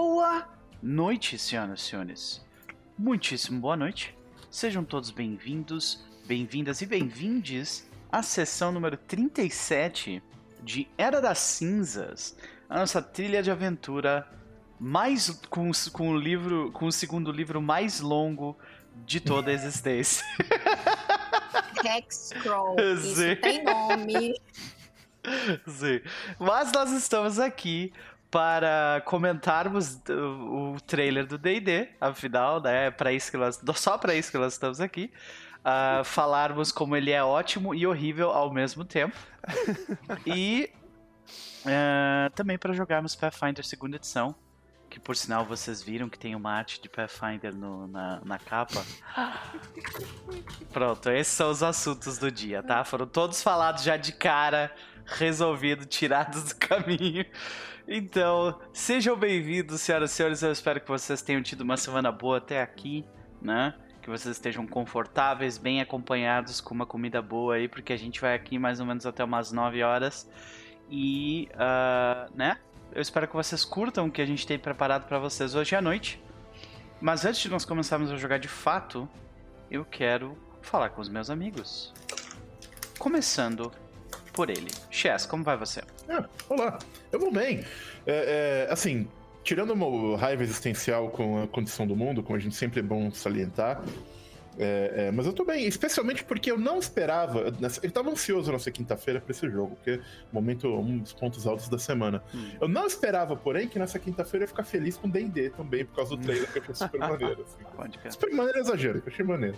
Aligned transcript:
Boa 0.00 0.48
noite, 0.80 1.36
senhoras 1.36 1.80
e 1.80 1.82
senhores. 1.82 2.46
Muitíssimo 2.96 3.60
boa 3.60 3.76
noite. 3.76 4.16
Sejam 4.48 4.84
todos 4.84 5.10
bem-vindos, 5.10 6.06
bem-vindas 6.24 6.80
e 6.80 6.86
bem-vindes 6.86 7.84
à 8.08 8.22
sessão 8.22 8.70
número 8.70 8.96
37 8.96 10.22
de 10.62 10.88
Era 10.96 11.20
das 11.20 11.38
Cinzas, 11.38 12.36
a 12.70 12.78
nossa 12.78 13.02
trilha 13.02 13.42
de 13.42 13.50
aventura 13.50 14.24
mais 14.78 15.30
com, 15.50 15.68
com 15.92 16.10
o 16.10 16.16
livro, 16.16 16.70
com 16.70 16.86
o 16.86 16.92
segundo 16.92 17.32
livro 17.32 17.60
mais 17.60 17.98
longo 17.98 18.56
de 19.04 19.18
toda 19.18 19.50
a 19.50 19.54
existência. 19.54 20.24
Hexcrawl, 21.84 22.76
isso 22.78 23.36
tem 23.42 23.64
nome. 23.64 24.40
Sim. 25.66 26.00
Mas 26.38 26.70
nós 26.70 26.92
estamos 26.92 27.40
aqui 27.40 27.92
para 28.30 29.02
comentarmos 29.06 30.00
o, 30.08 30.76
trailer 30.86 31.26
do 31.26 31.38
D&D, 31.38 31.88
afinal, 32.00 32.60
né, 32.60 32.90
para 32.90 33.12
isso 33.12 33.30
que 33.30 33.36
nós, 33.36 33.60
só 33.76 33.96
para 33.96 34.14
isso 34.14 34.30
que 34.30 34.38
nós 34.38 34.52
estamos 34.52 34.80
aqui. 34.80 35.10
Uh, 35.58 36.04
falarmos 36.04 36.70
como 36.70 36.96
ele 36.96 37.10
é 37.10 37.22
ótimo 37.22 37.74
e 37.74 37.86
horrível 37.86 38.30
ao 38.30 38.52
mesmo 38.52 38.84
tempo. 38.84 39.16
e 40.26 40.70
uh, 41.64 42.30
também 42.34 42.58
para 42.58 42.72
jogarmos 42.72 43.16
Pathfinder 43.16 43.64
segunda 43.64 43.96
edição, 43.96 44.34
que 44.90 45.00
por 45.00 45.16
sinal 45.16 45.44
vocês 45.44 45.82
viram 45.82 46.08
que 46.08 46.18
tem 46.18 46.34
uma 46.34 46.52
arte 46.52 46.80
de 46.82 46.88
Pathfinder 46.88 47.54
no, 47.54 47.86
na, 47.86 48.20
na 48.24 48.38
capa. 48.38 48.84
Pronto, 50.72 51.10
esses 51.10 51.32
são 51.32 51.50
os 51.50 51.62
assuntos 51.62 52.18
do 52.18 52.30
dia, 52.30 52.62
tá? 52.62 52.84
Foram 52.84 53.06
todos 53.06 53.42
falados 53.42 53.82
já 53.82 53.96
de 53.96 54.12
cara, 54.12 54.70
resolvido, 55.06 55.86
tirados 55.86 56.44
do 56.44 56.56
caminho. 56.56 57.24
Então, 57.90 58.60
sejam 58.70 59.16
bem-vindos, 59.16 59.80
senhoras 59.80 60.12
e 60.12 60.14
senhores. 60.14 60.42
Eu 60.42 60.52
espero 60.52 60.78
que 60.78 60.86
vocês 60.86 61.22
tenham 61.22 61.42
tido 61.42 61.62
uma 61.62 61.78
semana 61.78 62.12
boa 62.12 62.36
até 62.36 62.60
aqui, 62.60 63.02
né? 63.40 63.74
Que 64.02 64.10
vocês 64.10 64.36
estejam 64.36 64.66
confortáveis, 64.66 65.56
bem 65.56 65.80
acompanhados, 65.80 66.60
com 66.60 66.74
uma 66.74 66.84
comida 66.84 67.22
boa 67.22 67.54
aí, 67.54 67.66
porque 67.66 67.94
a 67.94 67.96
gente 67.96 68.20
vai 68.20 68.34
aqui 68.34 68.58
mais 68.58 68.78
ou 68.78 68.84
menos 68.84 69.06
até 69.06 69.24
umas 69.24 69.52
9 69.52 69.82
horas. 69.82 70.30
E, 70.90 71.48
uh, 71.54 72.30
né? 72.36 72.58
Eu 72.92 73.00
espero 73.00 73.26
que 73.26 73.34
vocês 73.34 73.64
curtam 73.64 74.08
o 74.08 74.12
que 74.12 74.20
a 74.20 74.26
gente 74.26 74.46
tem 74.46 74.58
preparado 74.58 75.08
para 75.08 75.18
vocês 75.18 75.54
hoje 75.54 75.74
à 75.74 75.80
noite. 75.80 76.22
Mas 77.00 77.24
antes 77.24 77.40
de 77.40 77.48
nós 77.48 77.64
começarmos 77.64 78.12
a 78.12 78.16
jogar 78.16 78.36
de 78.36 78.48
fato, 78.48 79.08
eu 79.70 79.82
quero 79.82 80.36
falar 80.60 80.90
com 80.90 81.00
os 81.00 81.08
meus 81.08 81.30
amigos. 81.30 81.94
Começando 82.98 83.72
por 84.38 84.50
ele. 84.50 84.68
Chess, 84.88 85.26
como 85.26 85.42
vai 85.42 85.56
você? 85.56 85.82
Ah, 86.08 86.24
olá, 86.48 86.78
eu 87.10 87.18
vou 87.18 87.32
bem. 87.32 87.64
É, 88.06 88.66
é, 88.68 88.72
assim, 88.72 89.08
tirando 89.42 89.72
uma 89.72 90.16
raiva 90.16 90.44
existencial 90.44 91.10
com 91.10 91.42
a 91.42 91.48
condição 91.48 91.84
do 91.88 91.96
mundo, 91.96 92.22
como 92.22 92.36
a 92.36 92.38
gente 92.38 92.54
sempre 92.54 92.78
é 92.78 92.82
bom 92.84 93.10
salientar, 93.10 93.82
é, 94.56 95.06
é, 95.06 95.10
mas 95.10 95.26
eu 95.26 95.32
tô 95.32 95.44
bem, 95.44 95.66
especialmente 95.66 96.22
porque 96.22 96.52
eu 96.52 96.56
não 96.56 96.78
esperava. 96.78 97.52
Eu 97.82 97.90
tava 97.90 98.10
ansioso 98.10 98.52
nessa 98.52 98.70
quinta-feira 98.70 99.20
pra 99.20 99.32
esse 99.32 99.50
jogo, 99.50 99.74
porque 99.74 99.90
é 99.90 100.00
momento 100.32 100.68
um 100.68 100.98
dos 100.98 101.12
pontos 101.12 101.44
altos 101.44 101.68
da 101.68 101.78
semana. 101.78 102.22
Hum. 102.32 102.50
Eu 102.60 102.68
não 102.68 102.86
esperava, 102.86 103.34
porém, 103.34 103.66
que 103.66 103.76
nessa 103.76 103.98
quinta-feira 103.98 104.44
eu 104.44 104.46
ia 104.46 104.48
ficar 104.48 104.62
feliz 104.62 104.96
com 104.96 105.08
DD 105.08 105.50
também, 105.50 105.84
por 105.84 105.96
causa 105.96 106.16
do 106.16 106.22
trailer 106.22 106.48
que 106.52 106.58
eu 106.58 106.62
achei 106.62 106.74
super 106.86 107.00
maneiro. 107.00 107.44
Assim. 107.44 108.10
Super 108.10 108.32
maneiro 108.32 108.58
é 108.58 108.60
exagero, 108.60 109.02
que 109.02 109.08
eu 109.08 109.12
achei 109.12 109.24
maneiro. 109.24 109.56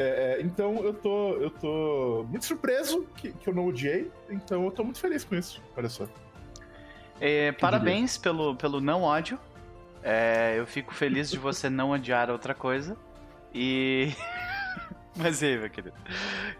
É, 0.00 0.38
é, 0.38 0.40
então 0.40 0.82
eu 0.82 0.94
tô, 0.94 1.34
eu 1.34 1.50
tô 1.50 2.24
muito 2.26 2.46
surpreso 2.46 3.06
que, 3.18 3.32
que 3.32 3.50
eu 3.50 3.54
não 3.54 3.66
odiei, 3.66 4.10
então 4.30 4.64
eu 4.64 4.70
tô 4.70 4.82
muito 4.82 4.98
feliz 4.98 5.24
com 5.24 5.34
isso. 5.34 5.62
Olha 5.76 5.90
só. 5.90 6.08
É, 7.20 7.52
parabéns 7.52 8.16
pelo, 8.16 8.56
pelo 8.56 8.80
não 8.80 9.02
ódio. 9.02 9.38
É, 10.02 10.54
eu 10.56 10.66
fico 10.66 10.94
feliz 10.94 11.30
de 11.30 11.36
você 11.36 11.68
não 11.68 11.90
odiar 11.90 12.30
outra 12.30 12.54
coisa. 12.54 12.96
E. 13.52 14.14
Mas 15.14 15.42
e 15.42 15.46
aí, 15.46 15.58
meu 15.58 15.68
querido? 15.68 15.94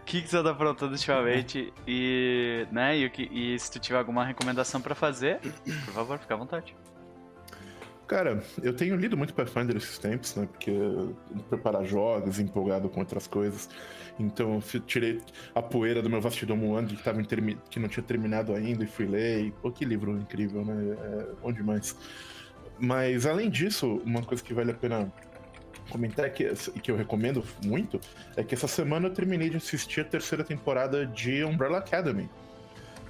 O 0.01 0.05
que, 0.05 0.21
que 0.21 0.27
você 0.27 0.43
tá 0.43 0.51
aprontando 0.51 0.91
ultimamente? 0.91 1.73
E, 1.87 2.67
né, 2.71 2.95
e, 2.95 3.53
e 3.55 3.57
se 3.57 3.71
tu 3.71 3.79
tiver 3.79 3.97
alguma 3.97 4.23
recomendação 4.23 4.79
para 4.79 4.93
fazer, 4.93 5.39
por 5.39 5.93
favor, 5.95 6.19
fica 6.19 6.35
à 6.35 6.37
vontade. 6.37 6.75
Cara, 8.11 8.43
eu 8.61 8.73
tenho 8.73 8.97
lido 8.97 9.15
muito 9.15 9.33
Pathfinder 9.33 9.77
esses 9.77 9.97
tempos, 9.97 10.35
né? 10.35 10.45
Porque 10.45 10.69
preparar 11.49 11.85
jogos, 11.85 12.39
empolgado 12.39 12.89
com 12.89 12.99
outras 12.99 13.25
coisas. 13.25 13.69
Então 14.19 14.61
eu 14.73 14.79
tirei 14.81 15.21
a 15.55 15.61
poeira 15.61 16.01
do 16.01 16.09
meu 16.09 16.19
Vastidomo 16.19 16.73
One, 16.75 16.87
que, 16.87 17.01
tava 17.01 17.23
que 17.23 17.79
não 17.79 17.87
tinha 17.87 18.03
terminado 18.03 18.53
ainda, 18.53 18.83
e 18.83 18.87
fui 18.87 19.05
ler. 19.05 19.45
E, 19.45 19.51
pô, 19.51 19.71
que 19.71 19.85
livro 19.85 20.11
incrível, 20.17 20.65
né? 20.65 20.97
É 21.01 21.41
bom 21.41 21.53
demais. 21.53 21.95
Mas 22.77 23.25
além 23.25 23.49
disso, 23.49 24.01
uma 24.05 24.21
coisa 24.21 24.43
que 24.43 24.53
vale 24.53 24.71
a 24.71 24.75
pena 24.75 25.09
comentar 25.89 26.29
que, 26.31 26.53
que 26.83 26.91
eu 26.91 26.97
recomendo 26.97 27.41
muito 27.65 27.97
é 28.35 28.43
que 28.43 28.53
essa 28.53 28.67
semana 28.67 29.07
eu 29.07 29.13
terminei 29.13 29.49
de 29.49 29.55
assistir 29.55 30.01
a 30.01 30.03
terceira 30.03 30.43
temporada 30.43 31.05
de 31.05 31.45
Umbrella 31.45 31.77
Academy. 31.77 32.29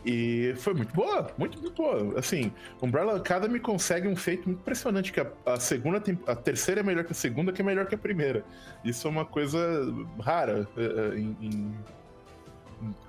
E 0.06 0.53
foi 0.57 0.73
muito 0.73 0.94
boa, 0.94 1.31
muito, 1.38 1.59
muito 1.62 1.75
boa. 1.75 2.17
Assim, 2.17 2.51
Umbrella 2.81 3.17
Academy 3.17 3.59
consegue 3.59 4.07
um 4.07 4.16
feito 4.16 4.47
muito 4.47 4.59
impressionante, 4.59 5.12
que 5.12 5.19
a, 5.19 5.28
a, 5.45 5.59
segunda, 5.59 6.01
a 6.28 6.35
terceira 6.35 6.81
é 6.81 6.84
melhor 6.84 7.03
que 7.03 7.12
a 7.12 7.16
segunda, 7.16 7.51
que 7.51 7.62
é 7.62 7.66
melhor 7.66 7.85
que 7.85 7.95
a 7.95 7.97
primeira. 7.97 8.44
Isso 8.84 9.07
é 9.07 9.11
uma 9.11 9.25
coisa 9.25 9.59
rara 10.19 10.67
é, 10.75 10.84
é, 10.84 11.19
em, 11.19 11.38
em 11.41 11.75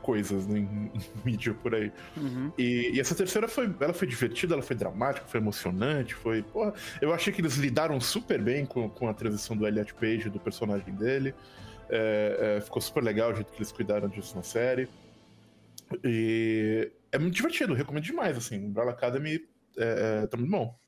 coisas 0.02 0.46
né, 0.46 0.58
em, 0.58 0.90
em, 0.94 1.00
mídia 1.24 1.54
por 1.54 1.74
aí. 1.74 1.90
Uhum. 2.16 2.52
E, 2.58 2.92
e, 2.94 3.00
essa 3.00 3.14
terceira 3.14 3.48
foi, 3.48 3.74
ela 3.80 3.94
foi 3.94 4.06
divertida, 4.06 4.54
ela 4.54 4.62
foi 4.62 4.76
dramática, 4.76 5.26
foi 5.26 5.40
emocionante, 5.40 6.14
foi. 6.14 6.42
Porra, 6.42 6.74
eu 7.00 7.12
achei 7.12 7.32
que 7.32 7.40
eles 7.40 7.56
lidaram 7.56 7.98
super 8.00 8.40
bem 8.40 8.66
com, 8.66 8.88
com 8.90 9.08
a 9.08 9.14
transição 9.14 9.56
do 9.56 9.66
Elliot 9.66 9.94
Page, 9.94 10.28
do 10.28 10.38
personagem 10.38 10.94
dele. 10.94 11.34
É, 11.88 12.56
é, 12.58 12.60
ficou 12.60 12.80
super 12.80 13.02
legal 13.02 13.32
o 13.32 13.34
jeito 13.34 13.50
que 13.50 13.58
eles 13.58 13.72
cuidaram 13.72 14.08
disso 14.08 14.36
na 14.36 14.42
série. 14.42 14.88
E 16.04 16.92
é 17.10 17.18
muito 17.18 17.34
divertido, 17.34 17.74
recomendo 17.74 18.04
demais, 18.04 18.36
assim. 18.36 18.66
Umbrella 18.66 18.92
Academy 18.92 19.40
é, 19.76 20.22
é, 20.22 20.26
tá 20.26 20.36
muito 20.36 20.50
bom. 20.50 20.78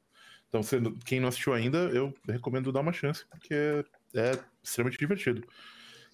Então, 0.48 0.60
quem 1.04 1.18
não 1.20 1.28
assistiu 1.28 1.52
ainda, 1.52 1.78
eu 1.88 2.14
recomendo 2.28 2.70
dar 2.70 2.80
uma 2.80 2.92
chance, 2.92 3.26
porque 3.28 3.54
é 4.14 4.38
extremamente 4.62 4.98
divertido. 4.98 5.44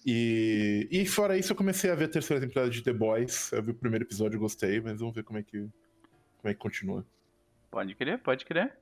E, 0.05 0.87
e 0.91 1.05
fora 1.05 1.37
isso, 1.37 1.51
eu 1.51 1.55
comecei 1.55 1.91
a 1.91 1.95
ver 1.95 2.05
a 2.05 2.09
terceira 2.09 2.41
temporada 2.41 2.71
de 2.71 2.81
The 2.81 2.91
Boys. 2.91 3.51
Eu 3.51 3.61
vi 3.61 3.71
o 3.71 3.75
primeiro 3.75 4.03
episódio 4.03 4.37
e 4.37 4.39
gostei, 4.39 4.81
mas 4.81 4.99
vamos 4.99 5.13
ver 5.13 5.23
como 5.23 5.37
é 5.37 5.43
que, 5.43 5.59
como 5.59 6.51
é 6.51 6.53
que 6.53 6.59
continua. 6.59 7.05
Pode 7.69 7.93
crer, 7.93 8.17
pode 8.19 8.45
crer. 8.45 8.75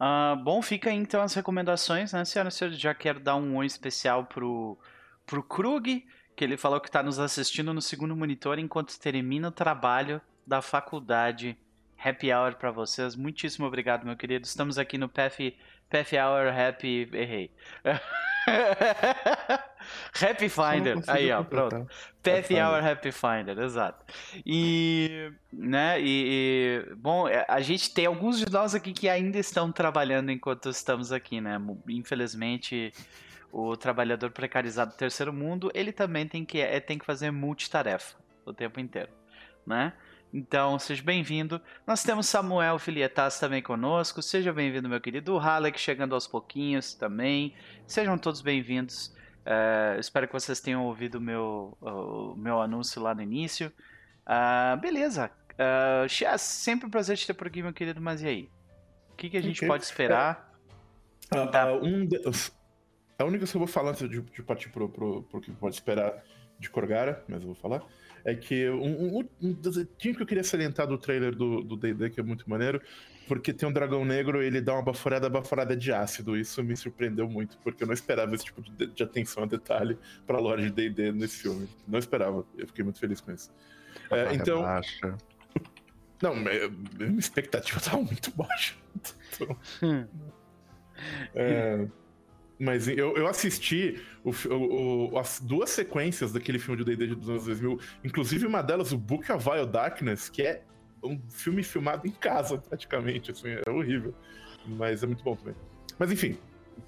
Uh, 0.00 0.36
bom, 0.42 0.60
fica 0.62 0.90
aí 0.90 0.96
então 0.96 1.22
as 1.22 1.34
recomendações, 1.34 2.12
né, 2.12 2.24
senhora? 2.24 2.50
Eu 2.60 2.72
já 2.72 2.94
quero 2.94 3.20
dar 3.20 3.36
um 3.36 3.56
oi 3.56 3.66
especial 3.66 4.26
pro, 4.26 4.78
pro 5.26 5.42
Krug, 5.42 6.04
que 6.38 6.44
ele 6.44 6.56
falou 6.56 6.80
que 6.80 6.88
está 6.88 7.02
nos 7.02 7.18
assistindo 7.18 7.74
no 7.74 7.82
segundo 7.82 8.14
monitor 8.14 8.60
enquanto 8.60 8.96
termina 8.96 9.48
o 9.48 9.50
trabalho 9.50 10.20
da 10.46 10.62
faculdadi. 10.62 11.58
Happy 11.98 12.32
Hour 12.32 12.54
para 12.54 12.70
vocês. 12.70 13.16
Muitíssimo 13.16 13.66
obrigado, 13.66 14.06
meu 14.06 14.16
querido. 14.16 14.46
Estamos 14.46 14.78
aqui 14.78 14.96
no 14.96 15.08
Path, 15.08 15.38
Path 15.90 16.12
Hour 16.12 16.56
Happy. 16.56 17.10
Errei. 17.12 17.50
Happy 20.22 20.48
Finder. 20.48 21.02
Aí, 21.08 21.32
ó, 21.32 21.42
pronto. 21.42 21.88
Path 22.22 22.52
Hour 22.52 22.86
Happy 22.86 23.10
Finder, 23.10 23.58
exato. 23.58 24.06
E, 24.46 25.32
né, 25.52 26.00
e, 26.00 26.84
e, 26.86 26.94
bom, 26.94 27.26
é, 27.26 27.44
a 27.48 27.60
gente 27.60 27.92
tem 27.92 28.06
alguns 28.06 28.38
de 28.38 28.48
nós 28.48 28.76
aqui 28.76 28.92
que 28.92 29.08
ainda 29.08 29.40
estão 29.40 29.72
trabalhando 29.72 30.30
enquanto 30.30 30.68
estamos 30.68 31.10
aqui, 31.10 31.40
né? 31.40 31.60
Infelizmente, 31.88 32.92
o 33.52 33.76
trabalhador 33.76 34.30
precarizado 34.30 34.92
do 34.92 34.96
terceiro 34.96 35.32
mundo, 35.32 35.70
ele 35.74 35.92
também 35.92 36.26
tem 36.26 36.44
que, 36.44 36.60
é, 36.60 36.78
tem 36.80 36.98
que 36.98 37.04
fazer 37.04 37.30
multitarefa 37.30 38.16
o 38.44 38.52
tempo 38.52 38.80
inteiro, 38.80 39.10
né? 39.66 39.92
Então, 40.32 40.78
seja 40.78 41.02
bem-vindo. 41.02 41.60
Nós 41.86 42.02
temos 42.02 42.26
Samuel 42.26 42.78
Filietas 42.78 43.40
também 43.40 43.62
conosco. 43.62 44.20
Seja 44.20 44.52
bem-vindo, 44.52 44.88
meu 44.88 45.00
querido. 45.00 45.34
O 45.34 45.38
Halleck 45.38 45.80
chegando 45.80 46.14
aos 46.14 46.26
pouquinhos 46.26 46.92
também. 46.92 47.54
Sejam 47.86 48.18
todos 48.18 48.42
bem-vindos. 48.42 49.14
Uh, 49.46 49.98
espero 49.98 50.26
que 50.26 50.34
vocês 50.34 50.60
tenham 50.60 50.84
ouvido 50.84 51.14
o 51.14 51.20
meu, 51.20 51.76
o 51.80 52.34
meu 52.36 52.60
anúncio 52.60 53.00
lá 53.00 53.14
no 53.14 53.22
início. 53.22 53.72
Uh, 54.26 54.78
beleza. 54.78 55.30
Uh, 55.54 56.06
Chess, 56.06 56.42
sempre 56.42 56.86
um 56.86 56.90
prazer 56.90 57.16
te 57.16 57.26
ter 57.26 57.32
por 57.32 57.46
aqui, 57.46 57.62
meu 57.62 57.72
querido. 57.72 57.98
Mas 57.98 58.20
e 58.20 58.26
aí? 58.26 58.50
O 59.10 59.16
que, 59.16 59.30
que 59.30 59.36
a 59.38 59.42
gente 59.42 59.58
okay. 59.60 59.68
pode 59.68 59.84
esperar? 59.84 60.52
É, 61.34 61.46
tá. 61.46 61.72
um 61.72 62.06
de, 62.06 62.20
a 63.18 63.24
única 63.24 63.46
que 63.46 63.54
eu 63.54 63.58
vou 63.58 63.68
falar 63.68 63.90
antes 63.90 64.08
de, 64.08 64.20
de 64.20 64.42
partir 64.42 64.70
pro, 64.70 64.88
pro, 64.88 65.22
pro 65.24 65.40
que 65.40 65.50
pode 65.52 65.74
esperar 65.74 66.22
de 66.58 66.70
Corgara, 66.70 67.24
mas 67.28 67.40
eu 67.40 67.46
vou 67.46 67.54
falar 67.54 67.82
é 68.24 68.34
que 68.34 68.68
um, 68.68 69.18
um, 69.18 69.28
um 69.40 69.52
desenho 69.52 69.88
que 69.96 70.20
eu 70.20 70.26
queria 70.26 70.44
salientar 70.44 70.86
do 70.86 70.98
trailer 70.98 71.34
do 71.34 71.76
D&D, 71.76 72.10
que 72.10 72.20
é 72.20 72.22
muito 72.22 72.48
maneiro, 72.48 72.80
porque 73.26 73.52
tem 73.52 73.68
um 73.68 73.72
dragão 73.72 74.04
negro 74.04 74.42
e 74.42 74.46
ele 74.46 74.60
dá 74.60 74.74
uma 74.74 74.82
baforada, 74.82 75.28
baforada 75.28 75.76
de 75.76 75.92
ácido. 75.92 76.36
Isso 76.36 76.62
me 76.62 76.76
surpreendeu 76.76 77.28
muito, 77.28 77.58
porque 77.58 77.82
eu 77.82 77.86
não 77.86 77.94
esperava 77.94 78.34
esse 78.34 78.44
tipo 78.44 78.62
de, 78.62 78.86
de 78.86 79.02
atenção 79.02 79.44
a 79.44 79.46
detalhe 79.46 79.98
pra 80.26 80.38
lore 80.38 80.62
de 80.62 80.70
D&D 80.70 81.12
nesse 81.12 81.42
filme. 81.42 81.68
Não 81.86 81.98
esperava. 81.98 82.44
Eu 82.56 82.66
fiquei 82.66 82.84
muito 82.84 82.98
feliz 82.98 83.20
com 83.20 83.32
isso. 83.32 83.50
É, 84.10 84.34
então... 84.34 84.62
Não, 86.20 86.34
minha 86.34 87.18
expectativa 87.18 87.80
tava 87.80 88.02
muito 88.02 88.30
baixa. 88.34 88.74
Então... 89.32 89.56
É, 91.32 91.86
mas 92.58 92.88
eu, 92.88 93.16
eu 93.16 93.28
assisti 93.28 94.02
o, 94.24 94.32
o, 94.52 95.18
as 95.18 95.40
duas 95.40 95.70
sequências 95.70 96.32
daquele 96.32 96.58
filme 96.58 96.82
de 96.82 96.96
D&D 96.96 97.14
dos 97.14 97.28
anos 97.28 97.44
2000, 97.44 97.78
inclusive 98.04 98.46
uma 98.46 98.62
delas, 98.62 98.92
o 98.92 98.98
Book 98.98 99.30
of 99.30 99.48
Vile 99.48 99.66
Darkness, 99.66 100.28
que 100.28 100.42
é 100.42 100.62
um 101.02 101.20
filme 101.28 101.62
filmado 101.62 102.06
em 102.06 102.10
casa, 102.10 102.58
praticamente, 102.58 103.30
assim, 103.30 103.48
é 103.64 103.70
horrível. 103.70 104.12
Mas 104.66 105.02
é 105.02 105.06
muito 105.06 105.22
bom 105.22 105.36
também. 105.36 105.54
Mas 105.98 106.10
enfim, 106.10 106.36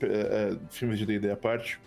é, 0.00 0.06
é 0.06 0.58
filmes 0.70 0.98
de 0.98 1.06
D&D 1.06 1.30
à 1.30 1.36
parte, 1.36 1.80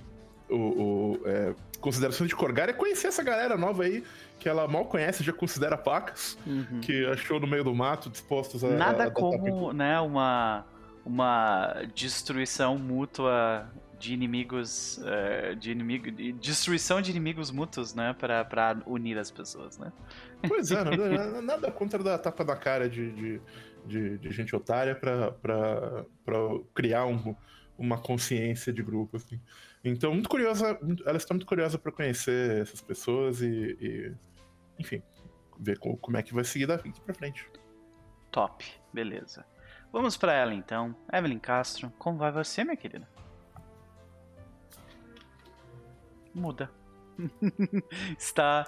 o, 0.49 0.55
o 0.55 1.21
é, 1.25 1.53
consideração 1.81 2.25
de 2.25 2.35
Corgar 2.35 2.69
é 2.69 2.73
conhecer 2.73 3.07
essa 3.07 3.23
galera 3.23 3.57
nova 3.57 3.83
aí, 3.83 4.03
que 4.39 4.47
ela 4.47 4.67
mal 4.67 4.85
conhece, 4.85 5.23
já 5.23 5.33
considera 5.33 5.77
pacas, 5.77 6.37
uhum. 6.45 6.79
que 6.81 7.05
achou 7.07 7.39
no 7.39 7.47
meio 7.47 7.63
do 7.63 7.75
mato, 7.75 8.09
dispostos 8.09 8.63
a... 8.63 8.69
Nada 8.69 9.05
a 9.05 9.11
como, 9.11 9.73
né, 9.73 9.99
uma 9.99 10.65
uma 11.05 11.83
destruição 11.93 12.77
mútua 12.77 13.69
de 13.99 14.13
inimigos, 14.13 14.97
uh, 14.97 15.55
de 15.55 15.71
inimigo, 15.71 16.11
de 16.11 16.33
destruição 16.33 17.01
de 17.01 17.09
inimigos 17.09 17.51
mútuos, 17.51 17.93
né, 17.93 18.13
para 18.13 18.77
unir 18.85 19.17
as 19.17 19.31
pessoas, 19.31 19.77
né? 19.77 19.93
Pois 20.47 20.71
é, 20.71 20.83
nada, 20.83 21.41
nada 21.41 21.71
contra 21.71 22.03
dar 22.03 22.17
tapa 22.17 22.43
na 22.43 22.55
cara 22.55 22.89
de, 22.89 23.11
de, 23.13 23.41
de, 23.85 24.17
de 24.17 24.31
gente 24.31 24.53
otária 24.55 24.93
para 24.93 25.33
criar 26.75 27.05
um, 27.05 27.33
uma 27.77 27.97
consciência 27.97 28.73
de 28.73 28.83
grupo, 28.83 29.17
assim. 29.17 29.39
Então, 29.83 30.13
muito 30.13 30.29
curiosa, 30.29 30.77
ela 31.05 31.17
está 31.17 31.33
muito 31.33 31.45
curiosa 31.45 31.77
para 31.77 31.91
conhecer 31.91 32.61
essas 32.61 32.81
pessoas 32.81 33.41
e, 33.41 33.77
e 33.79 34.13
enfim, 34.79 35.01
ver 35.59 35.77
como, 35.79 35.97
como 35.97 36.17
é 36.17 36.23
que 36.23 36.33
vai 36.33 36.43
seguir 36.43 36.65
daqui 36.65 36.91
para 37.01 37.13
frente. 37.13 37.49
Top, 38.31 38.65
beleza. 38.93 39.45
Vamos 39.93 40.17
para 40.17 40.33
ela 40.33 40.55
então. 40.55 40.95
Evelyn 41.13 41.37
Castro, 41.37 41.93
como 41.99 42.17
vai 42.17 42.31
você, 42.31 42.63
minha 42.63 42.75
querida? 42.75 43.07
Muda. 46.33 46.71
Está. 48.17 48.67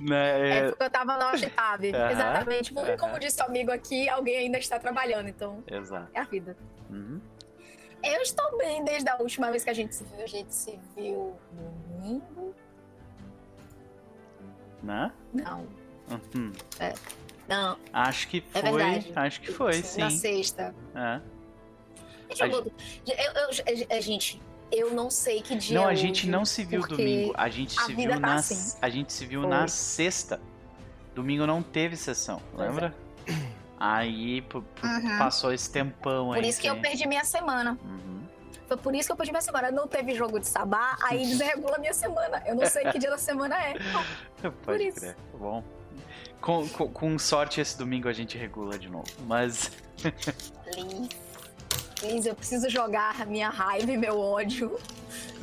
Né, 0.00 0.40
é... 0.40 0.58
é 0.58 0.68
porque 0.70 0.82
eu 0.82 0.90
tava 0.90 1.14
no 1.14 1.50
tab. 1.50 1.80
Uhum, 1.80 2.10
Exatamente. 2.10 2.74
Uhum. 2.74 2.96
Como 2.98 3.20
disse 3.20 3.40
o 3.40 3.44
amigo 3.44 3.70
aqui, 3.70 4.08
alguém 4.08 4.36
ainda 4.38 4.58
está 4.58 4.76
trabalhando, 4.80 5.28
então. 5.28 5.62
Exato. 5.70 6.10
É 6.12 6.18
a 6.18 6.24
vida. 6.24 6.56
Uhum. 6.90 7.20
Eu 8.02 8.20
estou 8.20 8.58
bem 8.58 8.84
desde 8.84 9.08
a 9.08 9.16
última 9.18 9.52
vez 9.52 9.62
que 9.62 9.70
a 9.70 9.74
gente 9.74 9.94
se 9.94 10.02
viu. 10.02 10.24
A 10.24 10.26
gente 10.26 10.52
se 10.52 10.76
viu 10.96 11.38
domingo. 11.52 12.52
Né? 14.82 15.12
Não. 15.32 15.60
Uhum. 16.10 16.52
É. 16.80 16.92
Não. 17.48 17.76
Acho 17.92 18.28
que 18.28 18.42
é 18.54 18.60
foi. 18.60 18.82
É 18.82 19.02
acho 19.16 19.40
que 19.40 19.52
foi, 19.52 19.74
sim. 19.74 20.00
Na 20.00 20.10
sexta. 20.10 20.74
É. 20.94 21.20
A 22.30 22.34
gente, 22.34 22.72
eu, 23.06 23.14
eu, 23.16 23.96
a 23.96 24.00
gente, 24.00 24.42
eu 24.72 24.92
não 24.92 25.10
sei 25.10 25.40
que 25.40 25.54
dia. 25.56 25.78
Não, 25.78 25.86
a 25.86 25.94
gente 25.94 26.28
não 26.28 26.44
se 26.44 26.64
viu 26.64 26.80
domingo. 26.86 27.34
A 27.36 27.48
gente 27.48 27.78
a 27.78 27.82
se 27.82 27.94
viu 27.94 28.10
tá 28.10 28.18
na. 28.18 28.34
Assim. 28.34 28.78
A 28.80 28.88
gente 28.88 29.12
se 29.12 29.26
viu 29.26 29.42
foi. 29.42 29.50
na 29.50 29.68
sexta. 29.68 30.40
Domingo 31.14 31.46
não 31.46 31.62
teve 31.62 31.96
sessão, 31.96 32.40
lembra? 32.56 32.92
É. 33.28 33.64
Aí 33.78 34.44
uhum. 34.52 35.18
passou 35.18 35.52
esse 35.52 35.70
tempão 35.70 36.32
aí. 36.32 36.40
Por 36.40 36.48
isso 36.48 36.60
que 36.60 36.66
eu 36.66 36.80
perdi 36.80 37.06
minha 37.06 37.24
semana. 37.24 37.78
Uhum. 37.84 38.26
Foi 38.66 38.76
por 38.76 38.94
isso 38.94 39.06
que 39.06 39.12
eu 39.12 39.16
perdi 39.16 39.30
minha 39.30 39.42
semana. 39.42 39.70
Não 39.70 39.86
teve 39.86 40.14
jogo 40.14 40.40
de 40.40 40.48
sabá, 40.48 40.96
aí 41.02 41.18
desregula 41.26 41.78
minha 41.78 41.94
semana. 41.94 42.42
Eu 42.46 42.54
não 42.56 42.66
sei 42.66 42.90
que 42.90 42.98
dia 42.98 43.10
da 43.10 43.18
semana 43.18 43.56
é. 43.62 43.74
Pode 44.40 44.56
por 44.64 44.80
isso. 44.80 45.00
Crer. 45.00 45.16
Bom. 45.38 45.62
Com, 46.44 46.68
com, 46.68 46.88
com, 46.90 47.18
sorte, 47.18 47.58
esse 47.58 47.78
domingo 47.78 48.06
a 48.06 48.12
gente 48.12 48.36
regula 48.36 48.78
de 48.78 48.90
novo. 48.90 49.06
Mas. 49.26 49.72
Liz, 50.76 51.08
Liz, 52.02 52.26
eu 52.26 52.34
preciso 52.34 52.68
jogar 52.68 53.26
minha 53.26 53.48
raiva 53.48 53.90
e 53.90 53.96
meu 53.96 54.20
ódio 54.20 54.78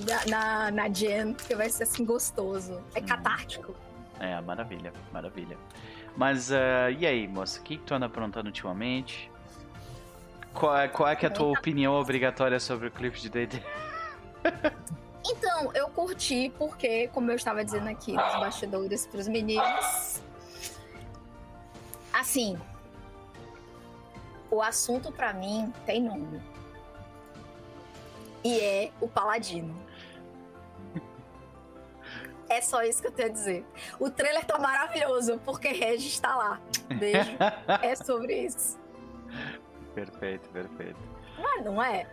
na, 0.08 0.26
na, 0.28 0.72
na 0.72 0.90
Jen, 0.90 1.34
porque 1.34 1.56
vai 1.56 1.72
ser 1.72 1.86
assim 1.86 2.06
gostoso. 2.06 2.80
É 2.94 3.00
hum. 3.00 3.06
catártico. 3.08 3.76
É, 4.20 4.40
maravilha, 4.42 4.94
maravilha. 5.12 5.58
Mas 6.16 6.52
uh, 6.52 6.92
e 6.96 7.08
aí, 7.08 7.28
moça? 7.28 7.60
O 7.60 7.64
que, 7.64 7.78
que 7.78 7.84
tu 7.84 7.96
anda 7.96 8.06
aprontando 8.06 8.46
ultimamente? 8.46 9.32
Qual 10.54 10.78
é, 10.78 10.88
qual 10.88 11.10
é, 11.10 11.18
é 11.20 11.26
a 11.26 11.32
tua 11.32 11.48
opinião 11.48 11.94
obrigatória 11.94 12.60
sobre 12.60 12.90
o 12.90 12.92
clipe 12.92 13.20
de 13.20 13.28
D&D? 13.28 13.60
Então, 15.24 15.72
eu 15.74 15.88
curti 15.90 16.52
porque, 16.58 17.08
como 17.08 17.32
eu 17.32 17.36
estava 17.36 17.64
dizendo 17.64 17.88
aqui 17.88 18.12
nos 18.14 18.40
bastidores 18.40 19.08
para 19.08 19.20
os 19.20 19.28
meninos, 19.28 20.22
Assim, 22.14 22.60
o 24.50 24.62
assunto 24.62 25.12
para 25.12 25.34
mim 25.34 25.74
tem 25.86 26.02
nome. 26.02 26.42
E 28.44 28.60
é 28.60 28.92
o 29.00 29.08
Paladino. 29.08 29.76
É 32.50 32.60
só 32.60 32.84
isso 32.84 33.02
que 33.02 33.08
eu 33.08 33.12
tenho 33.14 33.30
a 33.30 33.32
dizer. 33.32 33.66
O 33.98 34.10
trailer 34.10 34.44
tá 34.44 34.60
maravilhoso, 34.60 35.40
porque 35.46 35.70
Regis 35.70 36.12
está 36.12 36.36
lá. 36.36 36.60
Beijo. 37.00 37.32
é 37.82 37.96
sobre 37.96 38.46
isso. 38.46 38.78
Perfeito, 39.96 40.50
perfeito. 40.50 41.00
Ah, 41.38 41.62
não 41.62 41.82
é? 41.82 42.06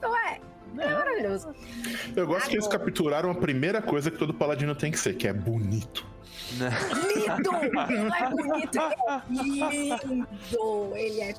Não 0.00 0.16
é? 0.16 0.40
É 0.78 0.94
maravilhoso. 0.94 1.48
Eu 1.48 1.54
gosto 1.54 2.20
Agora... 2.20 2.40
que 2.42 2.54
eles 2.54 2.68
capturaram 2.68 3.30
a 3.30 3.34
primeira 3.34 3.82
coisa 3.82 4.10
que 4.10 4.18
todo 4.18 4.34
paladino 4.34 4.74
tem 4.74 4.90
que 4.90 4.98
ser, 4.98 5.14
que 5.14 5.26
é 5.26 5.32
bonito. 5.32 6.06
Lindo! 6.52 7.50
Não 7.52 8.14
é 8.14 8.30
bonito, 8.30 8.78
ele 9.30 9.62
é 9.62 10.00
lindo! 10.06 10.96
Ele 10.96 11.20
é 11.20 11.32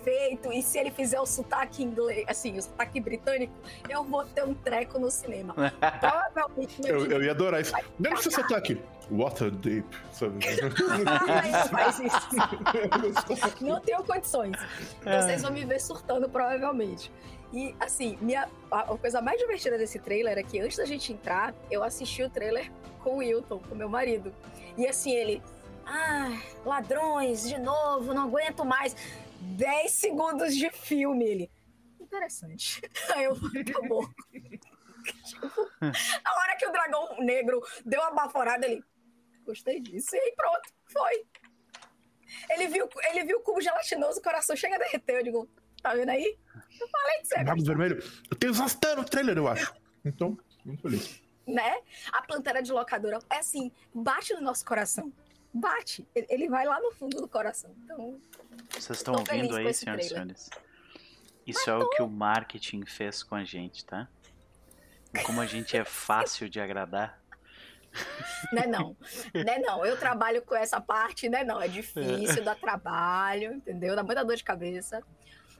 perfeito. 0.00 0.52
E 0.52 0.62
se 0.62 0.78
ele 0.78 0.90
fizer 0.90 1.20
o 1.20 1.26
sotaque 1.26 1.82
inglês, 1.82 2.24
assim, 2.26 2.56
o 2.58 2.62
sotaque 2.62 3.00
britânico, 3.00 3.52
eu 3.88 4.02
vou 4.02 4.24
ter 4.24 4.44
um 4.44 4.54
treco 4.54 4.98
no 4.98 5.10
cinema. 5.10 5.54
Provavelmente. 6.00 6.80
Eu, 6.84 7.06
eu 7.06 7.22
ia 7.22 7.30
adorar 7.32 7.60
isso. 7.60 7.74
Não 7.98 8.12
esse 8.12 8.30
sotaque. 8.30 8.80
Waterdeep, 9.10 9.84
sabe? 10.12 10.38
faz 11.70 11.98
isso. 11.98 12.28
Não 13.64 13.80
tenho 13.80 14.04
condições. 14.04 14.56
É. 15.04 15.20
Vocês 15.20 15.42
vão 15.42 15.50
me 15.50 15.64
ver 15.64 15.80
surtando, 15.80 16.28
provavelmente. 16.28 17.10
E, 17.52 17.74
assim, 17.80 18.16
minha, 18.20 18.48
a, 18.70 18.80
a, 18.80 18.98
coisa 18.98 19.20
mais 19.20 19.38
divertida 19.38 19.76
desse 19.76 19.98
trailer 19.98 20.38
é 20.38 20.42
que 20.42 20.60
antes 20.60 20.76
da 20.76 20.84
gente 20.84 21.12
entrar, 21.12 21.54
eu 21.70 21.82
assisti 21.82 22.22
o 22.22 22.30
trailer 22.30 22.70
com 23.02 23.14
o 23.14 23.16
Wilton, 23.18 23.58
com 23.58 23.74
meu 23.74 23.88
marido. 23.88 24.34
E, 24.76 24.86
assim, 24.86 25.12
ele. 25.12 25.42
Ah, 25.84 26.40
ladrões, 26.64 27.48
de 27.48 27.58
novo, 27.58 28.14
não 28.14 28.24
aguento 28.24 28.64
mais. 28.64 28.94
10 29.40 29.90
segundos 29.90 30.54
de 30.54 30.70
filme, 30.70 31.24
ele. 31.24 31.50
Interessante. 31.98 32.80
Aí 33.14 33.24
eu 33.24 33.34
falei, 33.34 33.62
acabou. 33.62 34.08
a 35.80 36.40
hora 36.40 36.56
que 36.56 36.66
o 36.66 36.72
dragão 36.72 37.16
negro 37.18 37.60
deu 37.84 38.00
uma 38.00 38.12
baforada, 38.12 38.66
ele. 38.66 38.84
Gostei 39.44 39.80
disso. 39.80 40.14
E 40.14 40.18
aí 40.18 40.34
pronto, 40.36 40.68
foi. 40.92 41.26
Ele 42.50 42.68
viu, 42.68 42.88
ele 43.10 43.24
viu 43.24 43.38
o 43.38 43.42
cubo 43.42 43.60
gelatinoso, 43.60 44.20
o 44.20 44.22
coração 44.22 44.54
chega 44.54 44.76
a 44.76 44.78
derreter. 44.78 45.16
Eu 45.16 45.22
digo, 45.24 45.50
tá 45.82 45.94
vendo 45.94 46.10
aí? 46.10 46.38
Eu 46.80 46.88
falei 46.88 47.18
que 47.20 47.26
você 47.26 47.42
Mago 47.42 47.64
Vermelho. 47.64 48.02
Eu 48.30 48.36
tenho 48.36 48.52
Zastan 48.52 48.96
no 48.96 49.04
trailer, 49.04 49.36
eu 49.36 49.48
acho. 49.48 49.74
Então, 50.04 50.38
muito 50.64 50.82
feliz. 50.82 51.20
Né? 51.46 51.80
A 52.12 52.22
plantera 52.22 52.62
de 52.62 52.72
locadora 52.72 53.18
é 53.28 53.38
assim, 53.38 53.70
bate 53.94 54.32
no 54.34 54.40
nosso 54.40 54.64
coração. 54.64 55.12
Bate. 55.52 56.06
Ele 56.14 56.48
vai 56.48 56.64
lá 56.64 56.80
no 56.80 56.92
fundo 56.92 57.20
do 57.20 57.28
coração. 57.28 57.74
Então. 57.84 58.20
Vocês 58.70 58.98
estão 58.98 59.14
ouvindo 59.14 59.56
aí, 59.56 59.74
senhoras 59.74 60.06
e 60.06 60.08
senhores? 60.08 60.50
Isso 61.46 61.60
Mas 61.66 61.68
é 61.68 61.78
tô... 61.78 61.84
o 61.84 61.90
que 61.90 62.02
o 62.02 62.08
marketing 62.08 62.84
fez 62.86 63.22
com 63.22 63.34
a 63.34 63.44
gente, 63.44 63.84
tá? 63.84 64.08
Como 65.24 65.40
a 65.40 65.46
gente 65.46 65.76
é 65.76 65.84
fácil 65.84 66.48
de 66.48 66.60
agradar. 66.60 67.20
Né 68.52 68.68
não, 68.68 68.96
né 69.34 69.58
não, 69.58 69.84
eu 69.84 69.98
trabalho 69.98 70.42
com 70.42 70.54
essa 70.54 70.80
parte, 70.80 71.28
né 71.28 71.42
não, 71.42 71.60
é 71.60 71.66
difícil, 71.66 72.44
dá 72.44 72.54
trabalho, 72.54 73.54
entendeu? 73.54 73.96
Dá 73.96 74.04
muita 74.04 74.24
dor 74.24 74.36
de 74.36 74.44
cabeça. 74.44 75.02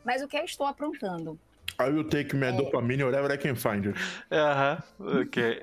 Mas 0.04 0.22
o 0.22 0.28
que 0.28 0.36
eu 0.36 0.44
estou 0.44 0.66
aprontando? 0.66 1.40
I 1.78 1.90
will 1.90 2.08
take 2.08 2.36
my 2.36 2.48
é... 2.48 2.52
dopamine 2.52 3.04
wherever 3.04 3.32
I 3.32 3.38
can 3.38 3.54
find 3.54 3.86
it. 3.86 3.98
Aham, 4.30 4.82
uh 4.98 5.06
-huh. 5.06 5.22
ok. 5.22 5.60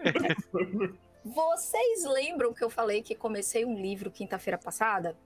Vocês 1.23 2.05
lembram 2.05 2.53
que 2.53 2.63
eu 2.63 2.69
falei 2.69 3.01
que 3.01 3.13
comecei 3.13 3.65
um 3.65 3.79
livro 3.79 4.09
quinta-feira 4.09 4.57
passada? 4.57 5.17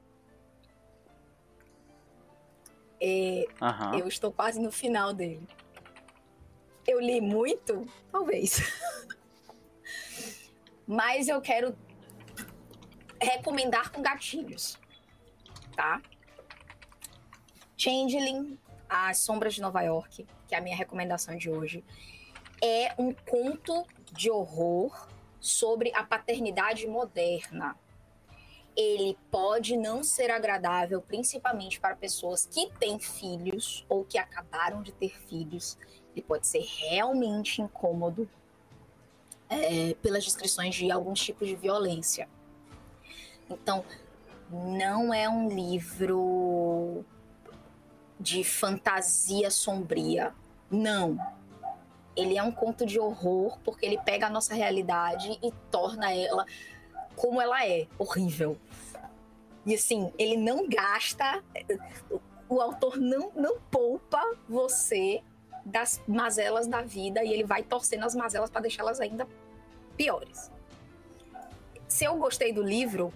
É, 3.00 3.46
uh 3.62 3.66
-huh. 3.66 4.00
Eu 4.00 4.08
estou 4.08 4.32
quase 4.32 4.60
no 4.60 4.72
final 4.72 5.14
dele. 5.14 5.48
Eu 6.88 7.00
li 7.00 7.22
muito? 7.22 7.88
Talvez. 8.12 8.60
Mas 10.88 11.28
eu 11.28 11.40
quero 11.40 11.78
recomendar 13.22 13.92
com 13.92 14.02
gatilhos, 14.02 14.80
tá? 15.76 16.02
Changeling 17.78 18.58
as 18.92 19.20
Sombras 19.20 19.54
de 19.54 19.62
Nova 19.62 19.82
York, 19.82 20.28
que 20.48 20.54
é 20.54 20.58
a 20.58 20.62
minha 20.62 20.76
recomendação 20.76 21.38
de 21.38 21.50
hoje, 21.50 21.82
é 22.62 22.94
um 22.98 23.14
conto 23.14 23.86
de 24.12 24.30
horror 24.30 25.08
sobre 25.40 25.94
a 25.96 26.04
paternidade 26.04 26.86
moderna. 26.88 27.78
Ele 28.76 29.18
pode 29.32 29.78
não 29.78 30.04
ser 30.04 30.30
agradável, 30.30 31.02
principalmente 31.02 31.80
para 31.80 31.96
pessoas 31.96 32.46
que 32.46 32.70
têm 32.80 33.00
filhos 33.00 33.86
ou 33.88 34.04
que 34.04 34.18
acabaram 34.18 34.82
de 34.82 34.92
ter 34.92 35.18
filhos. 35.26 35.78
Ele 36.14 36.22
pode 36.22 36.46
ser 36.46 36.66
realmente 36.90 37.62
incômodo 37.62 38.30
é, 39.50 39.94
pelas 40.02 40.26
descrições 40.26 40.76
de 40.76 40.92
alguns 40.92 41.22
tipos 41.22 41.48
de 41.48 41.56
violência. 41.56 42.28
Então, 43.50 43.86
não 44.50 45.14
é 45.14 45.30
um 45.30 45.48
livro 45.50 47.06
de 48.22 48.44
fantasia 48.44 49.50
sombria. 49.50 50.34
Não. 50.70 51.18
Ele 52.16 52.38
é 52.38 52.44
um 52.44 52.52
conto 52.52 52.86
de 52.86 53.00
horror 53.00 53.58
porque 53.64 53.86
ele 53.86 53.98
pega 53.98 54.28
a 54.28 54.30
nossa 54.30 54.54
realidade 54.54 55.40
e 55.42 55.52
torna 55.72 56.14
ela 56.14 56.46
como 57.16 57.42
ela 57.42 57.66
é, 57.66 57.88
horrível. 57.98 58.58
E 59.66 59.76
assim, 59.76 60.12
ele 60.18 60.38
não 60.38 60.68
gasta, 60.68 61.44
o 62.50 62.60
autor 62.62 62.98
não, 62.98 63.32
não 63.36 63.60
poupa 63.70 64.22
você 64.48 65.22
das 65.66 66.02
mazelas 66.08 66.68
da 66.68 66.82
vida 66.82 67.24
e 67.24 67.32
ele 67.32 67.44
vai 67.44 67.64
torcendo 67.64 68.06
as 68.06 68.16
mazelas 68.16 68.50
para 68.50 68.62
deixá-las 68.62 69.00
ainda 69.00 69.28
piores. 69.96 70.52
Se 71.88 72.06
eu 72.06 72.16
gostei 72.16 72.52
do 72.52 72.64
livro, 72.64 73.14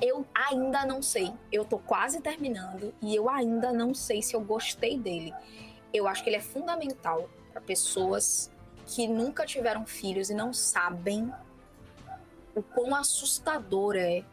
eu 0.00 0.26
ainda 0.34 0.84
não 0.84 1.02
sei. 1.02 1.32
Eu 1.50 1.64
tô 1.64 1.78
quase 1.78 2.20
terminando 2.20 2.94
e 3.02 3.14
eu 3.14 3.28
ainda 3.28 3.72
não 3.72 3.94
sei 3.94 4.22
se 4.22 4.34
eu 4.34 4.40
gostei 4.40 4.98
dele. 4.98 5.34
Eu 5.92 6.06
acho 6.06 6.22
que 6.22 6.30
ele 6.30 6.36
é 6.36 6.40
fundamental 6.40 7.28
para 7.52 7.60
pessoas 7.60 8.50
que 8.86 9.06
nunca 9.06 9.44
tiveram 9.44 9.86
filhos 9.86 10.30
e 10.30 10.34
não 10.34 10.52
sabem 10.52 11.32
o 12.54 12.62
quão 12.62 12.94
assustador 12.94 13.96
é 13.96 14.24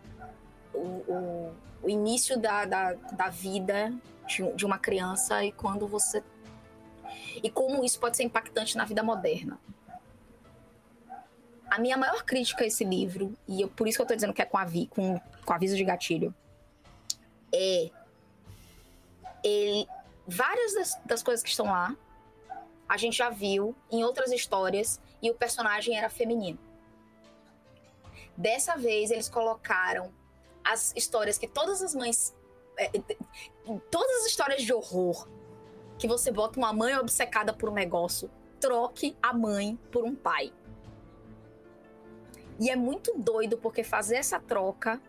o, 0.73 0.79
o, 0.79 1.55
o 1.83 1.89
início 1.89 2.39
da, 2.39 2.65
da, 2.65 2.93
da 2.93 3.29
vida 3.29 3.93
de, 4.27 4.51
de 4.53 4.65
uma 4.65 4.77
criança 4.77 5.43
e 5.43 5.51
quando 5.51 5.87
você. 5.87 6.23
E 7.43 7.49
como 7.49 7.83
isso 7.83 7.99
pode 7.99 8.17
ser 8.17 8.23
impactante 8.23 8.77
na 8.77 8.85
vida 8.85 9.03
moderna. 9.03 9.59
A 11.75 11.79
minha 11.79 11.97
maior 11.97 12.23
crítica 12.23 12.63
a 12.63 12.67
esse 12.67 12.85
livro, 12.85 13.33
e 13.45 13.59
eu, 13.59 13.67
por 13.67 13.85
isso 13.85 13.97
que 13.97 14.01
eu 14.01 14.07
tô 14.07 14.15
dizendo 14.15 14.33
que 14.33 14.41
é 14.41 14.45
com, 14.45 14.57
avi, 14.57 14.87
com, 14.87 15.19
com 15.45 15.53
aviso 15.53 15.75
de 15.75 15.83
gatilho, 15.83 16.33
é. 17.53 17.89
Ele, 19.43 19.85
várias 20.25 20.73
das, 20.73 21.01
das 21.05 21.21
coisas 21.21 21.43
que 21.43 21.49
estão 21.49 21.65
lá, 21.65 21.93
a 22.87 22.95
gente 22.95 23.17
já 23.17 23.29
viu 23.29 23.75
em 23.91 24.05
outras 24.05 24.31
histórias 24.31 25.01
e 25.21 25.29
o 25.29 25.35
personagem 25.35 25.97
era 25.97 26.09
feminino. 26.09 26.57
Dessa 28.37 28.77
vez 28.77 29.11
eles 29.11 29.27
colocaram 29.27 30.13
as 30.63 30.93
histórias 30.95 31.37
que 31.37 31.45
todas 31.47 31.81
as 31.81 31.93
mães. 31.93 32.33
É, 32.77 32.89
todas 33.91 34.21
as 34.21 34.27
histórias 34.27 34.63
de 34.63 34.73
horror 34.73 35.27
que 35.97 36.07
você 36.07 36.31
bota 36.31 36.57
uma 36.57 36.71
mãe 36.71 36.95
obcecada 36.95 37.51
por 37.51 37.69
um 37.69 37.73
negócio, 37.73 38.31
troque 38.61 39.17
a 39.21 39.33
mãe 39.33 39.77
por 39.91 40.05
um 40.05 40.15
pai. 40.15 40.53
E 42.59 42.69
é 42.69 42.75
muito 42.75 43.13
doido 43.17 43.57
porque 43.57 43.83
fazer 43.83 44.15
essa 44.15 44.39
troca 44.39 45.01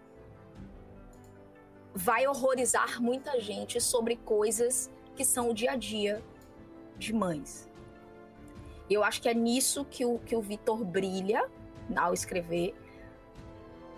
vai 1.95 2.27
horrorizar 2.27 3.01
muita 3.01 3.41
gente 3.41 3.81
sobre 3.81 4.17
coisas 4.17 4.91
que 5.15 5.25
são 5.25 5.51
o 5.51 5.55
dia 5.55 5.73
a 5.73 5.77
dia 5.77 6.23
de 6.99 7.13
mães. 7.13 7.69
Eu 8.91 9.03
acho 9.03 9.23
que 9.23 9.29
é 9.29 9.35
nisso 9.35 9.85
que 9.85 10.05
o, 10.05 10.19
que 10.19 10.37
o 10.37 10.41
Vitor 10.41 10.85
brilha 10.85 11.49
ao 11.97 12.13
escrever, 12.13 12.75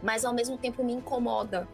mas 0.03 0.25
ao 0.25 0.33
mesmo 0.33 0.57
tempo 0.57 0.85
me 0.85 0.93
incomoda, 0.93 1.67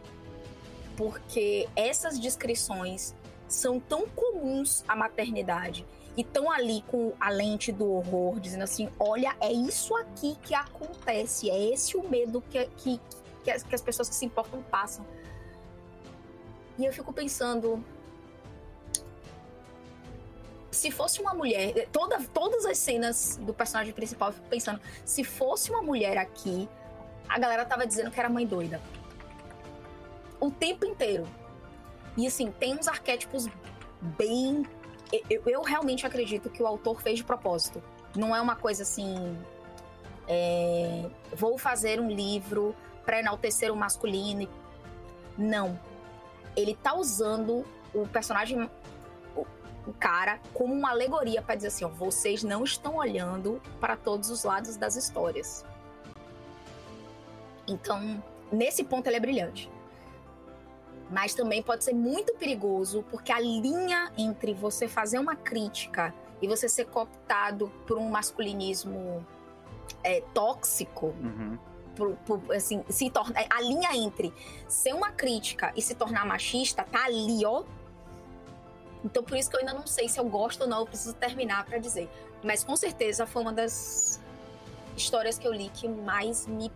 porque 0.97 1.69
essas 1.75 2.19
descrições 2.19 3.13
são 3.47 3.79
tão 3.79 4.07
comuns 4.07 4.83
à 4.87 4.95
maternidade 4.95 5.85
e 6.17 6.21
estão 6.21 6.49
ali 6.49 6.81
com 6.87 7.13
a 7.19 7.29
lente 7.29 7.71
do 7.71 7.91
horror, 7.91 8.39
dizendo 8.39 8.63
assim: 8.63 8.89
olha, 8.99 9.35
é 9.41 9.51
isso 9.51 9.95
aqui 9.95 10.37
que 10.41 10.53
acontece, 10.53 11.49
é 11.49 11.73
esse 11.73 11.97
o 11.97 12.07
medo 12.07 12.41
que, 12.49 12.65
que, 12.77 13.01
que, 13.43 13.51
as, 13.51 13.63
que 13.63 13.75
as 13.75 13.81
pessoas 13.81 14.09
que 14.09 14.15
se 14.15 14.25
importam 14.25 14.61
passam. 14.63 15.05
E 16.77 16.85
eu 16.85 16.93
fico 16.93 17.13
pensando. 17.13 17.83
Se 20.71 20.91
fosse 20.91 21.21
uma 21.21 21.33
mulher, 21.33 21.87
toda, 21.89 22.21
todas 22.33 22.65
as 22.65 22.77
cenas 22.77 23.39
do 23.41 23.53
personagem 23.53 23.93
principal, 23.93 24.29
eu 24.29 24.33
fico 24.33 24.47
pensando, 24.49 24.81
se 25.05 25.23
fosse 25.23 25.71
uma 25.71 25.81
mulher 25.81 26.17
aqui, 26.17 26.67
a 27.29 27.39
galera 27.39 27.63
tava 27.63 27.87
dizendo 27.87 28.11
que 28.11 28.19
era 28.19 28.27
mãe 28.27 28.45
doida. 28.45 28.81
O 30.37 30.51
tempo 30.51 30.85
inteiro. 30.85 31.25
E 32.17 32.27
assim, 32.27 32.51
tem 32.51 32.75
uns 32.77 32.89
arquétipos 32.89 33.47
bem. 34.17 34.65
Eu, 35.29 35.43
eu 35.45 35.61
realmente 35.61 36.05
acredito 36.05 36.49
que 36.49 36.61
o 36.61 36.67
autor 36.67 37.01
fez 37.01 37.17
de 37.17 37.23
propósito. 37.23 37.81
Não 38.15 38.35
é 38.35 38.41
uma 38.41 38.55
coisa 38.55 38.83
assim. 38.83 39.37
É... 40.27 41.05
Vou 41.33 41.57
fazer 41.57 41.99
um 41.99 42.09
livro 42.09 42.75
para 43.05 43.19
enaltecer 43.19 43.71
o 43.71 43.75
masculino. 43.75 44.47
Não. 45.37 45.79
Ele 46.55 46.75
tá 46.75 46.95
usando 46.95 47.65
o 47.93 48.07
personagem 48.07 48.69
o 49.87 49.93
cara 49.93 50.39
como 50.53 50.73
uma 50.73 50.89
alegoria 50.89 51.41
para 51.41 51.55
dizer 51.55 51.67
assim, 51.67 51.85
ó, 51.85 51.89
vocês 51.89 52.43
não 52.43 52.63
estão 52.63 52.95
olhando 52.95 53.61
para 53.79 53.95
todos 53.95 54.29
os 54.29 54.43
lados 54.43 54.77
das 54.77 54.95
histórias. 54.95 55.63
Então, 57.67 58.23
nesse 58.51 58.83
ponto 58.83 59.07
ele 59.07 59.17
é 59.17 59.19
brilhante. 59.19 59.69
Mas 61.09 61.35
também 61.35 61.61
pode 61.61 61.83
ser 61.83 61.93
muito 61.93 62.33
perigoso, 62.35 63.03
porque 63.11 63.31
a 63.31 63.39
linha 63.39 64.11
entre 64.17 64.53
você 64.53 64.87
fazer 64.87 65.19
uma 65.19 65.35
crítica 65.35 66.13
e 66.41 66.47
você 66.47 66.67
ser 66.67 66.85
cooptado 66.85 67.71
por 67.85 67.97
um 67.97 68.09
masculinismo 68.09 69.25
é, 70.03 70.21
tóxico, 70.33 71.07
uhum. 71.07 71.57
por, 71.95 72.15
por, 72.17 72.55
assim, 72.55 72.83
se 72.89 73.09
torna, 73.09 73.35
a 73.49 73.61
linha 73.61 73.95
entre 73.95 74.33
ser 74.67 74.93
uma 74.93 75.11
crítica 75.11 75.71
e 75.75 75.81
se 75.81 75.95
tornar 75.95 76.25
machista 76.25 76.83
tá 76.83 77.05
ali, 77.05 77.45
ó. 77.45 77.63
Então 79.03 79.23
por 79.23 79.37
isso 79.37 79.49
que 79.49 79.55
eu 79.55 79.59
ainda 79.59 79.73
não 79.73 79.85
sei 79.85 80.09
se 80.09 80.19
eu 80.19 80.25
gosto 80.25 80.61
ou 80.61 80.67
não, 80.67 80.79
eu 80.79 80.85
preciso 80.85 81.13
terminar 81.13 81.65
para 81.65 81.77
dizer. 81.77 82.09
Mas 82.43 82.63
com 82.63 82.75
certeza 82.75 83.25
foi 83.25 83.41
uma 83.43 83.53
das 83.53 84.19
histórias 84.97 85.37
que 85.37 85.47
eu 85.47 85.53
li 85.53 85.69
que 85.69 85.87
mais 85.87 86.47
me 86.47 86.71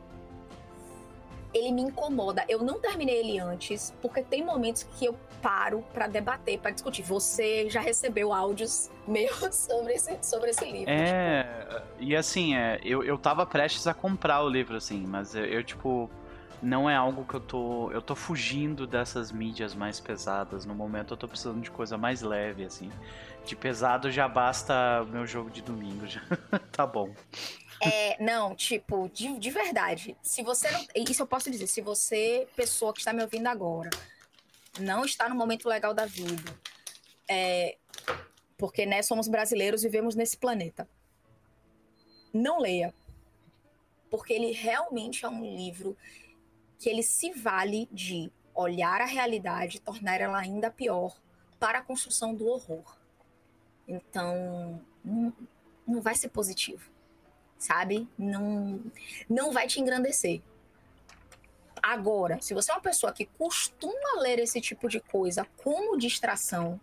ele 1.54 1.72
me 1.72 1.82
incomoda. 1.82 2.46
Eu 2.48 2.64
não 2.64 2.80
terminei 2.80 3.18
ele 3.18 3.40
antes, 3.40 3.94
porque 4.02 4.22
tem 4.22 4.44
momentos 4.44 4.84
que 4.84 5.06
eu 5.06 5.16
paro 5.42 5.84
para 5.94 6.08
debater, 6.08 6.60
para 6.60 6.72
discutir. 6.72 7.04
Você 7.04 7.70
já 7.70 7.82
recebeu 7.82 8.34
áudios 8.34 8.90
meus 9.08 9.56
sobre 9.56 9.94
esse, 9.94 10.18
sobre 10.22 10.50
esse 10.52 10.66
livro. 10.66 10.90
É, 10.90 11.44
tipo... 11.44 11.82
e 12.00 12.16
assim, 12.16 12.56
é, 12.56 12.80
eu, 12.84 13.04
eu 13.04 13.18
tava 13.18 13.46
prestes 13.46 13.88
a 13.88 13.94
comprar 13.94 14.44
o 14.44 14.50
livro, 14.50 14.76
assim, 14.76 15.06
mas 15.08 15.34
eu, 15.34 15.46
eu, 15.46 15.64
tipo, 15.64 16.10
não 16.62 16.90
é 16.90 16.96
algo 16.96 17.26
que 17.26 17.34
eu 17.34 17.40
tô. 17.40 17.92
Eu 17.92 18.02
tô 18.02 18.16
fugindo 18.16 18.86
dessas 18.86 19.32
mídias 19.32 19.74
mais 19.74 20.00
pesadas. 20.00 20.66
No 20.66 20.76
momento 20.76 21.14
eu 21.14 21.18
tô 21.18 21.28
precisando 21.28 21.62
de 21.62 21.72
coisa 21.72 21.98
mais 21.98 22.22
leve, 22.22 22.66
assim. 22.66 22.92
De 23.46 23.56
pesado 23.56 24.12
já 24.12 24.28
basta 24.28 25.06
meu 25.10 25.26
jogo 25.26 25.50
de 25.50 25.62
domingo, 25.62 26.06
já 26.06 26.22
tá 26.72 26.86
bom. 26.86 27.14
É, 27.82 28.22
não, 28.22 28.56
tipo, 28.56 29.10
de, 29.10 29.38
de 29.40 29.50
verdade. 29.50 30.18
Se 30.22 30.44
você 30.44 30.70
não. 30.70 30.86
Isso 30.96 31.22
eu 31.22 31.28
posso 31.28 31.50
dizer. 31.50 31.68
Se 31.68 31.82
você, 31.82 32.48
pessoa 32.56 32.94
que 32.94 33.00
está 33.00 33.14
me 33.14 33.22
ouvindo 33.22 33.48
agora, 33.48 33.90
não 34.80 35.06
está 35.06 35.30
no 35.30 35.36
momento 35.36 35.68
legal 35.68 35.94
da 35.94 36.06
vida, 36.06 36.44
é, 37.28 37.78
porque 38.58 38.86
né, 38.86 39.02
somos 39.02 39.28
brasileiros, 39.28 39.84
vivemos 39.84 40.16
nesse 40.16 40.38
planeta. 40.38 40.88
Não 42.34 42.60
leia. 42.60 42.94
Porque 44.10 44.34
ele 44.34 44.52
realmente 44.52 45.24
é 45.24 45.30
um 45.30 45.44
livro 45.44 45.96
que 46.78 46.90
ele 46.90 47.04
se 47.04 47.32
vale 47.32 47.88
de 47.92 48.32
olhar 48.54 49.02
a 49.02 49.06
realidade 49.06 49.78
e 49.78 49.80
tornar 49.80 50.20
ela 50.20 50.40
ainda 50.40 50.70
pior 50.70 51.18
para 51.60 51.80
a 51.80 51.82
construção 51.82 52.36
do 52.36 52.48
horror. 52.48 52.98
Então, 53.88 54.82
não, 55.04 55.34
não 55.88 56.02
vai 56.02 56.16
ser 56.16 56.30
positivo 56.30 56.99
sabe? 57.60 58.08
Não, 58.18 58.82
não 59.30 59.52
vai 59.52 59.68
te 59.68 59.80
engrandecer. 59.80 60.42
Agora, 61.84 62.42
se 62.42 62.54
você 62.54 62.72
é 62.72 62.76
uma 62.76 62.82
pessoa 62.82 63.14
que 63.14 63.26
costuma 63.26 64.20
ler 64.22 64.40
esse 64.40 64.60
tipo 64.60 64.88
de 64.88 65.00
coisa 65.00 65.46
como 65.58 65.98
distração, 65.98 66.80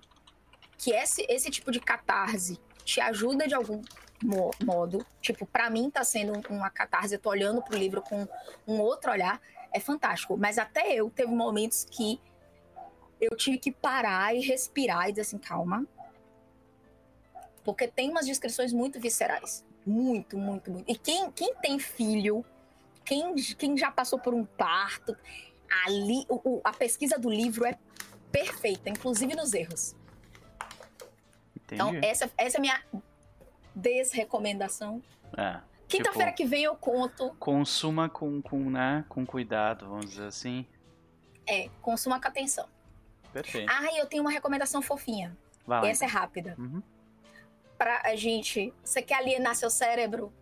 que 0.79 0.93
esse, 0.93 1.27
esse 1.29 1.51
tipo 1.51 1.71
de 1.71 1.81
catarse 1.81 2.59
te 2.85 3.01
ajuda 3.01 3.49
de 3.49 3.55
algum 3.55 3.83
mo 4.23 4.51
modo, 4.65 5.05
tipo, 5.21 5.45
para 5.45 5.69
mim 5.69 5.91
tá 5.91 6.05
sendo 6.05 6.41
uma 6.49 6.71
catarse, 6.71 7.15
eu 7.15 7.19
tô 7.19 7.31
olhando 7.31 7.63
pro 7.63 7.77
livro 7.77 8.01
com 8.01 8.27
um 8.67 8.81
outro 8.81 9.11
olhar, 9.11 9.41
é 9.73 9.81
fantástico. 9.81 10.37
Mas 10.37 10.59
até 10.59 10.95
eu 10.95 11.11
teve 11.11 11.33
momentos 11.33 11.87
que 11.91 12.21
eu 13.21 13.37
tive 13.37 13.59
que 13.59 13.73
parar 13.73 14.35
e 14.35 14.41
respirar 14.41 15.09
e 15.09 15.13
dizer 15.13 15.23
assim, 15.23 15.39
calma. 15.39 15.87
Porque 17.65 17.89
tem 17.89 18.11
umas 18.11 18.27
descrições 18.27 18.73
muito 18.73 19.01
viscerais. 19.01 19.65
Muito, 19.87 20.37
muito, 20.37 20.71
muito. 20.71 20.91
E 20.91 20.97
quem, 20.97 21.31
quem 21.31 21.55
tem 21.55 21.79
filho, 21.79 22.45
quem, 23.05 23.35
quem 23.35 23.79
já 23.79 23.91
passou 23.91 24.19
por 24.19 24.35
um 24.35 24.45
parto, 24.45 25.17
ali 25.87 26.27
o, 26.29 26.61
a 26.65 26.73
pesquisa 26.73 27.19
do 27.19 27.31
livro 27.31 27.65
é 27.65 27.79
perfeita, 28.33 28.91
inclusive 28.91 29.35
nos 29.37 29.55
erros. 29.55 29.95
Entendi. 31.57 31.75
Então, 31.75 31.95
essa, 32.03 32.31
essa 32.37 32.57
é 32.57 32.59
a 32.59 32.61
minha 32.61 32.85
desrecomendação. 33.75 35.03
É. 35.37 35.61
Quinta-feira 35.89 36.33
tipo, 36.33 36.37
que 36.39 36.45
vem 36.47 36.65
eu 36.65 36.75
conto. 36.75 37.35
Consuma 37.39 38.09
com, 38.09 38.43
com, 38.43 38.71
né, 38.71 39.05
com 39.09 39.25
cuidado, 39.25 39.89
vamos 39.89 40.11
dizer 40.11 40.27
assim. 40.27 40.67
É, 41.47 41.69
consuma 41.81 42.21
com 42.21 42.27
atenção. 42.27 42.69
Perfeito. 43.33 43.71
Ah, 43.71 43.93
e 43.93 43.99
eu 43.99 44.07
tenho 44.07 44.23
uma 44.23 44.31
recomendação 44.31 44.83
fofinha. 44.83 45.37
Vai 45.65 45.91
Essa 45.91 46.05
é 46.05 46.09
rápida. 46.09 46.57
Uhum. 46.59 46.83
Pra 47.79 48.03
a 48.05 48.17
gente. 48.17 48.73
Você 48.85 49.03
quer 49.03 49.17
alienar 49.17 49.55
seu 49.55 49.71
cérebro? 49.71 50.33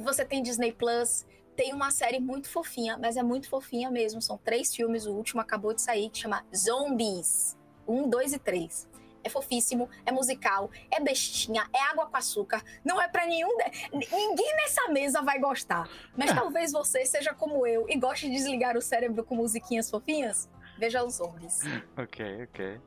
Você 0.00 0.24
tem 0.24 0.42
Disney 0.42 0.72
Plus, 0.72 1.26
tem 1.56 1.72
uma 1.72 1.90
série 1.90 2.20
muito 2.20 2.50
fofinha, 2.50 2.98
mas 2.98 3.16
é 3.16 3.22
muito 3.22 3.48
fofinha 3.48 3.90
mesmo. 3.90 4.20
São 4.20 4.36
três 4.36 4.74
filmes, 4.74 5.06
o 5.06 5.12
último 5.12 5.40
acabou 5.40 5.72
de 5.72 5.80
sair, 5.80 6.10
que 6.10 6.18
chama 6.18 6.44
Zombies. 6.54 7.56
Um, 7.88 8.08
dois 8.08 8.32
e 8.32 8.38
três 8.38 8.88
é 9.26 9.28
fofíssimo, 9.28 9.90
é 10.04 10.12
musical, 10.12 10.70
é 10.90 11.00
bestinha, 11.00 11.68
é 11.74 11.82
água 11.90 12.06
com 12.06 12.16
açúcar. 12.16 12.62
Não 12.84 13.02
é 13.02 13.08
para 13.08 13.26
nenhum. 13.26 13.54
De... 13.56 13.90
Ninguém 13.92 14.56
nessa 14.56 14.88
mesa 14.88 15.20
vai 15.20 15.38
gostar. 15.38 15.88
Mas 16.16 16.32
talvez 16.32 16.72
você 16.72 17.04
seja 17.04 17.34
como 17.34 17.66
eu 17.66 17.86
e 17.88 17.98
goste 17.98 18.28
de 18.28 18.34
desligar 18.34 18.76
o 18.76 18.80
cérebro 18.80 19.24
com 19.24 19.34
musiquinhas 19.34 19.90
fofinhas. 19.90 20.48
Veja 20.78 21.02
os 21.04 21.14
zombies. 21.14 21.60
Ok, 21.96 22.44
ok. 22.44 22.80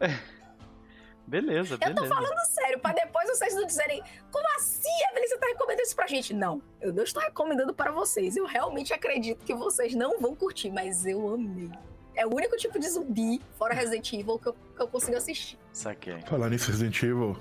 Beleza, 1.26 1.76
beleza. 1.76 2.00
Eu 2.00 2.08
tô 2.08 2.14
falando 2.14 2.38
sério, 2.46 2.78
pra 2.78 2.92
depois 2.92 3.28
vocês 3.28 3.54
não 3.54 3.64
dizerem, 3.64 4.02
como 4.30 4.46
assim, 4.56 4.90
Evelyn, 5.10 5.28
você 5.28 5.38
tá 5.38 5.46
recomendando 5.46 5.82
isso 5.82 5.96
pra 5.96 6.06
gente? 6.06 6.34
Não, 6.34 6.60
eu 6.80 6.92
não 6.92 7.02
estou 7.02 7.22
recomendando 7.22 7.72
para 7.72 7.90
vocês. 7.90 8.36
Eu 8.36 8.44
realmente 8.44 8.92
acredito 8.92 9.44
que 9.44 9.54
vocês 9.54 9.94
não 9.94 10.18
vão 10.20 10.34
curtir, 10.34 10.70
mas 10.70 11.06
eu 11.06 11.34
amei. 11.34 11.70
É 12.14 12.26
o 12.26 12.34
único 12.34 12.56
tipo 12.56 12.78
de 12.78 12.88
zumbi, 12.88 13.40
fora 13.56 13.74
Resident 13.74 14.12
Evil, 14.12 14.38
que 14.38 14.48
eu, 14.48 14.52
que 14.52 14.82
eu 14.82 14.88
consigo 14.88 15.16
assistir. 15.16 15.58
Saquei. 15.72 16.20
Falar 16.22 16.50
nisso 16.50 16.70
Resident 16.70 17.02
Evil, 17.02 17.36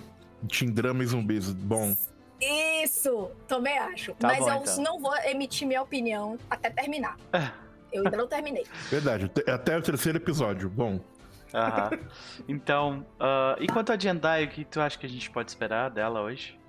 Team 0.48 0.72
Drama 0.72 1.04
e 1.04 1.08
zumbis, 1.08 1.52
bom. 1.52 1.94
Isso, 2.40 3.30
também 3.48 3.78
acho. 3.78 4.14
Tá 4.16 4.30
Mas 4.30 4.40
bom, 4.40 4.50
eu 4.50 4.62
então. 4.62 4.78
não 4.84 5.00
vou 5.00 5.16
emitir 5.26 5.68
minha 5.68 5.82
opinião 5.82 6.38
até 6.50 6.70
terminar. 6.70 7.18
É. 7.34 7.52
Eu 7.92 8.06
ainda 8.06 8.18
não 8.18 8.28
terminei. 8.28 8.66
Verdade, 8.90 9.30
até 9.48 9.78
o 9.78 9.82
terceiro 9.82 10.18
episódio, 10.18 10.70
bom. 10.70 11.00
Aham. 11.54 11.90
Então, 12.48 13.06
uh, 13.20 13.62
e 13.62 13.68
quanto 13.68 13.92
a 13.92 13.98
Jendai, 13.98 14.46
o 14.46 14.50
que 14.50 14.64
tu 14.64 14.80
acha 14.80 14.98
que 14.98 15.06
a 15.06 15.10
gente 15.10 15.30
pode 15.30 15.52
esperar 15.52 15.90
dela 15.90 16.22
hoje? 16.22 16.60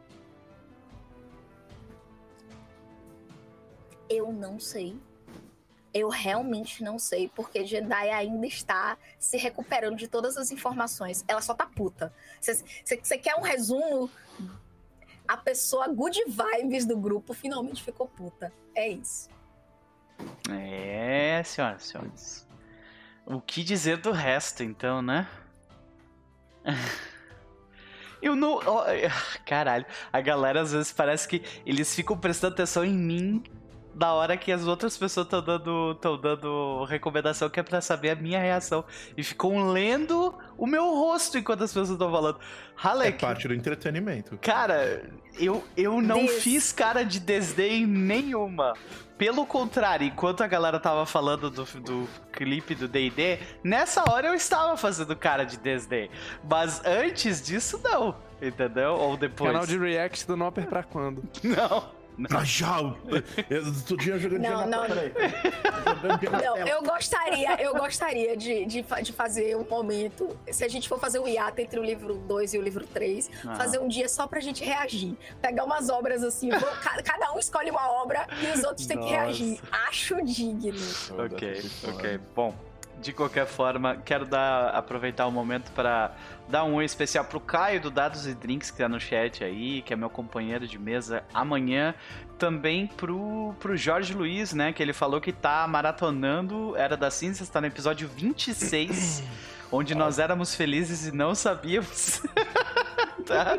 Eu 4.09 4.33
não 4.33 4.59
sei. 4.59 4.97
Eu 5.95 6.09
realmente 6.09 6.83
não 6.83 6.99
sei, 6.99 7.31
porque 7.35 7.67
Jedi 7.67 8.11
ainda 8.11 8.47
está 8.47 8.97
se 9.19 9.37
recuperando 9.37 9.97
de 9.97 10.09
todas 10.09 10.37
as 10.39 10.51
informações. 10.51 11.23
Ela 11.29 11.43
só 11.43 11.55
tá 11.55 11.67
puta. 11.67 12.13
Você 12.41 13.19
quer 13.19 13.37
um 13.37 13.43
resumo? 13.43 14.11
A 15.29 15.37
pessoa 15.37 15.89
good 15.89 16.19
vibes 16.27 16.87
do 16.87 16.97
grupo 16.97 17.35
finalmente 17.35 17.83
ficou 17.83 18.07
puta. 18.07 18.53
É 18.75 18.89
isso. 18.89 19.29
É, 20.51 21.43
senhoras 21.45 21.85
e 21.85 21.87
senhores. 21.89 22.52
O 23.25 23.41
que 23.41 23.63
dizer 23.63 23.99
do 23.99 24.13
resto, 24.13 24.63
então, 24.63 25.01
né? 25.01 25.29
Eu 28.21 28.37
não. 28.37 28.55
Oh, 28.59 28.85
caralho, 29.45 29.85
a 30.13 30.21
galera 30.21 30.61
às 30.61 30.73
vezes 30.73 30.93
parece 30.93 31.27
que 31.27 31.43
eles 31.67 31.93
ficam 31.95 32.17
prestando 32.17 32.55
atenção 32.55 32.85
em 32.85 32.95
mim 32.95 33.43
da 33.95 34.13
hora 34.13 34.37
que 34.37 34.51
as 34.51 34.67
outras 34.67 34.97
pessoas 34.97 35.27
estão 35.27 35.43
dando, 35.43 35.95
tão 35.97 36.19
dando 36.19 36.85
recomendação 36.85 37.49
que 37.51 37.61
é 37.61 37.63
pra 37.63 37.81
saber 37.81 38.11
a 38.11 38.15
minha 38.15 38.41
reação. 38.41 38.85
E 39.17 39.23
ficam 39.23 39.71
lendo 39.71 40.35
o 40.57 40.67
meu 40.67 40.85
rosto 40.95 41.39
enquanto 41.39 41.65
as 41.65 41.71
pessoas 41.71 41.91
estão 41.91 42.11
falando. 42.11 42.39
Halek. 42.77 43.17
É 43.25 43.27
parte 43.27 43.49
do 43.49 43.55
entretenimento. 43.55 44.39
Cara, 44.39 45.05
eu, 45.39 45.63
eu 45.77 46.01
não 46.01 46.25
Deus. 46.27 46.43
fiz 46.43 46.73
cara 46.73 47.05
de 47.05 47.21
desdém 47.21 47.87
nenhuma. 47.87 48.75
Pelo 49.19 49.47
contrário, 49.47 50.07
enquanto 50.07 50.43
a 50.43 50.47
galera 50.47 50.81
tava 50.81 51.07
falando 51.07 51.49
do, 51.49 51.65
do 51.65 52.09
clipe 52.33 52.75
do 52.75 52.89
D&D, 52.89 53.39
nessa 53.63 54.03
hora 54.11 54.27
eu 54.29 54.35
estava 54.35 54.77
fazendo 54.77 55.15
cara 55.15 55.45
de 55.45 55.59
desdém. 55.59 56.11
Mas 56.43 56.83
antes 56.85 57.41
disso, 57.41 57.81
não. 57.85 58.17
Entendeu? 58.41 58.95
Ou 58.95 59.17
depois. 59.17 59.53
Canal 59.53 59.67
de 59.67 59.79
react 59.79 60.27
do 60.27 60.37
Nopper 60.37 60.67
pra 60.67 60.83
quando? 60.83 61.23
Não. 61.45 62.02
Ah, 62.31 62.45
já! 62.45 62.79
Eu 63.49 63.63
tô 63.87 63.97
dia 63.97 64.19
jogando 64.19 64.43
não, 64.43 64.67
não. 64.67 64.83
Não, 64.89 66.59
eu 66.67 66.83
gostaria, 66.83 67.61
eu 67.63 67.75
gostaria 67.75 68.37
de, 68.37 68.67
de, 68.67 68.83
de, 68.83 69.13
fazer 69.13 69.57
um 69.57 69.65
momento, 69.65 70.37
se 70.51 70.65
a 70.65 70.69
gente 70.69 70.89
for 70.89 70.99
fazer 70.99 71.19
o 71.19 71.25
um 71.25 71.29
hiato 71.29 71.61
entre 71.61 71.81
o 71.81 71.83
livro 71.83 72.15
2 72.15 72.55
e 72.55 72.59
o 72.59 72.63
livro 72.63 72.87
3, 72.87 73.31
ah. 73.47 73.57
fazer 73.57 73.79
um 73.79 73.89
dia 73.89 74.09
só 74.09 74.27
pra 74.27 74.41
gente 74.41 74.65
reagir. 74.65 75.17
Pegar 75.41 75.65
umas 75.65 75.89
obras 75.89 76.23
assim, 76.23 76.51
cada 77.05 77.33
um 77.33 77.39
escolhe 77.39 77.71
uma 77.71 77.91
obra 78.03 78.27
e 78.43 78.57
os 78.57 78.63
outros 78.65 78.87
têm 78.87 78.99
que 78.99 79.09
reagir. 79.09 79.61
Acho 79.89 80.23
digno. 80.23 80.79
Ok, 81.19 81.71
ok. 81.89 82.21
Bom, 82.35 82.55
de 83.03 83.13
qualquer 83.13 83.47
forma, 83.47 83.97
quero 83.97 84.25
dar, 84.25 84.69
aproveitar 84.69 85.27
o 85.27 85.31
momento 85.33 85.73
para 85.73 86.15
dar 86.49 86.65
um 86.65 86.75
oi 86.75 86.85
especial 86.85 87.25
pro 87.25 87.41
Caio 87.41 87.81
do 87.81 87.91
Dados 87.91 88.27
e 88.27 88.35
Drinks 88.35 88.71
que 88.71 88.79
tá 88.79 88.89
no 88.89 89.01
chat 89.01 89.43
aí, 89.43 89.83
que 89.83 89.93
é 89.93 89.97
meu 89.97 90.09
companheiro 90.09 90.67
de 90.67 90.79
mesa 90.79 91.25
amanhã. 91.35 91.95
Também 92.39 92.87
pro, 92.87 93.55
pro 93.59 93.77
Jorge 93.77 94.15
Luiz, 94.15 94.53
né? 94.55 94.73
Que 94.73 94.83
ele 94.83 94.93
falou 94.93 95.21
que 95.21 95.33
tá 95.33 95.67
maratonando 95.67 96.77
Era 96.77 96.97
da 96.97 97.11
Cinza, 97.11 97.43
está 97.43 97.61
no 97.61 97.67
episódio 97.67 98.09
26, 98.09 99.23
onde 99.71 99.95
nós 99.95 100.19
éramos 100.19 100.55
felizes 100.55 101.07
e 101.07 101.13
não 101.13 101.35
sabíamos. 101.35 102.23
tá? 103.27 103.59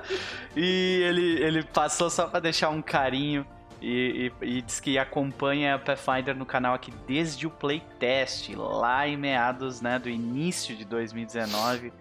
E 0.55 1.01
ele, 1.03 1.43
ele 1.43 1.63
passou 1.63 2.09
só 2.09 2.27
para 2.27 2.39
deixar 2.39 2.69
um 2.69 2.81
carinho 2.81 3.45
e, 3.83 4.31
e, 4.41 4.45
e, 4.45 4.61
diz 4.61 4.79
que 4.79 4.97
acompanha 4.97 5.75
a 5.75 5.79
Pathfinder 5.79 6.33
no 6.37 6.45
canal 6.45 6.73
aqui 6.73 6.89
desde 7.05 7.45
o 7.45 7.49
playtest, 7.49 8.55
lá 8.55 9.05
em 9.05 9.17
meados 9.17 9.81
né, 9.81 9.99
do 9.99 10.09
início 10.09 10.73
de 10.73 10.85
2019, 10.85 11.91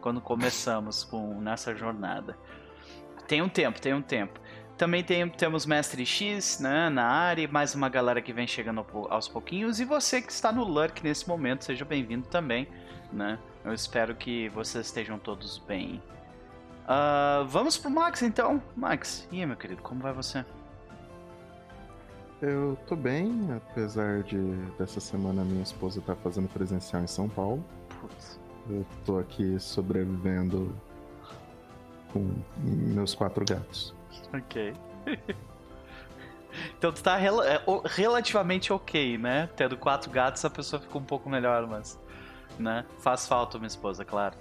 quando 0.00 0.20
começamos 0.20 1.02
com 1.02 1.40
nessa 1.40 1.74
jornada. 1.74 2.38
Tem 3.26 3.42
um 3.42 3.48
tempo, 3.48 3.80
tem 3.80 3.92
um 3.92 4.00
tempo. 4.00 4.38
Também 4.78 5.02
tem, 5.02 5.28
temos 5.28 5.66
Mestre 5.66 6.06
X 6.06 6.60
né, 6.60 6.88
na 6.88 7.06
área, 7.06 7.48
mais 7.48 7.74
uma 7.74 7.88
galera 7.88 8.22
que 8.22 8.32
vem 8.32 8.46
chegando 8.46 8.86
aos 9.10 9.26
pouquinhos. 9.26 9.80
E 9.80 9.84
você 9.84 10.22
que 10.22 10.30
está 10.30 10.52
no 10.52 10.62
Lurk 10.62 11.02
nesse 11.02 11.26
momento, 11.26 11.64
seja 11.64 11.84
bem-vindo 11.84 12.28
também. 12.28 12.68
Né? 13.12 13.36
Eu 13.64 13.74
espero 13.74 14.14
que 14.14 14.48
vocês 14.50 14.86
estejam 14.86 15.18
todos 15.18 15.58
bem. 15.58 16.00
Uh, 16.84 17.44
vamos 17.46 17.76
pro 17.76 17.90
Max 17.90 18.22
então. 18.22 18.62
Max, 18.76 19.26
e 19.32 19.40
aí, 19.40 19.46
meu 19.46 19.56
querido, 19.56 19.82
como 19.82 20.00
vai 20.00 20.12
você? 20.12 20.44
Eu 22.42 22.76
tô 22.88 22.96
bem, 22.96 23.48
apesar 23.54 24.24
de 24.24 24.36
dessa 24.76 24.98
semana 24.98 25.44
minha 25.44 25.62
esposa 25.62 26.00
tá 26.00 26.16
fazendo 26.16 26.48
presencial 26.48 27.00
em 27.00 27.06
São 27.06 27.28
Paulo. 27.28 27.64
Putz. 28.00 28.40
Eu 28.68 28.84
tô 29.06 29.18
aqui 29.20 29.60
sobrevivendo 29.60 30.74
com 32.12 32.34
meus 32.56 33.14
quatro 33.14 33.44
gatos. 33.44 33.94
Ok. 34.34 34.74
então 36.76 36.92
tu 36.92 37.00
tá 37.00 37.16
rel 37.16 37.40
é, 37.44 37.62
relativamente 37.84 38.72
ok, 38.72 39.16
né? 39.18 39.48
Tendo 39.54 39.76
quatro 39.76 40.10
gatos 40.10 40.44
a 40.44 40.50
pessoa 40.50 40.82
fica 40.82 40.98
um 40.98 41.04
pouco 41.04 41.30
melhor, 41.30 41.64
mas. 41.68 41.96
Né? 42.58 42.84
Faz 42.98 43.24
falta 43.24 43.56
minha 43.56 43.68
esposa, 43.68 44.04
claro. 44.04 44.36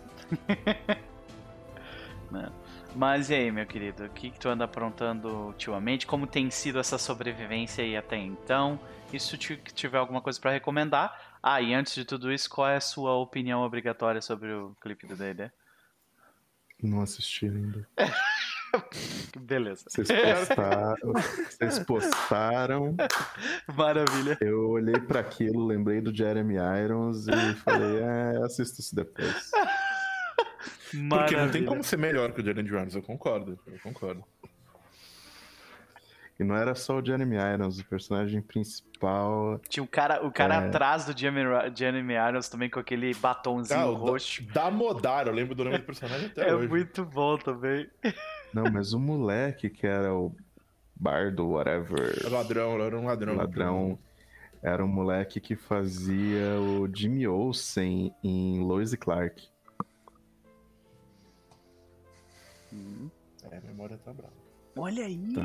né? 2.32 2.52
Mas 2.96 3.30
e 3.30 3.36
aí, 3.36 3.52
meu 3.52 3.66
querido, 3.66 4.06
o 4.06 4.10
que, 4.10 4.30
que 4.30 4.40
tu 4.40 4.50
anda 4.50 4.66
aprontando 4.66 5.30
ultimamente? 5.48 6.06
Como 6.06 6.28
tem 6.28 6.50
sido 6.52 6.80
essa 6.80 6.98
sobrevivência 6.98 7.84
aí 7.84 7.96
até 7.96 8.18
então? 8.18 8.80
E 9.14 9.20
se 9.20 9.38
tu 9.38 9.58
tiver 9.74 9.98
alguma 9.98 10.22
coisa 10.22 10.40
para 10.40 10.52
recomendar? 10.52 11.38
Ah, 11.42 11.62
e 11.62 11.74
antes 11.74 11.96
de 11.96 12.06
tudo 12.06 12.32
isso, 12.32 12.50
qual 12.50 12.68
é 12.68 12.76
a 12.76 12.82
sua 12.82 13.16
opinião 13.16 13.62
obrigatória 13.62 14.22
sobre 14.22 14.54
o 14.54 14.76
clipe 14.82 15.08
do 15.08 15.16
D&D? 15.16 15.50
Não 16.84 17.02
assisti 17.02 17.46
ainda. 17.46 17.88
Beleza. 19.38 19.86
Vocês 19.88 20.08
postaram, 20.08 21.14
vocês 21.14 21.80
postaram. 21.80 22.96
Maravilha. 23.76 24.38
Eu 24.40 24.70
olhei 24.70 25.00
para 25.00 25.20
aquilo, 25.20 25.66
lembrei 25.66 26.00
do 26.02 26.16
Jeremy 26.16 26.56
Irons 26.84 27.28
e 27.28 27.56
falei, 27.56 28.00
é, 28.00 28.44
assisto 28.46 28.80
isso 28.80 28.96
depois. 28.96 29.52
Maravilha. 30.94 31.20
Porque 31.20 31.36
não 31.36 31.52
tem 31.52 31.66
como 31.66 31.84
ser 31.84 31.98
melhor 31.98 32.32
que 32.32 32.42
o 32.42 32.44
Jeremy 32.44 32.70
Irons, 32.70 32.96
eu 32.96 33.02
concordo. 33.02 33.60
Eu 33.68 33.80
concordo. 33.80 34.24
E 36.42 36.44
não 36.44 36.56
era 36.56 36.74
só 36.74 36.98
o 36.98 37.06
Jeremy 37.06 37.36
Irons, 37.36 37.80
o 37.80 37.86
personagem 37.86 38.42
principal. 38.42 39.62
Tinha 39.70 39.84
o 39.84 39.88
cara, 39.88 40.26
o 40.26 40.32
cara 40.32 40.56
é... 40.56 40.58
atrás 40.58 41.06
do 41.06 41.16
Jeremy, 41.16 41.72
Jeremy 41.76 42.16
Irons 42.16 42.50
também 42.50 42.68
com 42.68 42.80
aquele 42.80 43.14
batomzinho 43.14 43.80
ah, 43.80 43.96
roxo. 43.96 44.44
Da, 44.46 44.64
da 44.64 44.72
Modar, 44.72 45.28
eu 45.28 45.34
lembro 45.34 45.54
do 45.54 45.64
nome 45.64 45.78
do 45.78 45.84
personagem 45.84 46.28
até 46.28 46.50
é 46.50 46.56
hoje. 46.56 46.66
É 46.66 46.70
muito 46.70 47.06
bom 47.06 47.38
também. 47.38 47.88
Não, 48.52 48.64
mas 48.72 48.92
o 48.92 49.00
moleque 49.00 49.70
que 49.70 49.86
era 49.86 50.16
o 50.16 50.36
bardo, 50.96 51.48
whatever. 51.48 52.28
Ladrão, 52.32 52.82
era 52.82 52.98
um 52.98 53.06
ladrão. 53.06 53.36
Ladrão. 53.36 54.00
Era 54.64 54.84
um 54.84 54.88
moleque 54.88 55.40
que 55.40 55.56
fazia 55.56 56.60
o 56.60 56.90
Jimmy 56.92 57.28
Olsen 57.28 58.16
em 58.24 58.64
Lois 58.64 58.94
e 58.94 58.98
Clark. 58.98 59.48
Hum. 62.74 63.10
É, 63.50 63.58
a 63.58 63.62
memória 63.62 63.98
tá 63.98 64.14
brava. 64.14 64.34
Olha 64.76 65.06
aí. 65.06 65.34
Tá. 65.34 65.42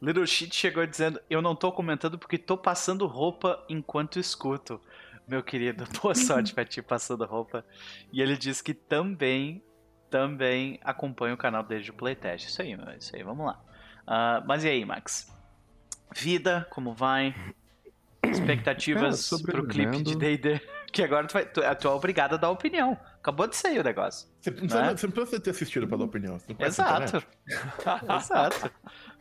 Little 0.00 0.26
Shit 0.26 0.54
chegou 0.54 0.86
dizendo: 0.86 1.20
Eu 1.28 1.40
não 1.40 1.54
tô 1.54 1.72
comentando 1.72 2.18
porque 2.18 2.38
tô 2.38 2.56
passando 2.56 3.06
roupa 3.06 3.64
enquanto 3.68 4.18
escuto. 4.18 4.80
Meu 5.26 5.42
querido, 5.42 5.84
boa 6.02 6.14
sorte 6.14 6.52
pra 6.52 6.64
ti 6.64 6.82
passando 6.82 7.24
roupa. 7.24 7.64
E 8.12 8.20
ele 8.20 8.36
diz 8.36 8.60
que 8.60 8.74
também, 8.74 9.62
também 10.10 10.78
acompanha 10.82 11.34
o 11.34 11.38
canal 11.38 11.62
desde 11.62 11.90
o 11.90 11.94
Playtest. 11.94 12.48
Isso 12.48 12.60
aí, 12.60 12.76
isso 12.98 13.16
aí, 13.16 13.22
vamos 13.22 13.46
lá. 13.46 13.60
Uh, 14.02 14.46
mas 14.46 14.64
e 14.64 14.68
aí, 14.68 14.84
Max? 14.84 15.32
Vida, 16.14 16.66
como 16.70 16.92
vai? 16.92 17.34
Expectativas 18.22 19.32
é, 19.32 19.42
pro 19.42 19.66
clipe 19.66 20.02
de 20.02 20.16
D&D? 20.16 20.60
Que 20.94 21.02
agora 21.02 21.26
tu, 21.26 21.32
vai, 21.32 21.44
tu, 21.44 21.60
tu, 21.60 21.88
é 21.88 21.90
obrigado 21.90 22.34
a 22.34 22.36
dar 22.36 22.50
opinião. 22.50 22.96
Acabou 23.24 23.46
de 23.46 23.56
sair 23.56 23.80
o 23.80 23.82
negócio. 23.82 24.28
Você, 24.38 24.50
não 24.50 24.58
precisa, 24.58 24.82
né? 24.82 24.96
você 24.98 25.06
não 25.06 25.12
precisa 25.14 25.40
ter 25.40 25.48
assistido 25.48 25.88
pra 25.88 25.96
dar 25.96 26.04
opinião. 26.04 26.38
Exato. 26.58 27.26
Exato. 28.20 28.70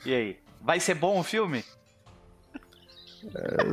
E 0.05 0.13
aí? 0.13 0.39
Vai 0.59 0.81
ser 0.81 0.95
bom 0.95 1.21
o 1.21 1.23
filme? 1.23 1.63
É, 3.33 3.63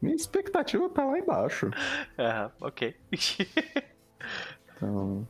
minha 0.00 0.16
expectativa 0.16 0.88
tá 0.88 1.04
lá 1.04 1.18
embaixo. 1.18 1.68
É, 2.16 2.50
ok. 2.58 2.96
então. 4.74 5.28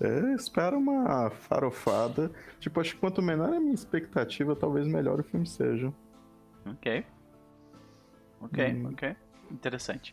É, 0.00 0.34
espero 0.34 0.76
uma 0.76 1.30
farofada. 1.30 2.32
Tipo, 2.58 2.80
acho 2.80 2.94
que 2.94 3.00
quanto 3.00 3.22
menor 3.22 3.54
a 3.54 3.60
minha 3.60 3.72
expectativa, 3.74 4.56
talvez 4.56 4.88
melhor 4.88 5.20
o 5.20 5.22
filme 5.22 5.46
seja. 5.46 5.94
Ok. 6.66 7.06
Ok, 8.40 8.72
hum. 8.72 8.88
ok. 8.88 9.14
Interessante. 9.48 10.12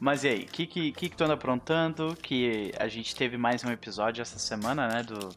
Mas 0.00 0.22
e 0.22 0.28
aí, 0.28 0.42
o 0.42 0.46
que, 0.46 0.66
que, 0.66 0.92
que, 0.92 1.08
que 1.08 1.16
tu 1.16 1.24
anda 1.24 1.34
aprontando? 1.34 2.16
Que 2.22 2.72
a 2.78 2.86
gente 2.86 3.16
teve 3.16 3.36
mais 3.36 3.64
um 3.64 3.70
episódio 3.70 4.22
essa 4.22 4.38
semana, 4.38 4.86
né? 4.86 5.02
Do, 5.02 5.30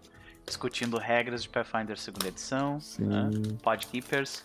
discutindo 0.46 0.98
regras 0.98 1.42
de 1.42 1.50
Pathfinder 1.50 1.98
segunda 1.98 2.28
edição. 2.28 2.78
Né? 3.00 3.30
Podkeepers. 3.64 4.44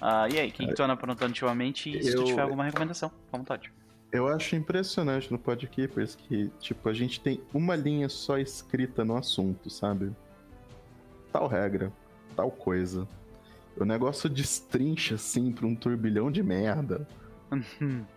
Uh, 0.00 0.28
e 0.30 0.38
aí, 0.38 0.48
o 0.48 0.52
que, 0.52 0.66
que 0.66 0.74
tu 0.74 0.82
anda 0.82 0.92
aprontando 0.92 1.30
ultimamente? 1.30 1.90
E 1.90 2.02
se 2.02 2.12
eu... 2.12 2.22
tu 2.22 2.24
tiver 2.24 2.42
alguma 2.42 2.64
recomendação, 2.64 3.10
à 3.32 3.36
vontade. 3.36 3.72
Eu 4.12 4.28
acho 4.28 4.54
impressionante 4.54 5.32
no 5.32 5.38
Podkeepers 5.38 6.14
que, 6.14 6.50
tipo, 6.60 6.88
a 6.88 6.92
gente 6.92 7.18
tem 7.18 7.40
uma 7.52 7.74
linha 7.74 8.08
só 8.08 8.38
escrita 8.38 9.04
no 9.04 9.16
assunto, 9.16 9.70
sabe? 9.70 10.12
Tal 11.32 11.46
regra, 11.46 11.90
tal 12.36 12.50
coisa. 12.50 13.08
O 13.76 13.84
negócio 13.84 14.28
destrincha, 14.28 15.16
assim, 15.16 15.50
pra 15.50 15.66
um 15.66 15.74
turbilhão 15.74 16.30
de 16.30 16.42
merda. 16.42 17.08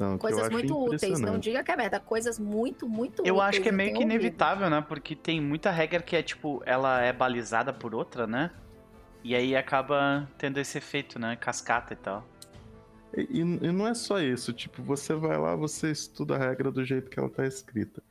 Então, 0.00 0.16
coisas 0.16 0.48
muito 0.48 0.82
úteis, 0.82 1.20
não 1.20 1.38
diga 1.38 1.62
que 1.62 1.70
é 1.70 1.76
merda, 1.76 2.00
coisas 2.00 2.38
muito, 2.38 2.88
muito 2.88 3.20
eu 3.20 3.34
úteis. 3.34 3.36
Eu 3.36 3.40
acho 3.42 3.60
que 3.60 3.68
é 3.68 3.72
meio 3.72 3.94
que 3.94 4.02
inevitável, 4.02 4.70
né? 4.70 4.80
Porque 4.80 5.14
tem 5.14 5.42
muita 5.42 5.70
regra 5.70 6.00
que 6.00 6.16
é 6.16 6.22
tipo, 6.22 6.62
ela 6.64 7.02
é 7.02 7.12
balizada 7.12 7.70
por 7.70 7.94
outra, 7.94 8.26
né? 8.26 8.50
E 9.22 9.34
aí 9.34 9.54
acaba 9.54 10.26
tendo 10.38 10.56
esse 10.56 10.78
efeito, 10.78 11.18
né? 11.18 11.36
Cascata 11.36 11.92
e 11.92 11.96
tal. 11.96 12.26
E, 13.14 13.40
e, 13.40 13.44
não 13.44 13.86
é 13.86 13.92
só 13.92 14.18
isso, 14.18 14.54
tipo, 14.54 14.82
você 14.82 15.12
vai 15.14 15.36
lá, 15.36 15.54
você 15.54 15.90
estuda 15.90 16.36
a 16.36 16.38
regra 16.38 16.70
do 16.70 16.82
jeito 16.82 17.10
que 17.10 17.18
ela 17.18 17.28
tá 17.28 17.46
escrita. 17.46 18.02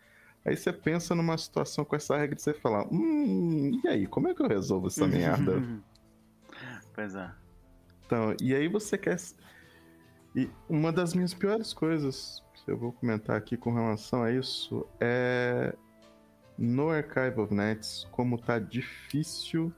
Aí 0.46 0.56
você 0.56 0.72
pensa 0.72 1.16
numa 1.16 1.40
situação 1.40 1.84
com 1.84 1.96
essa 1.96 2.16
regra 2.16 2.38
e 2.38 2.40
você 2.40 2.54
fala, 2.54 2.88
hum, 2.92 3.82
e 3.84 3.88
aí, 3.88 4.06
como 4.06 4.28
é 4.28 4.36
que 4.36 4.44
eu 4.44 4.48
resolvo 4.48 4.88
essa 4.88 5.08
merda? 5.10 5.60
pois 6.94 7.16
é. 7.16 7.32
Então, 8.06 8.36
e 8.40 8.54
aí 8.54 8.68
você 8.68 8.96
quer. 8.96 9.18
E 10.36 10.50
uma 10.68 10.92
das 10.92 11.14
minhas 11.14 11.34
piores 11.34 11.74
coisas, 11.74 12.44
que 12.54 12.72
eu 12.72 12.78
vou 12.78 12.92
comentar 12.92 13.36
aqui 13.36 13.58
com 13.58 13.74
relação 13.74 14.24
a 14.24 14.32
isso, 14.32 14.86
é 15.00 15.76
no 16.58 16.90
Archive 16.90 17.40
of 17.40 17.54
Nets, 17.54 18.08
como 18.12 18.38
tá 18.38 18.60
difícil 18.60 19.74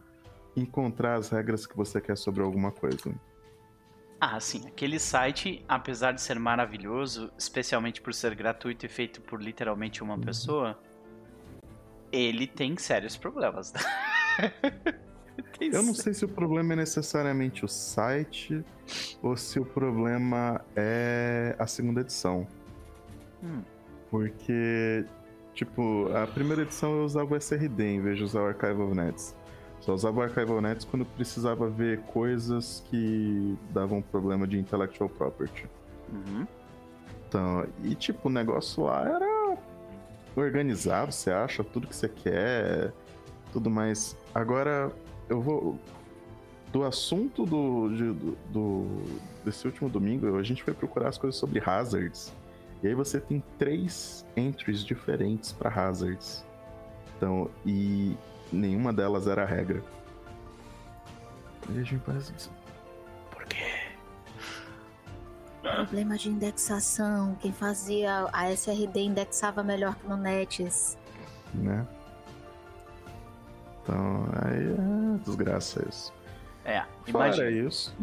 encontrar 0.55 1.15
as 1.15 1.29
regras 1.29 1.65
que 1.65 1.77
você 1.77 2.01
quer 2.01 2.17
sobre 2.17 2.41
alguma 2.41 2.71
coisa. 2.71 3.13
Ah, 4.19 4.39
sim. 4.39 4.67
Aquele 4.67 4.99
site, 4.99 5.63
apesar 5.67 6.11
de 6.11 6.21
ser 6.21 6.39
maravilhoso, 6.39 7.31
especialmente 7.37 8.01
por 8.01 8.13
ser 8.13 8.35
gratuito 8.35 8.85
e 8.85 8.89
feito 8.89 9.21
por 9.21 9.41
literalmente 9.41 10.03
uma 10.03 10.15
uhum. 10.15 10.21
pessoa, 10.21 10.79
ele 12.11 12.45
tem 12.45 12.77
sérios 12.77 13.15
problemas. 13.15 13.73
Eu 15.59 15.83
não 15.83 15.93
sei 15.93 16.13
se 16.13 16.25
o 16.25 16.27
problema 16.27 16.73
é 16.73 16.75
necessariamente 16.75 17.63
o 17.63 17.67
site 17.67 18.63
ou 19.21 19.37
se 19.37 19.59
o 19.59 19.65
problema 19.65 20.61
é 20.75 21.55
a 21.57 21.67
segunda 21.67 22.01
edição. 22.01 22.47
Hum. 23.43 23.61
Porque, 24.09 25.05
tipo, 25.53 26.09
a 26.13 26.27
primeira 26.27 26.63
edição 26.63 26.97
eu 26.97 27.05
usava 27.05 27.33
o 27.33 27.37
SRD 27.37 27.83
em 27.83 28.01
vez 28.01 28.17
de 28.17 28.23
usar 28.23 28.41
o 28.41 28.47
Archive 28.47 28.81
of 28.81 28.95
Nets. 28.95 29.35
Só 29.79 29.93
usava 29.93 30.19
o 30.19 30.23
Archive 30.23 30.51
of 30.51 30.61
Nets 30.61 30.85
quando 30.85 31.05
precisava 31.05 31.69
ver 31.69 32.01
coisas 32.01 32.83
que 32.89 33.57
davam 33.71 34.01
problema 34.01 34.45
de 34.45 34.59
intellectual 34.59 35.09
property. 35.09 35.67
Uhum. 36.11 36.45
Então, 37.27 37.65
e 37.83 37.95
tipo, 37.95 38.27
o 38.27 38.31
negócio 38.31 38.83
lá 38.83 39.05
era 39.07 39.57
organizado, 40.35 41.11
você 41.11 41.31
acha 41.31 41.63
tudo 41.63 41.87
que 41.87 41.95
você 41.95 42.09
quer, 42.09 42.91
tudo 43.51 43.69
mais. 43.69 44.17
Agora, 44.35 44.91
eu 45.29 45.41
vou. 45.41 45.79
Do 46.71 46.83
assunto 46.83 47.45
do, 47.45 47.89
de, 47.89 48.13
do, 48.13 48.37
do, 48.49 49.19
desse 49.43 49.65
último 49.67 49.89
domingo, 49.89 50.37
a 50.37 50.43
gente 50.43 50.63
foi 50.63 50.73
procurar 50.73 51.09
as 51.09 51.17
coisas 51.17 51.37
sobre 51.37 51.61
hazards. 51.63 52.33
E 52.81 52.87
aí 52.87 52.95
você 52.95 53.19
tem 53.19 53.43
três 53.59 54.25
entries 54.37 54.83
diferentes 54.83 55.51
para 55.51 55.69
hazards. 55.69 56.45
Então, 57.17 57.49
e 57.65 58.15
nenhuma 58.51 58.93
delas 58.93 59.27
era 59.27 59.43
a 59.43 59.45
regra. 59.45 59.83
Veja 61.69 61.95
em 61.95 61.99
paz. 61.99 62.49
Por 63.29 63.45
quê? 63.45 63.91
Problema 65.61 66.17
de 66.17 66.29
indexação. 66.29 67.35
Quem 67.39 67.51
fazia 67.51 68.27
a 68.33 68.51
SRD 68.51 69.01
indexava 69.01 69.61
melhor 69.61 69.95
que 69.95 70.07
no 70.07 70.17
Nets. 70.17 70.97
Né? 71.53 71.85
Então, 73.81 74.25
aí 74.43 74.73
é 74.73 75.17
desgraça 75.23 75.85
isso. 75.87 76.13
É, 76.63 76.83
imagina. 77.07 77.35
Fora 77.35 77.51
isso, 77.51 77.95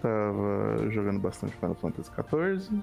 tava 0.00 0.90
jogando 0.90 1.18
bastante 1.20 1.54
Final 1.56 1.74
Fantasy 1.74 2.10
XIV. 2.10 2.82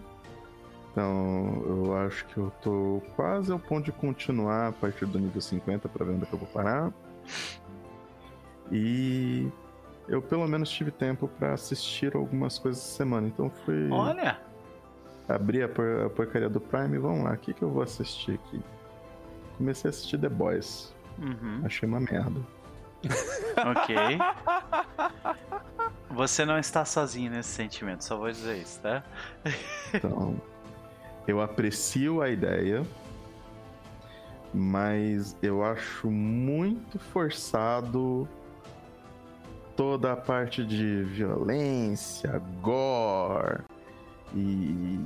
Então, 0.91 1.63
eu 1.65 1.97
acho 1.97 2.25
que 2.25 2.37
eu 2.37 2.51
tô 2.61 3.01
quase 3.15 3.51
ao 3.51 3.59
ponto 3.59 3.85
de 3.85 3.91
continuar 3.91 4.69
a 4.69 4.71
partir 4.71 5.05
do 5.05 5.19
nível 5.19 5.39
50 5.39 5.87
para 5.87 6.05
ver 6.05 6.13
onde 6.13 6.23
é 6.23 6.25
que 6.25 6.33
eu 6.33 6.39
vou 6.39 6.47
parar. 6.47 6.91
E 8.71 9.49
eu 10.07 10.21
pelo 10.21 10.47
menos 10.47 10.69
tive 10.69 10.91
tempo 10.91 11.27
para 11.27 11.53
assistir 11.53 12.15
algumas 12.15 12.57
coisas 12.57 12.83
essa 12.83 12.97
semana, 12.97 13.27
então 13.27 13.49
fui. 13.49 13.89
Olha! 13.89 14.39
Abri 15.27 15.61
a, 15.61 15.69
por 15.69 15.85
a 16.05 16.09
porcaria 16.09 16.49
do 16.49 16.59
Prime, 16.59 16.97
vamos 16.97 17.23
lá, 17.23 17.33
o 17.33 17.37
que, 17.37 17.53
que 17.53 17.61
eu 17.61 17.69
vou 17.69 17.83
assistir 17.83 18.33
aqui? 18.33 18.59
Comecei 19.57 19.87
a 19.87 19.91
assistir 19.91 20.17
The 20.17 20.29
Boys. 20.29 20.93
Uhum. 21.21 21.61
Achei 21.63 21.87
uma 21.87 21.99
merda. 21.99 22.39
ok. 23.71 23.95
Você 26.09 26.45
não 26.45 26.57
está 26.57 26.83
sozinho 26.85 27.31
nesse 27.31 27.49
sentimento, 27.49 28.03
só 28.03 28.17
vou 28.17 28.31
dizer 28.31 28.57
isso, 28.57 28.79
tá? 28.81 29.03
então, 29.93 30.41
eu 31.27 31.39
aprecio 31.39 32.21
a 32.21 32.29
ideia, 32.29 32.83
mas 34.53 35.37
eu 35.41 35.63
acho 35.63 36.09
muito 36.09 36.97
forçado 36.97 38.27
toda 39.75 40.13
a 40.13 40.17
parte 40.17 40.65
de 40.65 41.03
violência, 41.03 42.41
gore 42.61 43.61
e 44.33 44.99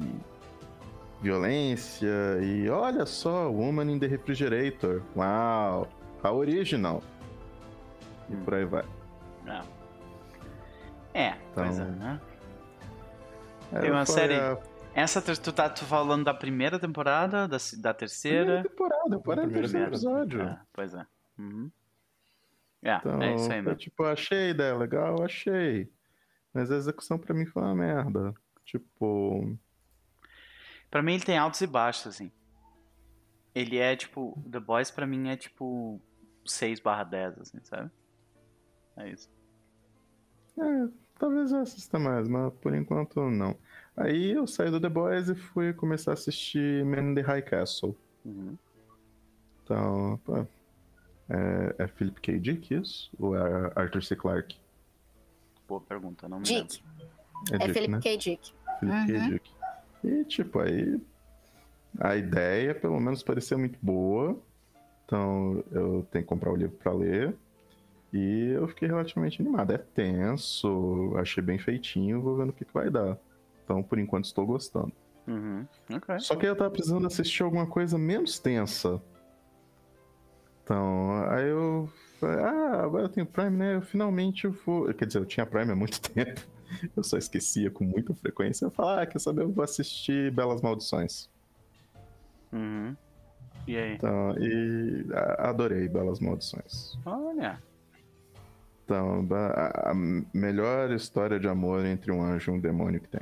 violência 1.21 2.39
e 2.41 2.69
olha 2.69 3.05
só, 3.05 3.49
Woman 3.51 3.91
in 3.91 3.99
the 3.99 4.07
Refrigerator. 4.07 5.01
Uau! 5.15 5.87
A 6.23 6.31
original. 6.31 7.03
E 8.29 8.35
por 8.37 8.53
aí 8.53 8.65
vai. 8.65 8.85
Não. 9.43 9.61
É, 11.13 11.35
então, 11.51 11.65
coisa, 11.65 11.85
né? 11.85 12.21
É, 13.71 13.79
Tem 13.79 13.91
uma 13.91 14.05
série. 14.05 14.35
A... 14.35 14.57
Essa 14.95 15.21
tu 15.21 15.51
tá 15.51 15.69
tu 15.69 15.83
falando 15.85 16.23
da 16.23 16.33
primeira 16.33 16.79
temporada, 16.79 17.47
da, 17.47 17.57
da 17.79 17.93
terceira? 17.93 18.61
Primeira 18.61 18.69
temporada, 18.69 19.15
eu 19.15 19.21
parei 19.21 19.45
no 19.45 19.51
terceiro 19.51 19.87
episódio. 19.87 20.41
É, 20.41 20.59
pois 20.71 20.93
é. 20.93 21.05
Uhum. 21.37 21.71
É, 22.83 22.95
então, 22.97 23.21
é 23.21 23.35
isso 23.35 23.51
aí 23.51 23.61
mesmo. 23.61 23.77
tipo, 23.77 24.03
achei 24.03 24.47
a 24.47 24.49
ideia 24.49 24.75
legal, 24.75 25.23
achei. 25.23 25.91
Mas 26.53 26.71
a 26.71 26.75
execução 26.75 27.17
pra 27.17 27.33
mim 27.33 27.45
foi 27.45 27.63
uma 27.63 27.75
merda. 27.75 28.33
Tipo. 28.63 29.57
Pra 30.89 31.01
mim 31.01 31.15
ele 31.15 31.23
tem 31.23 31.37
altos 31.37 31.59
e 31.61 31.67
baixos, 31.67 32.07
assim. 32.07 32.31
Ele 33.55 33.77
é 33.77 33.95
tipo. 33.95 34.41
The 34.49 34.59
Boys 34.59 34.91
pra 34.91 35.07
mim 35.07 35.29
é 35.29 35.35
tipo 35.35 35.99
6 36.45 36.79
barra 36.79 37.03
10, 37.03 37.39
assim, 37.39 37.59
sabe? 37.63 37.89
É 38.97 39.09
isso. 39.09 39.29
É, 40.59 40.87
talvez 41.17 41.51
eu 41.51 41.59
assista 41.59 41.97
mais, 41.97 42.27
mas 42.27 42.53
por 42.55 42.73
enquanto 42.75 43.19
não. 43.29 43.55
Aí 43.95 44.31
eu 44.31 44.45
saí 44.47 44.69
do 44.69 44.79
The 44.79 44.89
Boys 44.89 45.29
e 45.29 45.35
fui 45.35 45.73
começar 45.73 46.11
a 46.11 46.13
assistir 46.13 46.83
Man 46.85 47.11
in 47.11 47.15
the 47.15 47.21
High 47.21 47.41
Castle. 47.43 47.95
Uhum. 48.25 48.57
Então, 49.63 50.19
pô, 50.23 50.45
É, 51.29 51.75
é 51.83 51.87
Philip 51.87 52.19
K. 52.19 52.37
Dick 52.39 52.73
isso? 52.73 53.09
Ou 53.17 53.35
é 53.35 53.71
Arthur 53.75 54.03
C. 54.03 54.15
Clarke? 54.15 54.57
Boa 55.67 55.79
pergunta, 55.81 56.27
não 56.27 56.39
me 56.39 56.43
Dick. 56.43 56.83
É, 57.51 57.55
É 57.55 57.57
Dick, 57.59 57.73
Philip 57.73 57.91
né? 57.91 57.99
K. 58.01 58.17
Dick. 58.17 58.53
Philip 58.79 59.07
K. 59.07 59.13
Uhum. 59.13 59.29
Dick. 59.29 59.51
E, 60.03 60.25
tipo, 60.25 60.59
aí. 60.59 61.01
A 61.99 62.15
ideia, 62.15 62.73
pelo 62.75 62.99
menos, 62.99 63.23
parecia 63.23 63.57
muito 63.57 63.77
boa. 63.81 64.37
Então, 65.05 65.63
eu 65.71 66.05
tenho 66.11 66.23
que 66.23 66.29
comprar 66.29 66.51
o 66.51 66.55
livro 66.55 66.75
pra 66.77 66.93
ler. 66.93 67.35
E 68.11 68.51
eu 68.51 68.67
fiquei 68.67 68.87
relativamente 68.87 69.41
animado. 69.41 69.71
É 69.71 69.77
tenso, 69.77 71.13
achei 71.17 71.41
bem 71.43 71.57
feitinho, 71.57 72.21
vou 72.21 72.37
vendo 72.37 72.49
o 72.49 72.53
que, 72.53 72.63
que 72.65 72.73
vai 72.73 72.89
dar. 72.89 73.17
Então, 73.63 73.81
por 73.81 73.97
enquanto, 73.97 74.25
estou 74.25 74.45
gostando. 74.45 74.91
Uhum. 75.27 75.65
Ok. 75.91 76.19
Só 76.19 76.35
que 76.35 76.45
eu 76.45 76.55
tava 76.55 76.69
precisando 76.69 77.07
assistir 77.07 77.43
alguma 77.43 77.65
coisa 77.65 77.97
menos 77.97 78.37
tensa. 78.37 79.01
Então, 80.63 81.25
aí 81.29 81.49
eu 81.49 81.89
ah, 82.25 82.83
agora 82.83 83.03
eu 83.03 83.09
tenho 83.09 83.25
Prime, 83.25 83.57
né? 83.57 83.75
Eu 83.75 83.81
finalmente 83.81 84.47
vou. 84.47 84.93
Quer 84.93 85.05
dizer, 85.05 85.19
eu 85.19 85.25
tinha 85.25 85.45
Prime 85.45 85.71
há 85.71 85.75
muito 85.75 85.99
tempo. 86.11 86.41
Eu 86.95 87.03
só 87.03 87.17
esquecia 87.17 87.69
com 87.69 87.83
muita 87.83 88.13
frequência. 88.15 88.65
Eu 88.65 88.71
falei, 88.71 89.03
ah, 89.03 89.05
quer 89.05 89.19
saber? 89.19 89.43
Eu 89.43 89.51
vou 89.51 89.63
assistir 89.63 90.31
Belas 90.31 90.61
Maldições. 90.61 91.29
Uhum. 92.51 92.95
E 93.67 93.77
aí? 93.77 93.93
Então, 93.95 94.35
e 94.37 95.05
a- 95.13 95.49
adorei 95.49 95.87
Belas 95.87 96.19
Maldições. 96.19 96.97
Olha. 97.05 97.61
Então, 98.85 99.25
a, 99.31 99.91
a 99.91 99.93
melhor 100.33 100.91
história 100.91 101.39
de 101.39 101.47
amor 101.47 101.85
entre 101.85 102.11
um 102.11 102.21
anjo 102.21 102.51
e 102.51 102.53
um 102.55 102.59
demônio 102.59 102.99
que 102.99 103.07
tem. 103.07 103.21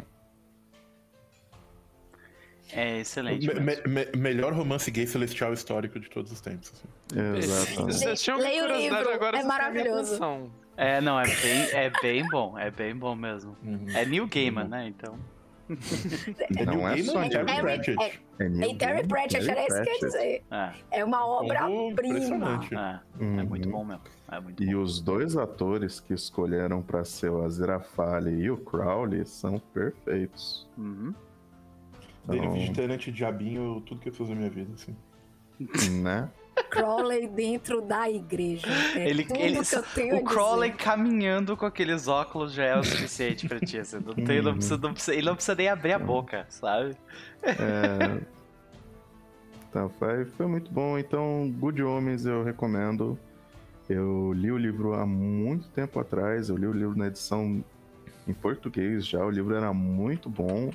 É 2.74 3.00
excelente. 3.00 3.46
Me- 3.48 3.60
me- 3.60 3.82
me- 3.86 4.12
melhor 4.18 4.54
romance 4.54 4.90
gay 4.90 5.06
celestial 5.06 5.52
histórico 5.54 6.00
de 6.00 6.10
todos 6.10 6.32
os 6.32 6.40
tempos. 6.40 6.72
assim. 6.72 7.20
Exatamente. 7.38 8.32
Leia 8.42 8.64
o 8.64 8.78
livro, 8.78 9.10
agora 9.14 9.40
é 9.40 9.44
maravilhoso. 9.44 10.50
É, 10.78 11.02
não, 11.02 11.20
é 11.20 11.26
bem, 11.26 11.62
é 11.74 11.92
bem 12.02 12.28
bom. 12.30 12.58
É 12.58 12.72
bem 12.72 12.96
bom 12.96 13.14
mesmo. 13.14 13.58
Uhum. 13.64 13.86
É 13.94 14.06
New 14.06 14.26
Gaiman, 14.26 14.68
né? 14.70 14.88
Então. 14.88 15.20
É 16.58 16.66
Não 16.66 16.88
é 16.88 17.02
só 17.04 17.24
e 17.24 17.30
Terry 17.30 17.46
Pratchett. 17.62 18.04
É, 18.40 18.46
É 18.46 18.76
Terry 18.76 19.08
Pratchett, 19.08 19.46
Terry 19.46 19.50
era 19.52 19.62
isso 19.68 19.82
que 19.84 19.90
eu 19.90 19.94
ia 19.94 20.00
dizer. 20.00 20.44
É, 20.52 20.72
É 21.00 21.06
uma 21.06 21.26
obra-prima. 21.26 22.60
é, 22.72 23.00
é 23.20 23.24
Uhum. 23.24 23.46
muito 23.46 23.70
bom 23.70 23.84
mesmo. 23.86 24.02
É 24.32 24.40
muito 24.40 24.64
E 24.64 24.74
bom. 24.74 24.82
os 24.82 25.02
dois 25.02 25.36
atores 25.38 26.00
que 26.00 26.14
escolheram 26.14 26.82
pra 26.82 27.04
ser 27.04 27.30
o 27.32 27.44
Aziraphale 27.44 28.32
e 28.32 28.50
o 28.50 28.58
Crowley 28.58 29.26
são 29.26 29.60
perfeitos. 29.60 30.68
Uhum. 30.78 31.14
Então, 32.30 32.52
Vigilante 32.54 33.10
e 33.10 33.14
Diabinho, 33.14 33.82
tudo 33.82 34.00
que 34.00 34.10
eu 34.10 34.14
fiz 34.14 34.30
na 34.30 34.36
minha 34.36 34.50
vida, 34.50 34.72
assim. 34.76 34.96
né? 36.02 36.30
Crowley 36.70 37.28
dentro 37.28 37.82
da 37.82 38.10
igreja. 38.10 38.68
É 38.96 39.10
Ele, 39.10 39.24
tudo 39.26 39.40
ele, 39.40 39.64
que 39.66 39.76
eu 39.76 39.84
tenho 39.96 40.16
a 40.16 40.20
o 40.20 40.24
Crowley 40.24 40.72
dizer. 40.72 40.84
caminhando 40.84 41.56
com 41.58 41.66
aqueles 41.66 42.08
óculos 42.08 42.54
já 42.54 42.64
é 42.66 42.78
o 42.78 42.84
suficiente 42.84 43.48
pra 43.48 43.60
ti. 43.60 43.78
Assim, 43.78 43.98
não 44.00 44.14
tem, 44.14 44.42
não 44.42 44.54
precisa, 44.56 44.78
não 44.78 44.94
precisa- 44.94 45.14
ele 45.16 45.26
não 45.26 45.36
precisa 45.36 45.56
nem 45.56 45.70
abrir 45.70 45.94
a 45.94 46.00
boca, 46.00 46.46
sabe? 46.50 46.96
É... 47.44 48.22
Então, 49.70 49.90
foi, 49.98 50.26
foi 50.26 50.46
muito 50.48 50.72
bom. 50.72 50.98
Então, 50.98 51.50
Good 51.60 51.82
Homens 51.82 52.26
eu 52.26 52.44
recomendo. 52.44 53.18
Eu 53.90 54.32
li 54.34 54.52
o 54.52 54.58
livro 54.58 54.94
há 54.94 55.06
muito 55.06 55.68
tempo 55.70 56.00
atrás. 56.00 56.50
Eu 56.50 56.58
li 56.58 56.66
o 56.68 56.74
livro 56.74 56.98
na 56.98 57.08
edição 57.08 57.64
em 58.28 58.34
português 58.34 59.06
já. 59.06 59.26
O 59.26 59.30
livro 59.30 59.56
era 59.56 59.74
muito 59.74 60.30
bom. 60.30 60.72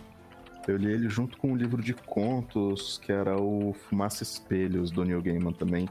Eu 0.67 0.77
li 0.77 0.91
ele 0.93 1.09
junto 1.09 1.39
com 1.39 1.53
um 1.53 1.57
livro 1.57 1.81
de 1.83 1.95
contos, 1.95 2.99
que 2.99 3.13
era 3.13 3.41
o 3.41 3.73
Fumaça 3.73 4.23
Espelhos, 4.23 4.91
do 4.91 5.05
Neil 5.05 5.23
Gaiman 5.23 5.53
também. 5.53 5.89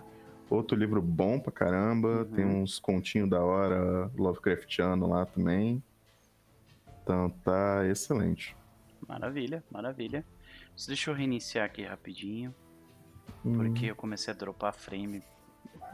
Outro 0.50 0.78
livro 0.78 1.02
bom 1.02 1.40
pra 1.40 1.52
caramba. 1.52 2.26
Tem 2.36 2.46
uns 2.46 2.78
continhos 2.78 3.30
da 3.30 3.42
hora 3.42 4.12
Lovecraftiano 4.16 5.08
lá 5.08 5.26
também. 5.26 5.82
Então 7.02 7.30
tá 7.44 7.88
excelente. 7.88 8.56
Maravilha, 9.08 9.64
maravilha. 9.72 10.26
Deixa 10.88 11.10
eu 11.10 11.16
reiniciar 11.16 11.66
aqui 11.66 11.84
rapidinho, 11.84 12.54
Hum. 13.46 13.54
porque 13.58 13.86
eu 13.88 13.96
comecei 13.96 14.34
a 14.34 14.36
dropar 14.38 14.74
frame. 14.74 15.24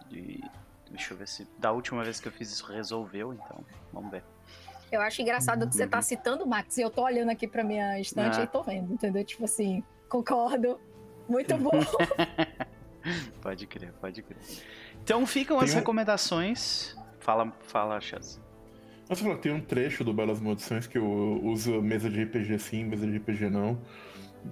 De... 0.10 0.42
Deixa 0.90 1.14
eu 1.14 1.18
ver 1.18 1.28
se. 1.28 1.48
Da 1.60 1.72
última 1.72 2.04
vez 2.04 2.20
que 2.20 2.28
eu 2.28 2.32
fiz 2.32 2.52
isso 2.52 2.66
resolveu, 2.66 3.34
então. 3.34 3.64
Vamos 3.94 4.12
ver. 4.12 4.24
Eu 4.92 5.00
acho 5.02 5.22
engraçado 5.22 5.68
que 5.68 5.76
você 5.76 5.88
tá 5.88 6.02
citando 6.02 6.44
o 6.44 6.48
Max 6.48 6.78
e 6.78 6.82
eu 6.82 6.90
tô 6.90 7.04
olhando 7.04 7.30
aqui 7.30 7.48
pra 7.48 7.64
minha 7.64 8.00
estante 8.00 8.40
Ah. 8.40 8.44
e 8.44 8.48
tô 8.48 8.62
vendo, 8.62 8.94
entendeu? 8.94 9.24
Tipo 9.24 9.46
assim, 9.46 9.84
concordo. 10.10 10.80
Muito 11.30 11.56
bom. 11.58 11.72
Pode 13.42 13.66
crer, 13.66 13.92
pode 14.00 14.22
crer. 14.22 14.38
Então 15.04 15.26
ficam 15.26 15.58
as 15.58 15.66
Tem 15.66 15.74
um- 15.74 15.80
recomendações. 15.80 16.96
Fala, 17.20 17.52
fala, 17.62 18.00
Chaz. 18.00 18.40
Nossa, 19.10 19.24
fala, 19.24 19.38
tem 19.38 19.52
um 19.52 19.60
trecho 19.60 20.04
do 20.04 20.14
Belas 20.14 20.40
Maldições 20.40 20.86
que 20.88 20.98
eu 20.98 21.40
uso 21.44 21.82
mesa 21.82 22.10
de 22.10 22.24
RPG 22.24 22.60
sim, 22.60 22.84
mesa 22.86 23.08
de 23.08 23.18
RPG 23.18 23.50
não. 23.50 23.80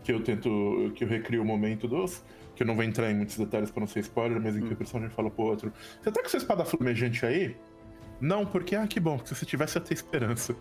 Que 0.03 0.11
eu 0.11 0.23
tento. 0.23 0.91
que 0.95 1.03
eu 1.03 1.07
recrio 1.07 1.41
o 1.41 1.45
momento 1.45 1.87
dos. 1.87 2.23
Que 2.55 2.63
eu 2.63 2.67
não 2.67 2.75
vou 2.75 2.83
entrar 2.83 3.09
em 3.11 3.15
muitos 3.15 3.37
detalhes 3.37 3.69
pra 3.71 3.79
não 3.81 3.87
ser 3.87 3.99
spoiler, 3.99 4.41
mas 4.41 4.55
em 4.57 4.61
que 4.65 4.73
o 4.73 4.75
personagem 4.75 5.13
fala 5.15 5.29
pro 5.29 5.43
outro: 5.45 5.71
Você 6.01 6.11
tá 6.11 6.21
com 6.21 6.27
sua 6.29 6.37
espada 6.37 6.65
flamejante 6.65 7.25
aí? 7.25 7.55
Não, 8.21 8.45
porque, 8.45 8.75
ah, 8.75 8.85
que 8.85 8.99
bom, 8.99 9.17
porque 9.17 9.29
se 9.29 9.35
você 9.35 9.45
tivesse 9.45 9.79
ter 9.79 9.93
esperança. 9.93 10.55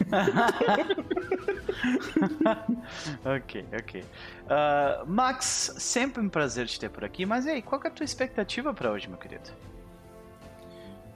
ok, 3.24 3.66
ok. 3.78 4.04
Ah, 4.48 5.04
Max, 5.06 5.74
sempre 5.78 6.22
um 6.22 6.28
prazer 6.28 6.66
te 6.66 6.78
ter 6.78 6.90
por 6.90 7.04
aqui, 7.04 7.24
mas 7.24 7.46
e 7.46 7.50
aí, 7.50 7.62
qual 7.62 7.80
que 7.80 7.86
é 7.86 7.90
a 7.90 7.92
tua 7.92 8.04
expectativa 8.04 8.74
pra 8.74 8.90
hoje, 8.90 9.08
meu 9.08 9.18
querido? 9.18 9.50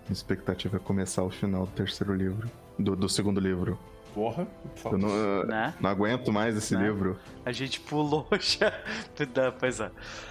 Minha 0.05 0.12
expectativa 0.12 0.77
é 0.77 0.81
começar 0.81 1.23
o 1.23 1.31
final 1.31 1.66
do 1.66 1.73
terceiro 1.73 2.14
livro. 2.14 2.51
Do, 2.79 2.97
do 2.97 3.09
segundo 3.09 3.40
livro. 3.40 3.79
Porra, 4.14 4.46
Eu 4.85 4.96
não, 4.98 5.09
eu 5.09 5.46
Né? 5.46 5.74
não 5.81 5.90
aguento 5.90 6.33
mais 6.33 6.57
esse 6.57 6.74
Né? 6.77 6.85
livro. 6.85 7.18
A 7.44 7.50
gente 7.50 7.81
pulou 7.81 8.27
já. 8.38 8.72
Não, 9.35 9.53
pois 9.59 9.81
é. 9.81 9.90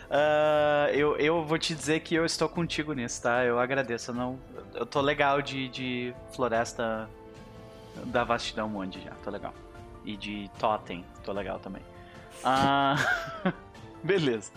Ah, 0.09 0.87
eu, 0.93 1.17
eu 1.17 1.43
vou 1.43 1.57
te 1.59 1.75
dizer 1.75 1.99
que 1.99 2.15
eu 2.15 2.25
estou 2.25 2.47
contigo 2.47 2.93
nisso, 2.93 3.21
tá? 3.21 3.43
Eu 3.43 3.59
agradeço. 3.59 4.11
Eu, 4.11 4.15
não, 4.15 4.39
eu 4.73 4.85
tô 4.85 5.01
legal 5.01 5.41
de, 5.41 5.67
de 5.67 6.13
Floresta 6.33 7.09
da 8.05 8.23
Vastidão 8.23 8.69
Monde 8.69 9.01
já. 9.03 9.11
Tô 9.23 9.29
legal. 9.29 9.53
E 10.05 10.15
de 10.15 10.49
Totem. 10.57 11.03
Tô 11.23 11.31
legal 11.33 11.59
também. 11.59 11.81
Ah, 12.43 12.95
beleza. 14.01 14.51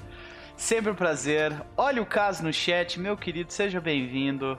Sempre 0.56 0.90
um 0.90 0.94
prazer. 0.94 1.52
Olha 1.76 2.00
o 2.00 2.06
caso 2.06 2.42
no 2.44 2.52
chat, 2.52 2.98
meu 3.00 3.16
querido. 3.16 3.52
Seja 3.52 3.80
bem-vindo. 3.80 4.56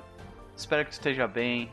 Espero 0.55 0.83
que 0.83 0.91
tu 0.91 0.93
esteja 0.93 1.25
bem. 1.27 1.71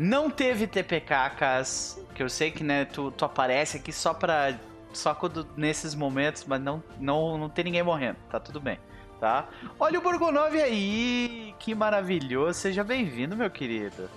Não 0.00 0.30
teve 0.30 0.68
TPK, 0.68 1.30
Cas, 1.30 2.00
que 2.14 2.22
eu 2.22 2.28
sei 2.28 2.52
que 2.52 2.62
né, 2.62 2.84
tu, 2.84 3.10
tu 3.10 3.24
aparece 3.24 3.78
aqui 3.78 3.92
só 3.92 4.14
pra. 4.14 4.56
Só 4.92 5.12
quando, 5.12 5.44
nesses 5.56 5.92
momentos, 5.92 6.44
mas 6.46 6.60
não, 6.60 6.82
não, 7.00 7.36
não 7.36 7.48
tem 7.48 7.64
ninguém 7.64 7.82
morrendo, 7.82 8.16
tá 8.30 8.38
tudo 8.38 8.60
bem, 8.60 8.78
tá? 9.18 9.48
Olha 9.78 9.98
o 9.98 10.02
Borgonov 10.02 10.54
aí! 10.56 11.52
Que 11.58 11.74
maravilhoso! 11.74 12.60
Seja 12.60 12.84
bem-vindo, 12.84 13.36
meu 13.36 13.50
querido. 13.50 14.08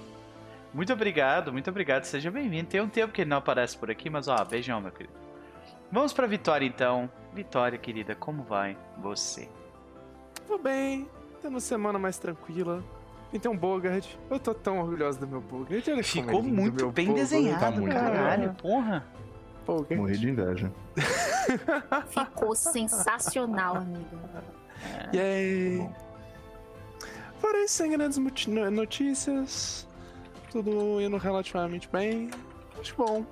Muito 0.72 0.94
obrigado, 0.94 1.52
muito 1.52 1.70
obrigado, 1.72 2.04
seja 2.04 2.30
bem-vindo. 2.30 2.70
Tem 2.70 2.80
um 2.80 2.88
tempo 2.88 3.12
que 3.12 3.22
ele 3.22 3.32
não 3.32 3.38
aparece 3.38 3.76
por 3.76 3.90
aqui, 3.90 4.08
mas 4.08 4.28
ó, 4.28 4.46
beijão, 4.46 4.80
meu 4.80 4.92
querido. 4.92 5.16
Vamos 5.92 6.14
pra 6.14 6.28
Vitória 6.28 6.66
então. 6.66 7.10
Vitória, 7.34 7.80
querida, 7.80 8.14
como 8.14 8.44
vai 8.44 8.78
você? 9.00 9.50
Tô 10.48 10.60
bem, 10.60 11.10
tendo 11.42 11.56
uma 11.56 11.60
semana 11.60 11.98
mais 11.98 12.20
tranquila. 12.20 12.84
E 13.34 13.40
tem 13.40 13.50
um 13.50 13.56
Bogard. 13.58 14.20
Eu 14.30 14.40
tô 14.40 14.54
tão 14.54 14.80
orgulhoso 14.80 15.20
do 15.20 15.28
meu. 15.28 15.38
Olha 15.52 15.82
como 15.82 16.00
é 16.00 16.04
Ficou 16.04 16.42
lindo 16.42 16.54
muito 16.54 16.92
bem 16.92 17.08
Bogard. 17.08 17.14
desenhado, 17.30 17.60
tá 17.60 17.72
muito 17.72 17.94
caralho, 17.94 18.42
legal. 18.42 18.56
porra. 18.56 19.06
Bogard. 19.66 19.96
Morri 19.96 20.18
de 20.18 20.30
inveja. 20.30 20.72
Ficou 22.10 22.56
sensacional, 22.56 23.78
amigo. 23.78 24.06
Yay! 25.14 25.90
Fora 27.40 27.64
isso, 27.64 27.76
sem 27.76 27.92
grandes 27.92 28.18
notícias. 28.72 29.88
Tudo 30.52 31.00
indo 31.02 31.18
relativamente 31.18 31.88
bem. 31.90 32.30
Acho 32.80 32.96
bom. 32.98 33.26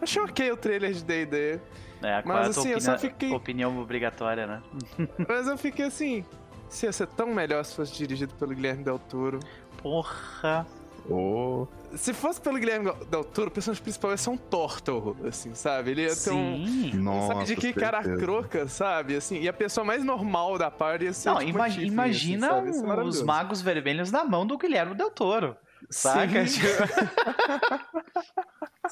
Achei 0.00 0.20
ok 0.22 0.52
o 0.52 0.56
trailer 0.56 0.92
de 0.92 1.02
D&D. 1.02 1.60
É, 2.02 2.22
Mas, 2.24 2.56
é 2.56 2.60
assim, 2.60 2.68
eu 2.70 2.80
só 2.80 2.92
opinião, 2.92 2.98
fiquei- 2.98 3.32
opinião 3.34 3.78
obrigatória, 3.80 4.46
né? 4.46 4.62
Mas 5.28 5.48
eu 5.48 5.58
fiquei 5.58 5.86
assim... 5.86 6.24
Se 6.68 6.86
ia 6.86 6.92
ser 6.92 7.06
tão 7.08 7.34
melhor 7.34 7.64
se 7.64 7.74
fosse 7.74 7.92
dirigido 7.94 8.34
pelo 8.34 8.54
Guilherme 8.54 8.84
Del 8.84 8.98
Toro. 8.98 9.40
Porra. 9.82 10.66
Ô, 11.10 11.66
Se 11.96 12.12
fosse 12.12 12.38
pelo 12.38 12.58
Guilherme 12.58 12.92
Del 13.10 13.24
Toro, 13.24 13.48
o 13.48 13.50
personagem 13.50 13.82
principal 13.82 14.10
ia 14.10 14.16
ser 14.18 14.28
um 14.28 14.36
Tortle, 14.36 15.16
assim, 15.26 15.54
sabe? 15.54 15.92
Ele 15.92 16.02
ia 16.02 16.14
ter 16.14 16.30
um... 16.32 16.66
Sim. 16.66 16.92
nossa, 16.96 17.32
Sabe 17.32 17.44
de 17.46 17.56
que 17.56 17.72
cara 17.72 18.02
certeza. 18.02 18.22
croca, 18.26 18.68
sabe? 18.68 19.16
Assim, 19.16 19.40
e 19.40 19.48
a 19.48 19.52
pessoa 19.52 19.84
mais 19.86 20.04
normal 20.04 20.58
da 20.58 20.70
party 20.70 21.06
ia 21.06 21.12
ser 21.14 21.30
Não, 21.30 21.38
tipo, 21.38 21.50
ima- 21.50 21.64
a 21.64 21.68
Tiffany, 21.70 21.86
imagina 21.88 22.58
assim, 22.60 22.84
os 23.06 23.22
magos 23.22 23.62
vermelhos 23.62 24.10
na 24.10 24.22
mão 24.24 24.46
do 24.46 24.58
Guilherme 24.58 24.94
Del 24.94 25.10
Toro. 25.10 25.56
Saca? 25.90 26.46
Sim. 26.46 26.60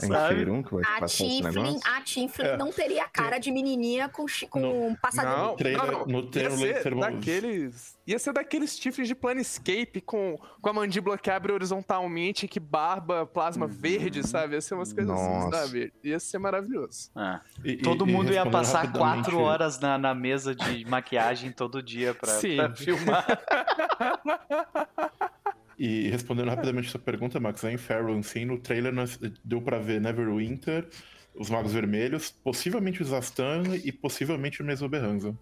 É 0.02 0.06
Sabe? 0.08 0.50
1 0.50 0.62
que 0.62 0.74
vai 0.74 0.82
A 0.84 1.06
Tiflin, 1.06 1.80
a 1.86 2.00
Tiflin 2.02 2.44
É. 2.46 2.56
não 2.58 2.70
teria 2.70 3.08
cara 3.08 3.38
de 3.38 3.50
menininha 3.50 4.10
com, 4.10 4.26
com 4.50 4.94
passadeiro. 5.00 5.38
Não, 5.40 5.56
trailer- 5.56 5.86
não, 5.92 5.98
não. 6.00 6.06
no 6.06 6.30
trailer 6.30 6.52
ia 6.52 6.58
ser 6.58 6.74
Laser 6.74 6.94
Wolves. 6.94 7.14
daqueles, 7.14 7.98
ia 8.06 8.18
ser 8.18 8.32
daqueles 8.34 8.78
tifles 8.78 9.08
de 9.08 9.14
Planescape 9.14 10.02
com, 10.02 10.38
com 10.60 10.68
a 10.68 10.72
mandíbula 10.74 11.16
que 11.16 11.30
abre 11.30 11.50
horizontalmente, 11.50 12.46
que 12.46 12.60
barba 12.60 13.24
plasma 13.24 13.66
verde, 13.66 14.22
sabe? 14.26 14.54
Ia 14.54 14.60
ser 14.60 14.74
umas 14.74 14.92
coisas 14.92 15.14
assim, 15.14 15.28
Nossa. 15.28 15.56
sabe? 15.66 15.90
Ia 16.04 16.20
ser 16.20 16.38
maravilhoso. 16.38 17.10
Ah, 17.16 17.40
E- 17.64 17.76
todo 17.78 18.06
e- 18.06 18.10
e 18.10 18.12
mundo 18.12 18.26
ia 18.32 18.44
respondendo 18.44 18.52
passar 18.52 18.92
quatro 18.92 19.38
horas 19.40 19.80
na, 19.80 19.96
na 19.96 20.14
mesa 20.14 20.54
de 20.54 20.84
maquiagem 20.84 21.50
todo 21.52 21.82
dia 21.82 22.12
pra, 22.12 22.32
Sim. 22.34 22.56
pra 22.56 22.76
filmar. 22.76 23.26
E 25.78 26.08
respondendo 26.08 26.48
rapidamente 26.48 26.88
sua 26.90 27.00
pergunta, 27.00 27.38
Max, 27.38 27.62
é 27.64 27.72
em 27.72 27.76
Fairwell, 27.76 28.22
sim, 28.22 28.44
no 28.46 28.58
trailer 28.58 28.92
nós- 28.92 29.18
deu 29.44 29.60
pra 29.60 29.78
ver 29.78 30.00
Neverwinter, 30.00 30.88
os 31.34 31.50
Magos 31.50 31.72
Vermelhos, 31.74 32.30
possivelmente 32.30 33.02
o 33.02 33.04
Zastan 33.04 33.62
e 33.84 33.92
possivelmente 33.92 34.62
o 34.62 34.64
Mesoberranza. 34.64 35.36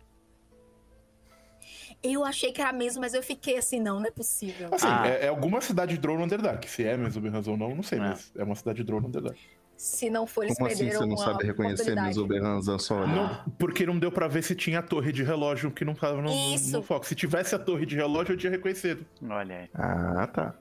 Eu 2.03 2.25
achei 2.25 2.53
que 2.53 2.61
era 2.61 2.73
mesmo, 2.73 3.01
mas 3.01 3.15
eu 3.15 3.23
fiquei 3.23 3.57
assim, 3.57 3.81
não, 3.81 3.99
não 3.99 4.07
é 4.07 4.11
possível. 4.11 4.69
Assim, 4.73 4.87
Ah. 4.87 5.07
é, 5.07 5.25
é 5.25 5.29
alguma 5.29 5.61
cidade 5.61 5.97
drone 5.97 6.23
Underdark. 6.25 6.69
Se 6.69 6.85
é 6.85 6.97
Mesoberranza 6.97 7.51
ou 7.51 7.57
não, 7.57 7.75
não 7.75 7.83
sei, 7.83 7.99
É. 7.99 8.03
mas 8.03 8.33
é 8.37 8.45
uma 8.45 8.55
cidade 8.55 8.83
drone 8.85 9.07
Underdark. 9.07 9.39
Se 9.77 10.09
não 10.09 10.27
for, 10.27 10.45
eles 10.45 10.57
Como 10.57 10.69
assim 10.69 10.79
perderam 10.79 11.01
você 11.01 11.07
não 11.07 11.17
uma 11.17 11.25
sabe 11.25 11.45
reconhecer 11.47 11.83
oportunidade. 11.83 12.09
Mesoberranza 12.09 12.79
só 12.79 12.97
olhando? 13.03 13.15
Não, 13.17 13.45
porque 13.59 13.85
não 13.85 13.99
deu 13.99 14.11
pra 14.13 14.29
ver 14.29 14.43
se 14.43 14.55
tinha 14.55 14.79
a 14.79 14.83
torre 14.83 15.13
de 15.13 15.23
relógio 15.23 15.71
que 15.71 15.85
não 15.85 15.95
tava 15.95 16.23
no, 16.23 16.31
no- 16.31 16.83
foco. 16.83 17.05
Se 17.07 17.15
tivesse 17.15 17.55
a 17.55 17.59
torre 17.59 17.85
de 17.85 17.97
relógio, 17.97 18.33
eu 18.33 18.37
tinha 18.37 18.51
reconhecido. 18.51 19.05
Olha 19.29 19.57
aí. 19.59 19.69
Ah, 19.75 20.27
tá. 20.33 20.55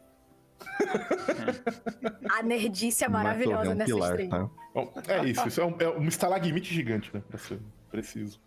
A 2.29 2.41
nerdice 2.43 3.03
é 3.03 3.07
maravilhosa 3.09 3.71
é 3.71 3.73
um 3.73 3.75
nessa 3.77 3.93
pilar, 3.93 4.11
stream. 4.11 4.29
tá? 4.29 4.49
Bom, 4.73 4.93
é 5.07 5.25
isso. 5.25 5.47
Isso 5.47 5.61
é 5.61 5.65
um, 5.65 5.75
é 5.79 5.89
um 5.89 6.07
estalagmite 6.07 6.73
gigante, 6.73 7.11
né? 7.13 7.21
Pra 7.29 7.37
ser 7.37 7.59
preciso. 7.91 8.39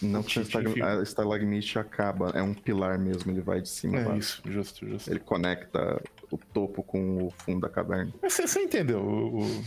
Não 0.00 0.22
que 0.22 0.40
estag- 0.40 0.82
a 0.82 1.02
estalagmite 1.02 1.78
acaba, 1.78 2.30
é 2.30 2.42
um 2.42 2.54
pilar 2.54 2.98
mesmo, 2.98 3.30
ele 3.30 3.40
vai 3.40 3.60
de 3.60 3.68
cima 3.68 3.98
É 3.98 4.16
isso, 4.18 4.42
justo, 4.44 4.86
justo. 4.88 5.10
Ele 5.10 5.20
conecta 5.20 6.02
o 6.30 6.38
topo 6.38 6.82
com 6.82 7.26
o 7.26 7.30
fundo 7.30 7.60
da 7.60 7.68
caverna. 7.68 8.12
Mas 8.20 8.32
Você, 8.32 8.46
você 8.48 8.62
entendeu? 8.62 9.00
O, 9.00 9.42
o- 9.44 9.64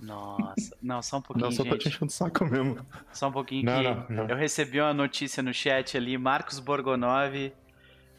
Nossa. 0.00 0.76
Não, 0.80 1.02
só 1.02 1.18
um 1.18 1.22
pouquinho, 1.22 1.46
Não, 1.46 1.52
só 1.52 1.64
tô 1.64 1.70
te 1.76 1.84
gente. 1.84 1.88
enchendo 1.96 2.06
o 2.06 2.14
saco 2.14 2.44
mesmo. 2.46 2.78
Só 3.12 3.28
um 3.28 3.32
pouquinho 3.32 3.64
Não, 3.64 4.04
que 4.04 4.12
não, 4.12 4.26
já. 4.26 4.32
eu 4.32 4.36
recebi 4.36 4.80
uma 4.80 4.94
notícia 4.94 5.42
no 5.42 5.52
chat 5.52 5.96
ali, 5.96 6.16
Marcos 6.16 6.60
Borgonov 6.60 7.52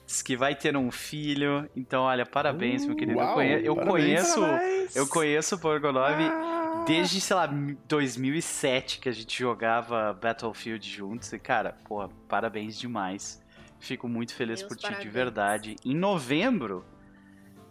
diz 0.09 0.23
que 0.23 0.35
vai 0.35 0.55
ter 0.55 0.75
um 0.75 0.89
filho. 0.89 1.69
Então, 1.75 2.01
olha, 2.03 2.25
parabéns, 2.25 2.83
meu 2.83 2.95
querido. 2.95 3.19
eu 3.19 3.23
uau, 3.23 3.33
conhe- 3.35 3.61
eu 3.63 3.75
parabéns. 3.75 3.91
conheço, 3.91 4.41
Parabéns! 4.41 4.95
eu 4.95 5.07
conheço 5.07 5.55
o 5.55 5.57
Borgonov 5.59 6.19
Ah! 6.19 6.83
desde, 6.87 7.21
sei 7.21 7.35
lá, 7.35 7.45
2007 7.87 8.99
que 8.99 9.07
a 9.07 9.11
gente 9.11 9.37
jogava 9.37 10.11
Battlefield 10.13 10.89
juntos. 10.89 11.31
E, 11.31 11.37
cara, 11.37 11.77
pô, 11.87 12.09
parabéns 12.27 12.75
demais. 12.77 13.39
Fico 13.79 14.07
muito 14.09 14.33
feliz 14.33 14.61
Meus 14.61 14.67
por 14.69 14.75
ti, 14.77 14.81
de 14.83 14.89
parabéns. 14.89 15.13
verdade. 15.13 15.75
Em 15.85 15.95
novembro, 15.95 16.83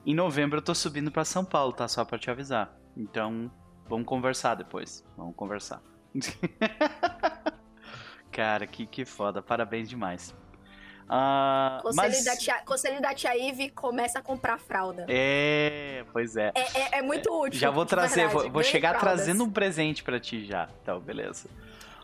em 0.07 0.15
novembro 0.15 0.59
eu 0.59 0.63
tô 0.63 0.75
subindo 0.77 1.11
pra 1.11 1.25
São 1.25 1.45
Paulo, 1.45 1.73
tá? 1.73 1.89
Só 1.89 2.05
pra 2.05 2.19
te 2.19 2.31
avisar. 2.31 2.73
Então, 2.97 3.51
vamos 3.89 4.07
conversar 4.07 4.55
depois. 4.55 5.05
Vamos 5.17 5.35
conversar. 5.35 5.83
Cara, 8.31 8.67
que, 8.67 8.87
que 8.87 9.05
foda. 9.05 9.43
Parabéns 9.43 9.89
demais. 9.89 10.35
Ah, 11.09 11.79
Conselho, 11.83 12.09
mas... 12.13 12.25
da 12.25 12.37
tia, 12.37 12.55
conselho 12.67 13.01
da 13.01 13.15
tia 13.15 13.35
Ivy 13.35 13.71
começa 13.71 14.19
a 14.19 14.23
comprar 14.23 14.59
fralda. 14.59 15.07
É, 15.09 16.05
pois 16.13 16.37
é. 16.37 16.53
É, 16.55 16.61
é, 16.61 16.99
é 16.99 17.03
muito 17.03 17.31
útil. 17.33 17.59
Já 17.59 17.71
vou 17.71 17.87
trazer, 17.87 18.27
verdade. 18.27 18.35
vou, 18.43 18.51
vou 18.51 18.63
chegar 18.63 18.91
fraldas. 18.99 19.23
trazendo 19.25 19.43
um 19.45 19.51
presente 19.51 20.03
pra 20.05 20.21
ti 20.21 20.45
já. 20.45 20.69
Então, 20.83 21.01
beleza. 21.01 21.49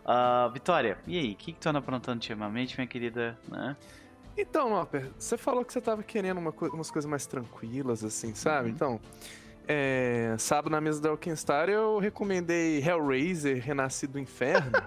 Ah, 0.07 0.49
Vitória, 0.53 0.97
e 1.07 1.19
aí? 1.19 1.33
O 1.33 1.37
que, 1.37 1.53
que 1.53 1.61
tu 1.61 1.69
anda 1.69 1.79
aprontando 1.81 2.17
ultimamente, 2.17 2.77
minha 2.79 2.87
querida? 2.87 3.39
Né? 3.49 3.77
Então, 4.37 4.71
Nopper, 4.71 5.11
você 5.19 5.37
falou 5.37 5.65
que 5.65 5.73
você 5.73 5.81
tava 5.81 6.03
querendo 6.03 6.39
uma 6.39 6.51
co- 6.53 6.69
umas 6.69 6.91
coisas 6.91 7.09
mais 7.09 7.27
tranquilas, 7.27 8.03
assim, 8.03 8.35
sabe? 8.35 8.69
Uhum. 8.69 8.75
Então, 8.75 9.01
é, 9.69 10.35
sábado 10.39 10.71
na 10.71 10.81
mesa 10.81 11.01
da 11.01 11.09
Alkenstar 11.11 11.69
eu 11.69 11.99
recomendei 11.99 12.83
Hellraiser 12.87 13.63
Renascido 13.63 14.15
do 14.15 14.19
Inferno. 14.19 14.73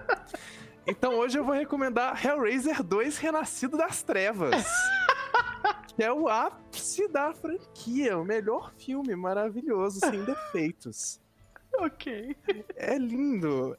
então 0.88 1.14
hoje 1.18 1.38
eu 1.38 1.44
vou 1.44 1.54
recomendar 1.54 2.24
Hellraiser 2.24 2.82
2 2.82 3.18
Renascido 3.18 3.76
das 3.76 4.02
Trevas. 4.02 4.64
que 5.94 6.02
é 6.02 6.12
o 6.12 6.28
ápice 6.28 7.08
da 7.08 7.32
franquia, 7.32 8.16
o 8.16 8.24
melhor 8.24 8.72
filme 8.78 9.16
maravilhoso, 9.16 10.00
sem 10.00 10.24
defeitos. 10.24 11.20
Ok. 11.76 12.36
É 12.76 12.96
lindo. 12.96 13.76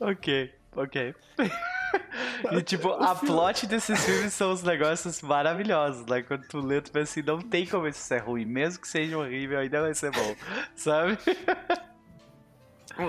Ok, 0.00 0.50
ok. 0.74 1.14
e 2.52 2.62
tipo, 2.62 2.90
a 2.90 3.14
plot 3.14 3.66
desses 3.66 4.02
filmes 4.04 4.32
são 4.32 4.52
os 4.52 4.62
negócios 4.62 5.20
maravilhosos, 5.20 6.06
né? 6.06 6.22
Quando 6.22 6.46
tu 6.48 6.58
lê, 6.58 6.80
tu 6.80 6.90
pensa 6.90 7.12
assim, 7.12 7.22
não 7.22 7.40
tem 7.40 7.66
como 7.66 7.86
isso 7.86 8.00
ser 8.00 8.22
ruim, 8.22 8.46
mesmo 8.46 8.80
que 8.80 8.88
seja 8.88 9.18
horrível, 9.18 9.58
ainda 9.58 9.82
vai 9.82 9.94
ser 9.94 10.10
bom, 10.10 10.34
sabe? 10.74 11.18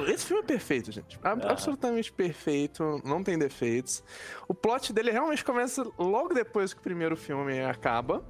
Esse 0.07 0.25
filme 0.25 0.43
é 0.43 0.45
perfeito, 0.45 0.91
gente. 0.91 1.19
Ab- 1.23 1.43
Ah. 1.45 1.51
Absolutamente 1.51 2.11
perfeito, 2.11 3.01
não 3.03 3.23
tem 3.23 3.37
defeitos. 3.37 4.03
O 4.47 4.53
plot 4.53 4.91
dele 4.93 5.11
realmente 5.11 5.43
começa 5.43 5.83
logo 5.97 6.33
depois 6.33 6.73
que 6.73 6.79
o 6.79 6.83
primeiro 6.83 7.15
filme 7.17 7.61
acaba. 7.61 8.23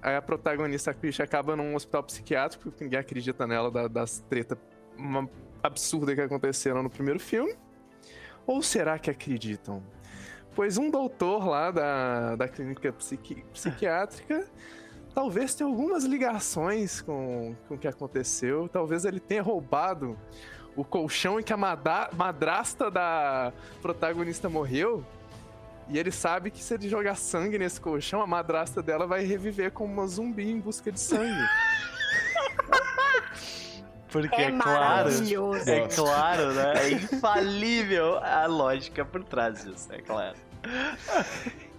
Aí 0.00 0.16
a 0.16 0.22
protagonista, 0.22 0.90
a 0.90 0.94
Christian, 0.94 1.24
acaba 1.24 1.54
num 1.54 1.74
hospital 1.76 2.02
psiquiátrico, 2.02 2.64
porque 2.64 2.84
ninguém 2.84 2.98
acredita 2.98 3.46
nela 3.46 3.70
da- 3.70 3.88
das 3.88 4.18
tretas 4.28 4.58
uma- 4.98 5.28
absurdas 5.62 6.14
que 6.14 6.20
aconteceram 6.20 6.82
no 6.82 6.90
primeiro 6.90 7.20
filme. 7.20 7.54
Ou 8.46 8.60
será 8.62 8.98
que 8.98 9.08
acreditam? 9.10 9.82
Pois 10.54 10.76
um 10.76 10.90
doutor 10.90 11.46
lá 11.46 11.70
da, 11.70 12.34
da 12.36 12.48
clínica 12.48 12.92
psiqui- 12.92 13.44
psiquiátrica 13.52 14.44
talvez 15.14 15.54
tenha 15.54 15.68
algumas 15.68 16.04
ligações 16.04 17.00
com, 17.00 17.54
com 17.68 17.74
o 17.74 17.78
que 17.78 17.86
aconteceu. 17.86 18.68
Talvez 18.68 19.04
ele 19.04 19.20
tenha 19.20 19.42
roubado 19.42 20.18
o 20.76 20.84
colchão 20.84 21.38
em 21.38 21.42
que 21.42 21.52
a 21.52 21.56
madrasta 21.56 22.90
da 22.90 23.52
protagonista 23.80 24.48
morreu. 24.48 25.04
E 25.88 25.98
ele 25.98 26.12
sabe 26.12 26.50
que 26.50 26.62
se 26.62 26.74
ele 26.74 26.88
jogar 26.88 27.16
sangue 27.16 27.58
nesse 27.58 27.80
colchão, 27.80 28.22
a 28.22 28.26
madrasta 28.26 28.82
dela 28.82 29.06
vai 29.06 29.24
reviver 29.24 29.72
como 29.72 29.92
uma 29.92 30.06
zumbi 30.06 30.50
em 30.50 30.60
busca 30.60 30.90
de 30.90 31.00
sangue. 31.00 31.46
Porque 34.08 34.34
É 34.34 34.44
é, 34.44 34.52
claro. 34.52 35.10
maravilhoso. 35.10 35.70
É 35.70 35.88
claro, 35.88 36.52
né? 36.52 36.74
É 36.76 36.90
infalível 36.92 38.18
a 38.18 38.46
lógica 38.46 39.04
por 39.04 39.24
trás 39.24 39.64
disso, 39.64 39.88
é 39.90 40.00
claro. 40.02 40.36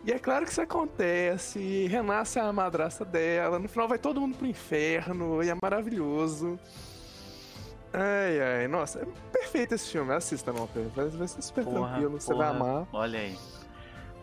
E 0.03 0.12
é 0.12 0.19
claro 0.19 0.43
que 0.45 0.51
isso 0.51 0.62
acontece, 0.62 1.88
renasce 1.88 2.39
a 2.39 2.51
madrasta 2.51 3.06
dela, 3.06 3.58
no 3.58 3.69
final 3.69 3.88
vai 3.88 3.97
todo 3.97 4.19
mundo 4.19 4.36
pro 4.36 4.45
inferno, 4.47 5.41
e 5.43 5.49
é 5.49 5.56
maravilhoso. 5.62 6.60
Ai, 7.93 8.41
ai, 8.41 8.67
nossa, 8.67 8.99
é 9.01 9.06
perfeito 9.32 9.75
esse 9.75 9.91
filme, 9.91 10.12
assista, 10.13 10.51
não, 10.51 10.67
vai, 10.95 11.08
vai 11.10 11.27
ser 11.27 11.41
super 11.41 11.63
Porra, 11.63 11.89
tranquilo, 11.89 12.19
você 12.19 12.34
vai 12.34 12.47
porra. 12.51 12.69
amar. 12.71 12.88
Olha 12.91 13.19
aí. 13.19 13.38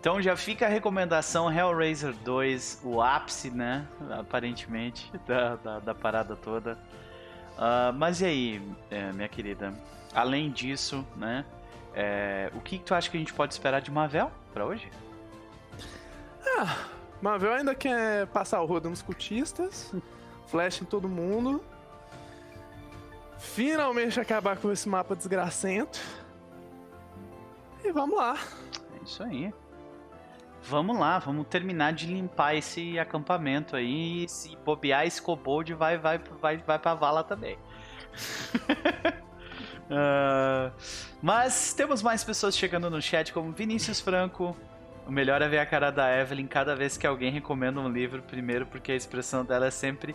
Então 0.00 0.20
já 0.20 0.36
fica 0.36 0.66
a 0.66 0.68
recomendação 0.68 1.52
Hellraiser 1.52 2.12
2, 2.24 2.80
o 2.82 3.00
ápice, 3.00 3.50
né? 3.50 3.86
Aparentemente, 4.18 5.12
da, 5.26 5.56
da, 5.56 5.78
da 5.78 5.94
parada 5.94 6.34
toda. 6.34 6.76
Ah, 7.56 7.92
mas 7.94 8.20
e 8.20 8.24
aí, 8.24 8.62
é, 8.90 9.12
minha 9.12 9.28
querida? 9.28 9.72
Além 10.12 10.50
disso, 10.50 11.06
né? 11.16 11.44
é, 11.94 12.50
o 12.54 12.60
que, 12.60 12.78
que 12.78 12.84
tu 12.84 12.94
acha 12.94 13.10
que 13.10 13.16
a 13.16 13.20
gente 13.20 13.32
pode 13.34 13.52
esperar 13.52 13.80
de 13.80 13.90
Marvel 13.90 14.30
pra 14.52 14.64
hoje? 14.64 14.90
Marvel 17.20 17.52
ainda 17.52 17.74
quer 17.74 18.26
passar 18.28 18.60
o 18.62 18.66
rodo 18.66 18.88
nos 18.88 19.02
cultistas, 19.02 19.94
flash 20.46 20.82
em 20.82 20.84
todo 20.84 21.08
mundo. 21.08 21.62
Finalmente 23.40 24.20
acabar 24.20 24.56
com 24.58 24.70
esse 24.70 24.88
mapa 24.88 25.16
desgracento. 25.16 25.98
E 27.82 27.90
vamos 27.90 28.16
lá. 28.16 28.38
É 29.00 29.04
isso 29.04 29.22
aí. 29.22 29.52
Vamos 30.62 30.98
lá, 30.98 31.18
vamos 31.18 31.46
terminar 31.46 31.94
de 31.94 32.06
limpar 32.06 32.54
esse 32.54 32.98
acampamento 32.98 33.74
aí. 33.74 34.24
E 34.24 34.28
se 34.28 34.54
bobear 34.56 35.06
esse 35.06 35.20
kobold, 35.20 35.72
vai, 35.72 35.96
vai, 35.96 36.18
vai, 36.18 36.58
vai 36.58 36.78
pra 36.78 36.94
vala 36.94 37.24
também. 37.24 37.58
Ah, 39.92 40.70
mas 41.20 41.74
temos 41.74 42.00
mais 42.00 42.22
pessoas 42.22 42.56
chegando 42.56 42.88
no 42.88 43.02
chat, 43.02 43.32
como 43.32 43.50
Vinícius 43.50 44.00
Franco. 44.00 44.56
O 45.04 45.10
melhor 45.10 45.42
é 45.42 45.48
ver 45.48 45.58
a 45.58 45.66
cara 45.66 45.90
da 45.90 46.16
Evelyn 46.16 46.46
cada 46.46 46.76
vez 46.76 46.96
que 46.96 47.04
alguém 47.04 47.32
recomenda 47.32 47.80
um 47.80 47.88
livro. 47.88 48.22
Primeiro, 48.22 48.66
porque 48.66 48.92
a 48.92 48.94
expressão 48.94 49.44
dela 49.44 49.66
é 49.66 49.70
sempre 49.72 50.14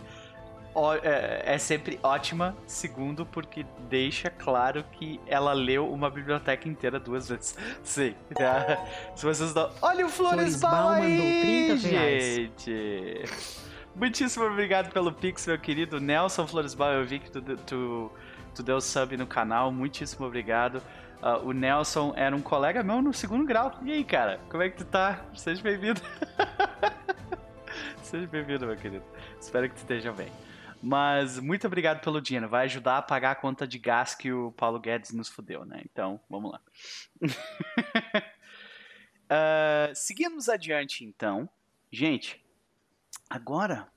é, 1.03 1.41
é 1.45 1.57
sempre 1.57 1.99
ótima. 2.03 2.55
Segundo, 2.67 3.25
porque 3.25 3.65
deixa 3.89 4.29
claro 4.29 4.83
que 4.91 5.19
ela 5.25 5.53
leu 5.53 5.91
uma 5.91 6.09
biblioteca 6.09 6.67
inteira 6.67 6.99
duas 6.99 7.29
vezes. 7.29 7.57
Sim. 7.83 8.13
tá? 8.33 8.85
Se 9.15 9.25
vocês. 9.25 9.53
Olha 9.81 10.05
o 10.05 10.09
Floresbal 10.09 10.89
mandou 10.89 11.03
aí, 11.03 11.67
30 11.67 11.87
reais. 11.87 12.23
gente! 12.25 13.23
Muitíssimo 13.95 14.45
obrigado 14.45 14.91
pelo 14.91 15.13
Pix, 15.13 15.47
meu 15.47 15.57
querido 15.57 16.01
Nelson 16.01 16.45
Floresbal. 16.45 16.91
Eu 16.91 17.05
vi 17.05 17.19
que 17.19 17.31
tu, 17.31 17.41
tu, 17.41 18.11
tu 18.53 18.63
deu 18.63 18.81
sub 18.81 19.15
no 19.15 19.25
canal. 19.25 19.71
Muitíssimo 19.71 20.25
obrigado. 20.25 20.81
Uh, 21.21 21.47
o 21.47 21.53
Nelson 21.53 22.13
era 22.17 22.35
um 22.35 22.41
colega 22.41 22.83
meu 22.83 23.01
no 23.01 23.13
segundo 23.13 23.45
grau. 23.45 23.79
E 23.83 23.93
aí, 23.93 24.03
cara, 24.03 24.41
como 24.49 24.61
é 24.61 24.69
que 24.69 24.77
tu 24.77 24.85
tá? 24.85 25.21
Seja 25.33 25.63
bem-vindo. 25.63 26.01
Seja 28.03 28.27
bem-vindo, 28.27 28.67
meu 28.67 28.75
querido. 28.75 29.03
Espero 29.39 29.69
que 29.69 29.75
tu 29.75 29.79
esteja 29.79 30.11
bem. 30.11 30.27
Mas 30.81 31.39
muito 31.39 31.65
obrigado 31.65 32.01
pelo 32.01 32.21
dinheiro. 32.21 32.47
Vai 32.49 32.65
ajudar 32.65 32.97
a 32.97 33.01
pagar 33.01 33.31
a 33.31 33.35
conta 33.35 33.67
de 33.67 33.79
gás 33.79 34.13
que 34.13 34.31
o 34.31 34.51
Paulo 34.51 34.79
Guedes 34.79 35.11
nos 35.11 35.27
fudeu, 35.29 35.65
né? 35.65 35.81
Então, 35.85 36.19
vamos 36.29 36.51
lá. 36.51 36.61
uh, 39.25 39.91
seguimos 39.95 40.47
adiante, 40.49 41.03
então. 41.03 41.49
Gente, 41.91 42.45
agora 43.29 43.87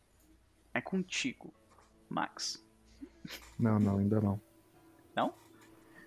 é 0.73 0.81
contigo, 0.81 1.53
Max. 2.09 2.65
Não, 3.59 3.79
não, 3.79 3.99
ainda 3.99 4.21
não. 4.21 4.41
Não? 5.15 5.35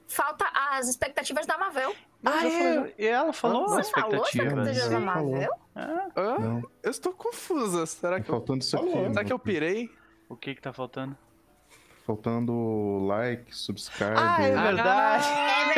Falta 0.08 0.46
as 0.54 0.88
expectativas 0.88 1.46
da 1.46 1.58
Marvel. 1.58 1.96
Ah, 2.24 2.46
é, 2.48 2.96
e 2.98 3.06
ela 3.08 3.34
falou 3.34 3.68
Você 3.70 3.82
as 3.82 3.90
falou 3.90 4.24
expectativas. 4.24 4.90
da 4.90 5.00
Marvel? 5.00 5.52
Ah. 5.76 6.62
Eu 6.84 6.92
estou 6.92 7.14
confusa. 7.14 7.86
Será 7.86 8.18
Tá 8.18 8.24
que 8.24 8.30
eu, 8.30 8.36
faltando 8.36 8.60
isso 8.60 8.78
aqui. 8.78 8.92
Será 8.92 9.26
que 9.26 9.34
eu 9.34 9.40
pirei? 9.40 9.90
O 10.32 10.38
que 10.38 10.56
que 10.56 10.62
tá 10.62 10.72
faltando? 10.72 11.16
Faltando 12.06 13.06
like, 13.06 13.56
subscribe. 13.56 14.16
Ah, 14.18 14.42
é 14.42 14.52
verdade. 14.52 15.28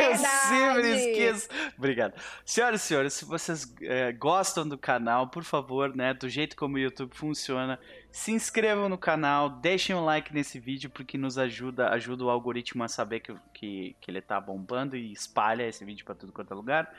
É 0.00 0.12
Eu 0.12 0.16
sempre 0.16 0.82
verdade. 0.82 1.10
esqueço. 1.10 1.48
Obrigado. 1.76 2.14
Senhoras 2.44 2.82
e 2.82 2.86
senhores, 2.86 3.12
se 3.12 3.24
vocês 3.24 3.74
eh, 3.82 4.12
gostam 4.12 4.66
do 4.66 4.78
canal, 4.78 5.28
por 5.28 5.44
favor, 5.44 5.94
né, 5.94 6.14
do 6.14 6.28
jeito 6.28 6.56
como 6.56 6.76
o 6.76 6.78
YouTube 6.78 7.14
funciona, 7.14 7.78
se 8.10 8.32
inscrevam 8.32 8.88
no 8.88 8.96
canal, 8.96 9.50
deixem 9.50 9.94
um 9.94 10.04
like 10.04 10.32
nesse 10.32 10.58
vídeo, 10.58 10.88
porque 10.88 11.18
nos 11.18 11.36
ajuda, 11.36 11.90
ajuda 11.90 12.24
o 12.24 12.30
algoritmo 12.30 12.82
a 12.82 12.88
saber 12.88 13.20
que, 13.20 13.34
que, 13.52 13.96
que 14.00 14.10
ele 14.10 14.20
tá 14.20 14.40
bombando 14.40 14.96
e 14.96 15.12
espalha 15.12 15.68
esse 15.68 15.84
vídeo 15.84 16.04
para 16.04 16.14
tudo 16.14 16.32
quanto 16.32 16.52
é 16.52 16.56
lugar. 16.56 16.94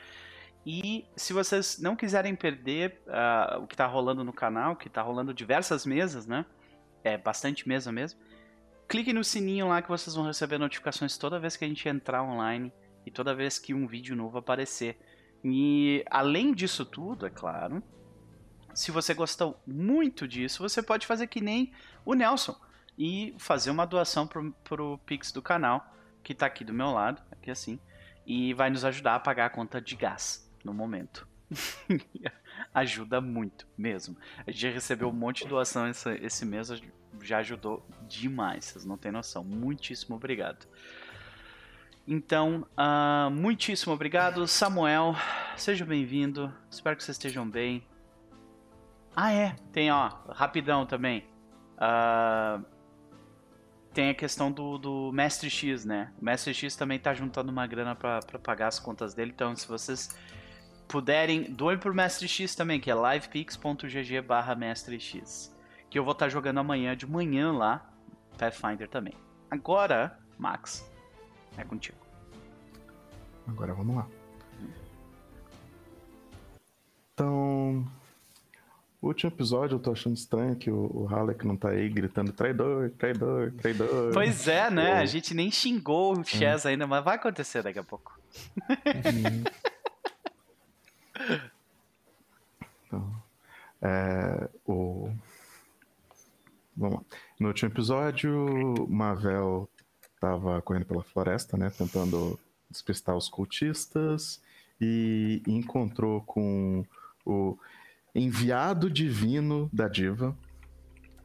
E 0.64 1.04
se 1.14 1.32
vocês 1.32 1.78
não 1.80 1.94
quiserem 1.94 2.34
perder 2.34 3.00
ah, 3.08 3.58
o 3.60 3.66
que 3.66 3.76
tá 3.76 3.86
rolando 3.86 4.24
no 4.24 4.32
canal, 4.32 4.74
que 4.74 4.88
tá 4.88 5.02
rolando 5.02 5.34
diversas 5.34 5.84
mesas, 5.86 6.26
né? 6.26 6.44
É 7.04 7.16
bastante 7.16 7.68
mesa 7.68 7.92
mesmo. 7.92 8.20
Clique 8.88 9.12
no 9.12 9.24
sininho 9.24 9.68
lá 9.68 9.82
que 9.82 9.88
vocês 9.88 10.14
vão 10.14 10.26
receber 10.26 10.58
notificações 10.58 11.18
toda 11.18 11.40
vez 11.40 11.56
que 11.56 11.64
a 11.64 11.68
gente 11.68 11.88
entrar 11.88 12.22
online 12.22 12.72
e 13.04 13.10
toda 13.10 13.34
vez 13.34 13.58
que 13.58 13.74
um 13.74 13.86
vídeo 13.86 14.14
novo 14.14 14.38
aparecer. 14.38 14.98
E 15.44 16.04
além 16.10 16.54
disso 16.54 16.84
tudo, 16.84 17.26
é 17.26 17.30
claro, 17.30 17.82
se 18.74 18.90
você 18.90 19.14
gostou 19.14 19.60
muito 19.66 20.28
disso, 20.28 20.62
você 20.62 20.82
pode 20.82 21.06
fazer 21.06 21.26
que 21.26 21.40
nem 21.40 21.72
o 22.04 22.14
Nelson 22.14 22.56
e 22.98 23.34
fazer 23.38 23.70
uma 23.70 23.86
doação 23.86 24.26
pro, 24.26 24.52
pro 24.64 24.98
Pix 24.98 25.32
do 25.32 25.42
canal, 25.42 25.94
que 26.22 26.34
tá 26.34 26.46
aqui 26.46 26.64
do 26.64 26.72
meu 26.72 26.90
lado, 26.90 27.22
aqui 27.30 27.50
assim, 27.50 27.78
e 28.26 28.52
vai 28.54 28.70
nos 28.70 28.84
ajudar 28.84 29.14
a 29.14 29.20
pagar 29.20 29.46
a 29.46 29.50
conta 29.50 29.80
de 29.80 29.96
gás 29.96 30.50
no 30.64 30.74
momento. 30.74 31.26
Ajuda 32.76 33.22
muito 33.22 33.66
mesmo. 33.78 34.18
A 34.46 34.50
gente 34.50 34.60
já 34.60 34.70
recebeu 34.70 35.08
um 35.08 35.12
monte 35.12 35.44
de 35.44 35.48
doação 35.48 35.88
esse, 35.88 36.10
esse 36.16 36.44
mês, 36.44 36.68
já 37.22 37.38
ajudou 37.38 37.82
demais, 38.06 38.66
vocês 38.66 38.84
não 38.84 38.98
têm 38.98 39.10
noção. 39.10 39.42
Muitíssimo 39.42 40.14
obrigado. 40.14 40.66
Então, 42.06 42.66
ah, 42.76 43.30
muitíssimo 43.32 43.94
obrigado, 43.94 44.46
Samuel. 44.46 45.16
Seja 45.56 45.86
bem-vindo. 45.86 46.52
Espero 46.70 46.94
que 46.98 47.02
vocês 47.02 47.16
estejam 47.16 47.48
bem. 47.48 47.82
Ah, 49.16 49.32
é. 49.32 49.56
Tem, 49.72 49.90
ó, 49.90 50.10
rapidão 50.28 50.84
também. 50.84 51.26
Ah, 51.78 52.60
tem 53.94 54.10
a 54.10 54.14
questão 54.14 54.52
do, 54.52 54.76
do 54.76 55.12
Mestre 55.12 55.48
X, 55.48 55.86
né? 55.86 56.12
O 56.20 56.24
Mestre 56.26 56.52
X 56.52 56.76
também 56.76 56.98
tá 56.98 57.14
juntando 57.14 57.50
uma 57.50 57.66
grana 57.66 57.94
pra 57.94 58.20
pagar 58.44 58.66
as 58.66 58.78
contas 58.78 59.14
dele. 59.14 59.32
Então, 59.34 59.56
se 59.56 59.66
vocês 59.66 60.14
puderem, 60.88 61.44
doem 61.44 61.78
pro 61.78 61.94
Mestre 61.94 62.28
X 62.28 62.54
também, 62.54 62.80
que 62.80 62.90
é 62.90 62.94
livepix.gg 62.94 64.20
barra 64.22 64.54
Mestre 64.54 64.98
X. 64.98 65.54
Que 65.90 65.98
eu 65.98 66.04
vou 66.04 66.12
estar 66.12 66.28
jogando 66.28 66.58
amanhã 66.58 66.96
de 66.96 67.06
manhã 67.06 67.52
lá, 67.52 67.88
Pathfinder 68.38 68.88
também. 68.88 69.14
Agora, 69.50 70.18
Max, 70.38 70.90
é 71.56 71.64
contigo. 71.64 71.98
Agora 73.46 73.72
vamos 73.72 73.96
lá. 73.96 74.06
Então, 77.14 77.86
último 79.00 79.30
episódio 79.30 79.76
eu 79.76 79.78
tô 79.78 79.92
achando 79.92 80.16
estranho 80.16 80.56
que 80.56 80.70
o, 80.70 80.90
o 80.92 81.06
Halleck 81.06 81.46
não 81.46 81.56
tá 81.56 81.70
aí 81.70 81.88
gritando 81.88 82.32
traidor, 82.32 82.90
traidor, 82.98 83.52
traidor. 83.52 84.12
Pois 84.12 84.48
é, 84.48 84.70
né? 84.70 84.94
A 84.94 85.06
gente 85.06 85.32
nem 85.32 85.50
xingou 85.50 86.18
o 86.18 86.24
Chess 86.24 86.66
ainda, 86.66 86.86
mas 86.86 87.04
vai 87.04 87.16
acontecer 87.16 87.62
daqui 87.62 87.78
a 87.78 87.84
pouco. 87.84 88.18
Uhum. 88.68 89.44
Então, 92.86 93.22
é, 93.82 94.48
o... 94.66 95.10
Vamos 96.76 96.98
lá. 96.98 97.04
No 97.40 97.48
último 97.48 97.70
episódio, 97.70 98.86
Mavel 98.88 99.68
tava 100.20 100.60
correndo 100.62 100.86
pela 100.86 101.02
floresta, 101.02 101.56
né? 101.56 101.70
Tentando 101.70 102.38
despistar 102.70 103.16
os 103.16 103.28
cultistas 103.28 104.40
e 104.80 105.42
encontrou 105.46 106.20
com 106.22 106.84
o 107.24 107.56
enviado 108.14 108.90
divino 108.90 109.70
da 109.72 109.88
diva. 109.88 110.36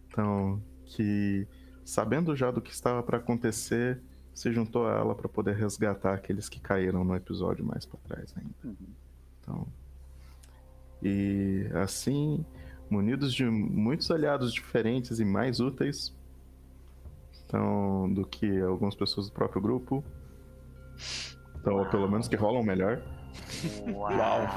Então, 0.08 0.62
que 0.86 1.48
sabendo 1.86 2.36
já 2.36 2.52
do 2.52 2.62
que 2.62 2.72
estava 2.72 3.04
para 3.04 3.18
acontecer, 3.18 4.00
se 4.34 4.52
juntou 4.52 4.88
a 4.88 4.94
ela 4.94 5.16
para 5.16 5.28
poder 5.28 5.56
resgatar 5.56 6.14
aqueles 6.14 6.48
que 6.48 6.60
caíram 6.60 7.04
no 7.04 7.16
episódio 7.16 7.66
mais 7.66 7.86
para 7.86 8.00
trás 8.00 8.34
ainda. 8.38 8.78
Então, 9.40 9.68
e 11.02 11.70
assim, 11.74 12.46
munidos 12.90 13.34
de 13.34 13.46
muitos 13.46 14.10
aliados 14.12 14.54
diferentes 14.54 15.20
e 15.20 15.26
mais 15.26 15.60
úteis 15.60 16.14
então, 17.52 18.10
do 18.14 18.26
que 18.26 18.62
algumas 18.62 18.96
pessoas 18.96 19.28
do 19.28 19.34
próprio 19.34 19.62
grupo. 19.62 20.02
Então, 21.60 21.76
ou 21.76 21.86
pelo 21.86 22.10
menos 22.10 22.30
que 22.30 22.38
rolam 22.38 22.64
melhor. 22.64 23.02
Uau! 23.90 24.48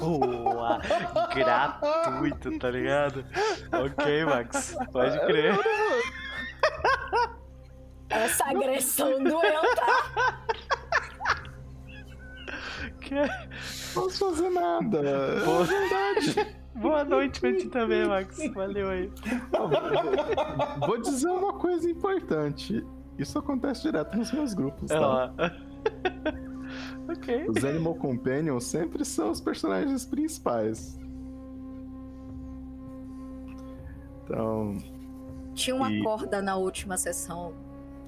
Uau! 0.00 0.80
Gratuito, 1.34 2.58
tá 2.58 2.70
ligado? 2.70 3.22
Ok, 3.70 4.24
Max, 4.24 4.74
pode 4.90 5.20
crer. 5.26 5.58
Essa 8.08 8.44
agressão 8.46 9.22
doeu, 9.22 9.74
tá? 9.76 10.46
Não 13.10 14.02
posso 14.02 14.18
fazer 14.30 14.50
nada. 14.50 15.00
Boa 15.44 15.64
verdade. 15.64 16.56
Boa 16.74 17.04
noite 17.04 17.38
pra 17.40 17.54
ti 17.54 17.68
também, 17.68 18.06
Max. 18.08 18.38
Valeu 18.54 18.88
aí. 18.88 19.10
Vou 20.86 21.00
dizer 21.00 21.28
uma 21.28 21.52
coisa 21.52 21.88
importante. 21.90 22.84
Isso 23.18 23.38
acontece 23.38 23.82
direto 23.82 24.16
nos 24.16 24.32
meus 24.32 24.54
grupos, 24.54 24.90
É 24.90 24.94
tá? 24.98 25.06
lá. 25.06 25.34
ok. 27.12 27.46
Os 27.48 27.62
Animal 27.62 27.94
Companions 27.96 28.64
sempre 28.64 29.04
são 29.04 29.30
os 29.30 29.38
personagens 29.40 30.06
principais. 30.06 30.98
Então, 34.24 34.78
Tinha 35.54 35.76
uma 35.76 35.90
E- 35.92 36.02
corda 36.02 36.40
na 36.40 36.56
última 36.56 36.96
sessão. 36.96 37.52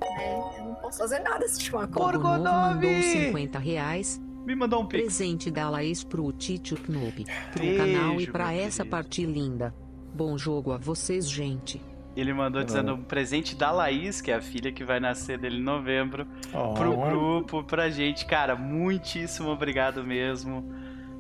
né? 0.00 0.40
Eu 0.58 0.64
não 0.64 0.74
posso 0.76 0.98
fazer 0.98 1.18
nada 1.20 1.46
se 1.46 1.58
tinha 1.58 1.78
uma 1.78 1.86
corda. 1.86 2.38
Nome! 2.38 3.02
50 3.02 3.58
reais. 3.58 4.20
Me 4.44 4.54
mandou 4.54 4.82
um 4.82 4.86
pix. 4.86 5.02
Presente 5.04 5.50
da 5.50 5.70
Laís 5.70 6.04
pro 6.04 6.30
Titio 6.32 6.76
Knob. 6.88 7.24
Pro 7.52 7.60
Beijo, 7.62 7.78
canal 7.78 8.20
e 8.20 8.26
pra 8.26 8.52
essa 8.52 8.78
querido. 8.78 8.90
parte 8.90 9.24
linda. 9.26 9.74
Bom 10.14 10.36
jogo 10.38 10.72
a 10.72 10.76
vocês, 10.78 11.28
gente. 11.28 11.80
Ele 12.16 12.32
mandou 12.32 12.60
É. 12.60 12.64
dizendo 12.64 12.94
um 12.94 13.02
presente 13.02 13.56
da 13.56 13.72
Laís, 13.72 14.20
que 14.20 14.30
é 14.30 14.34
a 14.36 14.40
filha 14.40 14.70
que 14.70 14.84
vai 14.84 15.00
nascer 15.00 15.36
dele 15.38 15.56
em 15.58 15.62
novembro, 15.62 16.26
Oh, 16.52 16.74
pro 16.74 16.96
grupo, 16.96 17.64
pra 17.64 17.88
gente. 17.90 18.24
Cara, 18.26 18.54
muitíssimo 18.54 19.48
obrigado 19.48 20.04
mesmo. 20.04 20.72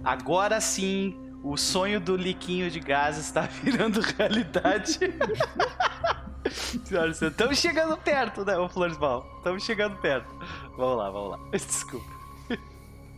Agora 0.04 0.60
sim, 0.60 1.16
o 1.42 1.56
sonho 1.56 1.98
do 1.98 2.14
liquinho 2.16 2.70
de 2.70 2.78
gás 2.78 3.18
está 3.18 3.42
virando 3.64 4.00
realidade. 4.00 4.98
Senhoras 6.50 6.74
e 6.74 6.86
senhores, 6.86 7.22
Estamos 7.22 7.58
chegando 7.58 7.96
perto, 7.96 8.44
né, 8.44 8.56
ô 8.58 8.68
Floresbal? 8.68 9.26
Estamos 9.38 9.64
chegando 9.64 9.96
perto. 9.96 10.28
Vamos 10.76 10.98
lá, 10.98 11.10
vamos 11.10 11.30
lá. 11.30 11.38
Desculpa. 11.50 12.13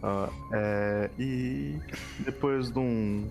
Ó, 0.03 0.29
é, 0.53 1.11
e 1.19 1.79
depois 2.21 2.71
de 2.71 2.79
um 2.79 3.29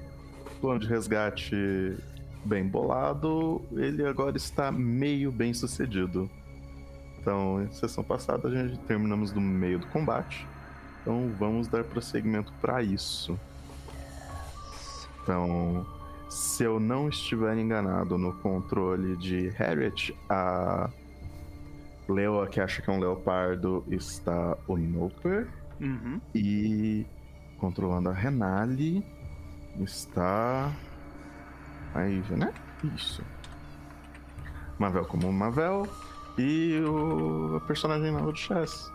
plano 0.61 0.80
de 0.80 0.88
resgate 0.88 1.95
bem 2.43 2.68
bolado, 2.68 3.61
ele 3.72 4.05
agora 4.05 4.38
está 4.38 4.72
meio 4.72 5.32
bem 5.32 5.53
sucedido. 5.53 6.30
Então, 7.20 7.63
em 7.63 7.72
sessão 7.72 8.03
passada, 8.03 8.47
a 8.47 8.51
gente 8.51 8.78
terminamos 8.80 9.34
no 9.34 9.41
meio 9.41 9.80
do 9.80 9.88
combate. 9.88 10.45
Então, 11.01 11.32
vamos 11.39 11.68
dar 11.68 11.84
prosseguimento 11.84 12.53
para 12.61 12.84
isso. 12.84 13.38
Então, 15.24 15.86
se 16.30 16.63
eu 16.63 16.80
não 16.80 17.09
estiver 17.09 17.57
enganado 17.57 18.18
no 18.18 18.34
controle 18.34 19.16
de 19.18 19.49
Harriet, 19.49 20.16
a 20.30 20.89
Leoa, 22.07 22.47
que 22.47 22.59
acha 22.59 22.82
que 22.82 22.89
é 22.89 22.93
um 22.93 22.99
leopardo, 22.99 23.84
está 23.89 24.55
o 24.68 24.78
Noper. 24.78 25.47
Uhum. 25.80 26.20
E 26.34 27.06
controlando 27.58 28.10
a 28.10 28.14
Renali 28.14 29.04
está 29.80 30.74
a 31.94 32.02
né? 32.36 32.54
Isso. 32.96 33.24
Mavel 34.78 35.06
como 35.06 35.32
Mavel 35.32 35.88
e 36.38 36.82
o 36.82 37.62
personagem 37.66 38.12
novo 38.12 38.34
de 38.34 38.42
Chess. 38.42 38.92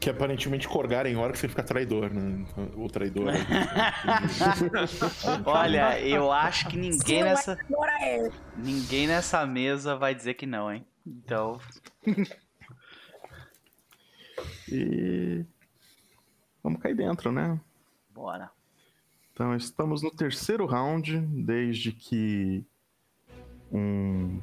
Que 0.00 0.10
aparentemente 0.10 0.68
Corgar 0.68 1.06
em 1.06 1.16
hora 1.16 1.34
significa 1.34 1.62
traidor, 1.62 2.12
né? 2.12 2.44
Ou 2.76 2.88
traidor. 2.88 3.32
Olha, 5.44 6.00
eu 6.00 6.30
acho 6.30 6.68
que 6.68 6.76
ninguém 6.76 7.24
nessa. 7.24 7.58
É. 8.00 8.28
Ninguém 8.56 9.06
nessa 9.06 9.46
mesa 9.46 9.96
vai 9.96 10.14
dizer 10.14 10.34
que 10.34 10.46
não, 10.46 10.72
hein? 10.72 10.84
Então. 11.06 11.58
E 14.70 15.44
vamos 16.62 16.80
cair 16.80 16.94
dentro, 16.94 17.30
né? 17.30 17.58
Bora. 18.14 18.50
Então 19.32 19.54
estamos 19.54 20.02
no 20.02 20.10
terceiro 20.10 20.66
round, 20.66 21.18
desde 21.18 21.92
que 21.92 22.64
um. 23.70 24.40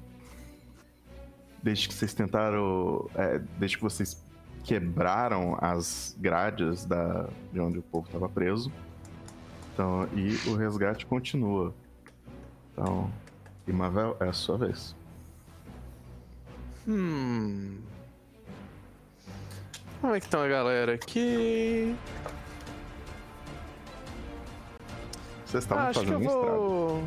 Desde 1.61 1.87
que 1.87 1.93
vocês 1.93 2.13
tentaram. 2.13 3.09
é, 3.15 3.39
desde 3.57 3.77
que 3.77 3.83
vocês 3.83 4.23
quebraram 4.63 5.57
as 5.59 6.15
grades 6.19 6.85
da, 6.85 7.29
de 7.51 7.59
onde 7.59 7.79
o 7.79 7.83
povo 7.83 8.05
estava 8.05 8.29
preso. 8.29 8.71
Então, 9.73 10.07
e 10.13 10.49
o 10.49 10.55
resgate 10.55 11.05
continua. 11.05 11.73
Então, 12.71 13.11
Imavel, 13.67 14.17
é 14.19 14.25
a 14.25 14.33
sua 14.33 14.57
vez. 14.57 14.95
Hum. 16.87 17.77
Como 20.03 20.13
é 20.15 20.19
que 20.19 20.25
estão 20.25 20.41
a 20.43 20.47
galera 20.49 20.95
aqui? 20.95 21.95
Vocês 25.45 25.63
estavam 25.63 25.85
Ah, 25.85 25.87
acho 25.87 25.99
que 26.01 26.05
fazendo 26.07 26.23
eu 26.25 26.29
um 26.29 26.33
estrago. 26.41 26.57
vou. 26.59 27.03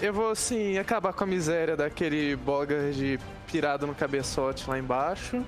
Eu 0.00 0.12
vou, 0.12 0.30
assim, 0.30 0.78
acabar 0.78 1.12
com 1.12 1.24
a 1.24 1.26
miséria 1.26 1.76
daquele 1.76 2.36
Bogard 2.36 3.18
pirado 3.50 3.88
no 3.88 3.94
cabeçote 3.94 4.70
lá 4.70 4.78
embaixo. 4.78 5.44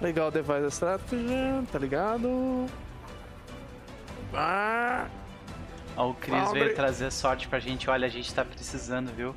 Legal 0.00 0.26
o 0.26 0.30
Device 0.32 0.66
Strategy, 0.72 1.24
tá 1.70 1.78
ligado? 1.78 2.66
Ah! 4.34 5.06
Ó, 5.96 6.10
o 6.10 6.14
Cris 6.14 6.42
Pobre. 6.42 6.58
veio 6.64 6.74
trazer 6.74 7.12
sorte 7.12 7.46
pra 7.46 7.60
gente. 7.60 7.88
Olha, 7.88 8.06
a 8.08 8.10
gente 8.10 8.34
tá 8.34 8.44
precisando, 8.44 9.12
viu? 9.14 9.32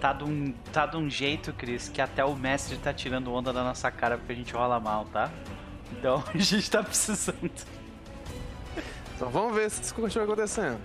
Tá 0.00 0.14
de 0.14 0.24
um, 0.24 0.52
tá 0.72 0.86
de 0.86 0.96
um 0.96 1.10
jeito, 1.10 1.52
Cris, 1.52 1.88
que 1.88 2.00
até 2.00 2.24
o 2.24 2.34
mestre 2.34 2.76
tá 2.78 2.92
tirando 2.92 3.32
onda 3.32 3.52
da 3.52 3.62
nossa 3.62 3.90
cara 3.90 4.16
porque 4.16 4.32
a 4.32 4.36
gente 4.36 4.54
rola 4.54 4.80
mal, 4.80 5.04
tá? 5.06 5.30
Então 5.92 6.24
a 6.32 6.38
gente 6.38 6.70
tá 6.70 6.82
precisando. 6.82 7.50
Então 9.14 9.28
vamos 9.28 9.54
ver 9.54 9.70
se 9.70 9.82
isso 9.82 9.94
continua 9.94 10.24
acontecendo. 10.24 10.80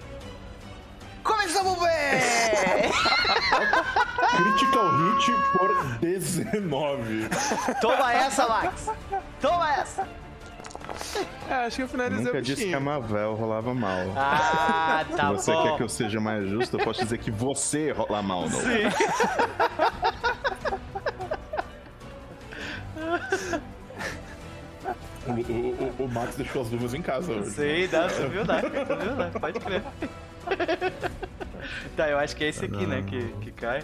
Começamos 1.23 1.79
bem! 1.79 2.91
Critical 4.35 4.91
hit 4.97 5.31
por 5.53 5.97
19. 5.99 7.29
Toma 7.81 8.13
essa, 8.13 8.47
Max! 8.47 8.91
Toma 9.41 9.73
essa! 9.73 10.24
É, 11.49 11.53
acho 11.65 11.75
que 11.77 11.83
eu 11.83 11.87
finalizei 11.87 12.25
Nunca 12.25 12.37
o 12.37 12.41
disse 12.41 12.65
que 12.65 12.73
a. 12.73 12.79
Mavel 12.79 13.35
rolava 13.35 13.73
mal. 13.73 13.99
Ah, 14.15 15.05
tá 15.15 15.27
Se 15.29 15.33
você 15.35 15.51
bom. 15.53 15.63
quer 15.63 15.77
que 15.77 15.83
eu 15.83 15.89
seja 15.89 16.19
mais 16.19 16.47
justo, 16.49 16.77
eu 16.77 16.83
posso 16.83 17.03
dizer 17.03 17.17
que 17.19 17.29
você 17.31 17.91
rola 17.91 18.21
mal, 18.21 18.41
não. 18.49 18.59
Sim. 18.59 18.89
O, 25.27 25.31
o- 25.31 25.93
o- 25.99 26.03
o 26.05 26.07
Max 26.07 26.35
deixou 26.35 26.61
as 26.61 26.69
luvas 26.69 26.93
em 26.93 27.01
casa 27.01 27.31
hoje. 27.31 27.49
Sim, 27.51 27.87
dá, 27.91 28.07
tu 28.07 28.29
viu, 28.29 28.45
dá, 28.45 28.61
tu 28.61 28.69
viu, 28.69 29.15
dá, 29.15 29.39
pode 29.39 29.59
crer. 29.59 29.81
Tá, 31.97 32.09
eu 32.09 32.19
acho 32.19 32.35
que 32.35 32.43
é 32.43 32.49
esse 32.49 32.65
aqui, 32.65 32.85
né, 32.85 33.03
que, 33.07 33.29
que 33.41 33.51
cai. 33.51 33.81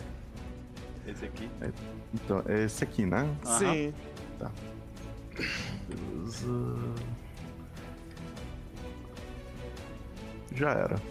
Esse 1.08 1.26
aqui. 1.26 1.50
Então, 2.14 2.44
é 2.48 2.64
esse 2.66 2.84
aqui, 2.84 3.06
né? 3.08 3.28
Sim. 3.44 3.92
Beleza. 4.38 4.52
Já 10.54 10.72
era. 10.72 11.02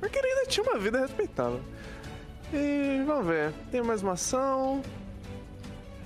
Mas 0.00 0.12
ele 0.14 0.26
ainda 0.28 0.46
tinha 0.46 0.64
uma 0.64 0.78
vida 0.78 1.00
respeitável. 1.00 1.60
E 2.52 3.02
vamos 3.06 3.26
ver. 3.26 3.52
Tem 3.70 3.82
mais 3.82 4.02
uma 4.02 4.12
ação. 4.12 4.82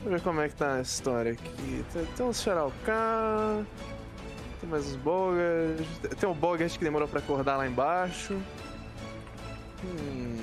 Vamos 0.02 0.18
ver 0.18 0.20
como 0.22 0.40
é 0.40 0.48
que 0.48 0.56
tá 0.56 0.74
a 0.74 0.80
história 0.80 1.32
aqui. 1.32 1.84
Tem, 1.92 2.04
tem 2.04 2.26
uns 2.26 2.40
Xaralcá. 2.42 3.64
Tem 4.60 4.68
mais 4.68 4.86
uns 4.86 4.96
Bogart. 4.96 5.86
Tem 6.18 6.28
um 6.28 6.34
Bogart 6.34 6.76
que 6.76 6.84
demorou 6.84 7.08
pra 7.08 7.20
acordar 7.20 7.56
lá 7.56 7.66
embaixo. 7.66 8.34
Hum. 9.84 10.41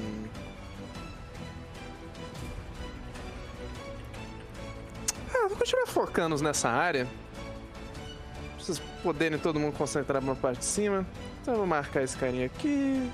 Continuar 5.70 5.86
focando 5.86 6.42
nessa 6.42 6.68
área. 6.68 7.06
Pra 7.06 8.66
vocês 8.66 8.80
poderem 9.04 9.38
todo 9.38 9.60
mundo 9.60 9.78
concentrar 9.78 10.22
na 10.22 10.36
parte 10.36 10.60
de 10.60 10.66
cima. 10.66 11.06
Então 11.42 11.54
eu 11.54 11.60
vou 11.60 11.68
marcar 11.68 12.02
esse 12.02 12.18
carinha 12.18 12.48
aqui. 12.48 13.10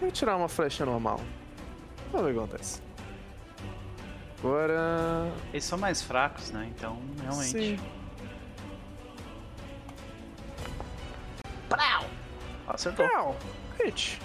E 0.00 0.10
tirar 0.10 0.36
uma 0.36 0.48
flecha 0.48 0.86
normal. 0.86 1.20
Vamos 2.10 2.26
ver 2.26 2.32
o 2.32 2.34
que 2.34 2.44
acontece. 2.44 2.82
Agora. 4.38 5.30
Eles 5.52 5.64
são 5.64 5.78
mais 5.78 6.02
fracos, 6.02 6.50
né? 6.50 6.72
Então, 6.74 6.98
realmente. 7.20 7.50
Sim. 7.50 7.80
Prau! 11.68 12.04
Acertou. 12.66 13.08
Pau! 13.08 13.36
Hit. 13.78 14.18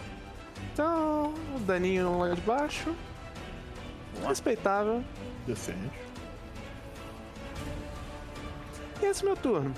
Então, 0.73 1.33
o 1.55 1.59
daninho 1.59 2.19
lá 2.19 2.33
de 2.33 2.41
baixo. 2.41 2.95
Respeitável. 4.25 5.03
Decente. 5.45 6.06
E 9.01 9.05
esse 9.05 9.21
é 9.21 9.23
o 9.23 9.27
meu 9.27 9.37
turno. 9.37 9.73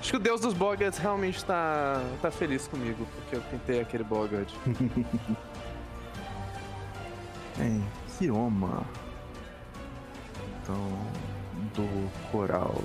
Acho 0.00 0.10
que 0.12 0.16
o 0.16 0.20
deus 0.20 0.40
dos 0.40 0.54
Bogarts 0.54 0.98
realmente 0.98 1.44
tá, 1.44 2.02
tá 2.22 2.30
feliz 2.30 2.68
comigo, 2.68 3.06
porque 3.14 3.36
eu 3.36 3.42
tentei 3.50 3.80
aquele 3.80 4.04
Bogart. 4.04 4.50
Em 7.58 7.82
Kioma. 8.16 8.86
Então, 10.62 10.76
do 11.74 12.10
coral 12.30 12.76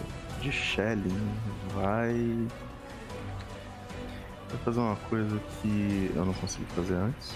de 0.41 0.51
Shelly 0.51 1.13
vai. 1.73 2.47
Vai 4.49 4.57
fazer 4.65 4.79
uma 4.79 4.95
coisa 4.95 5.39
que 5.61 6.11
eu 6.15 6.25
não 6.25 6.33
consegui 6.33 6.65
fazer 6.73 6.95
antes. 6.95 7.31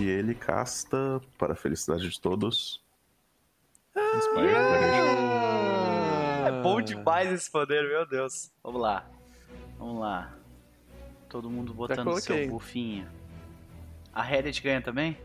E 0.00 0.08
ele 0.08 0.34
casta, 0.34 1.20
para 1.38 1.52
a 1.52 1.56
felicidade 1.56 2.08
de 2.08 2.20
todos. 2.20 2.82
Inspire 3.94 4.46
Inspiration. 4.46 5.33
É 6.48 6.62
bom 6.62 6.80
demais 6.80 7.32
esse 7.32 7.50
poder, 7.50 7.88
meu 7.88 8.06
Deus. 8.06 8.50
Vamos 8.62 8.80
lá. 8.80 9.04
Vamos 9.78 10.00
lá. 10.00 10.32
Todo 11.28 11.50
mundo 11.50 11.74
botando 11.74 12.18
seu 12.20 12.48
bufinho. 12.48 13.08
A 14.12 14.22
Reddit 14.22 14.62
ganha 14.62 14.80
também? 14.80 15.18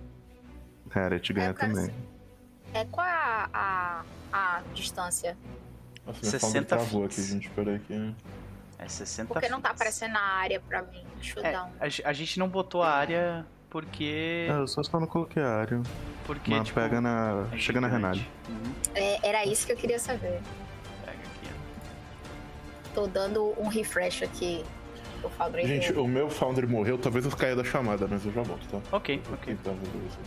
Harriet 0.89 1.32
ganha 1.34 1.49
É, 1.49 1.53
também. 1.53 1.93
É 2.74 2.86
qual 2.86 3.05
é 3.05 3.11
a, 3.11 3.49
a, 3.53 4.03
a 4.57 4.61
distância? 4.74 5.38
Nossa, 6.05 6.20
minha 6.20 6.32
60 6.32 6.39
60 6.47 6.65
travou 6.65 7.03
fits. 7.03 7.20
aqui, 7.20 7.30
gente. 7.32 7.49
Peraí 7.51 7.80
que. 7.80 8.15
É 8.80 8.88
60 8.88 9.32
Porque 9.34 9.49
não 9.49 9.61
tá 9.61 9.70
aparecendo 9.72 10.15
a 10.15 10.22
área 10.22 10.59
pra 10.61 10.82
mim. 10.82 11.03
Deixa 11.15 11.39
eu 11.39 11.45
É, 11.45 11.51
dar 11.51 11.65
um. 11.65 11.72
a, 11.80 12.09
a 12.09 12.13
gente 12.13 12.39
não 12.39 12.47
botou 12.49 12.82
a 12.82 12.89
área 12.91 13.45
porque. 13.70 14.47
É, 14.49 14.53
eu 14.53 14.67
só 14.67 14.82
só 14.82 14.99
não 14.99 15.05
coloquei 15.07 15.43
a 15.43 15.49
área. 15.55 15.82
Porque, 16.26 16.49
Mas 16.51 16.67
tipo. 16.67 16.80
pega 16.80 16.99
na. 16.99 17.47
é 17.53 17.57
chega 17.57 17.80
na 17.82 17.89
gigante. 17.89 18.17
Renali. 18.17 18.28
Uhum, 18.49 18.74
É, 18.95 19.28
era 19.28 19.45
isso 19.45 19.67
que 19.67 19.74
eu 19.74 19.78
queria 19.78 19.99
saber. 19.99 20.41
Tô 22.93 23.07
dando 23.07 23.53
um 23.57 23.67
refresh 23.67 24.23
aqui. 24.23 24.63
Eu 25.21 25.29
falei. 25.31 25.65
Gente, 25.67 25.91
o 25.93 26.07
meu 26.07 26.29
founder 26.29 26.67
morreu, 26.67 26.97
talvez 26.97 27.25
eu 27.25 27.31
caia 27.31 27.55
da 27.55 27.63
chamada, 27.63 28.07
mas 28.09 28.25
eu 28.25 28.31
já 28.31 28.41
volto, 28.41 28.65
tá? 28.67 28.79
Ok, 28.95 29.21
Vou 29.25 29.33
ok. 29.35 29.57
isso. 30.07 30.19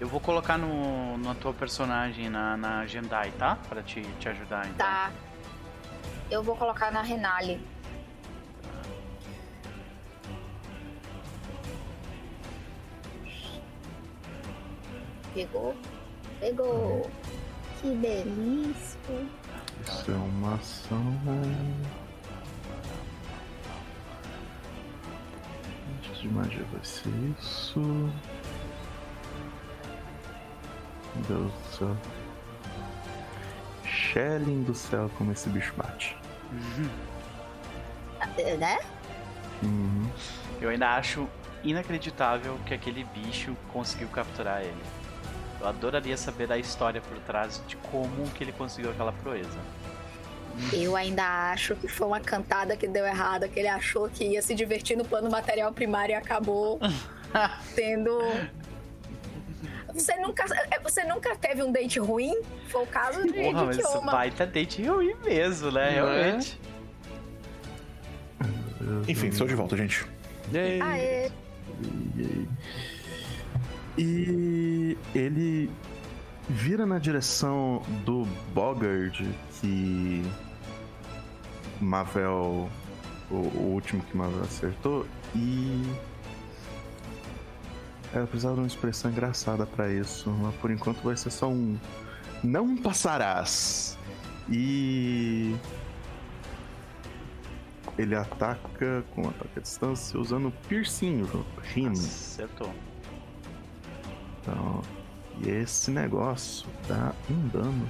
Eu 0.00 0.06
vou 0.06 0.20
colocar 0.20 0.56
no, 0.56 1.18
na 1.18 1.34
tua 1.34 1.52
personagem, 1.52 2.28
na, 2.28 2.56
na 2.56 2.86
Jendai, 2.86 3.32
tá? 3.38 3.56
Pra 3.68 3.82
te, 3.82 4.02
te 4.20 4.28
ajudar, 4.28 4.66
então. 4.66 4.86
Tá. 4.86 5.12
Eu 6.30 6.42
vou 6.42 6.56
colocar 6.56 6.92
na 6.92 7.02
Renale. 7.02 7.60
Pegou? 15.34 15.74
Pegou. 16.40 17.10
Que 17.80 17.94
delícia. 17.94 18.98
Isso 19.88 20.10
é 20.10 20.14
uma 20.14 20.54
ação. 20.54 21.02
Né? 21.24 21.84
Antes 25.96 26.20
de 26.20 26.28
magia 26.28 26.64
vai 26.70 26.84
ser 26.84 27.10
isso. 27.38 28.12
Deus 31.26 31.52
do 31.52 31.76
céu. 31.76 31.96
Shelling 33.84 34.62
do 34.62 34.74
céu, 34.74 35.10
como 35.16 35.32
esse 35.32 35.48
bicho 35.48 35.72
bate. 35.76 36.16
Uhum. 36.52 36.88
Né? 38.58 38.78
Uhum. 39.62 40.08
Eu 40.60 40.70
ainda 40.70 40.96
acho 40.96 41.26
inacreditável 41.64 42.58
que 42.66 42.74
aquele 42.74 43.04
bicho 43.04 43.56
conseguiu 43.72 44.08
capturar 44.08 44.62
ele. 44.62 44.82
Eu 45.60 45.66
adoraria 45.66 46.16
saber 46.16 46.46
da 46.46 46.56
história 46.56 47.00
por 47.00 47.18
trás 47.20 47.60
de 47.66 47.76
como 47.76 48.30
que 48.30 48.44
ele 48.44 48.52
conseguiu 48.52 48.90
aquela 48.90 49.12
proeza. 49.12 49.58
Eu 50.72 50.96
ainda 50.96 51.50
acho 51.52 51.76
que 51.76 51.86
foi 51.88 52.06
uma 52.06 52.20
cantada 52.20 52.76
que 52.76 52.86
deu 52.88 53.06
errado, 53.06 53.48
que 53.48 53.58
ele 53.58 53.68
achou 53.68 54.08
que 54.08 54.24
ia 54.24 54.42
se 54.42 54.54
divertir 54.54 54.96
no 54.96 55.04
plano 55.04 55.30
material 55.30 55.72
primário 55.72 56.12
e 56.12 56.16
acabou 56.16 56.80
tendo. 57.74 58.18
Você 59.94 60.14
nunca, 60.16 60.44
é, 60.70 60.78
você 60.80 61.04
nunca 61.04 61.34
teve 61.36 61.62
um 61.62 61.72
date 61.72 61.98
ruim? 61.98 62.40
Foi 62.68 62.82
o 62.82 62.86
caso 62.86 63.22
de, 63.22 63.32
Porra, 63.32 63.60
de 63.60 63.66
mas 63.66 63.76
Kioma. 63.76 64.12
baita 64.12 64.46
date 64.46 64.82
ruim 64.86 65.14
mesmo, 65.24 65.70
né? 65.72 66.00
Não 66.00 66.08
é? 66.08 66.22
Realmente. 66.22 66.60
Enfim, 69.08 69.28
estou 69.28 69.46
de 69.46 69.54
volta, 69.54 69.76
gente. 69.76 70.06
Aê, 70.82 71.30
E, 71.84 72.46
e 74.02 74.98
ele 75.14 75.70
vira 76.48 76.86
na 76.86 76.98
direção 76.98 77.82
do 78.04 78.24
Bogard 78.54 79.28
que 79.60 80.22
Mavel, 81.80 82.68
o, 83.30 83.34
o 83.34 83.72
último 83.74 84.02
que 84.02 84.16
Mavel 84.16 84.42
acertou, 84.42 85.06
e 85.34 85.84
eu 88.14 88.26
precisava 88.26 88.54
de 88.54 88.60
uma 88.60 88.66
expressão 88.66 89.10
engraçada 89.10 89.66
pra 89.66 89.92
isso, 89.92 90.30
mas 90.30 90.54
por 90.56 90.70
enquanto 90.70 91.02
vai 91.02 91.16
ser 91.16 91.30
só 91.30 91.48
um 91.48 91.78
não 92.42 92.76
passarás. 92.76 93.98
E 94.48 95.54
ele 97.98 98.14
ataca 98.14 99.04
com 99.14 99.28
ataque 99.28 99.58
à 99.58 99.60
distância 99.60 100.18
usando 100.18 100.52
piercing, 100.68 101.26
rino. 101.62 101.92
Acertou. 101.92 102.72
Então, 104.40 104.82
e 105.42 105.48
esse 105.50 105.90
negócio 105.90 106.66
dá 106.86 107.12
um 107.30 107.48
dano. 107.48 107.88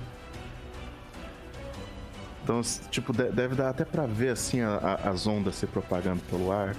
Então, 2.42 2.61
tipo, 2.90 3.12
de- 3.12 3.30
deve 3.30 3.55
dar 3.55 3.68
até 3.70 3.84
pra 3.84 4.07
ver 4.07 4.30
assim 4.30 4.61
a- 4.62 4.76
a- 5.05 5.11
as 5.11 5.26
ondas 5.26 5.55
se 5.55 5.66
propagando 5.66 6.20
pelo 6.30 6.51
ar. 6.51 6.74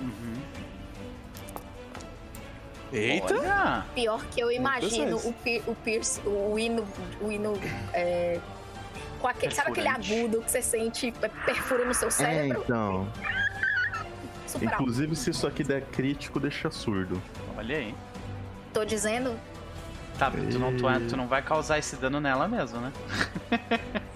Eita! 2.91 3.35
Olha! 3.35 3.85
pior 3.93 4.25
que 4.31 4.39
eu 4.39 4.51
imagino 4.51 5.17
o, 5.17 5.31
pi- 5.31 5.61
o 5.67 5.75
Pierce, 5.75 6.19
o 6.25 6.57
hino, 6.57 6.87
o 7.21 7.31
hino 7.31 7.53
é, 7.93 8.39
com 9.21 9.27
aquele, 9.27 9.53
sabe 9.53 9.69
aquele 9.71 9.87
agudo 9.87 10.41
que 10.41 10.49
você 10.49 10.61
sente 10.61 11.13
é, 11.21 11.27
perfura 11.27 11.85
no 11.85 11.93
seu 11.93 12.07
É, 12.07 12.11
cérebro? 12.11 12.61
então. 12.63 13.07
Super 14.47 14.69
alto. 14.69 14.81
Inclusive, 14.81 15.15
se 15.15 15.29
isso 15.29 15.45
aqui 15.45 15.63
der 15.63 15.83
crítico, 15.83 16.39
deixa 16.39 16.71
surdo. 16.71 17.21
Olha 17.55 17.77
aí. 17.77 17.93
Tô 18.73 18.83
dizendo, 18.83 19.39
Tá, 20.19 20.29
tu 20.29 20.59
não, 20.59 20.75
tu, 20.75 20.83
tu 21.09 21.15
não 21.17 21.27
vai 21.27 21.41
causar 21.41 21.79
esse 21.79 21.95
dano 21.95 22.19
nela 22.19 22.47
mesmo, 22.47 22.79
né? 22.81 22.91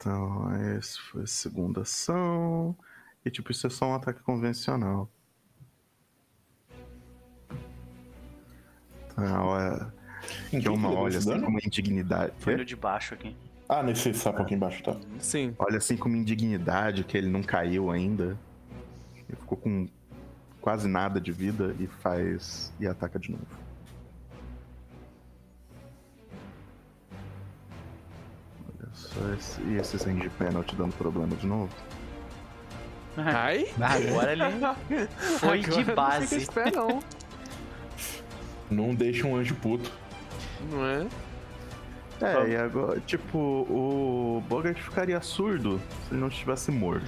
Então, 0.00 0.76
esse 0.78 0.98
foi 1.00 1.24
a 1.24 1.26
segunda 1.26 1.82
ação. 1.82 2.74
E, 3.24 3.30
tipo, 3.30 3.50
isso 3.50 3.66
é 3.66 3.70
só 3.70 3.86
um 3.86 3.94
ataque 3.94 4.22
convencional. 4.22 5.10
Tá, 9.14 9.44
olha. 9.44 9.92
Em 10.52 10.60
Que 10.60 10.68
é 10.68 10.70
uma 10.70 10.78
que 10.78 10.86
levou 10.86 11.04
olha 11.04 11.18
assim 11.18 11.28
dano? 11.28 11.44
com 11.44 11.50
uma 11.50 11.60
indignidade. 11.62 12.32
Foi 12.38 12.56
no 12.56 12.64
de 12.64 12.76
baixo 12.76 13.14
aqui. 13.14 13.36
Ah, 13.68 13.82
nesse 13.82 14.14
sapo 14.14 14.40
aqui 14.40 14.54
embaixo, 14.54 14.82
tá. 14.82 14.96
Sim. 15.18 15.54
Olha 15.58 15.78
assim 15.78 15.96
com 15.96 16.08
uma 16.08 16.16
indignidade 16.16 17.04
que 17.04 17.16
ele 17.18 17.28
não 17.28 17.42
caiu 17.42 17.90
ainda. 17.90 18.38
Ele 19.28 19.36
ficou 19.36 19.58
com 19.58 19.88
quase 20.68 20.86
nada 20.86 21.18
de 21.18 21.32
vida 21.32 21.74
e 21.80 21.86
faz. 21.86 22.70
e 22.78 22.86
ataca 22.86 23.18
de 23.18 23.30
novo. 23.30 23.46
Olha 28.66 28.88
só 28.92 29.20
esse. 29.32 29.60
E 29.62 29.76
esse 29.76 29.96
range 29.96 30.28
penalty 30.30 30.76
dando 30.76 30.92
problema 30.96 31.34
de 31.36 31.46
novo. 31.46 31.72
Ai? 33.16 33.66
Agora 33.80 34.32
ele 34.32 34.42
foi 35.38 35.60
Agora 35.60 35.72
de 35.82 35.84
não 35.84 35.94
base. 35.94 36.26
fica 36.26 36.42
esperão, 36.42 37.00
Não 38.70 38.94
deixa 38.94 39.26
um 39.26 39.36
anjo 39.36 39.54
puto. 39.54 39.90
não 40.70 40.84
é? 40.84 41.06
É, 42.20 42.32
Vamos. 42.34 42.48
e 42.50 42.56
agora, 42.56 43.00
tipo, 43.00 43.38
o 43.38 44.42
Bogart 44.48 44.76
ficaria 44.76 45.20
surdo 45.20 45.80
se 46.06 46.12
ele 46.12 46.20
não 46.20 46.28
estivesse 46.28 46.70
morto. 46.70 47.06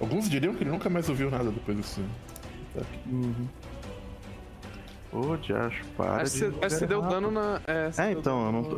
Hum. 0.00 0.04
Alguns 0.04 0.28
diriam 0.28 0.54
que 0.54 0.62
ele 0.62 0.70
nunca 0.70 0.88
mais 0.88 1.08
ouviu 1.08 1.30
nada 1.30 1.50
depois 1.50 1.76
disso. 1.76 2.02
Uhum. 3.06 3.46
Ô, 5.12 5.36
Diacho, 5.36 5.84
para. 5.96 6.22
Acho 6.22 6.34
de 6.34 6.44
que 6.52 6.58
que 6.58 6.68
você 6.70 6.86
jogar 6.86 6.86
deu 6.88 7.02
dano 7.02 7.30
na. 7.30 7.60
É, 7.66 7.90
É, 7.98 8.12
então, 8.12 8.46
eu 8.46 8.52
não 8.52 8.62
tô- 8.64 8.76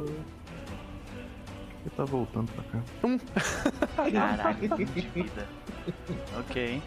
Ele 1.84 1.90
tá 1.96 2.04
voltando 2.04 2.50
pra 2.52 2.64
cá. 2.64 4.10
Caralho, 4.10 4.68
de 4.76 4.84
vida. 4.84 5.46
Ok. 6.38 6.82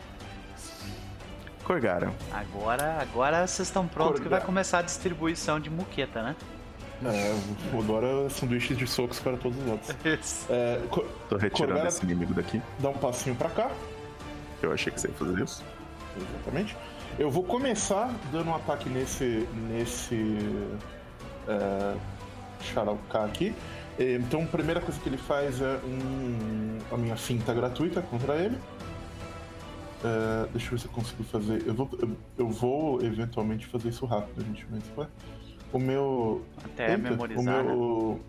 Corgara. 1.63 2.11
Agora, 2.31 2.97
agora 3.01 3.45
vocês 3.47 3.67
estão 3.67 3.87
prontos 3.87 4.19
que 4.19 4.27
vai 4.29 4.39
começar 4.41 4.79
a 4.79 4.81
distribuição 4.83 5.59
de 5.59 5.69
muqueta, 5.69 6.21
né? 6.21 6.35
É, 7.03 7.35
agora 7.77 8.29
sanduíches 8.29 8.77
de 8.77 8.87
socos 8.87 9.19
para 9.19 9.35
todos 9.37 9.57
os 9.59 9.67
outros. 9.67 9.95
Isso. 10.05 10.45
É, 10.49 10.79
Tô 11.29 11.37
retirando 11.37 11.73
Corgara- 11.73 11.87
esse 11.89 12.03
inimigo 12.05 12.33
daqui. 12.33 12.61
dá 12.79 12.89
um 12.89 12.93
passinho 12.93 13.35
pra 13.35 13.49
cá. 13.49 13.69
Eu 14.65 14.73
achei 14.73 14.91
que 14.91 14.99
você 14.99 15.07
ia 15.07 15.13
fazer 15.13 15.43
isso. 15.43 15.63
Exatamente. 16.17 16.75
Eu 17.17 17.29
vou 17.29 17.43
começar 17.43 18.13
dando 18.31 18.49
um 18.49 18.55
ataque 18.55 18.89
nesse. 18.89 19.47
nesse. 19.69 20.37
É, 21.47 21.95
Xarauká 22.61 23.25
aqui. 23.25 23.53
Então 23.97 24.43
a 24.43 24.47
primeira 24.47 24.81
coisa 24.81 24.99
que 24.99 25.07
ele 25.07 25.17
faz 25.17 25.61
é 25.61 25.79
um, 25.85 26.77
a 26.91 26.97
minha 26.97 27.15
finta 27.15 27.53
gratuita 27.53 28.01
contra 28.01 28.35
ele. 28.35 28.57
É, 30.03 30.47
deixa 30.51 30.67
eu 30.67 30.71
ver 30.71 30.79
se 30.79 30.85
eu 30.85 30.91
consigo 30.91 31.23
fazer. 31.23 31.63
Eu 31.65 31.73
vou, 31.73 31.89
eu, 31.99 32.17
eu 32.37 32.49
vou 32.49 33.01
eventualmente 33.01 33.65
fazer 33.67 33.89
isso 33.89 34.05
rápido, 34.05 34.43
gente, 34.45 34.67
mas 34.69 34.83
ué. 34.97 35.07
O 35.71 35.79
meu. 35.79 36.45
Até 36.63 36.91
Eita, 36.91 37.09
memorizar. 37.09 37.41
O 37.43 37.63
né? 37.63 37.63
meu. 37.63 38.21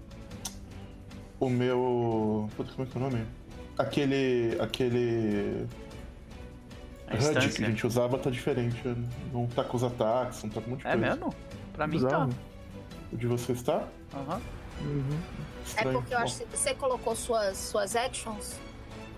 O 1.39 1.51
meu. 1.51 2.51
Putz, 2.57 2.72
como 2.72 2.89
é 2.89 2.91
que 2.91 2.97
é 2.97 3.01
o 3.01 3.05
nome? 3.05 3.24
Aquele. 3.76 4.57
Aquele. 4.61 5.66
A 7.09 7.14
HUD 7.14 7.48
que 7.54 7.64
a 7.64 7.68
gente 7.68 7.86
usava 7.86 8.18
tá 8.18 8.30
diferente. 8.30 8.76
Não 9.32 9.46
tá 9.46 9.62
com 9.62 9.76
os 9.76 9.84
ataques, 9.84 10.42
não 10.42 10.50
tá 10.50 10.61
com 10.61 10.66
um 10.68 10.70
monte 10.72 10.80
de 10.82 10.88
É 10.88 10.92
coisa. 10.92 11.07
mesmo? 11.11 11.34
Pra 11.72 11.86
mim 11.86 11.98
Bizarro. 11.98 12.30
tá. 12.30 12.36
O 13.12 13.16
de 13.16 13.26
você 13.26 13.52
está? 13.52 13.84
Aham. 14.14 14.40
é 14.80 15.62
Estranho. 15.64 15.98
porque 16.00 16.14
eu 16.14 16.18
acho 16.18 16.38
que 16.44 16.57
você 16.57 16.74
colocou 16.74 17.14
suas, 17.14 17.57
suas 17.57 17.94
actions. 17.94 18.59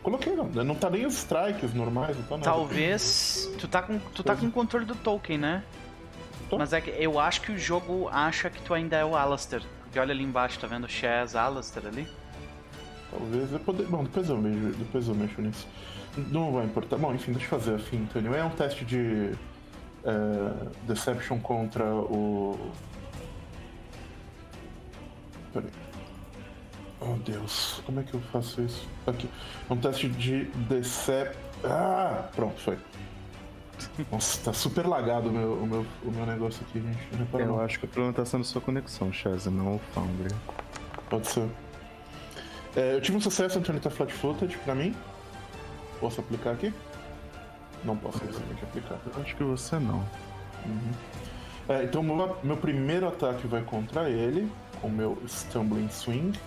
Coloquei, 0.02 0.34
não. 0.34 0.44
Não 0.46 0.74
tá 0.74 0.90
nem 0.90 1.06
os 1.06 1.14
strikes 1.14 1.72
normais, 1.74 2.16
não 2.16 2.24
tá 2.24 2.36
nada. 2.36 2.44
Talvez. 2.44 3.50
Tu 3.58 3.66
tá 3.66 3.82
com, 3.82 3.98
tu 4.14 4.22
tá 4.22 4.36
com 4.36 4.46
o 4.46 4.50
controle 4.52 4.84
do 4.84 4.94
token, 4.94 5.38
né? 5.38 5.64
Tô. 6.48 6.56
Mas 6.58 6.72
é 6.72 6.80
que 6.80 6.90
eu 6.90 7.18
acho 7.18 7.40
que 7.42 7.52
o 7.52 7.58
jogo 7.58 8.08
acha 8.12 8.48
que 8.50 8.60
tu 8.62 8.72
ainda 8.74 8.96
é 8.96 9.04
o 9.04 9.16
Alastair. 9.16 9.62
Porque 9.82 9.98
olha 9.98 10.12
ali 10.12 10.22
embaixo, 10.24 10.58
tá 10.60 10.66
vendo? 10.66 10.86
Chaz 10.88 11.34
Alastair 11.34 11.86
ali? 11.86 12.06
Talvez 13.10 13.52
eu 13.52 13.58
poder. 13.60 13.86
Bom, 13.86 14.04
depois 14.04 14.28
eu 14.28 14.36
mexo, 14.38 14.78
depois 14.78 15.08
eu 15.08 15.14
mexo 15.14 15.40
nisso. 15.42 15.66
Não 16.30 16.52
vai 16.52 16.64
importar. 16.64 16.96
Bom, 16.96 17.14
enfim, 17.14 17.32
deixa 17.32 17.46
eu 17.46 17.60
fazer 17.60 17.74
a 17.74 17.78
finta. 17.78 18.18
Anyway, 18.18 18.40
é 18.40 18.44
um 18.44 18.50
teste 18.50 18.84
de 18.84 19.32
é, 20.04 20.68
Deception 20.86 21.38
contra 21.40 21.84
o. 21.84 22.58
Peraí. 25.52 25.70
Oh 27.00 27.14
Deus, 27.24 27.80
como 27.86 28.00
é 28.00 28.02
que 28.02 28.14
eu 28.14 28.20
faço 28.32 28.60
isso? 28.60 28.88
Aqui. 29.06 29.28
É 29.68 29.72
um 29.72 29.76
teste 29.76 30.08
de 30.08 30.44
Decep. 30.68 31.36
Ah! 31.64 32.28
Pronto, 32.34 32.60
foi. 32.60 32.76
Nossa, 34.10 34.40
tá 34.44 34.52
super 34.52 34.86
lagado 34.86 35.28
o 35.28 35.32
meu, 35.32 35.52
o 35.52 35.66
meu, 35.66 35.86
o 36.04 36.10
meu 36.10 36.26
negócio 36.26 36.60
aqui, 36.68 36.80
gente. 36.80 37.32
Não 37.32 37.40
Eu 37.40 37.60
acho 37.60 37.78
que 37.78 37.84
o 37.84 37.88
problema 37.88 38.12
tá 38.12 38.24
sendo 38.24 38.42
sua 38.44 38.60
conexão, 38.60 39.12
Chaz, 39.12 39.46
não 39.46 39.76
o 39.76 39.78
Foundry. 39.94 40.34
Pode 41.08 41.28
ser. 41.28 41.48
É, 42.74 42.96
eu 42.96 43.00
tive 43.00 43.16
um 43.16 43.20
sucesso, 43.20 43.58
ele 43.58 43.80
tá 43.80 43.90
flat 43.90 44.12
footed 44.12 44.58
pra 44.58 44.74
mim. 44.74 44.94
Posso 46.00 46.20
aplicar 46.20 46.52
aqui? 46.52 46.72
Não 47.84 47.96
posso 47.96 48.18
simplesmente 48.18 48.64
aplicar. 48.64 48.98
Eu 49.06 49.22
acho 49.22 49.36
que 49.36 49.42
você 49.42 49.78
não. 49.78 50.04
É, 51.68 51.84
então 51.84 52.02
meu, 52.02 52.36
meu 52.42 52.56
primeiro 52.56 53.08
ataque 53.08 53.46
vai 53.46 53.62
contra 53.62 54.08
ele, 54.08 54.50
com 54.80 54.88
o 54.88 54.90
meu 54.90 55.22
Stumbling 55.26 55.88
Swing. 55.90 56.38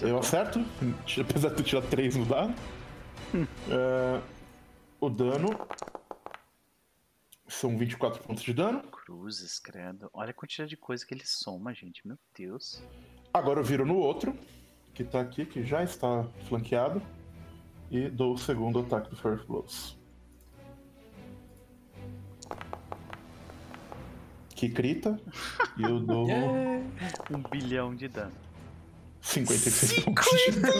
Eu 0.00 0.18
acerto, 0.18 0.64
apesar 1.20 1.50
de 1.50 1.56
tu 1.56 1.62
tirar 1.62 1.82
3 1.82 2.16
no 2.16 2.24
dado. 2.24 2.54
É, 3.68 4.20
o 5.00 5.08
dano 5.08 5.48
são 7.46 7.76
24 7.76 8.22
pontos 8.22 8.42
de 8.42 8.52
dano. 8.52 8.82
Cruzes, 8.84 9.58
credo. 9.58 10.10
Olha 10.12 10.30
a 10.30 10.34
quantidade 10.34 10.70
de 10.70 10.76
coisa 10.76 11.04
que 11.06 11.12
ele 11.14 11.26
soma, 11.26 11.74
gente. 11.74 12.06
Meu 12.06 12.18
Deus. 12.34 12.82
Agora 13.32 13.60
eu 13.60 13.64
viro 13.64 13.86
no 13.86 13.96
outro, 13.96 14.36
que 14.94 15.04
tá 15.04 15.20
aqui, 15.20 15.44
que 15.44 15.64
já 15.64 15.82
está 15.82 16.24
flanqueado. 16.48 17.02
E 17.90 18.08
dou 18.08 18.34
o 18.34 18.38
segundo 18.38 18.80
ataque 18.80 19.10
do 19.10 19.16
First 19.16 19.46
Blows. 19.46 19.98
Que 24.54 24.68
crita. 24.68 25.20
E 25.76 25.82
eu 25.82 26.00
dou 26.00 26.26
Um 27.30 27.42
bilhão 27.50 27.94
de 27.94 28.08
dano. 28.08 28.32
56 29.20 30.04
pontos 30.04 30.26
de 30.46 30.60
dano. 30.60 30.74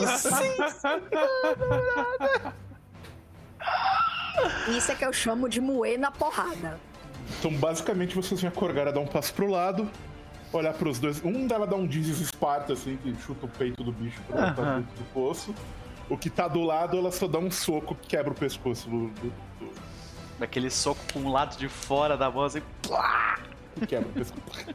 Isso 4.77 4.91
é 4.93 4.95
que 4.95 5.05
eu 5.05 5.13
chamo 5.13 5.49
de 5.49 5.61
moer 5.61 5.99
na 5.99 6.11
porrada. 6.11 6.81
Então, 7.39 7.53
basicamente, 7.55 8.15
vocês 8.15 8.41
vêm 8.41 8.49
a 8.49 8.53
Corgara 8.53 8.93
dar 8.93 9.01
um 9.01 9.07
passo 9.07 9.33
pro 9.35 9.47
lado, 9.49 9.89
olhar 10.53 10.73
pros 10.75 10.99
dois. 10.99 11.25
Um 11.25 11.47
dela 11.47 11.67
dá 11.67 11.77
um 11.77 11.87
Dizes 11.87 12.21
Esparta, 12.21 12.73
assim, 12.75 12.97
que 13.03 13.15
chuta 13.23 13.47
o 13.47 13.49
peito 13.49 13.83
do 13.83 13.93
bicho 13.93 14.21
pra 14.29 14.51
botar 14.51 14.63
Aham. 14.63 14.81
dentro 14.81 14.97
do 14.97 15.05
poço. 15.13 15.55
O 16.09 16.17
que 16.17 16.29
tá 16.29 16.47
do 16.49 16.63
lado, 16.63 16.97
ela 16.99 17.11
só 17.11 17.27
dá 17.27 17.39
um 17.39 17.51
soco 17.51 17.95
que 17.95 18.09
quebra 18.09 18.33
o 18.33 18.35
pescoço 18.35 18.89
do. 18.89 19.07
do- 19.09 19.33
do- 19.61 19.93
Daquele 20.39 20.71
soco 20.71 21.01
com 21.13 21.21
o 21.21 21.31
lado 21.33 21.57
de 21.57 21.69
fora 21.69 22.17
da 22.17 22.31
mão, 22.31 22.45
assim. 22.45 22.61
que 23.77 23.87
quebra 23.87 24.09
o 24.09 24.13
pescoço. 24.13 24.67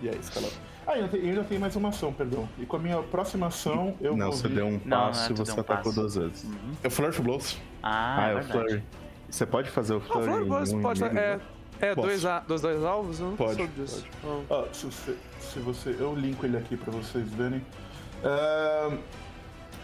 e 0.00 0.08
é 0.08 0.14
isso 0.16 0.30
ela. 0.38 0.48
Ah, 0.86 0.92
ainda 0.92 1.08
tem, 1.08 1.20
ainda 1.20 1.44
tem 1.44 1.58
mais 1.58 1.76
uma 1.76 1.90
ação, 1.90 2.12
perdão. 2.12 2.48
E 2.58 2.64
com 2.64 2.76
a 2.76 2.78
minha 2.78 3.02
próxima 3.02 3.48
ação, 3.48 3.94
eu 4.00 4.16
Não, 4.16 4.28
vou. 4.30 4.36
você 4.36 4.48
deu 4.48 4.66
um 4.66 4.80
Não, 4.84 4.98
passo 5.08 5.20
não 5.20 5.28
é, 5.28 5.32
e 5.32 5.34
você 5.46 5.50
um 5.52 5.60
atacou 5.60 5.84
passo. 5.92 6.00
duas 6.00 6.14
vezes. 6.14 6.46
Eu 6.82 6.90
Flash 6.90 7.18
Blows. 7.18 7.58
Ah, 7.82 8.16
Ah, 8.18 8.28
é 8.28 8.32
o 8.32 8.34
verdade. 8.36 8.52
Flurry. 8.52 8.84
Você 9.28 9.44
pode 9.46 9.70
fazer 9.70 9.92
o 9.94 9.96
Ah, 9.98 10.00
Flurry 10.00 10.24
Flurry 10.26 10.44
em 10.44 10.48
Blows 10.48 10.72
pode. 10.74 11.00
inimigo? 11.00 11.18
É, 11.20 11.40
é 11.80 11.94
Posso. 11.94 12.06
dois, 12.08 12.24
a- 12.26 12.40
dos 12.40 12.60
dois 12.60 12.84
alvos? 12.84 13.20
Eu 13.20 13.26
não 13.30 13.36
Pode, 13.36 13.56
soube 13.56 13.72
disso. 13.74 14.04
Ah. 14.24 14.42
Ah, 14.50 14.64
se 14.72 14.86
você, 14.86 15.16
se 15.40 15.58
você. 15.60 15.96
Eu 15.98 16.14
linko 16.14 16.44
ele 16.46 16.56
aqui 16.56 16.76
pra 16.76 16.90
vocês 16.92 17.28
verem. 17.32 17.64
Um, 18.24 18.98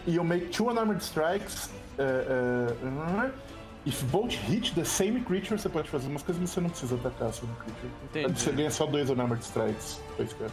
you 0.06 0.24
make 0.24 0.46
two 0.48 0.68
unarmored 0.70 1.02
strikes. 1.02 1.70
Uh, 1.98 2.72
uh, 2.74 3.30
if 3.86 4.02
both 4.04 4.34
hit 4.34 4.74
the 4.74 4.84
same 4.84 5.20
creature, 5.22 5.56
você 5.58 5.68
pode 5.68 5.88
fazer 5.88 6.08
umas 6.08 6.22
coisas, 6.22 6.40
mas 6.40 6.50
você 6.50 6.60
não 6.60 6.70
precisa 6.70 6.96
atacar 6.96 7.28
a 7.28 7.32
same 7.32 7.52
creature. 7.56 7.90
Entendi. 8.04 8.40
Você 8.40 8.50
ganha 8.52 8.70
só 8.70 8.86
dois 8.86 9.08
unarmored 9.10 9.44
strikes. 9.44 10.00
Foi 10.16 10.24
isso 10.24 10.34
que 10.34 10.42
eu- 10.42 10.50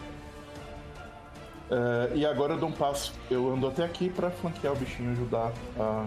Uh, 1.71 2.13
e 2.17 2.25
agora 2.25 2.55
eu 2.55 2.59
dou 2.59 2.67
um 2.67 2.73
passo. 2.73 3.13
Eu 3.29 3.49
ando 3.49 3.65
até 3.65 3.85
aqui 3.85 4.09
pra 4.09 4.29
flanquear 4.29 4.73
o 4.73 4.75
bichinho 4.75 5.11
ajudar 5.13 5.53
a. 5.79 6.05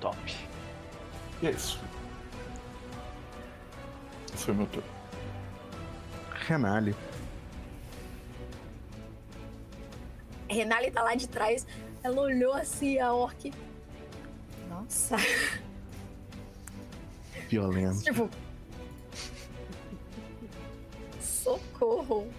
Top. 0.00 0.16
E 1.42 1.46
é 1.46 1.50
isso. 1.50 1.78
Foi 4.38 4.54
meu 4.54 4.66
turno. 4.66 4.88
Renali. 6.46 6.94
Renali 10.48 10.90
tá 10.90 11.02
lá 11.02 11.14
de 11.14 11.28
trás. 11.28 11.66
Ela 12.02 12.20
olhou 12.20 12.54
assim 12.54 12.98
a 12.98 13.12
orc. 13.12 13.52
Nossa. 14.68 15.16
Violento. 17.48 18.02
Tipo. 18.02 18.30
Socorro. 21.20 22.32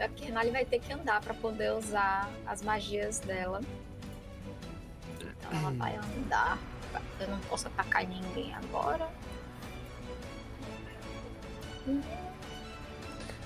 É 0.00 0.08
porque 0.08 0.24
a 0.24 0.26
Renali 0.26 0.50
vai 0.50 0.64
ter 0.64 0.80
que 0.80 0.92
andar 0.92 1.20
pra 1.20 1.34
poder 1.34 1.72
usar 1.72 2.30
as 2.46 2.62
magias 2.62 3.20
dela. 3.20 3.60
Então 5.20 5.52
ela 5.52 5.70
vai 5.72 5.96
andar. 5.96 6.58
Eu 7.20 7.28
não 7.28 7.38
posso 7.40 7.66
atacar 7.68 8.06
ninguém 8.06 8.54
agora. 8.54 9.08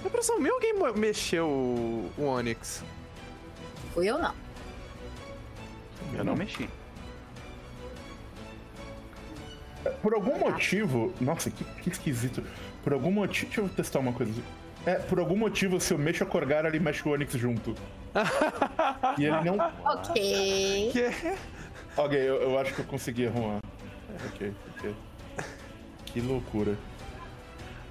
A 0.03 0.07
impressão 0.07 0.39
minha, 0.39 0.53
alguém 0.53 0.75
mexeu 0.97 1.47
o, 1.47 2.11
o 2.19 2.25
Onyx. 2.25 2.85
Fui 3.95 4.11
eu 4.11 4.19
não. 4.19 4.35
Eu 6.15 6.25
não 6.25 6.35
mexi. 6.35 6.69
Por 10.01 10.15
algum 10.15 10.39
motivo. 10.39 11.13
Nossa, 11.21 11.51
que, 11.51 11.65
que 11.65 11.91
esquisito. 11.91 12.43
Por 12.83 12.93
algum 12.93 13.11
motivo. 13.11 13.47
Deixa 13.47 13.61
eu 13.61 13.69
testar 13.69 14.01
uma 14.01 14.13
coisa. 14.13 14.33
É, 14.85 14.95
por 14.95 15.21
algum 15.21 15.37
motivo, 15.37 15.81
se 15.81 15.95
eu 15.95 15.99
mexo 15.99 16.25
a 16.25 16.27
Corgara, 16.27 16.69
ele 16.69 16.81
mexe 16.81 17.07
o 17.09 17.13
Onix 17.13 17.33
junto. 17.35 17.75
e 19.19 19.25
ele 19.25 19.41
não. 19.43 19.57
Ok. 19.85 20.91
Que? 20.93 21.37
Ok, 21.97 22.19
eu, 22.19 22.43
eu 22.43 22.59
acho 22.59 22.75
que 22.75 22.81
eu 22.81 22.85
consegui 22.87 23.27
arrumar. 23.27 23.61
Ok, 24.27 24.53
ok. 24.77 24.95
Que 26.07 26.21
loucura. 26.21 26.77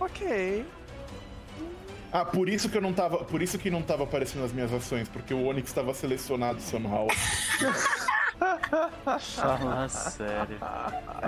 Ok. 0.02 0.66
Ah, 2.12 2.26
por 2.26 2.50
isso 2.50 2.68
que 2.68 2.76
eu 2.78 2.82
não 2.82 2.92
tava. 2.92 3.20
Por 3.24 3.42
isso 3.42 3.58
que 3.60 3.70
não 3.70 3.82
tava 3.84 4.04
aparecendo 4.04 4.44
as 4.44 4.52
minhas 4.52 4.74
ações, 4.74 5.08
porque 5.08 5.32
o 5.34 5.46
Onix 5.46 5.70
estava 5.70 5.94
selecionado 5.94 6.60
somehow. 6.60 7.08
Fala 9.36 9.88
sério. 9.88 10.58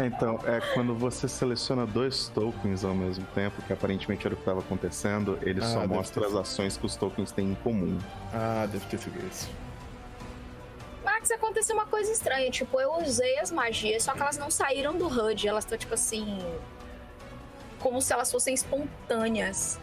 Então, 0.04 0.40
é 0.46 0.60
quando 0.74 0.96
você 0.96 1.28
seleciona 1.28 1.86
dois 1.86 2.28
tokens 2.30 2.84
ao 2.84 2.96
mesmo 2.96 3.26
tempo, 3.36 3.62
que 3.62 3.72
aparentemente 3.72 4.26
era 4.26 4.34
o 4.34 4.38
que 4.38 4.42
estava 4.42 4.60
acontecendo, 4.62 5.38
ele 5.44 5.62
Ah, 5.62 5.68
só 5.68 5.88
mostra 5.88 6.22
ter 6.22 6.28
as 6.28 6.34
ações 6.36 6.76
que 6.76 6.86
os 6.86 6.96
tokens 6.96 7.32
têm 7.32 7.52
em 7.52 7.56
comum. 7.56 7.98
Ah, 8.34 8.68
deve 8.70 8.86
ter 8.88 8.98
sido 8.98 9.24
isso. 9.28 9.50
Max, 11.06 11.30
aconteceu 11.32 11.76
uma 11.76 11.86
coisa 11.86 12.12
estranha. 12.12 12.50
Tipo, 12.50 12.82
eu 12.82 12.94
usei 12.96 13.38
as 13.38 13.52
magias, 13.52 14.04
só 14.04 14.14
que 14.14 14.22
elas 14.22 14.38
não 14.38 14.50
saíram 14.50 14.98
do 14.98 15.06
HUD. 15.08 15.48
Elas 15.48 15.64
estão, 15.66 15.78
tipo 15.78 15.94
assim. 15.94 16.40
Como 17.84 18.02
se 18.02 18.12
elas 18.14 18.32
fossem 18.32 18.54
espontâneas. 18.54 19.78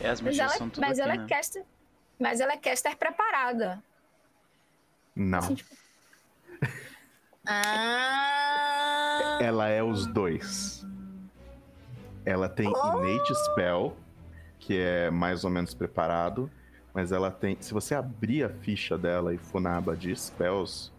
É, 0.00 0.08
as 0.08 0.20
Mas 0.20 0.38
ela, 0.38 0.48
são 0.50 0.68
tudo 0.70 0.80
mas 0.80 1.00
aqui, 1.00 1.08
ela 1.10 1.16
né? 1.18 1.24
é 1.24 1.28
caster. 1.28 1.64
Mas 2.18 2.38
ela 2.40 2.52
é 2.52 2.56
caster 2.56 2.96
preparada. 2.96 3.82
Não. 5.16 5.38
Assim, 5.40 5.56
tipo- 5.56 5.74
Ah. 7.44 9.38
Ela 9.42 9.68
é 9.68 9.82
os 9.82 10.06
dois. 10.06 10.86
Ela 12.24 12.48
tem 12.48 12.68
Innate 12.68 13.34
Spell, 13.46 13.96
que 14.60 14.78
é 14.78 15.10
mais 15.10 15.42
ou 15.44 15.50
menos 15.50 15.74
preparado, 15.74 16.48
mas 16.94 17.10
ela 17.10 17.32
tem. 17.32 17.56
Se 17.60 17.74
você 17.74 17.96
abrir 17.96 18.44
a 18.44 18.48
ficha 18.48 18.96
dela 18.96 19.34
e 19.34 19.38
for 19.38 19.60
na 19.60 19.76
aba 19.76 19.96
de 19.96 20.14
Spells, 20.14 20.92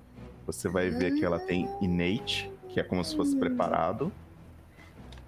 você 0.45 0.67
vai 0.67 0.89
ver 0.89 1.13
que 1.15 1.23
ela 1.23 1.39
tem 1.39 1.69
Innate, 1.81 2.51
que 2.67 2.77
é 2.81 2.83
como 2.83 3.05
se 3.05 3.15
fosse 3.15 3.37
preparado, 3.37 4.11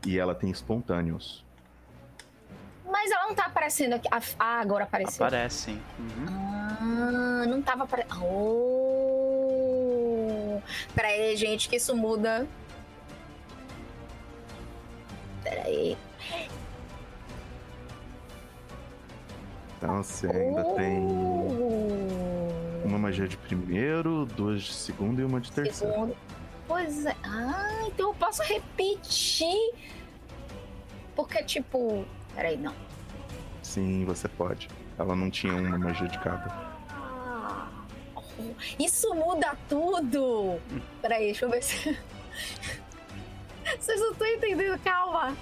e 0.05 0.17
ela 0.19 0.33
tem 0.35 0.49
Spontaneous. 0.51 1.43
Mas 2.89 3.11
ela 3.11 3.27
não 3.27 3.35
tá 3.35 3.45
aparecendo 3.45 3.93
aqui. 3.93 4.07
Ah, 4.11 4.21
ah, 4.39 4.59
agora 4.61 4.83
apareceu. 4.85 5.25
Aparecem. 5.25 5.81
Uhum. 5.99 6.25
Ah, 6.29 7.45
não 7.47 7.61
tava 7.61 7.83
aparecendo. 7.83 8.23
Oh. 8.23 9.65
Pera 10.93 11.07
aí, 11.09 11.35
gente, 11.35 11.67
que 11.67 11.75
isso 11.77 11.95
muda. 11.95 12.47
Pera 15.43 15.63
aí. 15.63 15.97
Então 19.77 20.01
você 20.03 20.27
ainda 20.27 20.63
tem 20.75 20.99
Oh. 20.99 22.87
uma 22.87 22.97
magia 22.97 23.27
de 23.27 23.35
primeiro, 23.37 24.25
duas 24.25 24.61
de 24.63 24.73
segundo 24.73 25.19
e 25.21 25.25
uma 25.25 25.39
de 25.41 25.51
terceiro. 25.51 25.93
Segundo. 25.93 26.15
Pois 26.67 27.05
é. 27.05 27.15
Ah, 27.23 27.83
então 27.87 28.09
eu 28.09 28.13
posso 28.15 28.41
repetir. 28.43 29.73
Porque, 31.15 31.43
tipo. 31.43 32.05
Peraí, 32.35 32.57
não. 32.57 32.73
Sim, 33.61 34.05
você 34.05 34.27
pode. 34.27 34.67
Ela 34.97 35.15
não 35.15 35.29
tinha 35.29 35.53
uma 35.53 35.77
magia 35.77 36.07
de 36.07 36.17
cada. 36.19 36.45
Ah, 36.89 37.67
Isso 38.79 39.13
muda 39.13 39.55
tudo! 39.69 40.59
Peraí, 41.01 41.25
deixa 41.25 41.45
eu 41.45 41.49
ver 41.49 41.61
se. 41.63 41.97
Vocês 43.79 43.99
não 43.99 44.11
estão 44.11 44.27
entendendo, 44.27 44.79
calma! 44.79 45.35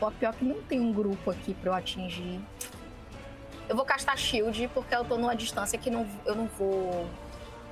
Pô, 0.00 0.10
pior 0.12 0.32
que 0.34 0.44
não 0.44 0.62
tem 0.62 0.80
um 0.80 0.92
grupo 0.92 1.30
aqui 1.30 1.54
pra 1.54 1.70
eu 1.70 1.74
atingir. 1.74 2.40
Eu 3.68 3.76
vou 3.76 3.84
castar 3.84 4.16
shield 4.16 4.68
porque 4.68 4.94
eu 4.94 5.04
tô 5.04 5.16
numa 5.16 5.36
distância 5.36 5.78
que 5.78 5.90
não, 5.90 6.06
eu 6.24 6.34
não 6.34 6.46
vou. 6.46 7.08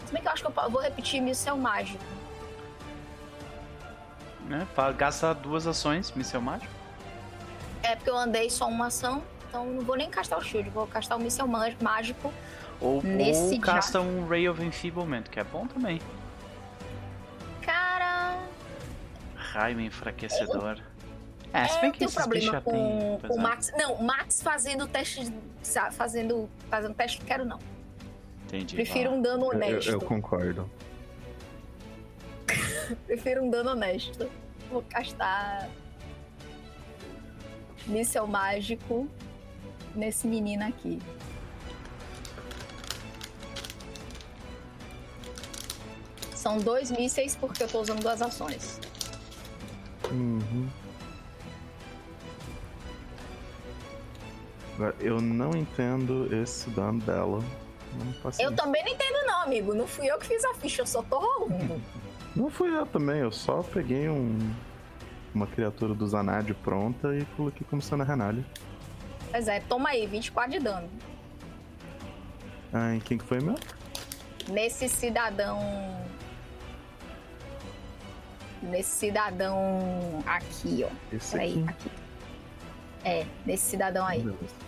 Se 0.04 0.12
bem 0.12 0.20
que 0.20 0.28
eu 0.28 0.32
acho 0.32 0.42
que 0.44 0.48
eu 0.48 0.70
vou 0.70 0.80
repetir 0.80 1.20
missão 1.20 1.56
mágico. 1.56 2.04
Né? 4.48 4.66
Gasta 4.96 5.34
duas 5.34 5.66
ações, 5.66 6.12
míssel 6.12 6.40
mágico. 6.40 6.72
É 7.82 7.94
porque 7.96 8.10
eu 8.10 8.16
andei 8.16 8.48
só 8.50 8.66
uma 8.68 8.86
ação, 8.86 9.22
então 9.48 9.66
eu 9.66 9.72
não 9.74 9.82
vou 9.84 9.96
nem 9.96 10.08
castar 10.10 10.38
o 10.38 10.42
shield, 10.42 10.70
vou 10.70 10.86
castar 10.86 11.18
o 11.18 11.20
missão 11.20 11.46
má- 11.46 11.70
mágico. 11.80 12.32
Ou, 12.80 13.02
Nesse 13.02 13.54
ou 13.54 13.60
casta 13.60 14.00
um 14.00 14.26
Ray 14.28 14.48
of 14.48 14.62
Enfeeblement, 14.62 15.22
que 15.24 15.40
é 15.40 15.44
bom 15.44 15.66
também. 15.66 16.00
Cara. 17.62 18.36
Raio 19.34 19.80
enfraquecedor. 19.80 20.78
É, 21.52 21.66
se 21.68 21.80
bem 21.80 21.88
eu 21.88 21.92
que 21.92 21.98
bichos 22.00 22.14
problema 22.14 22.52
já 22.52 22.60
com 22.60 22.70
tem. 22.72 23.14
o 23.14 23.18
pois 23.20 23.36
é. 23.36 23.40
Max. 23.40 23.72
Não, 23.78 24.02
Max 24.02 24.42
fazendo 24.42 24.86
teste. 24.86 25.32
Fazendo, 25.92 26.48
fazendo 26.70 26.94
teste, 26.94 27.20
não 27.20 27.26
quero 27.26 27.44
não. 27.44 27.58
Entendi. 28.46 28.74
Prefiro 28.76 29.10
um 29.10 29.22
dano 29.22 29.44
Eu, 29.46 29.50
honesto. 29.50 29.90
eu 29.90 30.00
concordo. 30.00 30.70
Prefiro 33.06 33.42
um 33.42 33.50
dano 33.50 33.70
honesto. 33.70 34.30
Vou 34.70 34.82
castar. 34.82 35.68
Míssel 37.86 38.26
mágico 38.26 39.08
nesse 39.94 40.26
menino 40.26 40.64
aqui. 40.66 41.00
São 46.34 46.58
dois 46.58 46.90
mísseis 46.90 47.34
porque 47.34 47.62
eu 47.62 47.68
tô 47.68 47.80
usando 47.80 48.00
duas 48.00 48.22
ações. 48.22 48.80
Uhum. 50.10 50.68
Agora, 54.74 54.94
eu 55.00 55.20
não 55.20 55.56
entendo 55.56 56.32
esse 56.42 56.68
dano 56.70 57.00
dela. 57.00 57.42
Eu 58.38 58.54
também 58.54 58.84
não 58.84 58.92
entendo, 58.92 59.26
não, 59.26 59.42
amigo. 59.42 59.74
Não 59.74 59.86
fui 59.86 60.06
eu 60.06 60.18
que 60.18 60.26
fiz 60.26 60.44
a 60.44 60.54
ficha, 60.54 60.82
eu 60.82 60.86
só 60.86 61.02
tô 61.02 61.18
rolando. 61.18 61.80
Não 62.36 62.50
fui 62.50 62.68
eu 62.68 62.84
também, 62.84 63.20
eu 63.20 63.32
só 63.32 63.62
peguei 63.62 64.10
um, 64.10 64.38
uma 65.34 65.46
criatura 65.46 65.94
do 65.94 66.06
Zanad 66.06 66.52
pronta 66.62 67.16
e 67.16 67.24
coloquei 67.34 67.66
como 67.68 67.80
sendo 67.80 68.02
a 68.02 68.04
Renalha. 68.06 68.44
pois 69.30 69.48
é, 69.48 69.60
toma 69.60 69.88
aí, 69.88 70.06
24 70.06 70.52
de 70.52 70.58
dano. 70.58 70.88
Ah, 72.74 72.94
e 72.94 73.00
quem 73.00 73.16
que 73.16 73.24
foi 73.24 73.40
meu? 73.40 73.54
Nesse 74.50 74.86
cidadão. 74.86 75.58
Nesse 78.62 78.90
cidadão 78.90 80.22
aqui, 80.26 80.84
ó. 80.84 81.14
Esse 81.14 81.32
Peraí, 81.32 81.64
aqui. 81.66 81.88
aqui. 81.88 81.90
É, 83.02 83.26
nesse 83.46 83.64
cidadão 83.64 84.06
aí. 84.06 84.20
Beleza. 84.20 84.65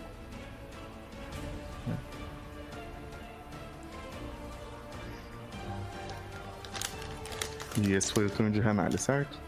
E 7.81 7.93
esse 7.93 8.13
foi 8.13 8.27
o 8.27 8.31
turno 8.31 8.51
de 8.51 8.61
Renalha, 8.61 8.99
certo? 8.99 9.39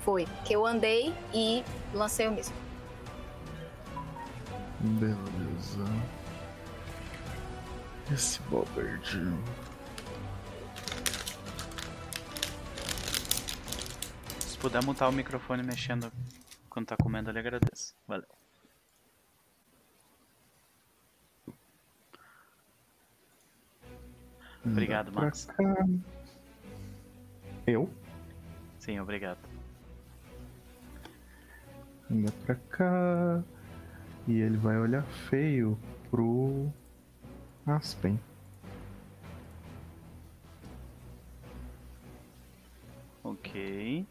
Foi. 0.00 0.26
Que 0.44 0.54
eu 0.54 0.66
andei 0.66 1.14
e 1.32 1.64
lancei 1.94 2.28
o 2.28 2.32
míssil. 2.32 2.54
Beleza. 4.80 5.84
Esse 8.12 8.40
Bobard. 8.42 9.32
Se 14.40 14.58
puder 14.58 14.84
mutar 14.84 15.08
o 15.08 15.12
microfone 15.12 15.62
mexendo 15.62 16.12
quando 16.68 16.86
tá 16.86 16.96
comendo 16.96 17.30
ali, 17.30 17.38
agradeço. 17.38 17.94
Valeu. 18.06 18.26
Obrigado, 24.64 25.12
Max. 25.12 25.48
Eu? 27.66 27.88
Sim, 28.78 28.98
obrigado. 28.98 29.38
Anda 32.10 32.32
pra 32.44 32.54
cá. 32.54 33.42
E 34.26 34.40
ele 34.40 34.56
vai 34.56 34.78
olhar 34.78 35.02
feio 35.02 35.78
pro 36.10 36.70
Aspen. 37.66 38.18
Ok. 43.24 44.06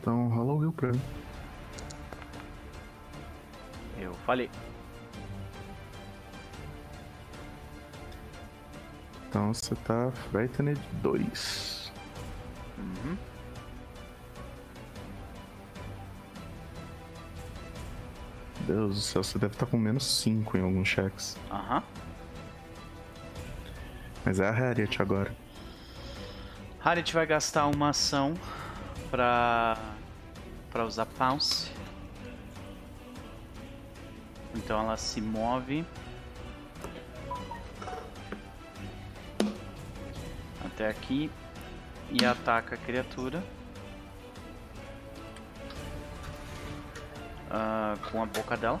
Então 0.00 0.28
rola 0.28 0.52
o 0.52 0.56
Will 0.58 0.72
pra 0.72 0.92
mim. 0.92 1.00
Eu 3.98 4.12
falei. 4.26 4.50
Então 9.28 9.54
você 9.54 9.74
tá 9.76 10.10
Frightened 10.10 10.80
2. 11.02 11.81
Uhum. 12.82 13.16
Deus 18.66 18.94
do 18.94 19.00
céu, 19.00 19.24
você 19.24 19.38
deve 19.38 19.54
estar 19.54 19.66
com 19.66 19.76
menos 19.76 20.04
5 20.04 20.56
em 20.56 20.62
alguns 20.62 20.88
checks. 20.88 21.36
Aham. 21.50 21.82
Mas 24.24 24.38
é 24.38 24.48
a 24.48 24.52
Harriet 24.52 25.00
agora. 25.00 25.34
Harriet 26.80 27.12
vai 27.12 27.26
gastar 27.26 27.66
uma 27.66 27.90
ação 27.90 28.34
pra. 29.10 29.76
pra 30.70 30.84
usar 30.84 31.06
Pounce. 31.06 31.70
Então 34.54 34.80
ela 34.80 34.96
se 34.96 35.20
move. 35.20 35.84
Até 40.64 40.88
aqui. 40.88 41.30
E 42.12 42.24
ataca 42.24 42.74
a 42.74 42.78
criatura. 42.78 43.42
Ah, 47.50 47.96
com 48.10 48.22
a 48.22 48.26
boca 48.26 48.56
dela. 48.56 48.80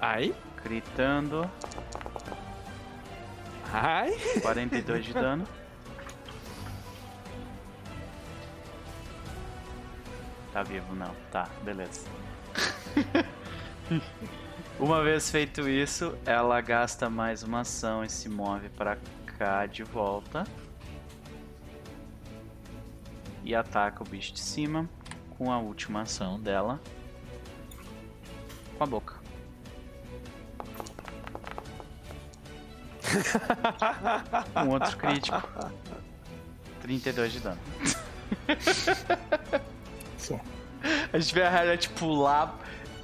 Ai, 0.00 0.34
Gritando. 0.64 1.48
ai. 3.72 4.12
42 4.42 5.04
de 5.04 5.12
dano. 5.12 5.44
Tá 10.52 10.62
vivo, 10.62 10.94
não. 10.94 11.14
Tá, 11.30 11.48
beleza. 11.64 12.06
uma 14.82 15.00
vez 15.00 15.30
feito 15.30 15.68
isso, 15.68 16.18
ela 16.26 16.60
gasta 16.60 17.08
mais 17.08 17.44
uma 17.44 17.60
ação 17.60 18.04
e 18.04 18.10
se 18.10 18.28
move 18.28 18.68
pra 18.70 18.98
cá 19.38 19.64
de 19.64 19.84
volta. 19.84 20.44
E 23.44 23.54
ataca 23.54 24.02
o 24.02 24.06
bicho 24.06 24.32
de 24.32 24.40
cima 24.40 24.88
com 25.38 25.52
a 25.52 25.58
última 25.58 26.02
ação 26.02 26.40
dela. 26.40 26.80
Com 28.76 28.82
a 28.82 28.86
boca. 28.86 29.22
Um 34.64 34.70
outro 34.70 34.96
crítico. 34.96 35.48
32 36.80 37.32
de 37.32 37.40
dano. 37.40 37.60
Só. 40.18 40.40
A 41.12 41.18
gente 41.18 41.34
vê 41.34 41.42
a 41.42 41.50
Harriet 41.50 41.88
pular, 41.90 42.58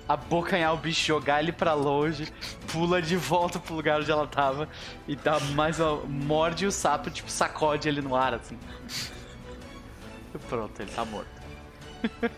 abocanhar 0.09 0.73
o 0.73 0.79
bicho, 0.79 1.05
jogar 1.05 1.43
ele 1.43 1.53
pra 1.53 1.75
longe, 1.75 2.33
pula 2.73 3.03
de 3.03 3.17
volta 3.17 3.59
pro 3.59 3.75
lugar 3.75 4.01
onde 4.01 4.11
ela 4.11 4.27
tava 4.27 4.67
e 5.07 5.15
dá 5.15 5.39
mais 5.55 5.79
uma. 5.79 5.97
morde 6.07 6.67
o 6.67 6.73
sapo, 6.73 7.11
tipo, 7.11 7.31
sacode 7.31 7.87
ele 7.89 8.01
no 8.01 8.17
ar, 8.17 8.33
assim. 8.35 8.59
E 10.35 10.39
pronto, 10.39 10.81
ele 10.81 10.91
tá 10.91 11.05
morto. 11.05 11.29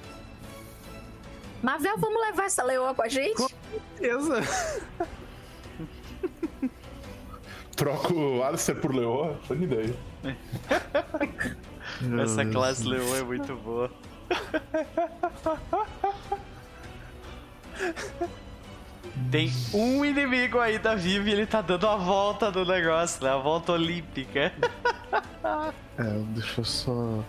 Mavel, 1.63 1.99
vamos 1.99 2.21
levar 2.23 2.47
essa 2.47 2.63
leoa 2.63 2.95
com 2.95 3.03
a 3.03 3.09
gente? 3.09 3.55
Beleza. 3.99 4.41
Troco 7.77 8.15
o 8.15 8.43
Alistair 8.43 8.79
por 8.79 8.95
Leoa, 8.95 9.39
foi 9.47 9.57
uma 9.57 9.65
ideia. 9.65 9.95
Essa 12.23 12.45
classe 12.45 12.87
leoa 12.87 13.19
é 13.19 13.23
muito 13.23 13.57
boa. 13.57 13.91
Tem 19.31 19.53
um 19.75 20.05
inimigo 20.05 20.59
ainda 20.59 20.97
vivo 20.97 21.29
e 21.29 21.33
ele 21.33 21.47
tá 21.47 21.61
dando 21.61 21.87
a 21.87 21.97
volta 21.97 22.51
do 22.51 22.65
negócio, 22.65 23.23
né? 23.23 23.31
A 23.31 23.37
volta 23.37 23.73
olímpica. 23.73 24.53
É, 25.99 26.05
deixa 26.35 26.61
eu 26.61 26.65
só. 26.65 27.25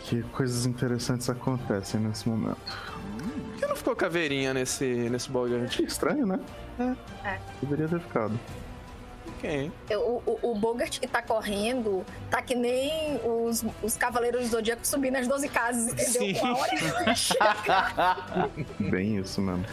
Que 0.00 0.22
coisas 0.22 0.66
interessantes 0.66 1.28
acontecem 1.30 2.00
nesse 2.00 2.28
momento. 2.28 2.56
Por 2.56 3.56
que 3.58 3.66
não 3.66 3.76
ficou 3.76 3.96
caveirinha 3.96 4.52
nesse, 4.52 4.84
nesse? 4.84 5.30
Achei 5.64 5.86
estranho, 5.86 6.26
né? 6.26 6.40
É. 7.24 7.38
Deveria 7.60 7.88
ter 7.88 8.00
ficado. 8.00 8.38
Ok. 9.44 9.70
O, 9.90 10.22
o, 10.24 10.50
o 10.52 10.54
Bogart 10.54 10.98
que 10.98 11.06
tá 11.06 11.20
correndo 11.20 12.02
tá 12.30 12.40
que 12.40 12.54
nem 12.54 13.20
os, 13.22 13.62
os 13.82 13.94
Cavaleiros 13.96 14.42
do 14.42 14.48
Zodíaco 14.56 14.86
subindo 14.86 15.16
as 15.16 15.28
12 15.28 15.48
casas, 15.50 15.88
entendeu? 15.92 16.22
Sim. 16.22 16.34
Com 16.34 16.46
a 16.46 16.56
hora. 16.56 18.50
Bem 18.90 19.18
isso 19.18 19.42
mesmo. 19.42 19.64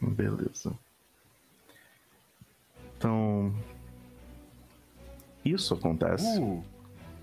Beleza. 0.00 0.72
Então. 2.96 3.54
Isso 5.44 5.74
acontece 5.74 6.40
Uh, 6.40 6.64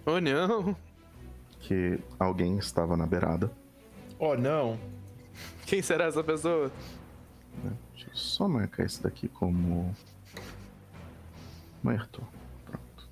Oh, 0.05 0.19
não. 0.19 0.75
que 1.61 1.97
alguém 2.19 2.57
estava 2.57 2.97
na 2.97 3.05
beirada. 3.05 3.49
Oh 4.19 4.35
não. 4.35 4.79
Quem 5.65 5.81
será 5.81 6.05
essa 6.05 6.23
pessoa? 6.23 6.71
Deixa 7.93 8.09
eu 8.09 8.15
só 8.15 8.47
marcar 8.47 8.85
isso 8.85 9.01
daqui 9.03 9.27
como. 9.27 9.95
Muerto. 11.81 12.25
Pronto. 12.65 13.09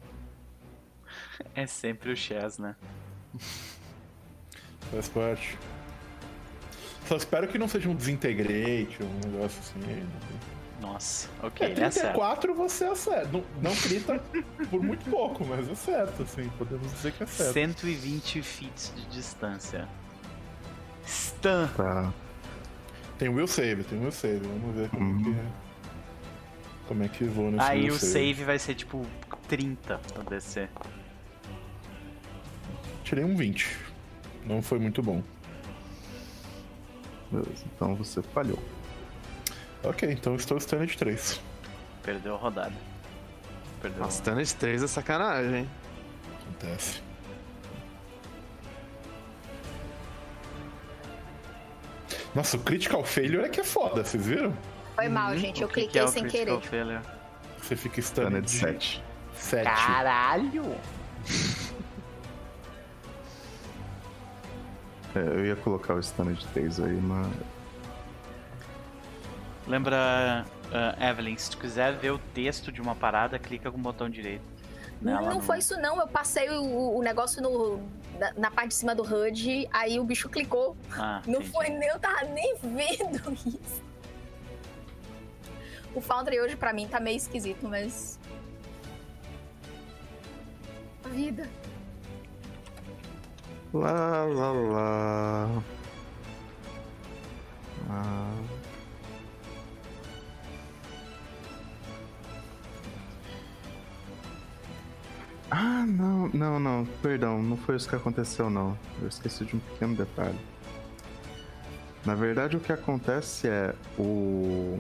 É 1.54 1.66
sempre 1.66 2.12
o 2.12 2.16
Chess, 2.16 2.58
né? 2.58 2.76
Faz 4.92 5.10
parte. 5.10 5.58
Só 7.08 7.18
espero 7.18 7.48
que 7.48 7.58
não 7.58 7.68
seja 7.68 7.90
um 7.90 7.96
desintegrate, 7.96 9.04
um 9.04 9.30
negócio 9.30 9.60
assim. 9.60 10.08
Nossa, 10.80 11.30
ok, 11.44 11.68
É, 11.68 11.72
ele 11.72 11.84
acerta. 11.84 12.10
34 12.10 12.56
você 12.56 12.86
acerta. 12.86 13.30
Não, 13.32 13.44
não 13.62 13.76
crita 13.76 14.20
por 14.70 14.82
muito 14.82 15.10
pouco, 15.10 15.46
mas 15.46 15.70
acerta, 15.70 16.24
assim. 16.24 16.50
Podemos 16.58 16.92
dizer 16.94 17.12
que 17.12 17.24
acerta. 17.24 17.54
120 17.54 18.42
feet 18.42 18.92
de 18.96 19.06
distância. 19.08 19.88
Stun. 21.06 21.68
Tá. 21.76 22.14
Tem 23.18 23.30
o 23.30 23.34
will 23.34 23.48
save, 23.48 23.84
tem 23.84 24.00
will 24.00 24.12
save. 24.12 24.40
Vamos 24.46 24.76
ver 24.76 24.90
como 24.90 25.02
Uhum. 25.12 25.24
que 25.24 25.30
é. 25.32 25.46
Como 26.88 27.04
é 27.04 27.08
que 27.08 27.24
vou 27.26 27.52
nesse 27.52 27.64
Aí 27.70 27.90
o 27.90 27.98
save 27.98 28.44
vai 28.44 28.60
ser 28.60 28.76
tipo 28.76 29.06
30 29.48 29.98
pra 30.14 30.24
descer. 30.24 30.70
Tirei 33.04 33.24
um 33.24 33.36
20. 33.36 33.78
Não 34.46 34.62
foi 34.62 34.80
muito 34.80 35.02
bom. 35.02 35.24
Beleza, 37.32 37.64
então 37.76 37.96
você 37.96 38.22
falhou. 38.22 38.60
Ok, 39.84 40.12
então 40.12 40.36
estou 40.36 40.60
stunned 40.60 40.92
de 40.92 40.98
3. 40.98 41.42
Perdeu 42.04 42.36
a 42.36 42.38
rodada. 42.38 42.74
Perdeu. 43.82 44.00
Nossa, 44.02 44.22
Tennis 44.22 44.54
3 44.54 44.84
é 44.84 44.88
sacanagem, 44.88 45.56
hein? 45.62 45.70
Acontece. 46.42 47.02
Nossa, 52.34 52.58
o 52.58 52.60
critical 52.62 53.04
failure 53.04 53.46
é 53.46 53.50
que 53.50 53.60
é 53.60 53.64
foda, 53.64 54.04
vocês 54.04 54.26
viram? 54.26 54.54
Foi 54.96 55.10
mal, 55.10 55.36
gente. 55.38 55.62
Eu 55.62 55.68
O 55.68 55.72
que 55.72 55.82
que 55.82 55.88
cliquei 55.88 56.02
é 56.02 56.08
sem 56.08 56.24
critical 56.24 56.60
querer. 56.62 56.70
failure? 56.70 57.06
Você 57.58 57.76
fica 57.76 58.02
Stunned 58.02 58.42
de 58.42 58.48
de 58.48 58.52
7. 58.52 59.04
7. 59.36 59.64
Caralho! 59.66 60.76
É, 65.14 65.20
eu 65.20 65.46
ia 65.46 65.56
colocar 65.58 65.94
o 65.96 66.02
Stunned 66.02 66.40
de 66.40 66.48
3 66.48 66.80
aí, 66.80 66.94
mas. 66.94 67.28
Lembra, 69.68 70.46
ah, 70.72 71.10
Evelyn, 71.10 71.36
se 71.38 71.52
tu 71.52 71.58
quiser 71.58 71.94
ver 71.98 72.12
o 72.12 72.18
texto 72.34 72.72
de 72.72 72.82
uma 72.82 72.96
parada, 72.96 73.38
clica 73.38 73.70
com 73.70 73.78
o 73.78 73.82
botão 73.82 74.10
direito. 74.10 74.44
Não, 75.02 75.22
não 75.26 75.34
no- 75.36 75.42
foi 75.42 75.58
isso 75.58 75.76
não. 75.82 76.00
Eu 76.00 76.08
passei 76.08 76.50
o, 76.50 76.98
o 76.98 77.02
negócio 77.02 77.42
no, 77.42 77.82
na, 78.38 78.52
parte 78.52 78.70
de 78.70 78.76
cima 78.76 78.94
do 78.94 79.04
HUD, 79.04 79.68
aí 79.72 80.00
o 80.00 80.04
bicho 80.04 80.30
clicou. 80.30 80.76
Ah, 80.92 81.22
Não 81.26 81.40
entendi. 81.40 81.52
foi 81.52 81.70
nem, 81.70 81.90
eu 81.90 82.00
tava 82.00 82.24
nem 82.26 82.56
vendo 82.62 83.34
isso. 83.48 83.82
O 85.96 86.00
Foundry 86.02 86.40
hoje 86.40 86.56
pra 86.56 86.72
mim 86.72 86.88
tá 86.88 87.00
meio 87.00 87.18
esquisito, 87.18 87.68
mas. 87.68 88.20
A 91.04 91.10
vida. 91.10 91.50
Lá, 93.74 94.26
lá, 94.26 94.52
lá. 94.52 95.64
Ah. 97.90 98.61
Ah, 105.54 105.84
não, 105.86 106.30
não, 106.30 106.60
não, 106.60 106.86
perdão, 107.02 107.44
não 107.44 107.58
foi 107.58 107.76
isso 107.76 107.88
que 107.90 107.96
aconteceu, 107.96 108.50
não. 108.50 108.78
Eu 109.02 109.10
esqueci 109.10 109.44
de 109.44 109.56
um 109.56 109.60
pequeno 109.60 109.96
detalhe. 109.96 110.40
Na 112.06 112.16
verdade, 112.16 112.56
o 112.56 112.60
que 112.60 112.72
acontece 112.72 113.48
é 113.50 113.76
o. 114.00 114.80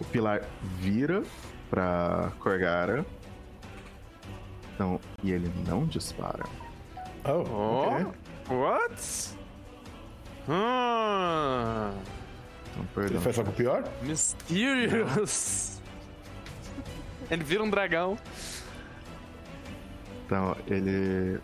O 0.00 0.04
pilar 0.12 0.42
vira 0.78 1.22
pra 1.68 2.30
Corgara. 2.38 3.04
Então, 4.74 4.98
e 5.22 5.30
ele 5.32 5.52
não 5.68 5.84
dispara. 5.84 6.44
Oh, 7.24 7.42
ok. 7.90 8.06
What? 8.56 9.34
Ah, 10.48 11.92
Então, 12.72 12.82
Ele 12.82 12.88
perdão. 12.94 13.20
faz 13.20 13.38
algo 13.38 13.52
pior? 13.52 13.84
mysterious. 14.02 15.80
Ele 17.30 17.44
vira 17.44 17.62
um 17.62 17.68
dragão. 17.70 18.16
Então, 20.30 20.56
ele. 20.68 21.40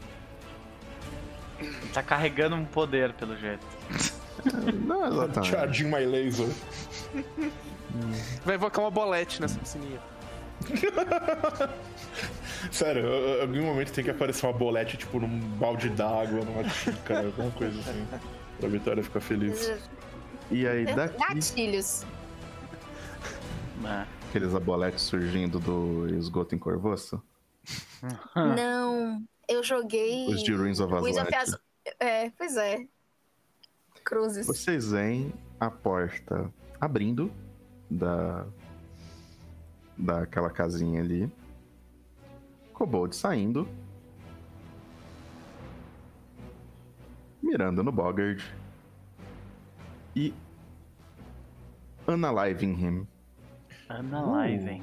Tá 1.93 2.05
carregando 2.05 2.55
um 2.55 2.65
poder, 2.65 3.13
pelo 3.15 3.37
jeito. 3.37 3.67
Não 4.87 5.09
exatamente. 5.09 5.51
Charging 5.51 5.87
my 5.87 6.05
laser. 6.05 6.49
Vai 8.45 8.55
invocar 8.55 8.85
uma 8.85 8.91
bolete 8.93 9.41
nessa 9.41 9.59
piscininha. 9.59 9.99
Sério, 12.71 13.05
em 13.05 13.41
algum 13.41 13.63
momento 13.63 13.93
tem 13.93 14.05
que 14.05 14.11
aparecer 14.11 14.47
uma 14.47 14.53
bolete, 14.53 14.97
tipo, 14.97 15.19
num 15.19 15.41
balde 15.57 15.89
d'água, 15.89 16.45
numa 16.45 16.69
xícara, 16.69 17.27
alguma 17.27 17.51
coisa 17.51 17.81
assim. 17.81 18.07
Pra 18.61 18.69
Vitória 18.69 19.03
ficar 19.03 19.21
feliz. 19.21 19.73
E 20.49 20.65
aí, 20.65 20.87
daqui, 20.95 21.19
Gatilhos. 21.19 22.07
né? 23.81 24.07
aqueles 24.29 24.55
aboletes 24.55 25.03
surgindo 25.03 25.59
do 25.59 26.07
esgoto 26.15 26.55
em 26.55 26.59
Corvoça? 26.59 27.21
Não, 28.35 29.23
eu 29.49 29.63
joguei. 29.63 30.27
Os 30.29 30.43
de 30.43 30.53
Ruins 30.55 30.81
of. 30.81 30.93
As- 30.95 31.59
É, 32.01 32.31
pois 32.31 32.57
é. 32.57 32.87
Cruzes. 34.05 34.47
Vocês 34.47 34.91
veem 34.91 35.33
a 35.59 35.71
porta 35.71 36.53
abrindo 36.81 37.33
da 37.91 38.47
daquela 39.97 40.51
casinha 40.51 41.01
ali. 41.01 41.31
Kobold 42.73 43.17
saindo. 43.17 43.69
Mirando 47.43 47.83
no 47.83 47.93
Bogard. 47.93 48.43
E 50.15 50.35
analyzing 52.07 52.73
him. 52.75 53.07
Analyzing. 53.89 54.83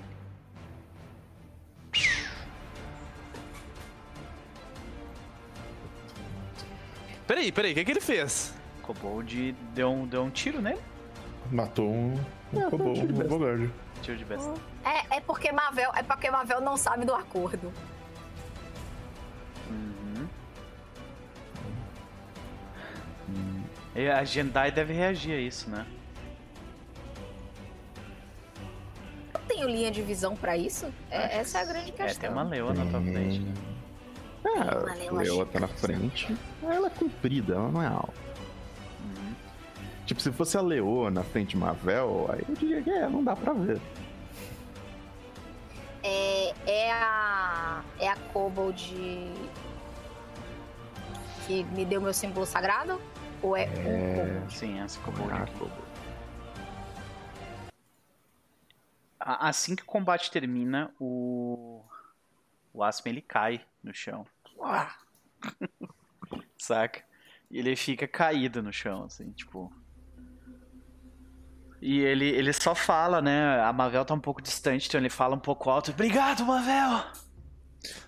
Peraí, 7.44 7.52
peraí, 7.52 7.72
o 7.72 7.76
que, 7.76 7.84
que 7.86 7.91
ele 7.91 8.00
fez? 8.02 8.54
Kobold 8.84 9.52
deu 9.74 9.91
um, 9.91 10.08
deu 10.08 10.24
um 10.24 10.30
tiro 10.30 10.62
nele. 10.62 10.80
Matou 11.52 11.89
um, 11.89 12.18
um 12.54 12.70
robô, 12.70 12.94
um 12.94 13.28
Bogard. 13.28 13.70
Tiro 14.02 14.18
de 14.18 14.24
besta. 14.24 14.54
É, 14.86 15.18
é 15.18 15.20
porque 15.20 15.52
Mavel, 15.52 15.91
é 15.96 16.04
porque 16.04 16.30
Mavel 16.32 16.62
não 16.62 16.78
sabe 16.78 17.04
do 17.06 17.14
acordo. 17.14 17.74
Uhum. 19.70 20.28
E 23.96 24.08
a 24.10 24.24
Jendai 24.24 24.72
deve 24.72 24.94
reagir 24.94 25.34
a 25.36 25.39
isso, 25.39 25.70
né? 25.70 25.86
Eu 29.34 29.39
tenho 29.48 29.68
linha 29.68 29.91
de 29.91 30.02
visão 30.02 30.36
pra 30.36 30.56
isso? 30.56 30.94
É, 31.12 31.39
essa 31.39 31.60
é 31.60 31.62
a 31.62 31.66
grande 31.66 31.89
É, 31.89 31.94
questão. 32.06 32.22
tem 32.22 32.30
uma 32.30 32.44
leoa 32.44 32.74
na 32.74 32.86
tua 32.86 33.02
frente. 33.02 33.39
Hum. 33.41 33.72
Ah, 34.46 34.91
a 35.10 35.14
leoa 35.14 35.46
tá 35.46 35.60
na 35.60 35.68
frente. 35.68 36.36
Ela 36.62 36.88
é 36.88 36.89
comprida, 36.89 37.56
ela 37.56 37.70
não 37.72 37.82
é 37.82 37.88
alta. 37.88 38.14
Uhum. 39.02 39.34
Tipo, 40.06 40.22
se 40.22 40.32
fosse 40.32 40.58
a 40.58 40.62
leoa 40.62 41.10
na 41.10 41.24
frente 41.24 41.52
de 41.52 41.58
Mavel, 41.58 42.28
aí 42.30 42.44
eu 42.48 42.56
diria 42.56 42.82
que 42.82 42.89
é, 42.89 43.08
não 43.08 43.24
dá 43.24 43.36
pra 43.36 43.54
ver. 43.54 43.80
É, 46.04 46.54
é 46.70 46.91
a. 46.91 47.84
É 48.00 48.10
a 48.10 48.16
Kobold 48.34 48.94
que 51.48 51.64
me 51.66 51.86
deu 51.86 52.02
meu 52.02 52.14
símbolo 52.14 52.46
sagrado? 52.46 53.00
Ou 53.41 53.56
é, 53.56 53.66
um 53.68 54.16
Kobold? 54.16 54.54
Sim, 54.58 54.80
essa 54.80 55.00
Kobold 55.00 55.32
aqui. 55.34 55.72
A- 59.20 59.48
Assim 59.48 59.76
que 59.76 59.84
o 59.84 59.86
combate 59.86 60.30
termina, 60.30 60.91
o. 61.00 61.82
O 62.74 62.84
Aspen 62.84 63.14
ele 63.14 63.22
cai 63.22 63.62
no 63.84 63.94
chão. 63.94 64.26
Saca? 66.58 67.04
E 67.51 67.60
ele 67.60 67.76
fica 67.76 68.08
caído 68.08 68.64
no 68.64 68.72
chão, 68.74 69.04
assim, 69.04 69.32
tipo. 69.32 69.72
E 71.82 71.99
ele, 71.99 72.26
ele 72.30 72.54
só 72.54 72.74
fala, 72.74 73.22
né? 73.22 73.62
A 73.62 73.74
Mavel 73.74 74.06
tá 74.06 74.14
um 74.14 74.20
pouco 74.20 74.41
distante, 74.41 74.88
então 74.88 74.99
ele 74.99 75.10
fala 75.10 75.36
um 75.36 75.39
pouco 75.39 75.70
alto. 75.70 75.91
Obrigado, 75.91 76.45
Mavel! 76.45 77.06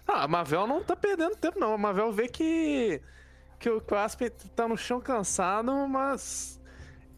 Ah, 0.08 0.24
a 0.24 0.28
Mavel 0.28 0.66
não 0.66 0.84
tá 0.84 0.96
perdendo 0.96 1.36
tempo, 1.36 1.60
não. 1.60 1.74
A 1.74 1.78
Mavel 1.78 2.12
vê 2.12 2.28
que, 2.28 3.02
que 3.60 3.70
o 3.70 3.84
Aspen 3.98 4.30
tá 4.56 4.68
no 4.68 4.78
chão 4.78 5.02
cansado, 5.02 5.72
mas 5.88 6.62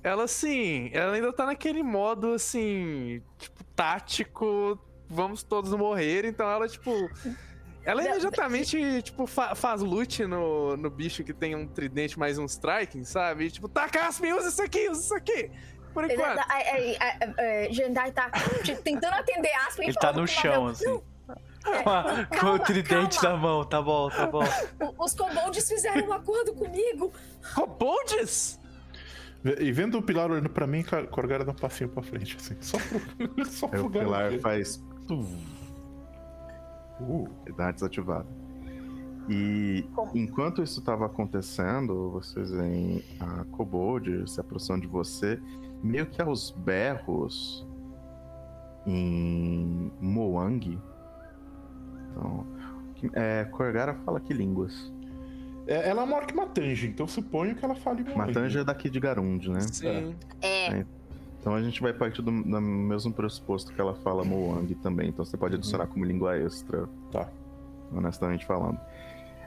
ela, 0.04 0.24
assim, 0.24 0.90
ela 0.94 1.14
ainda 1.14 1.32
tá 1.32 1.46
naquele 1.46 1.84
modo, 1.84 2.34
assim, 2.34 3.22
tipo, 3.38 3.64
tático, 3.76 4.80
vamos 5.08 5.44
todos 5.44 5.72
morrer, 5.74 6.26
então 6.26 6.50
ela, 6.50 6.68
tipo... 6.68 6.92
Ela 7.88 8.04
imediatamente, 8.04 8.78
tipo, 9.02 9.26
fa- 9.26 9.56
faz 9.56 9.82
loot 9.82 10.26
no, 10.26 10.76
no 10.76 10.90
bicho 10.90 11.24
que 11.24 11.34
tem 11.34 11.56
um 11.56 11.66
tridente 11.66 12.20
mais 12.20 12.38
um 12.38 12.44
striking, 12.46 13.04
sabe? 13.06 13.46
E, 13.46 13.52
tipo, 13.52 13.70
taca 13.70 14.06
Aspen, 14.08 14.34
usa 14.34 14.50
isso 14.50 14.62
aqui, 14.62 14.90
usa 14.90 15.02
isso 15.02 15.16
aqui! 15.16 15.50
Por 15.94 16.04
enquanto. 16.04 16.38
a- 16.40 16.44
a- 16.44 17.68
a- 17.68 17.72
Jendai 17.72 18.12
tá 18.12 18.30
tipo, 18.62 18.82
tentando 18.84 19.14
atender 19.14 19.52
Aspen 19.68 19.88
e 19.88 19.90
Ele 19.92 19.98
tá 19.98 20.12
no 20.12 20.28
chão, 20.28 20.68
assim. 20.68 20.86
"Não, 20.86 21.02
Com, 21.84 21.90
a- 21.90 22.26
com 22.30 22.36
calma, 22.38 22.54
o 22.56 22.60
tridente 22.60 23.20
calma." 23.20 23.36
na 23.38 23.42
mão, 23.42 23.64
tá 23.66 23.82
bom, 23.82 24.10
tá 24.10 24.28
bom. 24.28 24.44
Os 25.00 25.14
kobolds 25.14 25.68
fizeram 25.68 26.08
um 26.08 26.14
acordo 26.14 26.54
comigo. 26.54 27.12
Kobolds? 27.56 28.60
E 29.60 29.72
vendo 29.72 29.98
o 29.98 30.02
Pilar 30.02 30.30
olhando 30.30 30.50
pra 30.50 30.68
mim, 30.68 30.84
Corgara 31.10 31.46
dá 31.46 31.52
um 31.52 31.56
passinho 31.56 31.90
pra 31.90 32.04
frente, 32.04 32.36
assim. 32.38 32.58
Só 32.60 32.78
pro, 32.78 33.46
só 33.46 33.68
pro 33.68 33.86
o 33.86 33.90
pilar 33.90 34.34
faz. 34.40 34.82
Uh, 37.00 37.28
dá 37.56 37.72
desativada. 37.72 38.28
E 39.30 39.86
enquanto 40.16 40.64
isso 40.64 40.80
estava 40.80 41.06
acontecendo, 41.06 42.12
vocês 42.12 42.50
veem 42.50 43.04
a 43.20 43.44
Kobold 43.52 44.30
se 44.30 44.40
aproximando 44.40 44.84
de 44.84 44.88
você, 44.88 45.40
meio 45.84 46.06
que 46.06 46.22
aos 46.22 46.52
berros 46.52 47.68
em 48.86 49.92
Moang. 50.00 50.80
Então, 52.12 52.46
que- 52.96 53.10
é, 53.14 53.44
Corgara 53.46 53.96
fala 54.06 54.20
que 54.20 54.34
línguas? 54.34 54.94
É, 55.68 55.90
ela 55.90 56.02
é 56.02 56.06
uma 56.06 56.16
orc 56.16 56.34
Matanja, 56.34 56.88
então 56.88 57.06
suponho 57.06 57.54
que 57.54 57.64
ela 57.66 57.76
fale 57.76 58.02
muito. 58.04 58.18
Matanja 58.18 58.62
é 58.62 58.64
daqui 58.64 58.90
de 58.90 59.00
Garund, 59.02 59.50
né? 59.50 59.60
Sim. 59.60 60.16
É, 60.42 60.86
Então 61.48 61.56
a 61.56 61.62
gente 61.62 61.82
vai 61.82 61.94
partir 61.94 62.22
do, 62.22 62.30
do 62.30 62.62
mesmo 62.62 63.14
pressuposto 63.14 63.72
que 63.72 63.80
ela 63.80 63.96
fala 63.96 64.26
Moang 64.26 64.76
também. 64.76 65.08
Então 65.08 65.24
você 65.24 65.38
pode 65.38 65.56
adicionar 65.56 65.88
como 65.88 66.04
língua 66.04 66.38
extra. 66.38 66.90
Tá. 67.10 67.30
Honestamente 67.90 68.46
falando. 68.46 68.78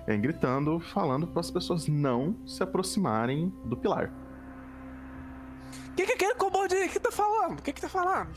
É 0.06 0.16
gritando, 0.16 0.80
falando 0.80 1.26
para 1.26 1.40
as 1.40 1.50
pessoas 1.50 1.86
não 1.88 2.34
se 2.46 2.62
aproximarem 2.62 3.52
do 3.66 3.76
pilar. 3.76 4.10
O 5.90 5.94
que, 5.94 6.06
que 6.06 6.12
aquele 6.12 6.34
kobold 6.36 6.74
aí 6.74 6.88
que 6.88 6.98
tá 6.98 7.12
falando? 7.12 7.58
O 7.58 7.62
que 7.62 7.70
que 7.70 7.82
tá 7.82 7.88
falando? 7.90 8.30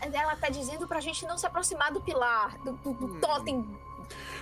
é, 0.00 0.16
ela 0.16 0.36
tá 0.36 0.48
dizendo 0.48 0.86
pra 0.86 1.00
gente 1.00 1.26
não 1.26 1.36
se 1.36 1.44
aproximar 1.44 1.92
do 1.92 2.00
pilar, 2.00 2.56
do, 2.62 2.74
do, 2.74 2.94
do 2.94 3.06
Hum. 3.16 3.20
totem. 3.20 3.66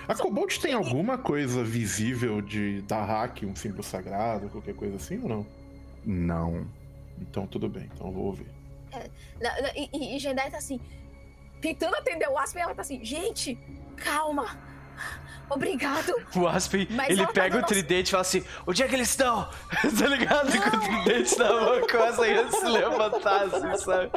A 0.07 0.13
Kobold 0.13 0.59
tem 0.59 0.75
alguma 0.75 1.17
coisa 1.17 1.63
visível 1.63 2.39
de 2.43 2.83
da 2.83 3.03
hack, 3.03 3.41
um 3.41 3.55
símbolo 3.55 3.81
sagrado, 3.81 4.49
qualquer 4.49 4.75
coisa 4.75 4.97
assim 4.97 5.19
ou 5.23 5.27
não? 5.29 5.47
Não. 6.05 6.84
Então 7.19 7.45
tudo 7.47 7.67
bem, 7.69 7.89
então 7.93 8.07
eu 8.07 8.13
vou 8.13 8.25
ouvir. 8.25 8.47
Na- 9.41 9.61
na- 9.61 9.71
E, 9.75 10.15
e, 10.15 10.19
Jendai 10.19 10.49
tá 10.49 10.57
assim, 10.57 10.79
tentando 11.61 11.95
atender 11.95 12.29
o 12.29 12.37
Aspen, 12.37 12.63
ela 12.63 12.73
tá 12.75 12.81
assim, 12.81 13.03
gente, 13.03 13.55
calma. 13.97 14.57
Obrigado. 15.49 16.11
O 16.35 16.47
Aspen, 16.47 16.87
Mas 16.89 17.09
ele 17.09 17.25
tá 17.25 17.33
pega 17.33 17.57
o 17.57 17.59
dando- 17.59 17.67
tridente 17.67 18.07
e 18.07 18.11
fala 18.11 18.21
assim: 18.21 18.43
onde 18.65 18.81
é 18.81 18.87
que 18.87 18.95
eles 18.95 19.09
estão? 19.09 19.47
tá 19.99 20.07
ligado? 20.07 20.47
Com 20.51 20.77
o 20.77 20.79
tridente 21.03 21.37
na 21.37 21.49
mão, 21.51 21.81
começa 21.87 22.23
a 22.23 22.51
se 22.51 22.65
levantar, 22.65 23.41
assim, 23.43 23.77
sabe? 23.77 24.11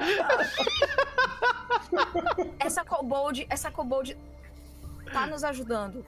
Essa 2.59 2.85
kobold, 2.85 3.47
essa 3.51 3.71
kobold 3.71 4.17
tá 5.13 5.27
nos 5.27 5.43
ajudando. 5.45 6.05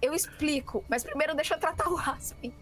Eu 0.00 0.14
explico, 0.14 0.84
mas 0.88 1.02
primeiro 1.04 1.34
deixa 1.34 1.54
eu 1.54 1.58
tratar 1.58 1.88
o 1.88 1.98
Aspen. 1.98 2.52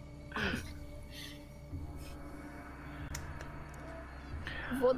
Vou 4.81 4.97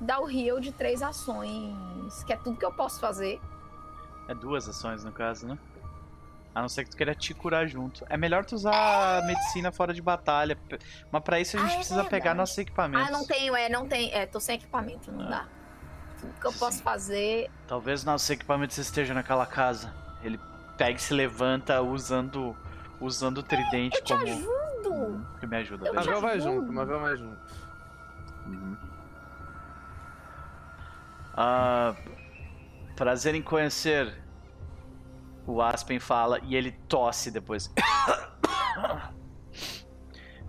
dar 0.00 0.20
o 0.20 0.30
heal 0.30 0.60
de 0.60 0.72
três 0.72 1.02
ações, 1.02 2.24
que 2.24 2.32
é 2.32 2.36
tudo 2.36 2.56
que 2.58 2.64
eu 2.64 2.72
posso 2.72 3.00
fazer. 3.00 3.40
É 4.28 4.34
duas 4.34 4.68
ações 4.68 5.04
no 5.04 5.12
caso, 5.12 5.46
né? 5.46 5.58
A 6.54 6.60
não 6.60 6.68
ser 6.68 6.84
que 6.84 6.90
tu 6.90 6.96
queira 6.96 7.14
te 7.14 7.34
curar 7.34 7.66
junto. 7.66 8.04
É 8.08 8.16
melhor 8.16 8.44
tu 8.44 8.54
usar 8.54 9.18
a 9.18 9.22
medicina 9.26 9.72
fora 9.72 9.92
de 9.92 10.00
batalha. 10.00 10.56
Mas 11.10 11.22
pra 11.22 11.40
isso 11.40 11.56
a 11.56 11.60
gente 11.60 11.70
Ah, 11.70 11.72
é 11.72 11.76
precisa 11.76 11.94
verdade. 11.96 12.10
pegar 12.22 12.34
nossos 12.34 12.56
equipamentos. 12.58 13.08
Ah, 13.08 13.10
não 13.10 13.26
tenho, 13.26 13.56
é, 13.56 13.68
não 13.68 13.88
tem, 13.88 14.12
é, 14.12 14.24
tô 14.24 14.38
sem 14.38 14.54
equipamento, 14.56 15.10
não 15.10 15.26
Ah. 15.26 15.30
dá. 15.30 15.46
Tudo 16.20 16.32
que 16.40 16.46
eu 16.46 16.52
posso 16.52 16.80
fazer. 16.82 17.50
Talvez 17.66 18.04
nossos 18.04 18.30
equipamentos 18.30 18.78
estejam 18.78 19.14
naquela 19.16 19.46
casa. 19.46 19.92
Ele 20.22 20.38
pega 20.78 20.96
e 20.96 21.02
se 21.02 21.12
levanta 21.12 21.80
usando 21.82 22.56
usando 23.00 23.38
o 23.38 23.42
tridente 23.42 23.98
Eu 23.98 24.04
te 24.04 24.12
como. 24.14 24.22
ajudo! 24.24 25.26
Que 25.40 25.46
me 25.48 25.56
ajuda, 25.56 25.86
Eu 25.88 25.92
beleza? 25.92 26.10
Mavel 26.10 26.20
vai 26.22 26.40
junto, 26.40 26.72
Mavel 26.72 27.00
vai 27.00 27.16
junto. 27.16 27.36
Ah, 31.36 31.94
prazer 32.96 33.34
em 33.34 33.42
conhecer. 33.42 34.22
O 35.46 35.60
Aspen 35.60 35.98
fala 35.98 36.40
e 36.44 36.56
ele 36.56 36.72
tosse 36.88 37.30
depois. 37.30 37.70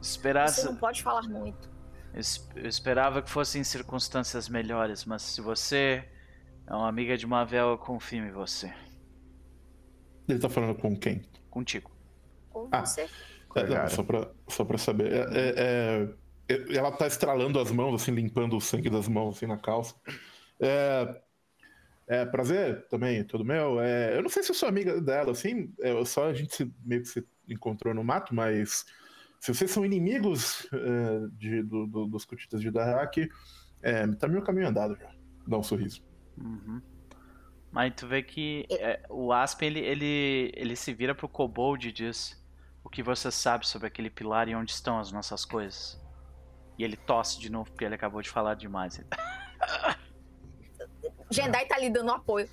Esperar. 0.02 0.48
Você 0.50 0.66
não 0.66 0.76
pode 0.76 1.04
falar 1.04 1.24
muito. 1.24 1.70
Eu 2.14 2.22
esperava 2.66 3.22
que 3.22 3.30
fossem 3.30 3.62
circunstâncias 3.64 4.48
melhores, 4.48 5.04
mas 5.04 5.22
se 5.22 5.41
você 5.41 6.08
é 6.66 6.74
uma 6.74 6.88
amiga 6.88 7.18
de 7.18 7.28
Mavel, 7.28 7.72
eu 7.72 7.78
confio 7.78 8.26
em 8.26 8.32
você. 8.32 8.74
Ele 10.30 10.39
tá 10.39 10.48
falando 10.50 10.76
com 10.76 10.96
quem? 10.98 11.24
Contigo. 11.50 11.91
Ou 12.54 12.70
Ah. 12.72 12.86
você. 12.86 13.10
É, 13.56 13.64
não, 13.68 13.88
só, 13.89 14.04
pra, 14.04 14.28
só 14.50 14.64
pra 14.66 14.78
saber. 14.78 15.12
É, 15.12 15.18
é- 15.18 15.54
é- 15.58 16.10
ela 16.48 16.91
tá 16.91 17.08
estralando 17.08 17.60
as 17.60 17.72
mãos, 17.72 18.02
assim, 18.02 18.12
limpando 18.12 18.56
o 18.56 18.62
sangue 18.62 18.89
das 18.89 19.08
mãos, 19.08 19.38
assim, 19.38 19.48
na 19.48 19.58
calça. 19.58 19.96
É, 20.60 21.22
é 22.08 22.26
prazer 22.26 22.88
também, 22.88 23.24
tudo 23.24 23.43
meu. 23.43 23.80
É, 23.80 24.16
eu 24.18 24.22
não 24.22 24.30
sei 24.30 24.43
se 24.43 24.52
eu 24.52 24.56
sou 24.56 24.70
amiga 24.70 25.02
dela, 25.02 25.32
assim, 25.32 25.74
é, 25.82 26.06
só 26.06 26.30
a 26.30 26.34
gente 26.34 26.56
se- 26.56 26.72
meio 26.84 27.02
que 27.02 27.08
se 27.08 27.26
encontrou 27.50 27.93
no 27.93 28.04
mato, 28.04 28.34
mas 28.34 28.86
se 29.39 29.54
vocês 29.54 29.70
são 29.72 29.86
inimigos 29.86 30.68
é, 30.74 31.28
de- 31.34 31.64
do- 31.64 31.88
do- 31.88 32.06
dos 32.08 32.26
cutitas 32.26 32.62
de 32.62 32.72
Dahak, 32.72 33.30
é, 33.82 34.08
tá 34.08 34.28
meio 34.28 34.43
caminho 34.43 34.68
andado 34.68 34.96
já. 34.96 35.12
Dá 35.48 35.58
um 35.58 35.64
sorriso. 35.64 36.04
Uhum. 36.38 36.82
Mas 37.72 37.93
tu 37.96 38.08
vê 38.08 38.24
que 38.24 38.66
é, 38.72 39.04
o 39.10 39.34
Aspen 39.34 39.68
ele, 39.68 39.80
ele, 39.80 40.52
ele 40.56 40.76
se 40.76 40.93
vira 40.93 41.14
pro 41.14 41.28
Kobold 41.28 41.89
e 41.89 41.91
diz: 41.91 42.41
O 42.84 42.89
que 42.89 43.04
você 43.04 43.30
sabe 43.30 43.68
sobre 43.68 43.88
aquele 43.88 44.10
pilar 44.10 44.48
e 44.48 44.56
onde 44.56 44.72
estão 44.72 44.98
as 44.98 45.12
nossas 45.12 45.43
coisas? 45.43 46.02
E 46.78 46.84
ele 46.84 46.97
tosse 46.97 47.39
de 47.39 47.49
novo 47.49 47.69
porque 47.71 47.86
ele 47.86 47.95
acabou 47.95 48.21
de 48.21 48.30
falar 48.30 48.53
demais. 48.55 48.99
Jendai 51.30 51.65
tá 51.65 51.78
lhe 51.78 51.89
dando 51.89 52.11
apoio. 52.11 52.49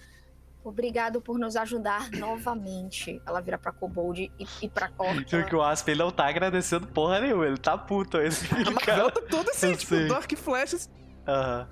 Obrigado 0.64 1.20
por 1.20 1.38
nos 1.38 1.56
ajudar 1.56 2.08
novamente. 2.12 3.20
Ela 3.26 3.40
vira 3.40 3.58
pra 3.58 3.72
Kobold 3.72 4.30
e, 4.38 4.46
e 4.62 4.68
pra 4.68 4.90
Orc. 4.96 5.24
Tu 5.24 5.36
vê 5.36 5.44
que 5.44 5.56
o 5.56 5.62
Aspen 5.62 5.92
ele 5.94 6.02
não 6.04 6.10
tá 6.12 6.28
agradecendo 6.28 6.86
porra 6.86 7.20
nenhuma, 7.20 7.46
ele 7.46 7.58
tá 7.58 7.76
puto. 7.76 8.18
Esse 8.18 8.46
A 8.54 8.70
Mavel 8.70 9.10
tá 9.10 9.20
todo 9.28 9.50
assim, 9.50 9.74
tipo, 9.74 9.94
sei. 9.94 10.08
e 10.30 10.36
flecha, 10.36 10.76
Aham. 11.26 11.68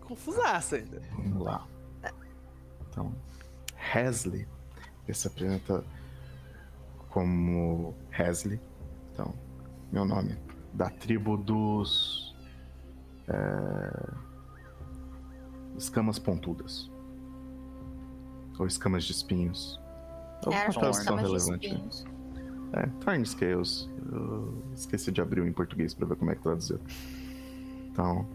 confusaça 0.00 0.76
ainda. 0.76 1.02
Vamos 1.12 1.42
lá. 1.44 1.66
Então, 2.88 3.14
Hesley. 3.94 4.48
Ele 5.06 5.14
se 5.14 5.26
apresenta 5.26 5.84
como 7.10 7.94
Hesley. 8.18 8.60
Então, 9.12 9.34
meu 9.90 10.06
nome. 10.06 10.38
Da 10.74 10.88
tribo 10.90 11.36
dos. 11.36 12.34
é, 13.28 14.08
Escamas 15.76 16.18
pontudas. 16.18 16.90
Ou 18.58 18.66
escamas 18.66 19.04
de 19.04 19.12
espinhos. 19.12 19.80
Ou 20.46 20.52
Era 20.52 20.72
qualquer 20.72 20.88
as 20.90 20.98
tradução 20.98 21.16
camas 21.16 21.22
de 21.22 21.46
relevante. 21.46 21.66
espinhos. 21.66 22.04
É, 22.74 22.86
Thorn 23.04 23.24
Scales. 23.26 23.88
Eu 24.10 24.62
esqueci 24.74 25.10
de 25.12 25.20
abrir 25.20 25.40
o 25.40 25.46
em 25.46 25.52
português 25.52 25.94
pra 25.94 26.06
ver 26.06 26.16
como 26.16 26.30
é 26.30 26.34
que 26.34 26.42
traduzir. 26.42 26.78
Então. 27.90 28.26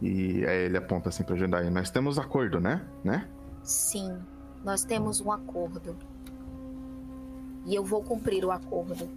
E 0.00 0.44
aí 0.46 0.64
ele 0.64 0.76
aponta 0.76 1.08
assim 1.08 1.22
pra 1.24 1.36
Jedi. 1.36 1.68
Nós 1.70 1.90
temos 1.90 2.18
acordo, 2.18 2.60
né? 2.60 2.86
Né? 3.04 3.28
Sim, 3.62 4.18
nós 4.64 4.84
temos 4.84 5.20
um 5.20 5.30
acordo. 5.32 5.96
E 7.66 7.74
eu 7.74 7.84
vou 7.84 8.02
cumprir 8.02 8.44
o 8.44 8.50
acordo. 8.52 9.08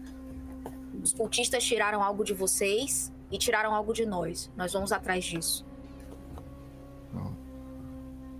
Os 1.03 1.13
cultistas 1.13 1.63
tiraram 1.63 2.03
algo 2.03 2.23
de 2.23 2.33
vocês 2.33 3.11
e 3.31 3.37
tiraram 3.37 3.73
algo 3.73 3.93
de 3.93 4.05
nós. 4.05 4.51
Nós 4.57 4.73
vamos 4.73 4.91
atrás 4.91 5.23
disso. 5.23 5.65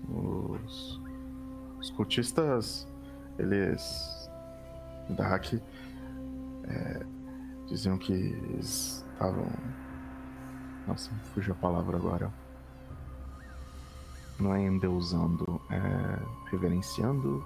Os, 0.10 0.99
os 1.80 1.90
cultistas, 1.91 2.88
eles. 3.40 4.30
Da 5.10 5.28
Hack. 5.28 5.53
é, 6.68 7.06
diziam 7.68 7.98
que 7.98 8.14
eles 8.14 9.06
estavam. 9.14 9.45
Nossa, 10.88 11.11
fugiu 11.34 11.53
a 11.53 11.57
palavra 11.57 11.98
agora. 11.98 12.32
Não 14.40 14.56
é 14.56 14.61
endeusando, 14.65 15.61
é 15.69 16.49
reverenciando, 16.49 17.44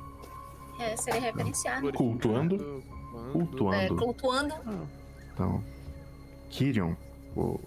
É, 0.80 0.95
seria 0.95 1.19
reverenciar. 1.19 1.82
né? 1.84 1.91
Cultuando? 1.91 2.82
É, 3.28 3.32
cultuando. 3.32 3.96
cultuando. 3.96 4.54
Então, 5.34 5.64
Kirion, 6.50 6.96
o, 7.36 7.60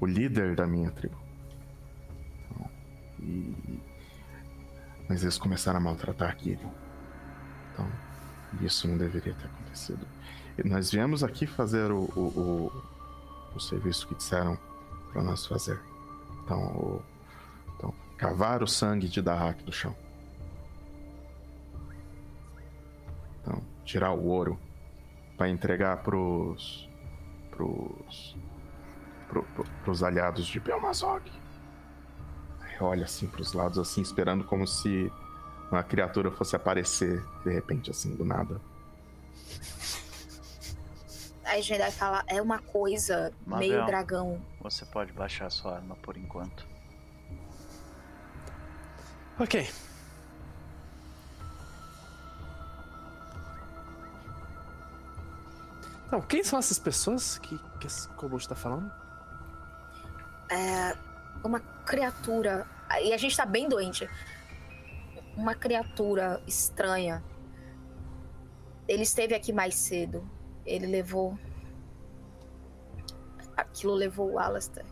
o 0.00 0.06
líder 0.06 0.54
da 0.56 0.66
minha 0.66 0.90
tribo. 0.90 1.16
Então, 2.50 2.70
e... 3.20 3.80
Mas 5.08 5.22
eles 5.22 5.36
começaram 5.38 5.78
a 5.78 5.80
maltratar 5.82 6.36
Kirion. 6.36 6.70
Então, 7.72 7.86
isso 8.60 8.86
não 8.88 8.96
deveria 8.98 9.34
ter 9.34 9.46
acontecido. 9.46 10.06
E 10.58 10.68
nós 10.68 10.90
viemos 10.90 11.22
aqui 11.24 11.46
fazer 11.46 11.90
o, 11.90 12.00
o, 12.16 12.20
o- 12.20 12.82
o 13.54 13.60
serviço 13.60 14.06
que 14.08 14.14
disseram 14.14 14.58
para 15.12 15.22
nós 15.22 15.46
fazer. 15.46 15.78
Então, 16.44 16.60
o, 16.76 17.02
então, 17.76 17.94
cavar 18.16 18.62
o 18.62 18.66
sangue 18.66 19.08
de 19.08 19.20
Dahak 19.22 19.62
do 19.64 19.72
chão. 19.72 19.94
Então, 23.40 23.62
tirar 23.84 24.12
o 24.12 24.24
ouro 24.24 24.58
para 25.42 25.48
entregar 25.48 25.96
pros 26.04 26.88
pros 27.50 28.36
pro, 29.28 29.42
pro, 29.42 29.64
pros 29.82 30.02
aliados 30.04 30.46
de 30.46 30.60
Belmazog. 30.60 31.28
Olha 32.80 33.06
assim 33.06 33.26
pros 33.26 33.52
lados 33.52 33.76
assim 33.76 34.02
esperando 34.02 34.44
como 34.44 34.68
se 34.68 35.12
uma 35.68 35.82
criatura 35.82 36.30
fosse 36.30 36.54
aparecer 36.54 37.20
de 37.44 37.52
repente 37.52 37.90
assim 37.90 38.14
do 38.14 38.24
nada. 38.24 38.60
Aí 41.44 41.58
a 41.58 41.62
gente 41.62 41.90
fala, 41.90 42.22
é 42.28 42.40
uma 42.40 42.60
coisa 42.60 43.32
Mabel. 43.44 43.68
meio 43.68 43.84
dragão. 43.84 44.40
Você 44.60 44.86
pode 44.86 45.12
baixar 45.12 45.50
sua 45.50 45.74
arma 45.74 45.96
por 45.96 46.16
enquanto. 46.16 46.64
Ok. 49.40 49.68
Então, 56.12 56.20
quem 56.20 56.44
são 56.44 56.58
essas 56.58 56.78
pessoas 56.78 57.38
que, 57.38 57.58
que 57.80 57.86
esse 57.86 58.06
kobold 58.10 58.46
tá 58.46 58.54
falando? 58.54 58.92
É 60.50 60.94
uma 61.42 61.58
criatura. 61.58 62.66
E 63.02 63.14
a 63.14 63.16
gente 63.16 63.34
tá 63.34 63.46
bem 63.46 63.66
doente. 63.66 64.06
Uma 65.34 65.54
criatura 65.54 66.42
estranha. 66.46 67.24
Ele 68.86 69.04
esteve 69.04 69.34
aqui 69.34 69.54
mais 69.54 69.74
cedo. 69.74 70.30
Ele 70.66 70.86
levou. 70.86 71.38
Aquilo 73.56 73.94
levou 73.94 74.32
o 74.32 74.38
Alastair. 74.38 74.84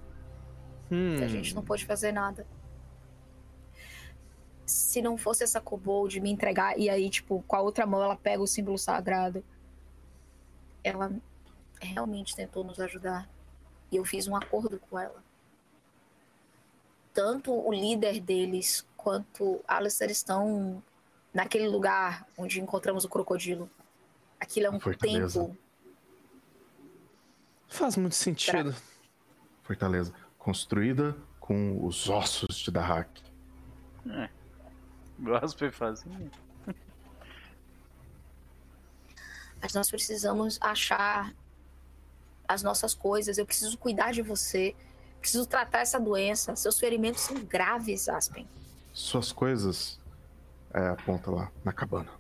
Hum, 0.91 1.23
A 1.23 1.29
gente 1.29 1.55
não 1.55 1.63
pôde 1.63 1.85
fazer 1.85 2.13
nada. 2.13 2.47
Se 4.65 5.03
não 5.03 5.19
fosse 5.19 5.45
essa 5.45 5.61
kobold 5.61 6.19
me 6.19 6.31
entregar, 6.31 6.79
e 6.79 6.89
aí, 6.89 7.11
tipo, 7.11 7.45
com 7.47 7.57
a 7.57 7.61
outra 7.61 7.85
mão 7.85 8.03
ela 8.03 8.17
pega 8.17 8.43
o 8.43 8.47
símbolo 8.47 8.79
sagrado. 8.79 9.45
Ela 10.83 11.13
realmente 11.81 12.35
tentou 12.35 12.65
nos 12.65 12.79
ajudar. 12.81 13.29
E 13.91 13.97
eu 13.97 14.05
fiz 14.05 14.27
um 14.27 14.37
acordo 14.37 14.79
com 14.79 14.99
ela. 14.99 15.23
Tanto 17.13 17.53
o 17.53 17.73
líder 17.73 18.21
deles 18.21 18.87
quanto 18.97 19.61
Alistair 19.67 20.11
estão 20.11 20.83
naquele 21.35 21.69
lugar 21.69 22.27
onde 22.37 22.61
encontramos 22.61 23.05
o 23.05 23.09
crocodilo. 23.09 23.71
Aquilo 24.39 24.67
é 24.67 24.71
um 24.71 24.81
Fortaleza. 24.81 25.41
templo. 25.41 25.57
Faz 27.69 27.97
muito 27.97 28.15
sentido. 28.15 28.75
Fortaleza 29.63 30.13
construída 30.39 31.17
com 31.39 31.85
os 31.85 32.09
ossos 32.09 32.57
de 32.57 32.71
Dahak. 32.71 33.23
Gospel 35.19 35.73
fazer. 35.73 36.31
Mas 39.61 39.75
nós 39.75 39.91
precisamos 39.91 40.59
achar 40.61 41.35
as 42.49 42.63
nossas 42.63 42.95
coisas. 42.95 43.39
Eu 43.39 43.47
preciso 43.47 43.77
cuidar 43.79 44.13
de 44.13 44.23
você. 44.23 44.75
Preciso 45.21 45.47
tratar 45.47 45.81
essa 45.81 46.01
doença. 46.01 46.57
Seus 46.57 46.79
ferimentos 46.79 47.21
são 47.23 47.37
graves, 47.45 48.09
Aspen. 48.09 48.49
Suas 48.93 49.33
coisas 49.33 50.01
é, 50.73 50.89
aponta 50.89 51.31
lá 51.31 51.53
na 51.65 51.73
cabana. 51.73 52.11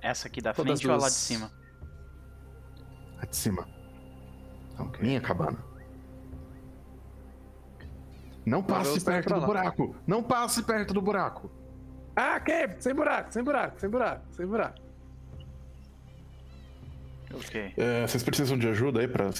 Essa 0.00 0.28
aqui 0.28 0.40
da 0.40 0.54
Todas 0.54 0.80
frente 0.80 0.86
ou 0.88 0.92
a 0.92 0.96
lá 0.96 1.00
duas. 1.00 1.12
de 1.12 1.18
cima? 1.18 1.52
A 3.20 3.26
de 3.26 3.36
cima. 3.36 3.68
Então, 4.72 4.92
minha 5.00 5.20
cabana. 5.20 5.58
Não 8.44 8.62
passe 8.62 9.00
perto 9.04 9.34
do 9.34 9.40
buraco! 9.44 9.96
Não 10.06 10.22
passe 10.22 10.62
perto 10.62 10.94
do 10.94 11.02
buraco! 11.02 11.50
Ah, 12.14 12.36
ok. 12.40 12.76
Sem 12.78 12.94
buraco, 12.94 13.32
sem 13.32 13.42
buraco, 13.42 13.80
sem 13.80 13.90
buraco, 13.90 14.24
sem 14.32 14.46
buraco. 14.46 14.85
Ok. 17.36 17.72
É, 17.76 18.06
vocês 18.06 18.22
precisam 18.22 18.58
de 18.58 18.68
ajuda 18.68 19.00
aí 19.00 19.08
pra, 19.08 19.30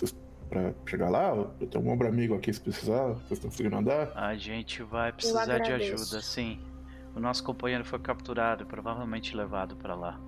pra 0.49 0.73
chegar 0.87 1.09
lá? 1.09 1.31
Eu 1.61 1.67
tenho 1.67 1.85
um 1.85 1.91
ombro 1.91 2.09
amigo 2.09 2.35
aqui 2.35 2.53
se 2.53 2.61
precisar. 2.61 3.07
Vocês 3.09 3.33
estão 3.33 3.51
conseguindo 3.51 3.77
andar? 3.77 4.13
A 4.15 4.35
gente 4.37 4.83
vai 4.83 5.13
precisar 5.13 5.59
de 5.59 5.73
ajuda, 5.73 6.21
sim. 6.21 6.61
O 7.15 7.21
nosso 7.21 7.43
companheiro 7.43 7.85
foi 7.85 7.99
capturado 7.99 8.63
e 8.63 8.67
provavelmente 8.67 9.35
levado 9.37 9.75
pra 9.77 9.95
lá. 9.95 10.21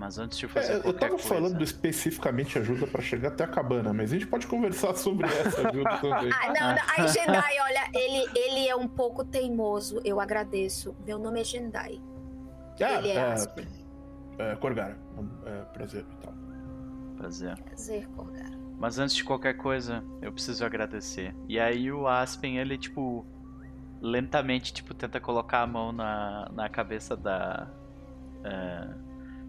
Mas 0.00 0.18
antes 0.18 0.38
de 0.38 0.48
fazer 0.48 0.72
É, 0.72 0.76
eu 0.76 0.94
tava 0.94 1.10
coisa... 1.10 1.28
falando 1.28 1.62
especificamente 1.62 2.58
ajuda 2.58 2.86
pra 2.86 3.02
chegar 3.02 3.28
até 3.28 3.44
a 3.44 3.46
cabana, 3.46 3.92
mas 3.92 4.10
a 4.10 4.14
gente 4.14 4.26
pode 4.26 4.46
conversar 4.46 4.94
sobre 4.94 5.26
essa 5.26 5.68
ajuda 5.68 5.90
também. 6.00 6.30
Ah, 6.32 6.46
não, 6.58 6.74
não. 6.74 6.82
Aí, 6.96 7.08
Jendai, 7.08 7.60
olha, 7.60 7.90
ele, 7.92 8.30
ele 8.34 8.68
é 8.68 8.74
um 8.74 8.88
pouco 8.88 9.22
teimoso. 9.22 10.00
Eu 10.02 10.18
agradeço. 10.18 10.96
Meu 11.04 11.18
nome 11.18 11.42
é 11.42 11.44
Jendai. 11.44 12.00
Ah, 12.80 12.94
ele 12.94 13.08
é, 13.08 13.34
é, 14.38 14.52
é, 14.52 14.56
Corgara. 14.56 14.96
É, 15.44 15.60
prazer 15.74 16.06
e 16.10 16.24
tal. 16.24 16.32
Prazer. 17.20 17.56
Prazer. 17.58 18.08
Mas 18.78 18.98
antes 18.98 19.14
de 19.14 19.22
qualquer 19.22 19.58
coisa, 19.58 20.02
eu 20.22 20.32
preciso 20.32 20.64
agradecer. 20.64 21.34
E 21.46 21.60
aí 21.60 21.92
o 21.92 22.08
Aspen, 22.08 22.56
ele, 22.56 22.78
tipo, 22.78 23.26
lentamente, 24.00 24.72
tipo, 24.72 24.94
tenta 24.94 25.20
colocar 25.20 25.60
a 25.60 25.66
mão 25.66 25.92
na, 25.92 26.48
na 26.52 26.68
cabeça 26.70 27.14
da... 27.14 27.68
é, 28.42 28.88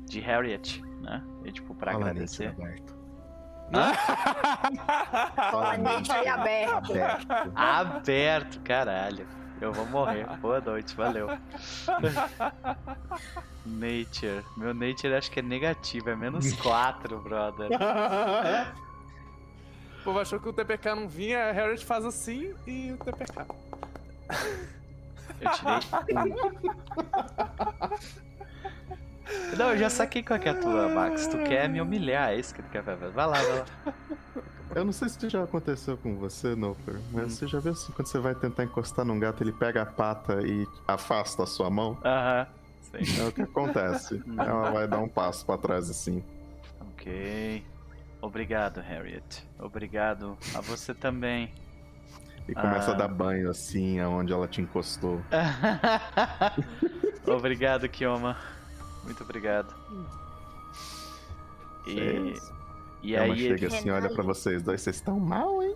de 0.06 0.20
Harriet, 0.20 0.82
né? 1.02 1.24
E, 1.46 1.52
tipo, 1.54 1.74
pra 1.74 1.94
Fala, 1.94 2.10
agradecer. 2.10 2.48
Aberto. 2.50 3.00
Fala, 5.36 5.78
Nietzsche 5.78 6.12
aí 6.12 6.28
aberto. 6.28 6.92
Aberto. 6.92 7.52
Aberto, 7.56 8.60
caralho. 8.60 9.26
Eu 9.62 9.72
vou 9.72 9.86
morrer. 9.86 10.26
Boa 10.38 10.60
noite, 10.60 10.96
valeu. 10.96 11.28
Nature. 13.66 14.44
Meu 14.58 14.74
nature 14.74 15.14
acho 15.14 15.30
que 15.30 15.40
é 15.40 15.44
negativo, 15.44 16.10
é 16.10 16.16
menos 16.16 16.52
4, 16.62 17.20
brother. 17.20 17.70
O 20.00 20.04
povo 20.04 20.20
achou 20.20 20.40
que 20.40 20.50
o 20.50 20.54
TPK 20.54 20.96
não 20.96 21.08
vinha, 21.08 21.50
a 21.50 21.52
Harriet 21.52 21.86
faz 21.86 22.04
assim 22.06 22.56
e 22.66 22.92
o 22.92 22.98
TPK. 22.98 23.46
Eu 25.40 25.52
tirei. 25.52 26.36
Não, 29.58 29.70
eu 29.72 29.78
já 29.78 29.90
saquei 29.90 30.24
qual 30.24 30.40
é 30.40 30.50
a 30.50 30.54
tua, 30.56 30.90
Max. 30.90 31.28
Tu 31.28 31.38
quer 31.44 31.70
me 31.70 31.80
humilhar, 31.80 32.32
é 32.32 32.36
isso 32.38 32.54
que 32.54 32.62
tu 32.64 32.70
quer 32.70 32.84
fazer. 32.84 33.10
Vai 33.12 33.28
lá, 33.28 33.34
vai 33.34 33.60
lá. 33.60 33.66
Eu 34.74 34.86
não 34.86 34.92
sei 34.94 35.10
se 35.10 35.30
já 35.30 35.44
aconteceu 35.44 35.98
com 35.98 36.16
você, 36.16 36.56
Noper, 36.56 37.00
mas 37.12 37.26
Hum. 37.26 37.30
você 37.30 37.48
já 37.48 37.60
viu 37.60 37.74
assim, 37.74 37.92
quando 37.92 38.08
você 38.08 38.20
vai 38.20 38.34
tentar 38.34 38.64
encostar 38.64 39.04
num 39.06 39.20
gato, 39.20 39.44
ele 39.44 39.52
pega 39.52 39.82
a 39.82 39.86
pata 39.86 40.42
e 40.46 40.66
afasta 40.88 41.44
a 41.44 41.46
sua 41.46 41.70
mão? 41.70 41.98
Aham. 42.06 42.48
Sim. 42.82 43.22
É 43.22 43.28
o 43.28 43.32
que 43.32 43.42
acontece. 43.42 44.22
Ela 44.38 44.72
vai 44.72 44.88
dar 44.88 45.00
um 45.00 45.08
passo 45.10 45.46
pra 45.46 45.58
trás 45.58 45.90
assim. 45.90 46.24
Ok. 46.92 47.64
Obrigado, 48.22 48.80
Harriet. 48.82 49.44
Obrigado 49.60 50.38
a 50.56 50.62
você 50.62 50.94
também. 50.94 51.52
E 52.48 52.54
começa 52.54 52.92
Ah. 52.92 52.94
a 52.94 52.98
dar 52.98 53.08
banho 53.08 53.50
assim, 53.50 54.00
aonde 54.00 54.32
ela 54.34 54.48
te 54.48 54.62
encostou. 54.62 55.22
obrigado, 57.28 57.88
Kioma. 57.90 58.38
Muito 59.04 59.24
obrigado. 59.24 59.74
E, 61.88 62.34
e 63.02 63.16
Ela 63.16 63.34
aí, 63.34 63.40
chega 63.40 63.68
assim, 63.68 63.90
olha 63.90 64.10
pra 64.10 64.24
vocês 64.24 64.62
dois, 64.62 64.82
vocês 64.82 64.96
estão 64.98 65.20
mal, 65.20 65.62
hein? 65.64 65.76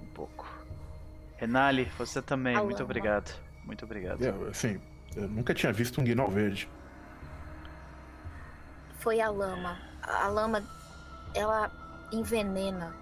um 0.00 0.06
pouco. 0.14 0.46
Renali, 1.36 1.90
você 1.98 2.22
também. 2.22 2.54
Alô. 2.56 2.66
Muito 2.66 2.82
obrigado. 2.82 3.32
Muito 3.64 3.84
obrigado. 3.84 4.22
Eu, 4.22 4.48
assim, 4.48 4.80
eu 5.16 5.28
nunca 5.28 5.52
tinha 5.54 5.72
visto 5.72 6.00
um 6.00 6.04
guinal 6.04 6.30
verde. 6.30 6.68
Foi 8.98 9.20
a 9.20 9.28
lama. 9.30 9.78
A 10.02 10.26
lama, 10.28 10.62
ela 11.34 11.70
envenena. 12.12 12.94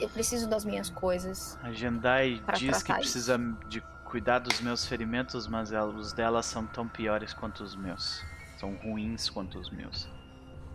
Eu 0.00 0.08
preciso 0.08 0.48
das 0.48 0.64
minhas 0.64 0.88
coisas. 0.90 1.58
A 1.62 1.72
Jendai 1.72 2.40
Para 2.44 2.56
diz 2.56 2.82
que 2.82 2.92
isso. 2.92 3.00
precisa 3.00 3.38
de 3.68 3.80
cuidar 4.04 4.38
dos 4.38 4.60
meus 4.60 4.86
ferimentos, 4.86 5.46
mas 5.46 5.72
ela- 5.72 5.88
os 5.92 6.12
dela 6.12 6.42
são 6.42 6.64
tão 6.66 6.86
piores 6.88 7.32
quanto 7.34 7.62
os 7.62 7.74
meus. 7.74 8.24
São 8.58 8.74
ruins 8.76 9.28
quanto 9.28 9.58
os 9.58 9.70
meus. 9.70 10.08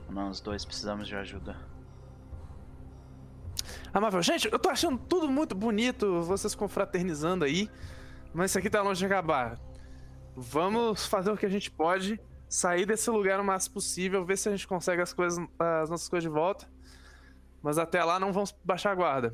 Nós 0.09 0.39
dois 0.39 0.63
precisamos 0.63 1.07
de 1.07 1.15
ajuda. 1.15 1.57
Amável, 3.93 4.21
gente, 4.21 4.51
eu 4.51 4.57
tô 4.57 4.69
achando 4.69 4.97
tudo 4.97 5.29
muito 5.29 5.53
bonito, 5.53 6.21
vocês 6.23 6.55
confraternizando 6.55 7.45
aí, 7.45 7.69
mas 8.33 8.51
isso 8.51 8.57
aqui 8.57 8.69
tá 8.69 8.81
longe 8.81 8.99
de 8.99 9.05
acabar. 9.05 9.59
Vamos 10.35 11.05
fazer 11.05 11.31
o 11.31 11.37
que 11.37 11.45
a 11.45 11.49
gente 11.49 11.69
pode, 11.69 12.19
sair 12.49 12.85
desse 12.85 13.09
lugar 13.09 13.39
o 13.39 13.43
máximo 13.43 13.75
possível, 13.75 14.25
ver 14.25 14.37
se 14.37 14.49
a 14.49 14.51
gente 14.51 14.67
consegue 14.67 15.01
as 15.01 15.13
coisas, 15.13 15.43
as 15.59 15.89
nossas 15.89 16.09
coisas 16.09 16.23
de 16.23 16.33
volta. 16.33 16.67
Mas 17.61 17.77
até 17.77 18.03
lá 18.03 18.19
não 18.19 18.33
vamos 18.33 18.53
baixar 18.63 18.91
a 18.91 18.95
guarda. 18.95 19.33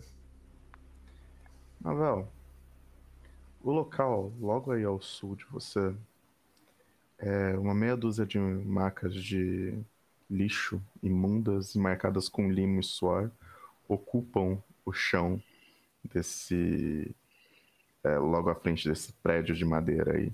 Mavel, 1.79 2.29
o 3.61 3.71
local 3.71 4.33
logo 4.39 4.71
aí 4.71 4.83
ao 4.83 5.01
sul 5.01 5.35
de 5.35 5.45
você 5.45 5.95
é 7.17 7.57
uma 7.57 7.73
meia 7.73 7.95
dúzia 7.95 8.25
de 8.25 8.37
macas 8.37 9.13
de 9.13 9.77
lixo 10.29 10.81
imundas 11.01 11.75
e 11.75 11.79
marcadas 11.79 12.29
com 12.29 12.51
limo 12.51 12.79
e 12.79 12.83
suor 12.83 13.31
ocupam 13.87 14.61
o 14.85 14.93
chão 14.93 15.41
desse. 16.03 17.15
é, 18.03 18.17
logo 18.17 18.49
à 18.49 18.55
frente 18.55 18.87
desse 18.87 19.11
prédio 19.13 19.55
de 19.55 19.65
madeira 19.65 20.15
aí. 20.15 20.31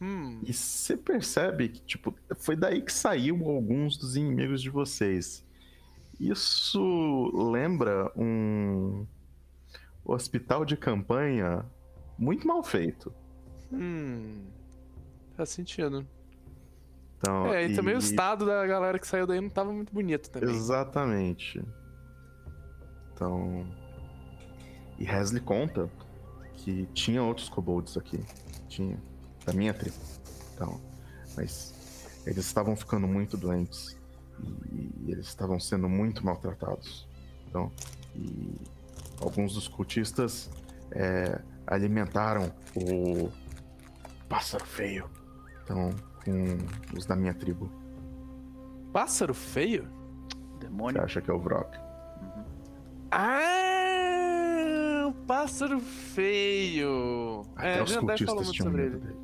Hum. 0.00 0.40
E 0.44 0.52
você 0.52 0.96
percebe 0.96 1.68
que, 1.68 1.80
tipo, 1.80 2.14
foi 2.36 2.56
daí 2.56 2.80
que 2.80 2.92
saiu 2.92 3.48
alguns 3.48 3.96
dos 3.96 4.16
inimigos 4.16 4.62
de 4.62 4.70
vocês. 4.70 5.44
Isso 6.18 7.30
lembra 7.52 8.12
um 8.16 9.06
hospital 10.04 10.64
de 10.64 10.76
campanha 10.76 11.64
muito 12.18 12.46
mal 12.46 12.62
feito. 12.62 13.12
Hum. 13.72 14.46
Faz 15.36 15.50
sentido. 15.50 16.06
Então, 17.18 17.52
É, 17.52 17.66
e 17.66 17.74
também 17.74 17.94
o 17.94 17.98
estado 17.98 18.46
da 18.46 18.64
galera 18.66 18.98
que 18.98 19.06
saiu 19.06 19.26
daí 19.26 19.40
não 19.40 19.50
tava 19.50 19.72
muito 19.72 19.92
bonito 19.92 20.30
também. 20.30 20.54
Exatamente. 20.54 21.62
Então. 23.12 23.66
E 24.98 25.04
Hesley 25.04 25.42
conta 25.42 25.90
que 26.54 26.86
tinha 26.94 27.22
outros 27.22 27.48
kobolds 27.48 27.96
aqui. 27.96 28.24
Tinha. 28.68 28.96
Da 29.44 29.52
minha 29.52 29.74
tribo. 29.74 29.96
Então. 30.54 30.80
Mas 31.36 32.22
eles 32.24 32.44
estavam 32.46 32.76
ficando 32.76 33.08
muito 33.08 33.36
doentes. 33.36 33.96
E, 34.72 35.06
e 35.06 35.12
eles 35.12 35.26
estavam 35.26 35.58
sendo 35.58 35.88
muito 35.88 36.24
maltratados. 36.24 37.08
Então. 37.48 37.72
E 38.14 38.54
alguns 39.20 39.54
dos 39.54 39.66
cultistas 39.66 40.48
é, 40.92 41.40
alimentaram 41.66 42.52
o 42.76 43.28
pássaro 44.28 44.64
feio. 44.64 45.10
Então, 45.64 45.90
com 46.24 46.58
os 46.96 47.06
da 47.06 47.14
minha 47.16 47.34
tribo. 47.34 47.70
Pássaro 48.92 49.34
feio? 49.34 49.84
Você 49.84 50.66
Demônio. 50.66 51.02
acha 51.02 51.20
que 51.20 51.30
é 51.30 51.34
o 51.34 51.38
Vrock? 51.38 51.78
Ah, 53.10 55.06
um 55.08 55.12
pássaro 55.26 55.80
feio. 55.80 57.42
Até 57.56 57.78
é, 57.78 57.82
os 57.82 57.90
já 57.90 58.00
deve 58.00 58.24
falar 58.24 58.36
cultistas 58.36 58.44
muito 58.46 58.62
sobre 58.62 58.82
ele. 58.82 58.96
dele. 58.98 59.16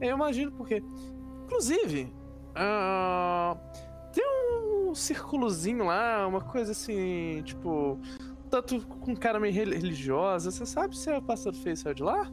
É, 0.00 0.08
Eu 0.10 0.16
imagino 0.16 0.52
porque. 0.52 0.82
Inclusive, 1.44 2.12
ah, 2.54 3.56
tem 4.12 4.24
um 4.88 4.94
círculozinho 4.94 5.84
lá, 5.84 6.26
uma 6.26 6.40
coisa 6.40 6.72
assim, 6.72 7.42
tipo. 7.44 7.98
Tanto 8.50 8.86
com 8.86 9.16
cara 9.16 9.40
meio 9.40 9.54
rel- 9.54 9.70
religiosa. 9.72 10.50
Você 10.50 10.66
sabe 10.66 10.96
se 10.96 11.10
é 11.10 11.16
o 11.18 11.22
pássaro 11.22 11.56
feio 11.56 11.76
saiu 11.76 11.94
de 11.94 12.02
lá? 12.02 12.30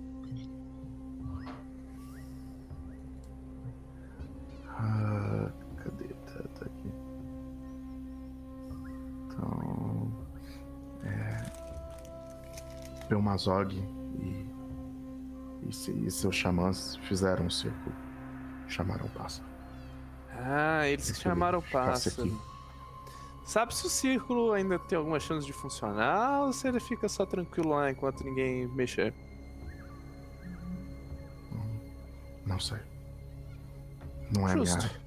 Ah, 4.79 5.51
cadê? 5.83 6.07
Tá, 6.07 6.43
tá 6.57 6.65
aqui. 6.65 6.91
Então. 9.25 10.11
É. 11.03 11.45
Belmazog 13.07 13.75
e. 13.75 14.49
E, 15.61 16.07
e 16.07 16.11
seus 16.11 16.35
xamãs 16.35 16.95
fizeram 17.07 17.45
um 17.45 17.49
círculo. 17.49 17.93
Chamaram 18.67 19.05
o 19.05 19.09
pássaro. 19.09 19.47
Ah, 20.31 20.87
eles 20.87 21.11
que 21.11 21.19
chamaram 21.19 21.59
o 21.59 21.61
pássaro. 21.61 22.31
Sabe 23.45 23.75
se 23.75 23.85
o 23.85 23.89
círculo 23.89 24.53
ainda 24.53 24.79
tem 24.79 24.97
alguma 24.97 25.19
chance 25.19 25.45
de 25.45 25.51
funcionar 25.51 26.43
ou 26.43 26.53
se 26.53 26.67
ele 26.67 26.79
fica 26.79 27.09
só 27.09 27.25
tranquilo 27.25 27.69
lá 27.69 27.91
enquanto 27.91 28.23
ninguém 28.23 28.67
mexer? 28.67 29.13
Não 32.45 32.59
sei. 32.59 32.79
Não 34.35 34.47
é 34.47 34.53
minha 34.53 34.65
Justo. 34.65 34.85
área. 34.85 34.99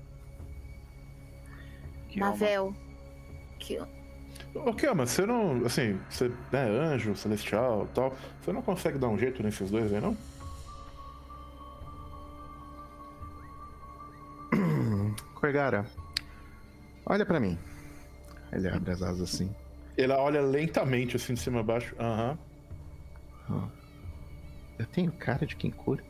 Mavel. 2.16 2.74
Que... 3.58 3.80
Ok, 4.54 4.92
mas 4.94 5.10
você 5.10 5.24
não. 5.24 5.64
Assim, 5.64 5.98
você 6.10 6.30
é 6.52 6.58
anjo, 6.58 7.16
celestial 7.16 7.88
tal. 7.94 8.14
Você 8.40 8.52
não 8.52 8.60
consegue 8.62 8.98
dar 8.98 9.08
um 9.08 9.18
jeito 9.18 9.42
nesses 9.42 9.70
dois 9.70 9.92
aí, 9.92 10.00
não? 10.00 10.16
Corgara, 15.34 15.86
olha 17.06 17.24
pra 17.24 17.40
mim. 17.40 17.58
Ele 18.52 18.68
abre 18.68 18.92
as 18.92 19.02
asas 19.02 19.22
assim. 19.34 19.54
Ele 19.96 20.12
olha 20.12 20.42
lentamente, 20.42 21.16
assim, 21.16 21.34
de 21.34 21.40
cima 21.40 21.60
a 21.60 21.62
baixo. 21.62 21.94
Aham. 21.98 22.38
Eu 24.78 24.86
tenho 24.86 25.12
cara 25.12 25.46
de 25.46 25.56
quem 25.56 25.70
cura. 25.70 26.02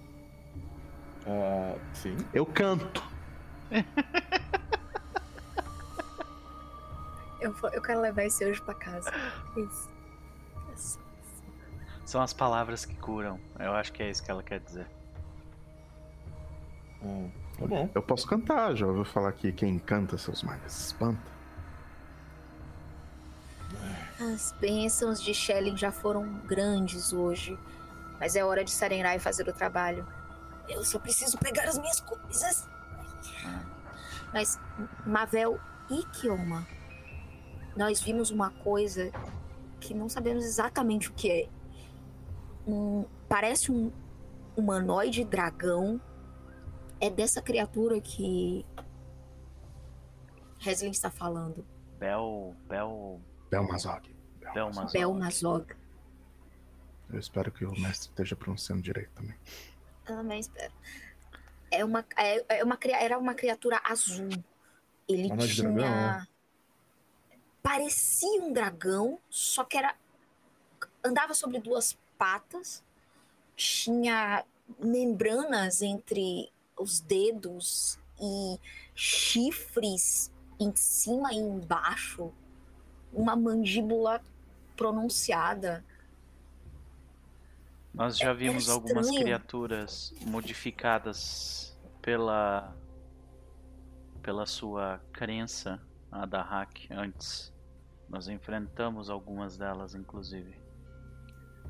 Ah, 1.27 1.77
sim. 1.95 2.17
Eu 2.35 2.45
canto. 2.47 3.03
Eu, 7.41 7.53
vou- 7.53 7.71
eu 7.71 7.83
quero 7.83 8.01
levar 8.01 8.25
esse 8.25 8.45
anjo 8.45 8.63
pra 8.63 8.75
casa. 8.75 9.11
Isso. 9.57 9.91
Isso. 10.75 10.99
São 12.05 12.23
as 12.23 12.33
palavras 12.33 12.85
que 12.85 12.95
curam. 12.97 13.39
Eu 13.59 13.73
acho 13.75 13.93
que 13.93 14.03
é 14.03 14.11
isso 14.11 14.23
que 14.23 14.31
ela 14.31 14.43
quer 14.43 14.61
dizer. 14.61 14.87
Hum, 17.03 17.31
tá 17.59 17.67
bom. 17.67 17.91
Eu 17.95 18.03
posso 18.03 18.27
cantar, 18.29 18.75
já 18.77 18.87
ouviu 18.87 19.05
falar 19.05 19.33
que 19.33 19.51
quem 19.53 19.79
canta 19.79 20.17
seus 20.17 20.43
males 20.43 20.87
espanta. 20.87 21.33
As 24.21 24.53
bênçãos 24.61 25.21
de 25.21 25.35
Shelly 25.35 25.77
já 25.77 25.91
foram 25.91 26.25
grandes 26.47 27.13
hoje. 27.13 27.59
Mas 28.21 28.37
é 28.37 28.45
hora 28.45 28.63
de 28.63 28.71
Sarenrai 28.71 29.19
fazer 29.19 29.49
o 29.49 29.53
trabalho. 29.53 30.07
Eu 30.69 30.85
só 30.85 30.99
preciso 30.99 31.39
pegar 31.39 31.65
as 31.69 31.79
minhas 31.79 32.01
coisas. 32.01 32.69
Mas, 34.33 34.59
Mavel 35.07 35.61
e 35.91 36.05
Kioma, 36.07 36.67
nós 37.77 38.01
vimos 38.01 38.31
uma 38.31 38.51
coisa 38.51 39.11
que 39.81 39.93
não 39.93 40.09
sabemos 40.09 40.45
exatamente 40.45 41.11
o 41.11 41.13
que 41.13 41.31
é. 41.31 41.49
Um, 42.67 43.05
parece 43.29 43.71
um 43.71 43.93
humanoide 44.57 45.25
dragão. 45.25 46.01
É 47.01 47.11
dessa 47.11 47.43
criatura 47.43 48.01
que 48.01 48.65
Heslin 50.65 50.91
está 50.91 51.11
falando. 51.11 51.67
Bel. 51.99 52.55
Bel. 52.69 53.21
Belmazog. 53.51 54.09
Belmazog. 54.55 54.93
Belmazog. 54.93 55.75
Eu 57.13 57.19
espero 57.19 57.51
que 57.51 57.65
o 57.65 57.73
mestre 57.73 58.09
esteja 58.11 58.37
pronunciando 58.37 58.81
direito 58.81 59.11
também. 59.15 59.37
Também 60.05 60.41
espero. 60.41 60.73
É 61.71 61.85
uma, 61.85 62.05
é, 62.17 62.59
é 62.59 62.65
uma, 62.65 62.79
era 62.99 63.19
uma 63.19 63.35
criatura 63.35 63.81
azul. 63.85 64.29
Ele 65.09 65.29
tinha. 65.37 65.71
dragão, 65.73 65.75
né? 65.75 66.27
Parecia 67.63 68.43
um 68.43 68.53
dragão, 68.53 69.19
só 69.31 69.65
que 69.65 69.77
era. 69.77 69.95
Andava 71.05 71.35
sobre 71.35 71.59
duas 71.59 71.97
patas, 72.19 72.85
tinha 73.57 74.45
membranas 74.79 75.83
entre 75.83 76.53
os 76.77 77.01
dedos 77.01 77.99
e 78.21 78.59
chifres 78.95 80.31
em 80.59 80.75
cima 80.77 81.33
e 81.33 81.39
embaixo, 81.39 82.33
uma 83.13 83.35
mandíbula 83.35 84.23
pronunciada. 84.77 85.85
Nós 87.95 88.17
já 88.17 88.31
É- 88.31 88.35
vimos 88.35 88.65
era 88.65 88.75
algumas 88.75 89.11
criaturas 89.11 90.15
modificadas 90.27 91.77
pela 92.01 92.75
pela 94.23 94.47
sua 94.47 95.01
crença 95.13 95.81
a 96.11 96.25
da 96.25 96.43
hack 96.43 96.87
antes. 96.93 97.53
Nós 98.09 98.29
enfrentamos 98.29 99.11
algumas 99.11 99.57
delas 99.59 99.95
inclusive. 99.97 100.61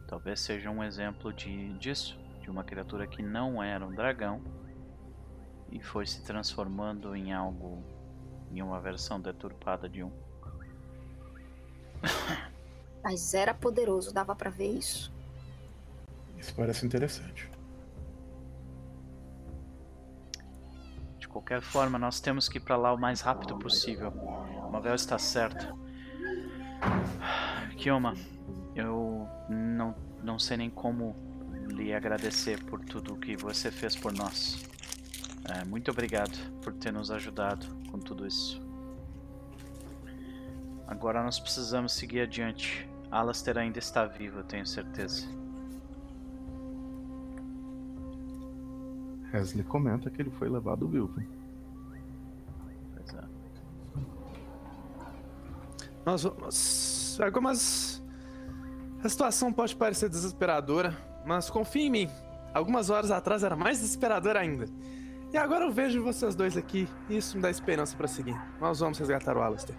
Talvez 0.07 0.41
seja 0.41 0.71
um 0.71 0.85
exemplo 0.85 1.33
de 1.33 1.73
disso, 1.79 2.19
de 2.43 2.51
uma 2.51 2.63
criatura 2.63 3.07
que 3.07 3.23
não 3.23 3.63
era 3.63 3.87
um 3.87 3.95
dragão 3.95 4.43
e 5.71 5.81
foi 5.83 6.05
se 6.07 6.23
transformando 6.23 7.17
em 7.17 7.33
algo 7.33 7.83
em 8.51 8.61
uma 8.61 8.79
versão 8.79 9.19
deturpada 9.19 9.89
de 9.89 10.03
um. 10.05 10.13
Mas 13.03 13.33
era 13.33 13.55
poderoso, 13.55 14.13
dava 14.13 14.35
pra 14.37 14.51
ver 14.51 14.73
isso. 14.79 15.11
Isso 16.43 16.53
parece 16.57 16.85
interessante. 16.85 17.49
De 21.21 21.29
qualquer 21.29 21.63
forma, 21.63 22.01
nós 22.01 22.19
temos 22.19 22.49
que 22.49 22.59
ir 22.59 22.61
pra 22.61 22.77
lá 22.77 22.93
o 22.93 22.99
mais 22.99 23.21
rápido 23.21 23.57
possível. 23.57 24.13
Mavel 24.73 24.97
está 24.97 25.17
certo. 25.21 25.73
Kioma, 27.77 28.15
eu 28.75 29.29
não, 29.49 29.95
não 30.21 30.37
sei 30.37 30.57
nem 30.57 30.69
como 30.69 31.15
lhe 31.69 31.95
agradecer 31.95 32.61
por 32.65 32.85
tudo 32.85 33.17
que 33.17 33.37
você 33.37 33.71
fez 33.71 33.95
por 33.95 34.13
nós. 34.13 34.61
É, 35.45 35.65
muito 35.65 35.93
obrigado 35.93 36.37
por 36.61 36.73
ter 36.73 36.93
nos 36.93 37.13
ajudado 37.13 37.69
com 37.89 38.01
tudo 38.01 38.27
isso. 38.27 38.61
Agora 40.89 41.23
nós 41.23 41.39
precisamos 41.39 41.93
seguir 41.93 42.23
adiante. 42.23 42.89
Alastair 43.13 43.59
ainda 43.59 43.79
está 43.79 44.05
vivo, 44.07 44.41
eu 44.41 44.45
tenho 44.45 44.67
certeza. 44.67 45.42
Hesley 49.33 49.65
comenta 49.65 50.11
que 50.11 50.21
ele 50.21 50.31
foi 50.31 50.49
levado 50.49 50.87
vivo. 50.87 51.11
Pois 52.95 53.15
é. 53.15 53.25
Nós 56.05 56.23
vamos. 56.23 57.19
Agora, 57.21 57.41
mas. 57.41 58.03
A 59.03 59.09
situação 59.09 59.53
pode 59.53 59.75
parecer 59.75 60.09
desesperadora, 60.09 60.97
mas 61.27 61.51
confie 61.51 61.87
em 61.87 61.91
mim. 61.91 62.11
Algumas 62.55 62.89
horas 62.89 63.11
atrás 63.11 63.43
era 63.43 63.57
mais 63.57 63.81
desesperadora 63.81 64.39
ainda. 64.39 64.67
E 65.33 65.37
agora 65.37 65.65
eu 65.65 65.73
vejo 65.73 66.05
vocês 66.05 66.35
dois 66.35 66.57
aqui 66.57 66.87
e 67.09 67.17
isso 67.17 67.37
me 67.37 67.43
dá 67.43 67.51
esperança 67.51 67.97
para 67.97 68.07
seguir. 68.07 68.39
Nós 68.61 68.79
vamos 68.79 68.99
resgatar 68.99 69.37
o 69.37 69.43
Alistair. 69.43 69.79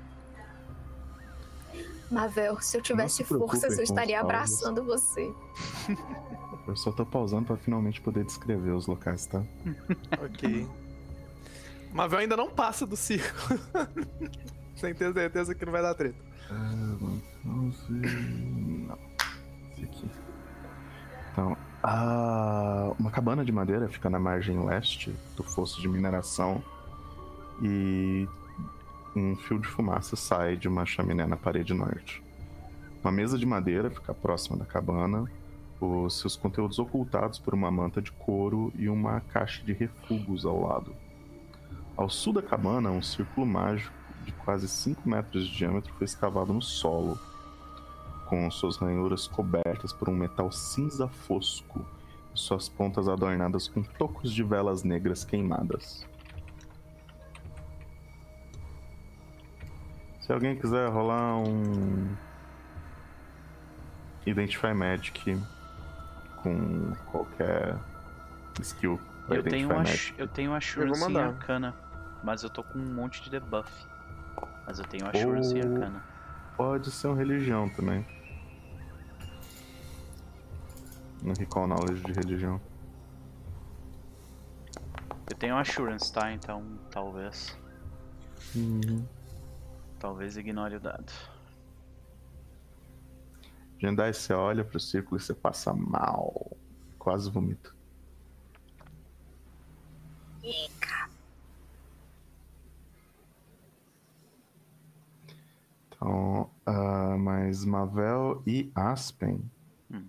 Mavel, 2.09 2.59
se 2.59 2.77
eu 2.77 2.81
tivesse 2.81 3.23
forças, 3.23 3.77
eu 3.77 3.83
estaria 3.83 4.19
abraçando 4.19 4.83
você. 4.83 5.31
Eu 6.67 6.75
só 6.75 6.91
tô 6.91 7.05
pausando 7.05 7.45
pra 7.45 7.57
finalmente 7.57 7.99
poder 8.01 8.23
descrever 8.23 8.71
os 8.71 8.87
locais, 8.87 9.25
tá? 9.25 9.43
ok. 10.23 10.67
Mavel 11.91 12.19
ainda 12.19 12.37
não 12.37 12.49
passa 12.49 12.85
do 12.85 12.95
circo. 12.95 13.59
Sem 14.75 14.93
ter 14.93 15.13
certeza 15.13 15.53
que 15.53 15.65
não 15.65 15.71
vai 15.71 15.81
dar 15.81 15.93
treta. 15.93 16.17
Uh, 16.49 17.21
vamos 17.43 17.83
ver. 17.87 18.11
Não. 18.87 18.97
Esse 19.71 19.83
aqui. 19.83 20.09
Então, 21.31 21.57
a... 21.81 22.93
uma 22.99 23.11
cabana 23.11 23.43
de 23.43 23.51
madeira 23.51 23.87
fica 23.87 24.09
na 24.09 24.19
margem 24.19 24.63
leste 24.65 25.13
do 25.35 25.43
fosso 25.43 25.81
de 25.81 25.87
mineração 25.87 26.63
e 27.61 28.27
um 29.15 29.35
fio 29.35 29.59
de 29.59 29.67
fumaça 29.67 30.15
sai 30.15 30.55
de 30.55 30.67
uma 30.67 30.85
chaminé 30.85 31.25
na 31.25 31.37
parede 31.37 31.73
norte. 31.73 32.23
Uma 33.03 33.11
mesa 33.11 33.37
de 33.37 33.45
madeira 33.45 33.89
fica 33.89 34.13
próxima 34.13 34.57
da 34.57 34.65
cabana, 34.65 35.29
os 35.83 36.19
seus 36.19 36.35
conteúdos 36.35 36.79
ocultados 36.79 37.39
por 37.39 37.53
uma 37.53 37.69
manta 37.69 38.01
de 38.01 38.11
couro 38.11 38.71
e 38.75 38.89
uma 38.89 39.21
caixa 39.21 39.63
de 39.63 39.73
refugos 39.73 40.45
ao 40.45 40.61
lado. 40.61 40.95
Ao 41.95 42.09
sul 42.09 42.33
da 42.33 42.41
cabana, 42.41 42.89
um 42.89 43.01
círculo 43.01 43.45
mágico 43.45 43.93
de 44.25 44.31
quase 44.31 44.67
5 44.67 45.07
metros 45.07 45.47
de 45.47 45.55
diâmetro 45.55 45.93
foi 45.93 46.05
escavado 46.05 46.53
no 46.53 46.61
solo, 46.61 47.19
com 48.27 48.49
suas 48.49 48.77
ranhuras 48.77 49.27
cobertas 49.27 49.93
por 49.93 50.09
um 50.09 50.15
metal 50.15 50.51
cinza 50.51 51.07
fosco 51.07 51.85
e 52.33 52.39
suas 52.39 52.67
pontas 52.67 53.07
adornadas 53.07 53.67
com 53.67 53.83
tocos 53.83 54.33
de 54.33 54.43
velas 54.43 54.83
negras 54.83 55.23
queimadas. 55.23 56.07
Se 60.21 60.31
alguém 60.31 60.55
quiser 60.55 60.89
rolar 60.89 61.37
um 61.37 62.15
Identify 64.25 64.73
Magic 64.73 65.37
com 66.43 66.93
qualquer 67.09 67.77
skill. 68.61 68.99
Eu 69.29 69.41
tenho, 69.41 69.71
uma, 69.71 69.83
eu 70.17 70.27
tenho 70.27 70.53
Assurance 70.53 71.09
em 71.09 71.17
Arcana, 71.17 71.73
mas 72.21 72.43
eu 72.43 72.49
tô 72.49 72.61
com 72.61 72.77
um 72.77 72.93
monte 72.93 73.23
de 73.23 73.29
debuff. 73.29 73.71
Mas 74.67 74.79
eu 74.79 74.85
tenho 74.85 75.07
Assurance 75.07 75.53
Ou... 75.53 75.57
em 75.57 75.61
Arcana. 75.61 76.03
Pode 76.57 76.91
ser 76.91 77.07
uma 77.07 77.15
religião 77.15 77.69
também. 77.69 78.05
No 81.21 81.33
Recall 81.33 81.67
Knowledge 81.67 82.03
de 82.03 82.11
religião. 82.11 82.61
Eu 85.29 85.37
tenho 85.37 85.57
Assurance, 85.57 86.11
tá? 86.11 86.31
Então, 86.33 86.63
talvez. 86.91 87.57
Uhum. 88.53 89.05
Talvez 89.99 90.35
ignore 90.35 90.75
o 90.75 90.79
dado. 90.81 91.11
Jendai, 93.83 94.13
você 94.13 94.31
olha 94.31 94.63
pro 94.63 94.79
círculo 94.79 95.17
e 95.17 95.21
você 95.21 95.33
passa 95.33 95.73
mal. 95.73 96.55
Quase 96.97 97.29
vomita. 97.29 97.75
Então, 105.89 106.49
uh, 106.65 107.19
mas 107.19 107.65
Mavel 107.65 108.41
e 108.47 108.71
Aspen. 108.73 109.43
Hum. 109.91 110.07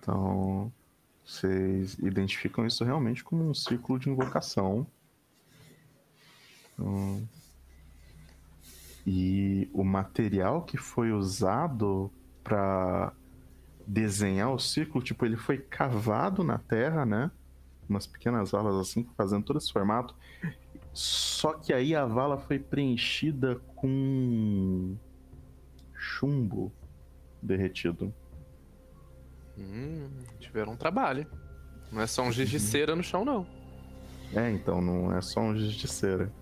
Então, 0.00 0.72
vocês 1.22 1.98
identificam 1.98 2.66
isso 2.66 2.82
realmente 2.82 3.22
como 3.22 3.46
um 3.46 3.52
círculo 3.52 3.98
de 3.98 4.08
invocação. 4.08 4.86
Então, 6.72 7.28
e 9.06 9.68
o 9.74 9.84
material 9.84 10.62
que 10.62 10.78
foi 10.78 11.12
usado 11.12 12.10
para 12.42 13.12
desenhar 13.86 14.52
o 14.52 14.58
círculo, 14.58 15.02
tipo, 15.02 15.24
ele 15.24 15.36
foi 15.36 15.58
cavado 15.58 16.42
na 16.44 16.58
terra, 16.58 17.04
né? 17.04 17.30
Umas 17.88 18.06
pequenas 18.06 18.50
valas 18.50 18.76
assim, 18.76 19.06
fazendo 19.16 19.44
todo 19.44 19.58
esse 19.58 19.72
formato. 19.72 20.14
Só 20.92 21.54
que 21.54 21.72
aí 21.72 21.94
a 21.94 22.04
vala 22.04 22.38
foi 22.38 22.58
preenchida 22.58 23.60
com 23.76 24.96
chumbo 25.94 26.72
derretido. 27.40 28.12
Hum, 29.58 30.08
tiveram 30.38 30.72
um 30.72 30.76
trabalho. 30.76 31.26
Não 31.90 32.00
é 32.00 32.06
só 32.06 32.22
um 32.22 32.32
giz 32.32 32.48
de 32.48 32.56
uhum. 32.56 32.62
cera 32.62 32.96
no 32.96 33.02
chão, 33.02 33.24
não. 33.24 33.46
É, 34.34 34.50
então, 34.50 34.80
não 34.80 35.14
é 35.14 35.20
só 35.20 35.40
um 35.40 35.56
giz 35.56 35.72
de 35.74 35.88
cera. 35.88 36.32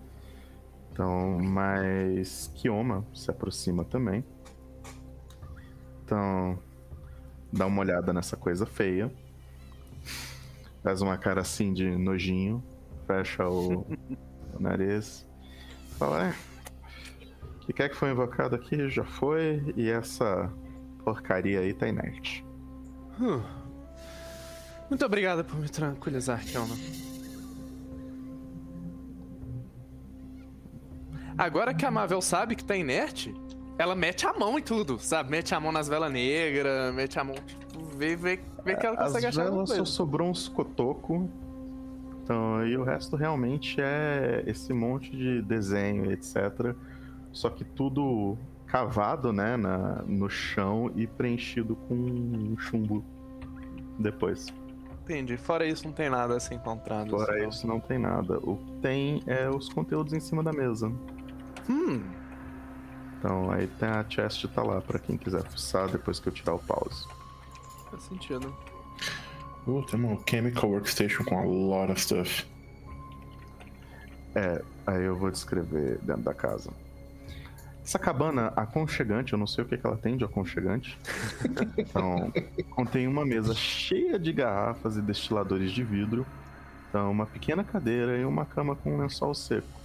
Então, 0.91 1.39
mas 1.39 2.51
Kioma 2.55 3.05
se 3.13 3.29
aproxima 3.29 3.83
também. 3.83 4.23
Então, 6.11 6.59
dá 7.53 7.65
uma 7.65 7.79
olhada 7.79 8.11
nessa 8.11 8.35
coisa 8.35 8.65
feia. 8.65 9.09
Faz 10.83 11.01
uma 11.01 11.17
cara 11.17 11.39
assim 11.39 11.71
de 11.71 11.89
nojinho. 11.89 12.61
Fecha 13.07 13.47
o, 13.47 13.85
o 14.53 14.59
nariz. 14.59 15.25
Fala, 15.97 16.27
é. 16.27 16.35
O 17.55 17.59
que 17.59 17.71
quer 17.71 17.87
que 17.87 17.95
foi 17.95 18.11
invocado 18.11 18.57
aqui 18.57 18.89
já 18.89 19.05
foi. 19.05 19.73
E 19.77 19.89
essa 19.89 20.51
porcaria 21.05 21.61
aí 21.61 21.73
tá 21.73 21.87
inerte. 21.87 22.45
Hum. 23.17 23.41
Muito 24.89 25.05
obrigado 25.05 25.45
por 25.45 25.57
me 25.57 25.69
tranquilizar, 25.69 26.43
Kioma. 26.43 26.75
Agora 31.37 31.73
que 31.73 31.85
a 31.85 31.91
Marvel 31.91 32.21
sabe 32.21 32.57
que 32.57 32.65
tá 32.65 32.75
inerte, 32.75 33.33
ela 33.81 33.95
mete 33.95 34.27
a 34.27 34.33
mão 34.33 34.59
em 34.59 34.61
tudo, 34.61 34.99
sabe? 34.99 35.31
Mete 35.31 35.55
a 35.55 35.59
mão 35.59 35.71
nas 35.71 35.87
velas 35.87 36.11
negras, 36.11 36.93
mete 36.93 37.19
a 37.19 37.23
mão, 37.23 37.35
tipo, 37.35 37.83
vê, 37.97 38.15
vê, 38.15 38.39
vê 38.63 38.75
que 38.75 38.85
ela 38.85 38.95
consegue 38.95 39.25
As 39.25 39.37
achar 39.37 39.49
velas 39.49 39.69
só 39.71 39.85
sobrou 39.85 40.29
uns 40.29 40.47
cotoco. 40.47 41.29
Então, 42.23 42.65
e 42.65 42.77
o 42.77 42.83
resto 42.83 43.15
realmente 43.15 43.81
é 43.81 44.43
esse 44.45 44.71
monte 44.71 45.09
de 45.09 45.41
desenho, 45.41 46.11
etc. 46.11 46.75
Só 47.31 47.49
que 47.49 47.63
tudo 47.63 48.37
cavado, 48.67 49.33
né, 49.33 49.57
na, 49.57 50.03
no 50.05 50.29
chão 50.29 50.91
e 50.95 51.07
preenchido 51.07 51.75
com 51.75 52.55
chumbo 52.57 53.03
depois. 53.97 54.47
Entendi. 55.03 55.35
Fora 55.37 55.65
isso, 55.65 55.85
não 55.85 55.91
tem 55.91 56.09
nada 56.09 56.37
a 56.37 56.39
ser 56.39 56.53
encontrado. 56.53 57.09
Fora 57.09 57.35
assim, 57.35 57.49
isso, 57.49 57.67
não 57.67 57.79
tem 57.79 57.97
nada. 57.97 58.37
O 58.43 58.57
que 58.57 58.71
tem 58.81 59.23
é 59.25 59.49
os 59.49 59.67
conteúdos 59.67 60.13
em 60.13 60.19
cima 60.19 60.43
da 60.43 60.53
mesa. 60.53 60.91
Hum. 61.67 62.20
Então 63.21 63.51
aí 63.51 63.67
tem 63.67 63.87
a 63.87 64.03
chest 64.09 64.47
tá 64.47 64.63
lá 64.63 64.81
para 64.81 64.97
quem 64.97 65.15
quiser 65.15 65.43
fuçar 65.43 65.87
depois 65.87 66.19
que 66.19 66.27
eu 66.27 66.33
tirar 66.33 66.55
o 66.55 66.59
pause. 66.59 67.07
Faz 67.91 68.01
sentido. 68.01 68.51
Uh, 69.67 69.83
tem 69.83 69.99
uma 69.99 70.17
chemical 70.27 70.71
workstation 70.71 71.23
com 71.23 71.37
a 71.37 71.43
lot 71.43 71.91
of 71.91 72.01
stuff. 72.01 72.47
É, 74.33 74.63
aí 74.87 75.03
eu 75.03 75.15
vou 75.15 75.29
descrever 75.29 75.99
dentro 76.01 76.23
da 76.23 76.33
casa. 76.33 76.71
Essa 77.83 77.99
cabana 77.99 78.53
aconchegante, 78.55 79.33
eu 79.33 79.39
não 79.39 79.45
sei 79.45 79.63
o 79.63 79.67
que, 79.67 79.77
que 79.77 79.85
ela 79.85 79.97
tem 79.97 80.17
de 80.17 80.23
aconchegante. 80.23 80.97
então, 81.77 82.33
contém 82.71 83.07
uma 83.07 83.23
mesa 83.23 83.53
cheia 83.53 84.17
de 84.17 84.33
garrafas 84.33 84.97
e 84.97 85.01
destiladores 85.01 85.71
de 85.71 85.83
vidro. 85.83 86.25
Então, 86.89 87.11
uma 87.11 87.27
pequena 87.27 87.63
cadeira 87.63 88.17
e 88.17 88.25
uma 88.25 88.45
cama 88.45 88.75
com 88.75 88.95
um 88.95 88.97
lençol 88.99 89.35
seco. 89.35 89.80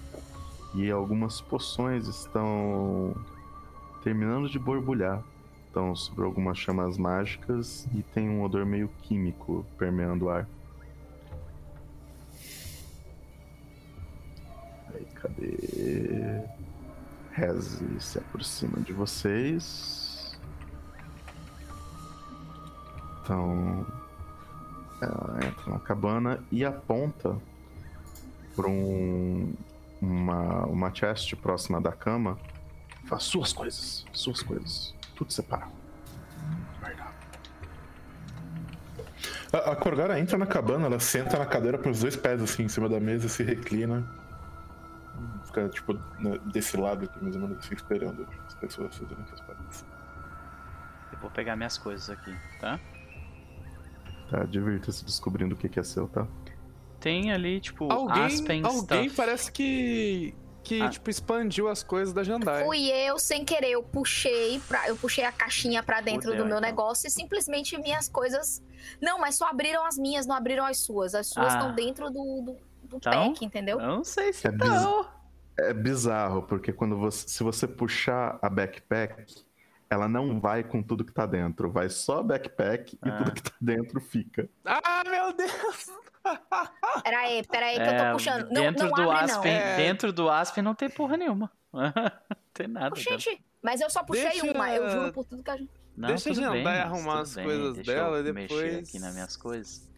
E 0.76 0.90
algumas 0.90 1.40
poções 1.40 2.06
estão 2.06 3.16
terminando 4.04 4.46
de 4.46 4.58
borbulhar. 4.58 5.24
Estão 5.66 5.96
sobre 5.96 6.22
algumas 6.22 6.58
chamas 6.58 6.98
mágicas 6.98 7.88
e 7.94 8.02
tem 8.02 8.28
um 8.28 8.42
odor 8.42 8.66
meio 8.66 8.90
químico 9.00 9.64
permeando 9.78 10.26
o 10.26 10.28
ar. 10.28 10.46
Aí, 14.94 15.06
cadê? 15.14 16.44
Reze 17.32 17.98
se 17.98 18.18
aproxima 18.18 18.78
de 18.80 18.92
vocês. 18.92 20.38
Então, 23.22 23.86
ela 25.00 25.38
entra 25.42 25.72
na 25.72 25.78
cabana 25.78 26.44
e 26.52 26.66
aponta 26.66 27.34
para 28.54 28.68
um 28.68 29.54
uma, 30.00 30.66
uma 30.66 30.94
chest 30.94 31.34
próxima 31.36 31.80
da 31.80 31.92
cama. 31.92 32.38
Faz 33.04 33.24
suas 33.24 33.52
coisas, 33.52 34.04
suas 34.12 34.42
coisas. 34.42 34.94
Tudo 35.14 35.32
separado. 35.32 35.72
A, 39.52 39.72
a 39.72 39.76
Corgara 39.76 40.18
entra 40.18 40.36
na 40.36 40.46
cabana, 40.46 40.86
ela 40.86 41.00
senta 41.00 41.38
na 41.38 41.46
cadeira 41.46 41.78
com 41.78 41.90
os 41.90 42.00
dois 42.00 42.16
pés 42.16 42.42
assim 42.42 42.64
em 42.64 42.68
cima 42.68 42.88
da 42.88 43.00
mesa, 43.00 43.28
se 43.28 43.42
reclina. 43.42 44.04
Fica 45.46 45.68
tipo 45.68 45.94
desse 46.52 46.76
lado 46.76 47.04
aqui, 47.04 47.22
mais 47.22 47.34
ou 47.36 47.42
menos 47.42 47.58
assim, 47.58 47.74
esperando 47.74 48.26
as 48.46 48.54
pessoas 48.54 48.96
fazerem 48.96 49.24
as 49.32 49.40
paradas. 49.40 49.84
Eu 51.12 51.18
vou 51.18 51.30
pegar 51.30 51.56
minhas 51.56 51.78
coisas 51.78 52.10
aqui, 52.10 52.36
tá? 52.60 52.78
Tá, 54.30 54.44
divirta-se 54.44 55.04
descobrindo 55.04 55.54
o 55.54 55.58
que 55.58 55.68
que 55.68 55.78
é 55.78 55.82
seu, 55.82 56.08
tá? 56.08 56.26
Tem 57.00 57.32
ali, 57.32 57.60
tipo, 57.60 57.90
Alguém, 57.92 58.24
Aspen 58.24 58.64
alguém 58.64 59.04
stuff. 59.04 59.16
parece 59.16 59.52
que. 59.52 60.34
Que, 60.64 60.82
Ah. 60.82 60.88
tipo, 60.90 61.08
expandiu 61.08 61.68
as 61.68 61.84
coisas 61.84 62.12
da 62.12 62.24
Jandai. 62.24 62.64
Fui 62.64 62.90
eu, 62.90 63.20
sem 63.20 63.44
querer, 63.44 63.70
eu 63.70 63.84
puxei, 63.84 64.60
pra, 64.66 64.88
eu 64.88 64.96
puxei 64.96 65.22
a 65.24 65.30
caixinha 65.30 65.80
pra 65.80 66.00
dentro 66.00 66.22
Fudeu, 66.30 66.38
do 66.38 66.48
meu 66.48 66.56
então. 66.58 66.68
negócio 66.68 67.06
e 67.06 67.10
simplesmente 67.10 67.78
minhas 67.78 68.08
coisas. 68.08 68.60
Não, 69.00 69.16
mas 69.16 69.36
só 69.36 69.46
abriram 69.46 69.86
as 69.86 69.96
minhas, 69.96 70.26
não 70.26 70.34
abriram 70.34 70.64
as 70.66 70.78
suas. 70.78 71.14
As 71.14 71.28
suas 71.28 71.54
Ah. 71.54 71.58
estão 71.58 71.74
dentro 71.76 72.10
do, 72.10 72.42
do, 72.42 72.56
do 72.88 72.96
Então? 72.96 73.28
pack, 73.32 73.44
entendeu? 73.44 73.78
Eu 73.78 73.86
não 73.86 74.02
sei 74.02 74.32
se 74.32 74.48
É 74.48 74.50
não. 74.50 75.06
É 75.56 75.72
bizarro, 75.72 76.42
porque 76.42 76.72
quando 76.72 76.98
você, 76.98 77.28
se 77.28 77.44
você 77.44 77.68
puxar 77.68 78.36
a 78.42 78.50
backpack, 78.50 79.36
ela 79.88 80.08
não 80.08 80.40
vai 80.40 80.64
com 80.64 80.82
tudo 80.82 81.04
que 81.04 81.12
tá 81.14 81.26
dentro. 81.26 81.70
Vai 81.70 81.88
só 81.88 82.18
a 82.18 82.22
backpack 82.24 82.98
e 83.04 83.08
Ah. 83.08 83.18
tudo 83.18 83.32
que 83.32 83.42
tá 83.44 83.54
dentro 83.60 84.00
fica. 84.00 84.48
Ah, 84.64 85.04
meu 85.08 85.32
Deus! 85.32 85.86
Pera 87.02 87.18
aí, 87.20 87.46
pera 87.46 87.66
aí 87.66 87.74
que 87.76 87.82
eu 87.82 87.86
É, 87.86 88.06
tô 88.10 88.12
puxando. 88.16 88.42
Não, 88.50 88.62
dentro 88.62 88.86
não 88.88 88.92
do 88.94 89.10
abre, 89.10 89.24
Aspen, 89.32 89.52
não. 89.54 89.60
É. 89.60 89.76
dentro 89.76 90.12
do 90.12 90.30
Aspen 90.30 90.64
não 90.64 90.74
tem 90.74 90.88
porra 90.90 91.16
nenhuma. 91.16 91.50
não 91.72 91.82
tem 92.54 92.66
nada. 92.68 92.96
Gente, 92.96 93.44
mas 93.62 93.80
eu 93.80 93.90
só 93.90 94.02
puxei 94.02 94.28
Deixa- 94.30 94.52
uma, 94.52 94.70
eu 94.74 94.88
juro 94.90 95.12
por 95.12 95.24
tudo 95.24 95.42
que 95.42 95.50
a 95.50 95.56
gente. 95.56 95.70
Não, 95.96 96.08
Deixa 96.08 96.30
a 96.30 96.32
bem, 96.34 96.42
Jandai 96.42 96.62
mas 96.62 96.78
arrumar 96.80 97.20
as 97.20 97.34
bem, 97.34 97.44
coisas 97.44 97.74
deixa 97.76 97.92
dela 97.94 98.18
eu 98.18 98.26
e 98.26 98.32
mexer 98.32 98.54
depois- 98.54 98.88
aqui 98.88 98.98
nas 98.98 99.14
minhas 99.14 99.36
coisas. 99.36 99.90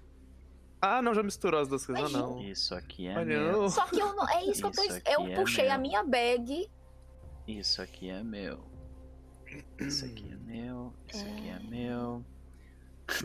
Ah, 0.81 1.03
não, 1.03 1.13
já 1.13 1.25
misturou 1.25 1.61
as 1.61 1.67
duas 1.67 1.85
coisas. 1.85 2.09
Imagina. 2.11 2.23
Não. 2.35 2.41
Isso 2.45 2.73
aqui 2.75 3.09
é 3.09 3.17
Olha, 3.19 3.25
meu. 3.25 3.63
eu- 3.63 3.69
Só 3.69 3.85
que 3.87 3.99
eu 3.99 4.15
não. 4.15 4.29
É 4.29 4.45
isso, 4.45 4.61
que 4.61 4.67
eu 4.67 4.71
tô. 4.71 4.83
Isso 4.85 5.01
Eu 5.07 5.27
é 5.27 5.35
puxei 5.35 5.69
a 5.69 5.73
meu. 5.73 5.81
minha 5.89 6.05
bag. 6.05 6.71
Isso 7.49 7.83
aqui 7.83 8.09
é 8.11 8.23
meu. 8.23 8.65
Isso 9.81 10.05
aqui 10.05 10.31
é 10.31 10.37
meu. 10.37 10.93
Isso 11.13 11.25
aqui 11.25 11.49
é 11.49 11.59
meu. 11.59 12.25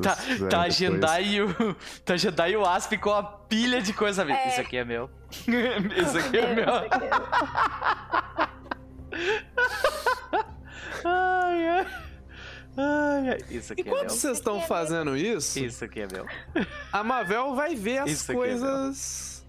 Tá, 0.02 0.18
tá 0.50 0.62
a 0.62 0.70
Jandai 0.70 1.26
e 1.26 1.42
o. 1.42 1.48
Tá 2.06 2.14
a 2.14 2.18
Jandai 2.18 2.52
e 2.54 2.58
o 2.58 2.66
Asp 2.66 2.94
com 2.98 3.12
a 3.12 3.22
pilha 3.24 3.82
de 3.82 3.92
coisa. 3.94 4.24
É. 4.24 4.48
Isso 4.50 4.62
aqui 4.62 4.78
é 4.78 4.86
meu. 4.86 5.10
Isso 5.30 6.18
aqui 6.18 6.38
é 6.38 6.56
meu. 6.56 6.64
Isso 6.64 6.78
aqui 6.78 7.06
é- 7.06 7.14
Ai, 11.06 11.68
ai. 11.68 11.88
Ai, 12.78 13.30
ai. 13.30 13.38
Isso 13.50 13.74
aqui 13.74 13.82
é 13.82 13.86
Enquanto 13.86 14.02
meu. 14.02 14.10
vocês 14.10 14.38
estão 14.38 14.62
fazendo 14.62 15.16
isso, 15.16 15.60
Isso 15.60 15.84
aqui 15.86 16.02
é 16.02 16.08
meu. 16.08 16.26
a 16.92 17.04
Mavel 17.04 17.54
vai 17.56 17.76
ver 17.76 18.00
as 18.00 18.10
Isso 18.10 18.32
aqui 18.32 18.40
é 18.40 18.44
coisas 18.44 19.46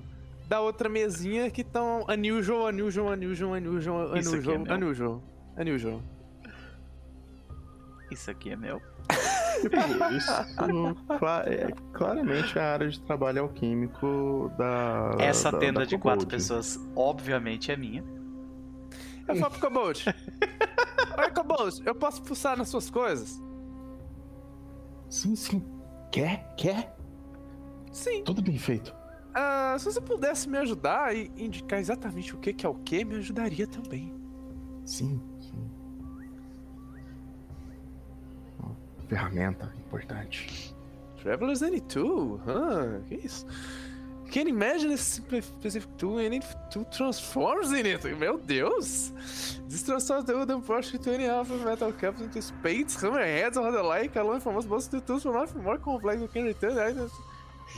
da 0.48 0.60
outra 0.60 0.88
mesinha 0.90 1.50
que 1.50 1.62
estão 1.62 2.04
unusual, 2.08 2.66
unusual, 2.66 3.08
unusual, 3.12 3.52
unusual, 3.52 4.16
Isso 4.18 4.34
aqui 4.36 4.50
é 4.50 4.52
unusual, 4.54 4.58
meu. 4.58 4.74
unusual, 4.88 5.22
unusual. 5.56 6.02
Isso 8.10 8.30
aqui 8.30 8.50
é 8.50 8.56
meu. 8.56 8.82
Tipo, 9.60 9.76
isso 10.14 10.32
é 11.46 11.72
claramente 11.92 12.58
a 12.58 12.72
área 12.72 12.88
de 12.88 13.00
trabalho 13.02 13.42
alquímico 13.42 14.50
da. 14.58 15.16
Essa 15.18 15.50
da- 15.52 15.58
tenda 15.58 15.80
da 15.80 15.86
de 15.86 15.98
quatro 15.98 16.26
pessoas, 16.26 16.78
obviamente, 16.96 17.70
é 17.72 17.76
minha. 17.76 18.04
Eu 19.26 19.36
falo 19.36 19.50
pro 19.52 19.60
Cobold. 19.60 20.04
Oi, 21.18 21.30
Cobold, 21.30 21.82
eu 21.86 21.94
posso 21.94 22.22
pulsar 22.22 22.56
nas 22.58 22.68
suas 22.68 22.90
coisas? 22.90 23.40
Sim, 25.08 25.34
sim. 25.36 25.64
Quer? 26.12 26.54
Quer? 26.56 26.94
Sim. 27.92 28.22
Tudo 28.24 28.42
bem 28.42 28.58
feito. 28.58 28.94
Ah, 29.32 29.76
se 29.78 29.86
você 29.86 30.00
pudesse 30.00 30.48
me 30.48 30.58
ajudar 30.58 31.14
e 31.16 31.30
indicar 31.36 31.80
exatamente 31.80 32.34
o 32.34 32.38
que 32.38 32.52
que 32.52 32.66
é 32.66 32.68
o 32.68 32.74
que, 32.74 33.04
me 33.04 33.16
ajudaria 33.16 33.66
também. 33.66 34.12
Sim, 34.84 35.20
Ferramenta 39.08 39.72
importante. 39.86 40.74
Traveler's 41.22 41.62
Any 41.62 41.80
Tool? 41.80 42.40
Ah, 42.46 43.00
que 43.08 43.14
isso? 43.14 43.46
Can 44.30 44.48
imagine 44.48 44.92
a 44.92 44.96
specific 44.96 45.86
tool 45.96 46.18
and 46.18 46.26
any 46.26 46.40
tool 46.70 46.84
transforms 46.86 47.72
in 47.72 47.86
it. 47.86 48.04
Meu 48.18 48.36
Deus! 48.36 49.12
This 49.68 49.84
transforms 49.84 50.24
the 50.24 50.34
wooden 50.34 50.60
portion 50.60 50.98
to 50.98 51.14
any 51.14 51.24
half 51.24 51.48
metal 51.64 51.92
caps 51.92 52.20
into 52.20 52.42
spades, 52.42 52.96
hammerheads, 52.96 53.56
or 53.56 53.70
the 53.70 53.82
like, 53.82 54.16
along 54.16 54.40
from 54.40 54.54
most 54.54 54.68
most 54.68 54.90
tools 55.06 55.22
for 55.22 55.32
much 55.32 55.54
more 55.54 55.78
complex 55.78 56.20
you 56.20 56.28
can 56.28 56.44
return 56.44 56.78
items. 56.78 57.12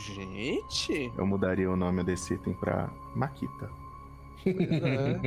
Gente! 0.05 1.11
Eu 1.17 1.25
mudaria 1.25 1.69
o 1.69 1.75
nome 1.75 2.03
desse 2.03 2.33
item 2.33 2.53
pra 2.53 2.89
Maquita. 3.15 3.69
É. 4.45 5.19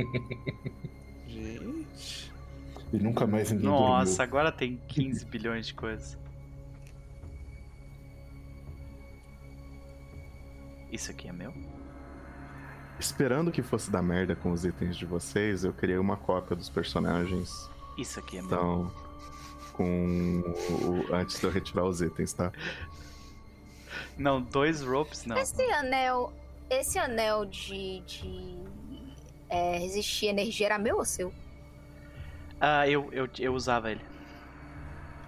Gente. 1.27 2.30
E 2.93 2.97
nunca 2.97 3.25
mais 3.25 3.51
ninguém 3.51 3.69
Nossa, 3.69 4.21
agora 4.21 4.51
tem 4.51 4.81
15 4.87 5.25
bilhões 5.25 5.67
de 5.67 5.73
coisas. 5.73 6.17
Isso 10.91 11.09
aqui 11.09 11.29
é 11.29 11.31
meu? 11.31 11.53
Esperando 12.99 13.51
que 13.51 13.61
fosse 13.61 13.89
dar 13.89 14.01
merda 14.01 14.35
com 14.35 14.51
os 14.51 14.65
itens 14.65 14.97
de 14.97 15.05
vocês, 15.05 15.63
eu 15.63 15.73
criei 15.73 15.97
uma 15.97 16.17
cópia 16.17 16.55
dos 16.55 16.69
personagens. 16.69 17.69
Isso 17.97 18.19
aqui 18.19 18.37
é 18.37 18.41
meu. 18.41 18.47
Então, 18.47 18.91
com 19.73 20.41
o, 20.41 21.13
antes 21.15 21.39
de 21.39 21.45
eu 21.45 21.49
retirar 21.49 21.85
os 21.85 22.01
itens, 22.01 22.33
tá? 22.33 22.51
Não, 24.17 24.41
dois 24.41 24.81
ropes 24.81 25.25
não. 25.25 25.37
Esse 25.37 25.63
anel. 25.71 26.33
Esse 26.69 26.99
anel 26.99 27.45
de. 27.45 28.01
de 28.01 28.59
é, 29.49 29.77
resistir 29.79 30.27
à 30.27 30.29
energia 30.29 30.67
era 30.67 30.77
meu 30.77 30.97
ou 30.97 31.05
seu? 31.05 31.33
Ah, 32.61 32.87
eu, 32.87 33.09
eu, 33.11 33.27
eu 33.39 33.53
usava 33.53 33.91
ele. 33.91 34.01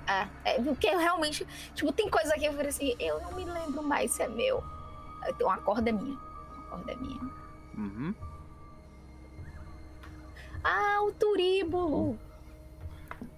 É, 0.07 0.27
é, 0.45 0.61
porque 0.61 0.87
eu 0.87 0.99
realmente. 0.99 1.45
Tipo, 1.73 1.91
tem 1.91 2.09
coisa 2.09 2.29
aqui 2.31 2.41
que 2.41 2.45
eu 2.47 2.53
falei 2.53 2.67
assim, 2.69 2.95
eu 2.99 3.19
não 3.21 3.33
me 3.33 3.43
lembro 3.45 3.81
mais 3.83 4.11
se 4.11 4.21
é 4.21 4.27
meu. 4.27 4.63
Então 5.27 5.49
a 5.49 5.57
corda 5.57 5.89
é 5.89 5.93
minha. 5.93 6.17
A 6.17 6.61
corda 6.69 6.91
é 6.91 6.95
minha. 6.95 7.21
Uhum. 7.75 8.13
Ah, 10.63 11.01
o 11.01 11.11
turíbulo! 11.11 12.17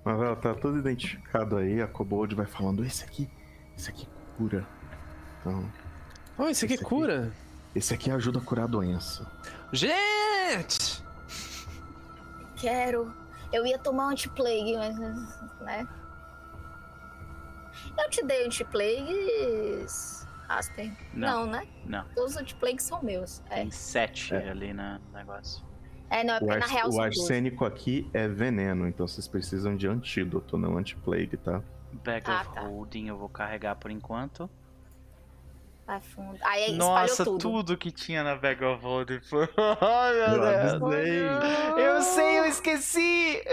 Mas 0.04 0.20
ó, 0.20 0.36
tá 0.36 0.54
tudo 0.54 0.78
identificado 0.78 1.58
aí, 1.58 1.82
a 1.82 1.88
Kobold 1.88 2.36
vai 2.36 2.46
falando, 2.46 2.84
esse 2.86 3.04
aqui, 3.04 3.28
esse 3.76 3.90
aqui 3.90 4.08
cura. 4.38 4.68
Então, 5.42 5.66
Oh, 6.38 6.44
aqui 6.44 6.52
Esse 6.52 6.66
aqui. 6.66 6.78
cura? 6.84 7.32
esse 7.74 7.94
aqui 7.94 8.12
ajuda 8.12 8.40
a 8.40 8.42
curar 8.42 8.66
a 8.66 8.68
doença. 8.68 9.26
Gente! 9.72 11.02
Quero. 12.58 13.12
Eu 13.52 13.66
ia 13.66 13.78
tomar 13.78 14.10
anti-plague, 14.12 14.76
mas. 14.78 14.98
né? 15.62 15.88
Eu 17.98 18.10
te 18.10 18.24
dei 18.26 18.46
anti-plagues. 18.46 20.26
Aspen. 20.48 20.96
Não. 21.14 21.46
Não, 21.46 21.52
né? 21.52 21.68
Não, 21.86 22.06
Todos 22.14 22.32
os 22.32 22.38
anti-plagues 22.38 22.84
são 22.84 23.02
meus. 23.02 23.42
É, 23.50 23.56
tem 23.62 23.72
sete 23.72 24.34
É. 24.36 24.50
ali 24.50 24.74
na- 24.74 25.00
no 25.00 25.12
negócio. 25.18 25.64
é 26.10 26.24
não, 26.24 26.36
é 26.36 26.38
O, 26.38 26.40
porque 26.42 26.58
na 26.60 26.66
real 26.68 26.90
o 26.92 27.02
arsênico 27.02 27.66
aqui 27.66 28.08
é 28.14 28.28
veneno, 28.28 28.88
então 28.88 29.08
vocês 29.08 29.28
precisam 29.28 29.76
de 29.76 29.88
antídoto, 29.88 30.56
não 30.56 30.78
anti-plague, 30.78 31.36
tá? 31.38 31.62
Bag 32.04 32.24
Ah, 32.30 32.42
of 32.42 32.54
tá. 32.54 32.62
holding 32.62 33.08
eu 33.08 33.18
vou 33.18 33.28
carregar 33.28 33.76
por 33.76 33.90
enquanto. 33.90 34.48
Vai 35.86 36.02
fundo. 36.02 36.40
Aí 36.41 36.72
espalhou 36.72 36.78
Nossa, 36.78 37.24
tudo. 37.24 37.38
tudo. 37.40 37.78
que 37.78 37.91
tinha 37.91 38.24
na 38.24 38.36
Bag 38.36 38.64
of 38.64 38.84
holding 38.84 39.22
foi. 39.22 39.48
Ai, 39.82 40.14
meu 40.14 40.26
Eu 40.26 40.40
Deus. 40.41 40.84
avisei. 40.84 41.86
Eu 41.86 42.02
sei, 42.02 42.40
eu 42.40 42.45
esqueci! 42.45 43.44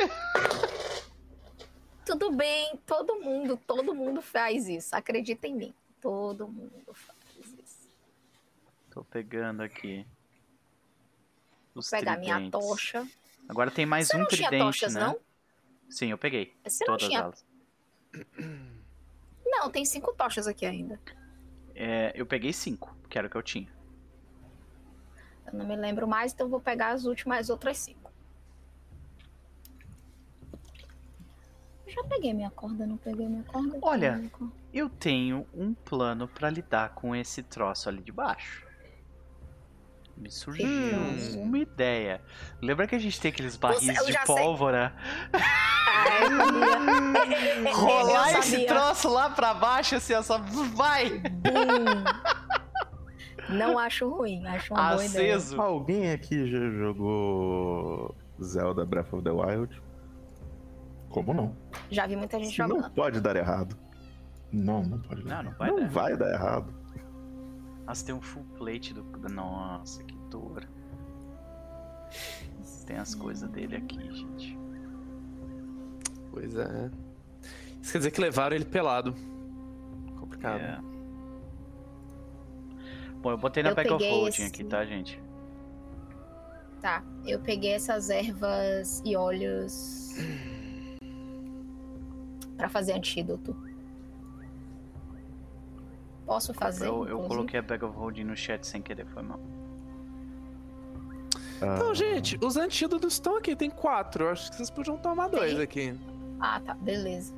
Tudo 2.07 2.33
bem, 2.33 2.77
todo 2.87 3.17
mundo, 3.21 3.57
todo 3.67 3.95
mundo 3.95 4.21
faz 4.23 4.67
isso. 4.69 4.95
Acredita 4.97 5.47
em 5.47 5.55
mim. 5.55 5.75
Todo 6.01 6.49
mundo 6.49 6.93
faz 6.93 7.19
isso. 7.63 7.89
Tô 8.91 9.05
pegando 9.05 9.63
aqui. 9.63 10.07
Os 11.75 11.89
Vou 11.91 11.99
pegar 11.99 12.19
minha 12.19 12.51
tocha. 12.51 13.07
Agora 13.49 13.71
tem 13.71 13.87
mais 13.87 14.09
Você 14.09 14.17
um 14.17 14.21
não 14.21 14.27
tinha 14.27 14.49
tridente, 14.49 14.65
tochas, 14.81 14.95
né? 14.95 15.01
não? 15.01 15.19
Sim, 15.89 16.11
eu 16.11 16.19
peguei. 16.19 16.55
Você 16.67 16.85
não 16.85 16.95
todas 16.95 17.09
tinha. 17.09 17.21
elas. 17.21 17.45
Não, 19.45 19.71
tem 19.71 19.85
cinco 19.85 20.13
tochas 20.15 20.47
aqui 20.47 20.67
ainda. 20.67 20.99
É, 21.85 22.13
eu 22.15 22.25
peguei 22.25 22.53
cinco, 22.53 22.97
que 23.11 23.19
era 23.19 23.27
o 23.27 23.31
que 23.31 23.37
eu 23.37 23.43
tinha. 23.43 23.69
Eu 25.45 25.59
não 25.59 25.67
me 25.67 25.75
lembro 25.75 26.07
mais, 26.07 26.33
então 26.33 26.49
vou 26.49 26.61
pegar 26.61 26.91
as 26.91 27.07
últimas 27.07 27.51
outras 27.51 27.77
cinco. 27.77 28.13
Eu 31.85 31.93
já 31.93 32.05
peguei 32.05 32.33
minha 32.33 32.53
corda, 32.53 32.87
não 32.87 32.97
peguei 32.97 33.27
minha 33.27 33.43
corda? 33.43 33.79
Olha. 33.83 34.13
Peguei 34.13 34.19
minha 34.21 34.31
corda. 34.31 34.55
Eu 34.73 34.89
tenho 34.89 35.45
um 35.53 35.75
plano 35.75 36.29
pra 36.29 36.49
lidar 36.49 36.91
com 36.91 37.17
esse 37.17 37.43
troço 37.43 37.89
ali 37.89 38.01
de 38.01 38.13
baixo. 38.13 38.65
Me 40.23 40.31
surgiu 40.31 40.67
Hum. 40.69 41.43
uma 41.43 41.59
ideia. 41.59 42.21
Lembra 42.63 42.87
que 42.87 42.95
a 42.95 42.99
gente 42.99 43.21
tem 43.21 43.33
aqueles 43.33 43.57
barris 43.57 43.89
eu 43.89 44.07
de 44.07 44.17
pólvora? 44.25 44.95
Rolar 47.75 48.39
esse 48.39 48.65
troço 48.67 49.09
lá 49.09 49.31
pra 49.31 49.53
baixo, 49.53 49.97
assim, 49.97 50.15
ó, 50.15 50.23
só 50.23 50.39
vai! 50.39 51.19
Bum. 51.19 52.05
Não 53.49 53.77
acho 53.79 54.09
ruim, 54.09 54.47
acho 54.47 54.73
uma 54.73 54.91
boa 54.91 55.05
ideia. 55.05 55.37
Aceso. 55.37 55.61
Alguém 55.61 56.13
aqui 56.13 56.49
já 56.51 56.71
jogou 56.71 58.15
Zelda 58.41 58.87
Breath 58.87 59.13
of 59.13 59.25
the 59.25 59.31
Wild? 59.31 59.83
Como 61.11 61.35
não? 61.35 61.57
Já 61.91 62.07
vi 62.07 62.15
muita 62.17 62.39
gente 62.39 62.53
Isso 62.53 62.63
não 62.63 62.69
jogando. 62.77 62.91
pode 62.93 63.21
dar 63.21 63.35
errado. 63.37 63.77
Não, 64.53 64.83
não 64.85 65.01
pode. 65.01 65.25
Não, 65.25 65.43
não 65.43 65.53
vai 65.53 65.71
não 65.71 65.81
dar. 65.81 65.89
vai 65.89 66.17
dar 66.17 66.33
errado. 66.33 66.73
Nossa, 67.85 68.07
tem 68.07 68.15
um 68.15 68.23
full 68.23 68.45
plate 68.57 68.95
do. 68.95 69.03
Nossa, 69.29 70.03
que 70.05 70.12
Tem 72.87 72.97
as 72.97 73.15
coisas 73.15 73.49
dele 73.51 73.77
aqui, 73.77 73.99
gente. 74.13 74.59
Pois 76.31 76.55
é. 76.55 76.91
Isso 77.81 77.93
quer 77.93 77.99
dizer 77.99 78.11
que 78.11 78.21
levaram 78.21 78.55
ele 78.57 78.65
pelado. 78.65 79.15
Complicado. 80.19 80.61
É. 80.61 80.81
Bom, 83.21 83.31
eu 83.31 83.39
botei 83.39 83.63
na 83.63 83.71
Eu 83.71 83.75
Bag 83.75 83.91
of 83.93 84.05
Holding 84.05 84.29
esse- 84.29 84.43
aqui, 84.45 84.65
tá, 84.65 84.85
gente? 84.85 85.23
Tá, 86.81 87.05
eu 87.25 87.39
peguei 87.41 87.73
essas 87.73 88.11
ervas 88.11 89.01
e 89.05 89.15
óleos 89.15 90.17
pra 92.57 92.69
fazer 92.69 92.93
antídoto. 92.95 93.57
Posso 96.27 96.53
fazer? 96.53 96.87
Eu, 96.89 97.07
eu 97.07 97.21
coloquei 97.29 97.61
a 97.61 97.63
Bag 97.63 97.85
of 97.85 97.97
Holding 97.97 98.25
no 98.25 98.37
chat 98.37 98.67
sem 98.67 98.83
querer, 98.83 99.07
foi 99.07 99.23
mal. 99.23 99.39
Então, 101.63 101.91
Ah, 101.91 101.95
gente, 101.95 102.39
os 102.43 102.57
antídotos 102.57 103.15
estão 103.15 103.37
aqui, 103.37 103.55
tem 103.55 103.71
quatro. 103.71 104.25
Eu 104.25 104.31
acho 104.31 104.51
que 104.51 104.57
vocês 104.57 104.71
podiam 104.71 104.97
tomar 104.97 105.29
dois 105.29 105.53
Tem. 105.55 105.63
aqui. 105.63 105.95
Ah, 106.41 106.61
tá, 106.65 106.75
beleza. 106.75 107.33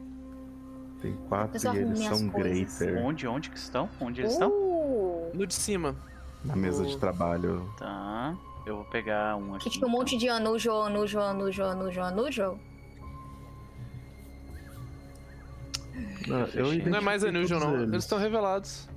Tem 1.02 1.14
quatro 1.28 1.60
e 1.74 1.76
eles 1.78 1.98
são 1.98 2.28
greater 2.28 2.96
Onde, 3.04 3.26
onde 3.26 3.50
que 3.50 3.58
estão? 3.58 3.88
Onde 4.00 4.22
eles 4.22 4.32
estão? 4.32 4.50
Uh, 4.50 5.30
No 5.34 5.46
de 5.46 5.52
cima. 5.54 5.94
na 6.42 6.56
mesa 6.56 6.84
de 6.86 6.94
o- 6.94 6.98
trabalho. 6.98 7.70
Tá. 7.78 8.34
Eu 8.64 8.76
vou 8.76 8.84
pegar 8.86 9.36
um 9.36 9.54
aqui. 9.54 9.64
que 9.64 9.70
tinha 9.78 9.86
um 9.86 9.90
monte 9.90 10.16
de 10.16 10.26
anujo, 10.28 10.70
anujo, 10.72 11.20
anujo, 11.20 11.62
anujo, 11.62 12.00
anujo. 12.00 12.58
Não, 16.26 16.46
eu. 16.48 16.72
Não 16.90 16.98
é 16.98 17.00
mais 17.00 17.22
unusual, 17.22 17.60
não. 17.60 17.70
todos 17.72 17.88
Eles 17.92 18.04
estão 18.04 18.18
revelados. 18.18 18.88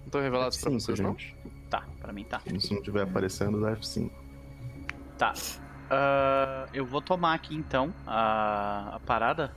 Não 0.00 0.06
estão 0.06 0.20
revelados 0.20 0.58
pra 0.58 0.70
F5, 0.70 0.80
vocês, 0.80 1.00
não? 1.00 1.10
gente. 1.12 1.36
Tá, 1.70 1.84
pra 2.00 2.12
mim 2.12 2.24
tá. 2.24 2.40
Se 2.40 2.70
não 2.72 2.78
estiver 2.80 3.02
aparecendo, 3.02 3.60
dá 3.60 3.72
F5. 3.76 4.10
Tá. 5.18 5.32
Ah, 5.90 6.66
eu 6.72 6.84
vou 6.86 7.00
tomar 7.00 7.34
aqui 7.34 7.54
então 7.54 7.92
a, 8.06 8.96
a 8.96 9.00
parada. 9.00 9.52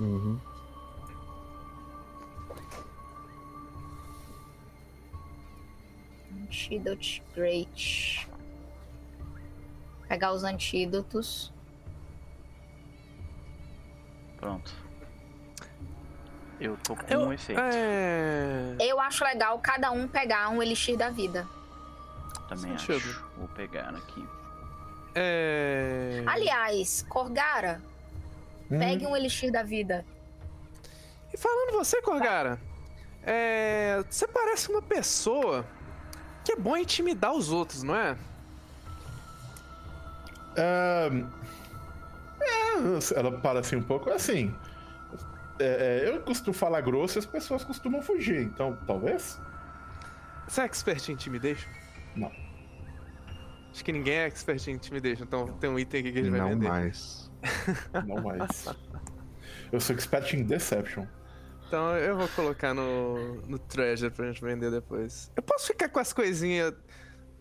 Uhum. 0.00 0.38
Antídoto 6.42 7.22
Great. 7.34 8.28
Pegar 10.08 10.32
os 10.32 10.44
antídotos. 10.44 11.52
Pronto. 14.38 14.72
Eu 16.60 16.76
tô 16.78 16.94
com 16.96 17.12
Eu- 17.12 17.20
um 17.22 17.32
efeito. 17.32 17.60
É. 17.60 18.76
Eu 18.80 19.00
acho 19.00 19.24
legal 19.24 19.58
cada 19.58 19.90
um 19.90 20.06
pegar 20.08 20.48
um 20.50 20.62
elixir 20.62 20.96
da 20.96 21.10
vida. 21.10 21.46
Também 22.48 22.76
sentido. 22.78 22.96
acho. 22.96 23.24
Vou 23.36 23.48
pegar 23.48 23.90
aqui. 23.90 24.26
É. 25.14 26.22
Aliás, 26.26 27.04
Corgara, 27.08 27.80
Hum, 28.70 28.78
pegue 28.78 29.06
um 29.06 29.16
elixir 29.16 29.50
da 29.50 29.62
vida. 29.62 30.04
E 31.32 31.36
falando 31.36 31.72
você, 31.72 32.00
Corgara, 32.02 32.58
é... 33.22 34.02
você 34.08 34.26
parece 34.26 34.70
uma 34.70 34.82
pessoa 34.82 35.64
que 36.44 36.52
é 36.52 36.56
bom 36.56 36.76
intimidar 36.76 37.32
os 37.32 37.50
outros, 37.50 37.82
não 37.82 37.94
é? 37.94 38.16
é, 40.56 41.10
é, 42.40 43.18
ela 43.18 43.32
para 43.40 43.60
assim 43.60 43.76
um 43.76 43.82
pouco. 43.82 44.10
Assim. 44.10 44.54
é, 45.58 46.04
é, 46.04 46.08
eu 46.08 46.20
costumo 46.22 46.54
falar 46.54 46.80
grosso 46.80 47.18
e 47.18 47.20
as 47.20 47.26
pessoas 47.26 47.64
costumam 47.64 48.02
fugir, 48.02 48.42
então 48.42 48.78
talvez? 48.86 49.38
Você 50.48 50.60
é 50.60 50.64
expert 50.64 51.08
em 51.08 51.12
intimidation? 51.12 51.68
Não. 52.16 52.32
Acho 53.70 53.84
que 53.84 53.92
ninguém 53.92 54.14
é 54.14 54.26
expert 54.26 54.66
em 54.68 54.72
intimidation, 54.72 55.24
então 55.24 55.46
tem 55.58 55.68
um 55.68 55.78
item 55.78 56.00
aqui 56.00 56.12
que 56.12 56.18
a 56.18 56.22
gente 56.22 56.30
vai 56.30 56.40
Não 56.40 56.48
vender. 56.48 56.68
mais. 56.68 57.30
Não 58.06 58.22
mais. 58.22 58.64
Eu 59.70 59.80
sou 59.80 59.94
expert 59.94 60.32
em 60.34 60.42
Deception. 60.44 61.06
Então 61.66 61.94
eu 61.96 62.16
vou 62.16 62.28
colocar 62.28 62.72
no, 62.72 63.42
no 63.42 63.58
Treasure 63.58 64.10
pra 64.12 64.26
gente 64.28 64.40
vender 64.40 64.70
depois. 64.70 65.30
Eu 65.36 65.42
posso 65.42 65.66
ficar 65.66 65.88
com 65.88 65.98
as 65.98 66.12
coisinhas 66.12 66.72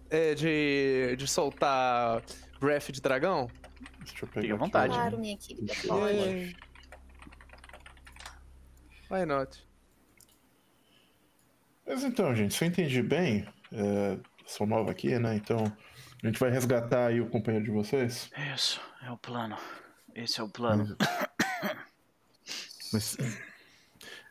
é, 0.09 0.33
de, 0.33 1.15
de 1.15 1.27
soltar 1.27 2.21
Breath 2.59 2.89
de 2.91 3.01
dragão? 3.01 3.47
Deixa 3.99 4.25
eu 4.25 4.27
pegar 4.27 4.41
Fique 4.41 4.53
à 4.53 4.55
vontade. 4.57 4.93
o- 4.93 4.95
Claro, 4.95 5.19
minha 5.19 5.37
querida, 5.37 5.67
Deixa. 5.67 5.93
Why 9.09 9.25
not? 9.25 9.65
Mas 11.85 12.03
então, 12.03 12.33
gente, 12.35 12.53
se 12.55 12.63
eu 12.63 12.67
entendi 12.67 13.01
bem, 13.03 13.47
é, 13.71 14.17
sou 14.45 14.65
nova 14.67 14.91
aqui, 14.91 15.17
né? 15.19 15.35
Então 15.35 15.57
a 16.23 16.27
gente 16.27 16.39
vai 16.39 16.49
resgatar 16.49 17.07
aí 17.07 17.21
o 17.21 17.29
companheiro 17.29 17.65
de 17.65 17.71
vocês. 17.71 18.29
Isso, 18.53 18.81
é 19.03 19.11
o 19.11 19.17
plano. 19.17 19.57
Esse 20.13 20.39
é 20.39 20.43
o 20.43 20.49
plano. 20.49 20.95
Mas 22.93 23.17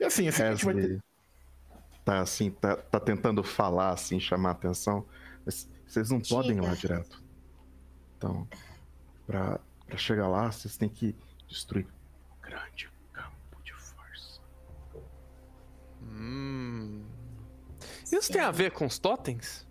E 0.00 0.04
assim, 0.04 0.26
esse 0.26 0.42
aqui 0.42 0.50
a 0.50 0.54
gente 0.54 0.64
vai 0.64 0.74
ter. 0.74 1.04
Tá 2.04 2.20
assim, 2.20 2.50
tá, 2.50 2.76
tá 2.76 3.00
tentando 3.00 3.42
falar 3.42 3.90
assim, 3.90 4.20
chamar 4.20 4.50
atenção. 4.52 5.06
Mas 5.44 5.68
vocês 5.86 6.10
não 6.10 6.20
podem 6.20 6.58
ir 6.58 6.60
lá 6.60 6.74
direto. 6.74 7.22
Então, 8.16 8.46
pra, 9.26 9.60
pra 9.86 9.96
chegar 9.96 10.28
lá, 10.28 10.50
vocês 10.50 10.76
têm 10.76 10.88
que 10.88 11.16
destruir 11.48 11.86
um 11.86 12.40
grande 12.42 12.90
campo 13.12 13.62
de 13.62 13.72
força. 13.72 14.40
Hum. 16.02 17.04
Isso 18.12 18.32
tem 18.32 18.42
a 18.42 18.50
ver 18.50 18.72
com 18.72 18.86
os 18.86 18.98
totens? 18.98 19.66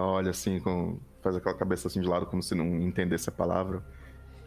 Olha 0.00 0.30
assim, 0.30 0.58
com, 0.60 0.98
faz 1.22 1.36
aquela 1.36 1.56
cabeça 1.56 1.88
assim 1.88 2.00
de 2.00 2.08
lado, 2.08 2.26
como 2.26 2.42
se 2.42 2.54
não 2.54 2.64
entendesse 2.66 3.28
a 3.28 3.32
palavra. 3.32 3.82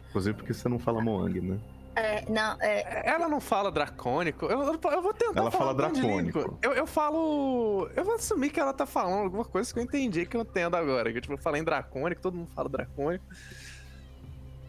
Inclusive 0.08 0.36
porque 0.36 0.54
você 0.54 0.68
não 0.68 0.78
fala 0.78 1.00
Moang, 1.02 1.40
né? 1.40 1.58
É, 1.96 2.24
não, 2.30 2.56
é, 2.60 3.02
Ela 3.10 3.28
não 3.28 3.40
fala 3.40 3.72
dracônico. 3.72 4.46
Eu, 4.46 4.62
eu, 4.62 4.80
eu 4.92 5.02
vou 5.02 5.12
tentar 5.12 5.40
Ela 5.40 5.50
falar 5.50 5.64
fala 5.64 5.74
dracônico. 5.74 6.38
dracônico. 6.38 6.58
Eu, 6.62 6.72
eu 6.72 6.86
falo. 6.86 7.90
Eu 7.96 8.04
vou 8.04 8.14
assumir 8.14 8.50
que 8.50 8.60
ela 8.60 8.72
tá 8.72 8.86
falando 8.86 9.24
alguma 9.24 9.44
coisa 9.44 9.72
que 9.72 9.78
eu 9.80 9.82
entendi 9.82 10.24
que 10.24 10.36
eu 10.36 10.42
entendo 10.42 10.76
agora. 10.76 11.12
Que 11.12 11.20
tipo, 11.20 11.34
eu 11.34 11.38
falei 11.38 11.60
em 11.60 11.64
dracônico, 11.64 12.22
todo 12.22 12.36
mundo 12.36 12.50
fala 12.54 12.68
dracônico. 12.68 13.24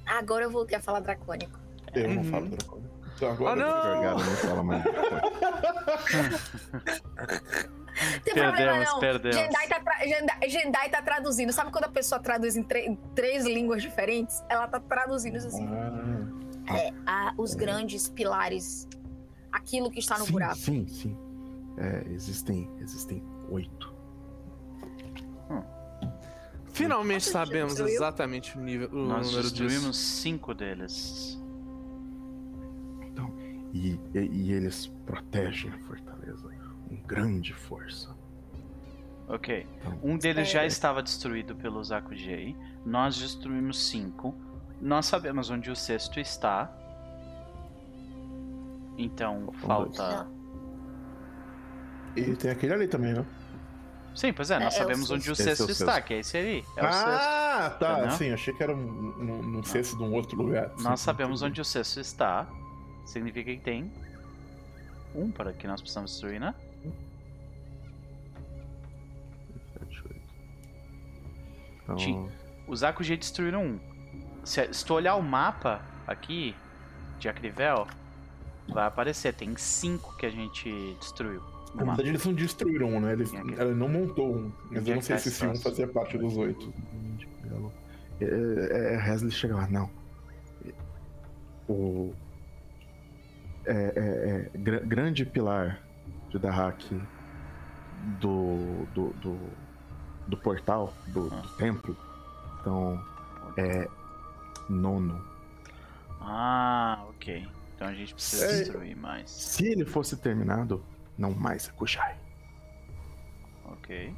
agora 0.07 0.43
eu 0.45 0.49
voltei 0.51 0.77
a 0.77 0.81
falar 0.81 1.01
dracônico. 1.01 1.59
Eu 1.93 2.09
não 2.09 2.17
Uhum. 2.17 2.23
falo 2.23 2.45
dracônico. 2.47 2.89
Então 3.15 3.31
agora. 3.31 3.51
Oh, 3.51 3.55
não! 3.55 4.01
Gargara 4.01 4.15
não 4.15 4.35
fala 4.35 4.63
mais. 4.63 4.83
Não 4.83 4.91
tem 8.23 8.33
Perdemos, 8.33 8.55
problema 8.55 8.83
não. 8.85 8.99
perdemos. 8.99 9.35
Jendai 9.37 9.67
tá, 9.67 9.79
tra- 9.79 10.07
Jendai, 10.07 10.49
Jendai 10.49 10.89
tá 10.89 11.01
traduzindo. 11.01 11.51
Sabe 11.51 11.71
quando 11.71 11.85
a 11.85 11.89
pessoa 11.89 12.19
traduz 12.21 12.55
em, 12.55 12.63
tre- 12.63 12.85
em 12.85 12.95
três 13.15 13.45
línguas 13.45 13.81
diferentes? 13.81 14.43
Ela 14.49 14.67
tá 14.67 14.79
traduzindo 14.79 15.37
isso 15.37 15.47
assim. 15.47 15.67
Ah, 15.67 16.77
É, 16.77 16.93
a- 17.05 17.33
os 17.37 17.53
grandes 17.53 18.07
pilares. 18.09 18.87
Aquilo 19.51 19.89
que 19.89 19.99
está 19.99 20.17
no 20.19 20.25
sim, 20.25 20.31
buraco. 20.31 20.55
sim, 20.55 20.87
sim. 20.87 21.17
É, 21.77 22.03
existem, 22.11 22.69
existem 22.79 23.23
oito. 23.49 23.97
Finalmente 26.71 27.23
Quantos 27.25 27.31
sabemos 27.31 27.73
destruiu? 27.73 27.95
exatamente 27.95 28.57
o, 28.57 28.61
nível, 28.61 28.89
o 28.91 28.95
Nós 29.07 29.25
número 29.25 29.43
destruímos 29.43 29.97
disso. 29.97 30.21
cinco 30.21 30.53
deles. 30.53 31.37
E, 33.73 33.99
e, 34.15 34.19
e 34.19 34.51
eles 34.53 34.87
protegem 35.05 35.71
a 35.71 35.77
fortaleza. 35.79 35.88
Com 36.89 36.95
grande 37.07 37.53
força. 37.53 38.13
Ok. 39.27 39.65
Então, 39.79 39.99
Um 40.03 40.17
deles 40.17 40.49
já 40.49 40.63
É. 40.63 40.67
estava 40.67 41.01
destruído 41.03 41.55
pelo 41.55 41.83
Zakujei. 41.83 42.55
Nós 42.85 43.17
destruímos 43.17 43.87
cinco. 43.87 44.35
Nós 44.81 45.05
sabemos 45.05 45.49
onde 45.51 45.69
o 45.69 45.75
sexto 45.75 46.19
está. 46.19 46.71
Então 48.97 49.51
falta. 49.61 50.27
e 52.15 52.35
tem 52.35 52.51
aquele 52.51 52.73
ali 52.73 52.87
também, 52.87 53.13
né? 53.13 53.25
Sim, 54.15 54.33
pois 54.33 54.51
é, 54.51 54.59
nós 54.59 54.73
É, 54.73 54.77
é 54.77 54.79
o 54.79 54.83
sabemos 54.83 55.11
onde 55.11 55.31
o 55.31 55.35
sexto. 55.35 55.49
É 55.51 55.55
sexto 55.55 55.69
o 55.69 55.71
está, 55.71 55.93
sexto. 55.93 56.07
que 56.07 56.13
é 56.15 56.19
esse 56.19 56.37
ali. 56.37 56.65
É 56.75 56.81
o 56.85 56.91
sexto. 56.91 57.07
ah, 57.07 57.77
tá. 57.79 57.91
Entendeu? 57.99 58.11
Sim, 58.17 58.31
achei 58.31 58.53
que 58.53 58.63
era 58.63 58.75
um, 58.75 58.79
um, 58.79 59.57
um 59.59 59.63
cesto 59.63 59.95
de 59.95 60.03
um 60.03 60.13
outro 60.13 60.35
lugar. 60.35 60.71
Sim, 60.75 60.83
Nós 60.83 60.99
sabemos 60.99 61.41
entendi. 61.41 61.51
onde 61.51 61.61
o 61.61 61.65
sexto 61.65 61.99
está. 61.99 62.47
Significa 63.05 63.51
que 63.53 63.59
tem 63.59 63.91
um 65.15 65.31
para 65.31 65.53
que 65.53 65.65
nós 65.67 65.79
precisamos 65.79 66.11
destruir, 66.11 66.39
né? 66.39 66.53
Sete, 69.73 70.01
oito. 70.07 70.21
Então, 71.83 71.95
Ti- 71.95 72.17
Os 72.67 72.83
Akujei 72.83 73.17
destruíram 73.17 73.63
um. 73.65 73.79
Se, 74.43 74.71
se 74.73 74.85
tu 74.85 74.93
olhar 74.93 75.15
o 75.15 75.21
mapa 75.23 75.81
aqui 76.07 76.55
de 77.19 77.27
Acrivel, 77.29 77.87
vai 78.67 78.85
aparecer. 78.87 79.33
Tem 79.33 79.55
cinco 79.57 80.15
que 80.17 80.25
a 80.25 80.29
gente 80.29 80.95
destruiu. 80.99 81.41
Na 81.75 81.83
verdade, 81.83 82.09
eles 82.09 82.25
não 82.25 82.33
destruíram 82.33 82.87
um, 82.95 82.99
né? 82.99 83.13
Eles, 83.13 83.31
ela 83.33 83.73
não 83.75 83.87
montou 83.87 84.35
um. 84.35 84.51
Mas 84.71 84.87
eu 84.87 84.93
é 84.93 84.95
não 84.95 85.01
sei 85.01 85.17
se 85.19 85.29
esse 85.29 85.45
um 85.45 85.55
fazia 85.55 85.87
parte 85.87 86.17
dos 86.17 86.35
oito. 86.37 86.73
É, 88.21 88.25
é, 88.25 88.95
é, 88.95 89.09
Hesley 89.13 89.31
chega 89.31 89.55
lá, 89.55 89.67
não. 89.67 89.89
o 91.69 92.13
é, 93.65 93.71
é, 93.73 94.49
é, 94.55 94.57
gr- 94.57 94.83
grande 94.85 95.25
pilar 95.25 95.79
de 96.29 96.39
Dahak 96.39 97.01
do, 98.19 98.85
do, 98.93 99.09
do, 99.13 99.39
do 100.27 100.37
portal, 100.37 100.93
do, 101.07 101.29
do 101.29 101.47
templo. 101.57 101.95
Então, 102.61 103.03
é 103.57 103.87
nono. 104.69 105.23
Ah, 106.21 107.03
ok. 107.09 107.47
Então 107.75 107.87
a 107.87 107.93
gente 107.93 108.13
precisa 108.13 108.45
É. 108.45 108.59
destruir 108.59 108.95
mais. 108.95 109.29
Se 109.31 109.65
ele 109.65 109.85
fosse 109.85 110.17
terminado, 110.17 110.83
não 111.17 111.31
mais 111.31 111.67
Akushai. 111.69 112.17
Ok. 113.65 114.13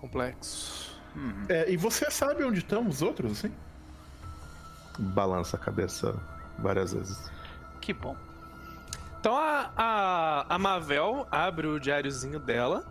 Complexo. 0.00 0.98
Uhum. 1.14 1.46
É, 1.48 1.70
e 1.70 1.76
você 1.76 2.10
sabe 2.10 2.44
onde 2.44 2.58
estão 2.58 2.86
os 2.86 3.02
outros, 3.02 3.32
assim? 3.32 3.52
Balança 4.98 5.56
a 5.56 5.60
cabeça 5.60 6.18
várias 6.58 6.92
vezes. 6.92 7.30
Que 7.80 7.92
bom. 7.92 8.16
Então 9.28 9.36
a, 9.38 9.70
a, 9.76 10.54
a 10.54 10.58
Mavel 10.58 11.26
abre 11.30 11.66
o 11.66 11.78
diáriozinho 11.78 12.40
dela. 12.40 12.82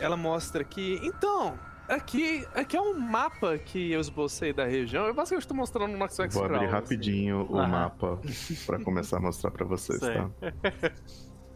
Ela 0.00 0.16
mostra 0.16 0.64
que. 0.64 0.98
Então, 1.02 1.58
aqui, 1.86 2.48
aqui 2.54 2.74
é 2.74 2.80
um 2.80 2.98
mapa 2.98 3.58
que 3.58 3.92
eu 3.92 4.00
esbocei 4.00 4.54
da 4.54 4.64
região. 4.64 5.04
Eu 5.04 5.12
basicamente 5.12 5.42
estou 5.42 5.54
mostrando 5.54 5.92
no 5.92 5.98
Nox 5.98 6.16
Vou 6.32 6.44
abrir 6.46 6.68
rapidinho 6.68 7.46
o 7.50 7.58
Aham. 7.58 7.68
mapa 7.68 8.18
pra 8.64 8.82
começar 8.82 9.18
a 9.18 9.20
mostrar 9.20 9.50
pra 9.50 9.66
vocês, 9.66 10.00
Sei. 10.00 10.14
tá? 10.14 10.30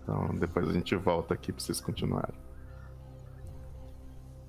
Então 0.02 0.28
depois 0.34 0.68
a 0.68 0.74
gente 0.74 0.94
volta 0.94 1.32
aqui 1.32 1.50
pra 1.50 1.64
vocês 1.64 1.80
continuarem. 1.80 2.38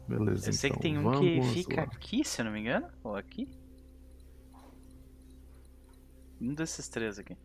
Beleza, 0.09 0.49
Eu 0.49 0.53
sei 0.53 0.71
que 0.71 0.89
então, 0.89 1.11
tem 1.21 1.37
um 1.37 1.41
que 1.41 1.53
fica 1.53 1.77
lá. 1.77 1.83
aqui, 1.83 2.21
se 2.25 2.41
eu 2.41 2.45
não 2.45 2.51
me 2.51 2.59
engano. 2.59 2.89
Ou 3.01 3.15
aqui. 3.15 3.49
Um 6.41 6.53
desses 6.53 6.89
três 6.89 7.17
aqui. 7.17 7.37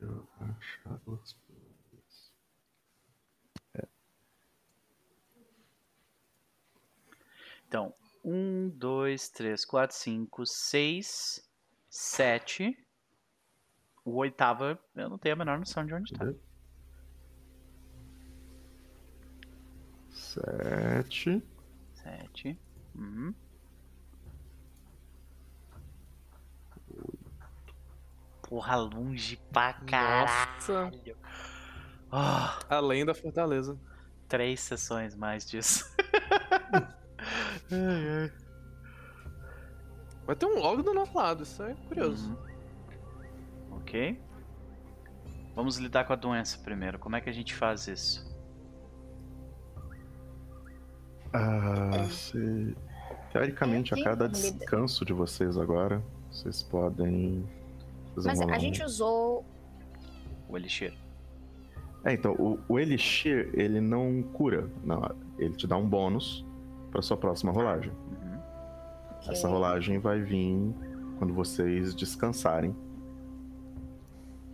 Eu 0.00 0.28
achar 0.40 1.00
os 1.06 1.32
planos. 1.32 2.32
Então, 7.66 7.92
um, 8.24 8.68
dois, 8.68 9.28
três, 9.28 9.64
quatro, 9.64 9.96
cinco, 9.96 10.46
seis, 10.46 11.44
sete. 11.90 12.78
O 14.04 14.16
oitavo, 14.16 14.78
eu 14.94 15.08
não 15.08 15.18
tenho 15.18 15.34
a 15.34 15.38
menor 15.38 15.58
noção 15.58 15.84
de 15.84 15.92
onde 15.92 16.12
tá. 16.12 16.18
Cadê? 16.20 16.38
Sete. 20.10 21.42
Sete. 21.94 22.58
Uhum. 22.94 23.34
Porra, 28.48 28.76
longe 28.76 29.36
pra 29.52 29.72
caralho. 29.72 30.28
Nossa, 30.56 30.90
Ah, 32.12 32.58
além 32.68 33.04
da 33.04 33.14
fortaleza. 33.14 33.76
três 34.28 34.60
sessões 34.60 35.14
mais 35.14 35.48
disso. 35.48 35.84
ai, 37.70 38.22
ai. 38.22 38.32
Vai 40.24 40.34
ter 40.36 40.46
um 40.46 40.58
logo 40.58 40.82
do 40.82 40.92
nosso 40.94 41.16
lado, 41.16 41.42
isso 41.44 41.62
é 41.62 41.74
curioso. 41.88 42.30
Uhum. 42.30 43.76
Ok. 43.78 44.20
Vamos 45.54 45.78
lidar 45.78 46.04
com 46.04 46.12
a 46.12 46.16
doença 46.16 46.58
primeiro. 46.58 46.98
Como 46.98 47.14
é 47.16 47.20
que 47.20 47.30
a 47.30 47.32
gente 47.32 47.54
faz 47.54 47.86
isso? 47.88 48.26
Ah, 51.32 52.04
se... 52.10 52.76
Teoricamente, 53.32 53.92
a 53.94 54.02
cada 54.02 54.28
descanso 54.28 55.04
de 55.04 55.12
vocês 55.12 55.56
agora, 55.58 56.02
vocês 56.30 56.62
podem. 56.62 57.46
Fazer 58.16 58.28
Mas 58.28 58.40
um 58.40 58.50
a 58.54 58.58
gente 58.58 58.82
usou. 58.82 59.44
O 60.48 60.56
Elixir. 60.56 60.92
É, 62.04 62.12
então, 62.12 62.34
o, 62.34 62.58
o 62.68 62.78
Elixir, 62.78 63.50
ele 63.54 63.80
não 63.80 64.22
cura. 64.22 64.70
Não, 64.84 65.02
ele 65.38 65.54
te 65.54 65.66
dá 65.66 65.76
um 65.76 65.88
bônus 65.88 66.46
pra 66.90 67.02
sua 67.02 67.16
próxima 67.16 67.50
rolagem. 67.52 67.90
Uhum. 67.90 68.40
Essa 69.32 69.48
rolagem 69.48 69.98
vai 69.98 70.20
vir 70.20 70.72
quando 71.18 71.34
vocês 71.34 71.94
descansarem. 71.94 72.74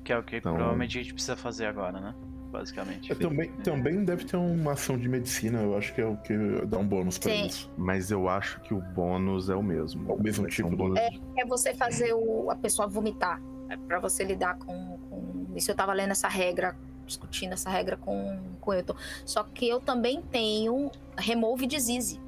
Que 0.02 0.12
é 0.12 0.18
o 0.18 0.22
que 0.22 0.36
Então- 0.36 0.55
provavelmente 0.55 0.98
a 0.98 1.02
gente 1.02 1.12
precisa 1.12 1.36
fazer 1.36 1.66
agora, 1.66 2.01
né? 2.01 2.14
Basicamente. 2.51 3.10
É, 3.10 3.14
também, 3.14 3.51
também 3.62 4.05
deve 4.05 4.24
ter 4.24 4.36
uma 4.36 4.72
ação 4.72 4.98
de 4.98 5.09
medicina, 5.09 5.62
eu 5.62 5.76
acho 5.76 5.94
que 5.94 6.02
é 6.02 6.06
o 6.06 6.16
que 6.18 6.34
dá 6.66 6.76
um 6.78 6.86
bônus 6.86 7.16
pra 7.18 7.32
Sim. 7.32 7.47
isso. 7.47 7.70
Mas 7.78 8.10
eu 8.10 8.28
acho 8.28 8.60
que 8.60 8.74
o 8.74 8.80
bônus 8.80 9.48
é 9.48 9.55
o 9.55 9.62
mesmo. 9.62 10.10
É 10.10 10.14
o 10.14 10.22
mesmo 10.22 10.47
tipo 10.48 10.68
um 10.68 10.76
bônus 10.76 10.98
É 10.98 11.47
você 11.47 11.74
fazer 11.74 12.12
o, 12.12 12.51
a 12.51 12.56
pessoa 12.56 12.86
vomitar. 12.89 13.40
É 13.73 13.77
pra 13.77 13.99
você 13.99 14.23
lidar 14.23 14.59
com, 14.59 14.99
com. 15.09 15.47
Isso 15.57 15.70
eu 15.70 15.74
tava 15.74 15.94
lendo 15.94 16.11
essa 16.11 16.28
regra, 16.28 16.77
discutindo 17.07 17.55
essa 17.55 17.70
regra 17.70 17.97
com, 17.97 18.39
com 18.61 18.70
o 18.70 18.74
Elton. 18.74 18.94
Só 19.24 19.43
que 19.43 19.66
eu 19.66 19.81
também 19.81 20.20
tenho 20.20 20.90
Remove 21.16 21.66
Disease. 21.66 22.20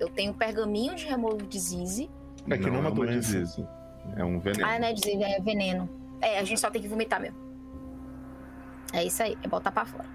Eu 0.00 0.08
tenho 0.08 0.34
pergaminho 0.34 0.96
de 0.96 1.06
Remove 1.06 1.46
Disease. 1.46 2.10
É 2.50 2.58
que 2.58 2.68
não 2.68 2.78
é 2.78 2.80
uma 2.80 2.90
doença. 2.90 3.20
disease. 3.20 3.66
É 4.16 4.24
um 4.24 4.40
veneno. 4.40 4.66
Ah, 4.68 4.78
não 4.80 4.88
é 4.88 4.92
disease, 4.92 5.22
é 5.22 5.40
veneno. 5.40 5.88
É, 6.20 6.40
a 6.40 6.44
gente 6.44 6.60
só 6.60 6.68
tem 6.68 6.82
que 6.82 6.88
vomitar 6.88 7.20
mesmo. 7.20 7.38
É 8.92 9.04
isso 9.04 9.22
aí, 9.22 9.38
é 9.40 9.46
botar 9.46 9.70
pra 9.70 9.84
fora. 9.84 10.06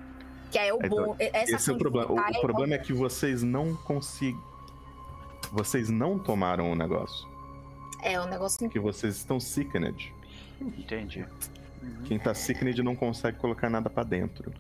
Que 0.51 0.59
aí 0.59 0.67
é 0.67 0.73
o 0.73 0.77
Então, 0.83 0.89
bom. 0.89 1.15
Essa 1.17 1.55
Esse 1.55 1.69
é 1.69 1.73
o 1.73 1.77
problema. 1.77 2.05
O, 2.05 2.15
vomitar 2.15 2.33
o 2.33 2.35
é 2.35 2.41
problema 2.41 2.73
é 2.73 2.77
que 2.77 2.91
vocês 2.91 3.43
não 3.43 3.75
conseguem. 3.77 4.41
Vocês 5.53 5.89
não 5.89 6.19
tomaram 6.19 6.69
o 6.69 6.75
negócio. 6.75 7.29
É, 8.03 8.19
o 8.19 8.27
negócio. 8.27 8.59
Porque 8.59 8.79
vocês 8.79 9.15
estão 9.15 9.39
sickened. 9.39 10.13
Entendi. 10.61 11.25
Uhum. 11.81 12.03
Quem 12.05 12.19
tá 12.19 12.33
sickened 12.33 12.81
não 12.83 12.95
consegue 12.95 13.37
colocar 13.37 13.69
nada 13.69 13.89
pra 13.89 14.03
dentro. 14.03 14.53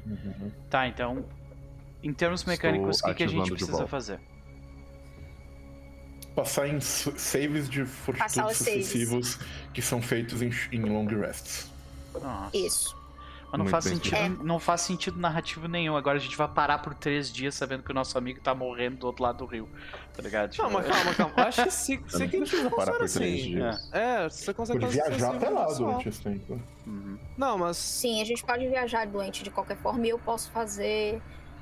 Tá, 0.69 0.87
então. 0.87 1.25
Em 2.01 2.13
termos 2.13 2.41
Estou 2.41 2.53
mecânicos, 2.53 3.01
o 3.01 3.05
que, 3.05 3.13
que 3.13 3.23
a 3.23 3.27
gente 3.27 3.51
precisa 3.51 3.87
fazer? 3.87 4.19
Passar 6.33 6.67
em 6.69 6.79
saves 6.79 7.69
de 7.69 7.81
Passar 7.83 7.93
fortitudes 7.93 8.35
os 8.35 8.57
saves. 8.65 8.85
sucessivos 8.85 9.39
que 9.73 9.81
são 9.81 10.01
feitos 10.01 10.41
em, 10.41 10.51
em 10.71 10.81
long 10.81 11.05
rests. 11.07 11.69
Nossa. 12.13 12.55
Isso. 12.55 12.98
Mas 13.51 13.57
não 13.57 13.65
Muito 13.65 13.71
faz, 13.71 13.83
sentido, 13.85 14.15
É. 14.15 14.29
não 14.29 14.59
faz 14.59 14.81
sentido 14.81 15.19
narrativo 15.19 15.67
nenhum. 15.67 15.97
Agora 15.97 16.17
a 16.17 16.21
gente 16.21 16.37
vai 16.37 16.47
parar 16.47 16.77
por 16.79 16.93
três 16.93 17.33
dias 17.33 17.55
sabendo 17.55 17.81
que 17.81 17.89
o 17.89 17.95
nosso 17.95 18.15
amigo 18.15 18.39
tá 18.39 18.53
morrendo 18.53 18.97
do 18.97 19.07
outro 19.07 19.23
lado 19.23 19.39
do 19.39 19.45
rio. 19.47 19.67
Tá 20.15 20.21
ligado? 20.21 20.51
Tipo, 20.51 20.61
Calma, 20.63 20.83
calma, 20.83 21.13
calma. 21.15 21.33
Eu 21.35 21.43
acho 21.45 21.63
que 21.63 21.71
se, 21.71 21.99
se 22.07 22.19
não 22.19 22.27
que 22.29 22.35
a 22.35 22.39
gente 22.39 22.49
preciso 22.49 22.69
parar 22.69 22.91
por 22.91 22.97
três 23.09 23.15
assim. 23.15 23.35
dias. 23.35 23.89
É, 23.91 24.29
você 24.29 24.53
consegue 24.53 24.79
Pode 24.81 24.95
fazer 24.97 25.09
viajar 25.09 25.27
assim, 25.29 25.37
até 25.37 25.49
lá 25.49 25.65
pessoal. 25.65 25.89
durante 25.89 26.09
esse 26.09 26.21
tempo. 26.21 26.61
Uhum. 26.85 27.17
Não, 27.35 27.57
mas. 27.57 27.77
Sim, 27.77 28.21
a 28.21 28.25
gente 28.25 28.43
pode 28.45 28.67
viajar 28.67 29.07
doente 29.07 29.43
de 29.43 29.49
qualquer 29.49 29.77
forma 29.77 30.05
e 30.05 30.09
eu 30.09 30.19
posso 30.19 30.51
fazer. 30.51 31.19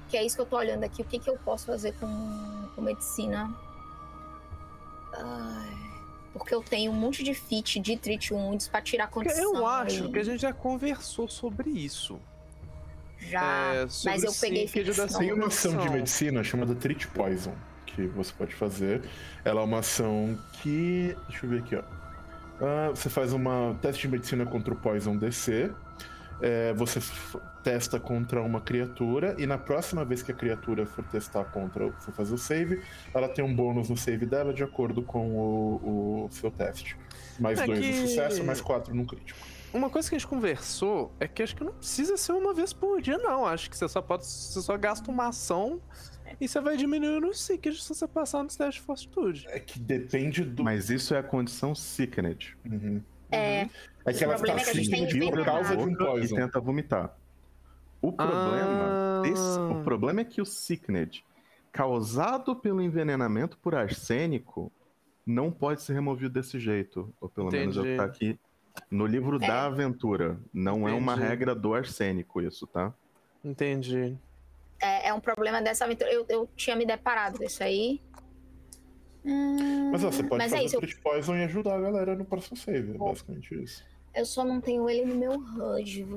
Que 0.09 0.17
é 0.17 0.25
isso 0.25 0.35
que 0.35 0.41
eu 0.41 0.45
tô 0.45 0.57
olhando 0.57 0.83
aqui. 0.83 1.01
O 1.01 1.05
que, 1.05 1.19
que 1.19 1.29
eu 1.29 1.37
posso 1.37 1.65
fazer 1.67 1.93
com, 1.93 2.67
com 2.75 2.81
medicina? 2.81 3.49
Ai, 5.13 5.86
porque 6.37 6.53
eu 6.53 6.61
tenho 6.61 6.91
um 6.91 6.95
monte 6.95 7.23
de 7.23 7.33
fit 7.33 7.79
de 7.79 7.97
treat 7.97 8.33
wounds 8.33 8.67
pra 8.67 8.81
tirar 8.81 9.07
condição. 9.07 9.55
eu 9.55 9.65
acho 9.65 10.05
e 10.05 10.11
que 10.11 10.19
a 10.19 10.23
gente 10.23 10.41
já 10.41 10.53
conversou 10.53 11.27
sobre 11.27 11.69
isso. 11.69 12.19
Já. 13.19 13.73
É, 13.73 13.87
sobre 13.87 14.11
mas 14.19 14.23
eu 14.23 14.33
peguei 14.33 14.67
ficção. 14.67 15.07
Tem 15.19 15.33
uma 15.33 15.47
ação 15.47 15.77
de 15.77 15.89
medicina 15.89 16.43
chamada 16.43 16.75
Treat 16.75 17.07
Poison, 17.07 17.53
que 17.85 18.05
você 18.07 18.31
pode 18.37 18.55
fazer. 18.55 19.01
Ela 19.43 19.61
é 19.61 19.63
uma 19.63 19.79
ação 19.79 20.37
que. 20.61 21.15
Deixa 21.27 21.45
eu 21.45 21.49
ver 21.49 21.59
aqui, 21.59 21.75
ó. 21.75 21.83
Ah, 22.59 22.89
você 22.89 23.09
faz 23.09 23.33
uma 23.33 23.77
teste 23.81 24.03
de 24.03 24.07
medicina 24.07 24.45
contra 24.45 24.73
o 24.73 24.77
Poison 24.77 25.15
DC. 25.15 25.71
É, 26.41 26.71
você 26.73 26.99
testa 27.63 27.99
contra 27.99 28.41
uma 28.41 28.61
criatura 28.61 29.35
e 29.39 29.45
na 29.47 29.57
próxima 29.57 30.05
vez 30.05 30.21
que 30.21 30.31
a 30.31 30.35
criatura 30.35 30.85
for 30.85 31.03
testar 31.05 31.43
contra, 31.45 31.91
for 31.93 32.13
fazer 32.13 32.33
o 32.33 32.37
save, 32.37 32.81
ela 33.13 33.27
tem 33.27 33.43
um 33.43 33.53
bônus 33.55 33.89
no 33.89 33.97
save 33.97 34.25
dela 34.25 34.53
de 34.53 34.63
acordo 34.63 35.01
com 35.01 35.31
o, 35.35 36.25
o 36.25 36.29
seu 36.31 36.51
teste. 36.51 36.95
Mais 37.39 37.59
É 37.59 37.65
dois 37.65 37.79
que- 37.79 37.91
no 37.91 38.07
sucesso, 38.07 38.43
mais 38.43 38.61
quatro 38.61 38.93
no 38.95 39.05
crítico. 39.05 39.39
Uma 39.73 39.89
coisa 39.89 40.07
que 40.09 40.15
a 40.15 40.17
gente 40.17 40.27
conversou 40.27 41.13
é 41.19 41.27
que 41.27 41.43
acho 41.43 41.55
que 41.55 41.63
não 41.63 41.73
precisa 41.73 42.15
ser 42.17 42.31
uma 42.31 42.53
vez 42.53 42.71
por 42.71 43.01
dia, 43.01 43.17
não. 43.17 43.45
Acho 43.45 43.69
que 43.69 43.75
você 43.77 43.87
só 43.89 44.01
pode. 44.01 44.25
Você 44.25 44.61
só 44.61 44.77
gasta 44.77 45.11
uma 45.11 45.27
ação 45.27 45.81
e 46.39 46.47
você 46.47 46.61
vai 46.61 46.77
diminuindo 46.77 47.27
o 47.27 47.33
Seekers 47.33 47.83
se 47.83 47.89
você 47.93 48.07
passar 48.07 48.43
nos 48.43 48.55
testes 48.55 48.75
de 48.75 48.81
fortitude. 48.81 49.45
É 49.49 49.59
que 49.59 49.77
depende 49.77 50.43
do. 50.43 50.63
Mas 50.63 50.89
isso 50.89 51.13
é 51.13 51.19
a 51.19 51.23
condição 51.23 51.75
sickened. 51.75 52.57
Uhum. 52.65 53.01
É, 53.31 53.67
É 54.05 54.13
que 54.13 54.23
ela 54.23 54.35
O 54.35 54.37
problema 54.37 54.59
está 54.59 54.61
é 54.61 54.63
que 54.63 54.69
a 54.69 54.73
gente 54.73 54.89
tem 54.89 55.05
assim 55.05 55.19
que 55.19 55.29
por 55.31 55.43
causa 55.45 55.75
de 55.75 55.83
um 55.83 55.89
boca 55.91 56.03
e 56.03 56.07
Poison. 56.07 56.35
tenta 56.35 56.59
vomitar. 56.59 57.17
O 58.01 58.11
problema, 58.13 59.19
Ah. 59.19 59.21
desse- 59.23 59.59
o 59.59 59.83
problema 59.83 60.21
é 60.21 60.23
que 60.23 60.41
o 60.41 60.45
Sickned, 60.45 61.25
causado 61.71 62.55
pelo 62.55 62.81
envenenamento 62.81 63.57
por 63.57 63.75
arsênico, 63.75 64.71
não 65.25 65.51
pode 65.51 65.81
ser 65.81 65.93
removido 65.93 66.29
desse 66.33 66.59
jeito. 66.59 67.13
Ou 67.19 67.27
pelo 67.27 67.51
menos 67.51 67.75
é 67.75 67.79
o 67.79 67.83
que 67.83 67.89
Entendi. 67.89 67.97
tá 67.97 68.05
aqui 68.05 68.39
no 68.89 69.05
livro 69.05 69.37
da 69.39 69.65
aventura. 69.65 70.39
Não 70.53 70.87
é 70.87 70.93
uma 70.93 71.13
Entendi. 71.13 71.27
regra 71.27 71.53
do 71.55 71.73
arsênico 71.73 72.41
isso, 72.41 72.65
tá? 72.67 72.93
Entendi. 73.43 74.17
é, 74.79 75.07
é 75.09 75.13
um 75.13 75.19
problema 75.19 75.59
dessa 75.61 75.85
aventura. 75.85 76.11
Eu, 76.13 76.23
eu 76.29 76.47
tinha 76.55 76.75
me 76.75 76.85
deparado 76.85 77.39
com 77.39 77.43
isso 77.43 77.63
aí. 77.63 77.99
Hum, 79.27 79.91
Mas 79.91 80.03
ó, 80.03 80.11
você 80.11 80.23
pode 80.23 80.37
mas 80.43 80.53
é 80.53 80.55
fazer 80.55 80.65
isso, 80.67 80.77
o 80.77 80.79
Treat 80.79 80.99
Poison 81.01 81.35
e 81.35 81.43
ajudar 81.43 81.75
a 81.75 81.81
galera 81.81 82.15
no 82.15 82.23
próximo 82.25 82.55
save. 82.57 82.95
É 82.95 82.97
basicamente 82.97 83.61
isso. 83.63 83.83
eu 84.15 84.25
só 84.25 84.43
não 84.45 84.59
tenho 84.61 84.89
ele 84.89 85.05
no 85.05 85.15
meu 85.15 85.33
HUD. 85.33 86.07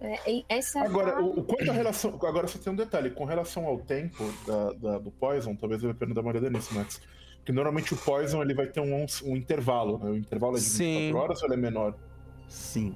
é, 0.00 0.30
é- 0.38 0.44
essa 0.48 0.80
é 0.80 0.82
a 0.82 0.84
Agora, 0.84 1.12
palavra. 1.12 1.40
o, 1.40 1.44
quanto 1.44 1.70
a 1.70 1.72
relação. 1.74 2.14
Agora 2.14 2.46
você 2.46 2.58
tem 2.58 2.72
um 2.72 2.76
detalhe, 2.76 3.10
com 3.10 3.24
relação 3.24 3.66
ao 3.66 3.78
tempo 3.78 4.22
da, 4.46 4.72
da- 4.72 4.98
do 4.98 5.10
Poison, 5.10 5.54
talvez 5.56 5.84
a 5.84 5.94
pena 5.94 6.14
dar 6.14 6.20
uma 6.20 6.30
olhada 6.30 6.50
nisso, 6.50 6.74
Max. 6.74 7.00
Porque 7.38 7.50
normalmente 7.52 7.92
o 7.94 7.96
Poison 7.96 8.40
ele 8.42 8.54
vai 8.54 8.66
ter 8.66 8.80
um, 8.80 9.04
um 9.24 9.36
intervalo, 9.36 9.98
né? 9.98 10.10
O 10.10 10.16
intervalo 10.16 10.56
é 10.56 10.60
de 10.60 10.64
24 10.66 10.76
Sim. 11.08 11.12
horas 11.14 11.42
ou 11.42 11.48
ele 11.48 11.54
é 11.54 11.56
menor? 11.56 11.94
Sim. 12.48 12.94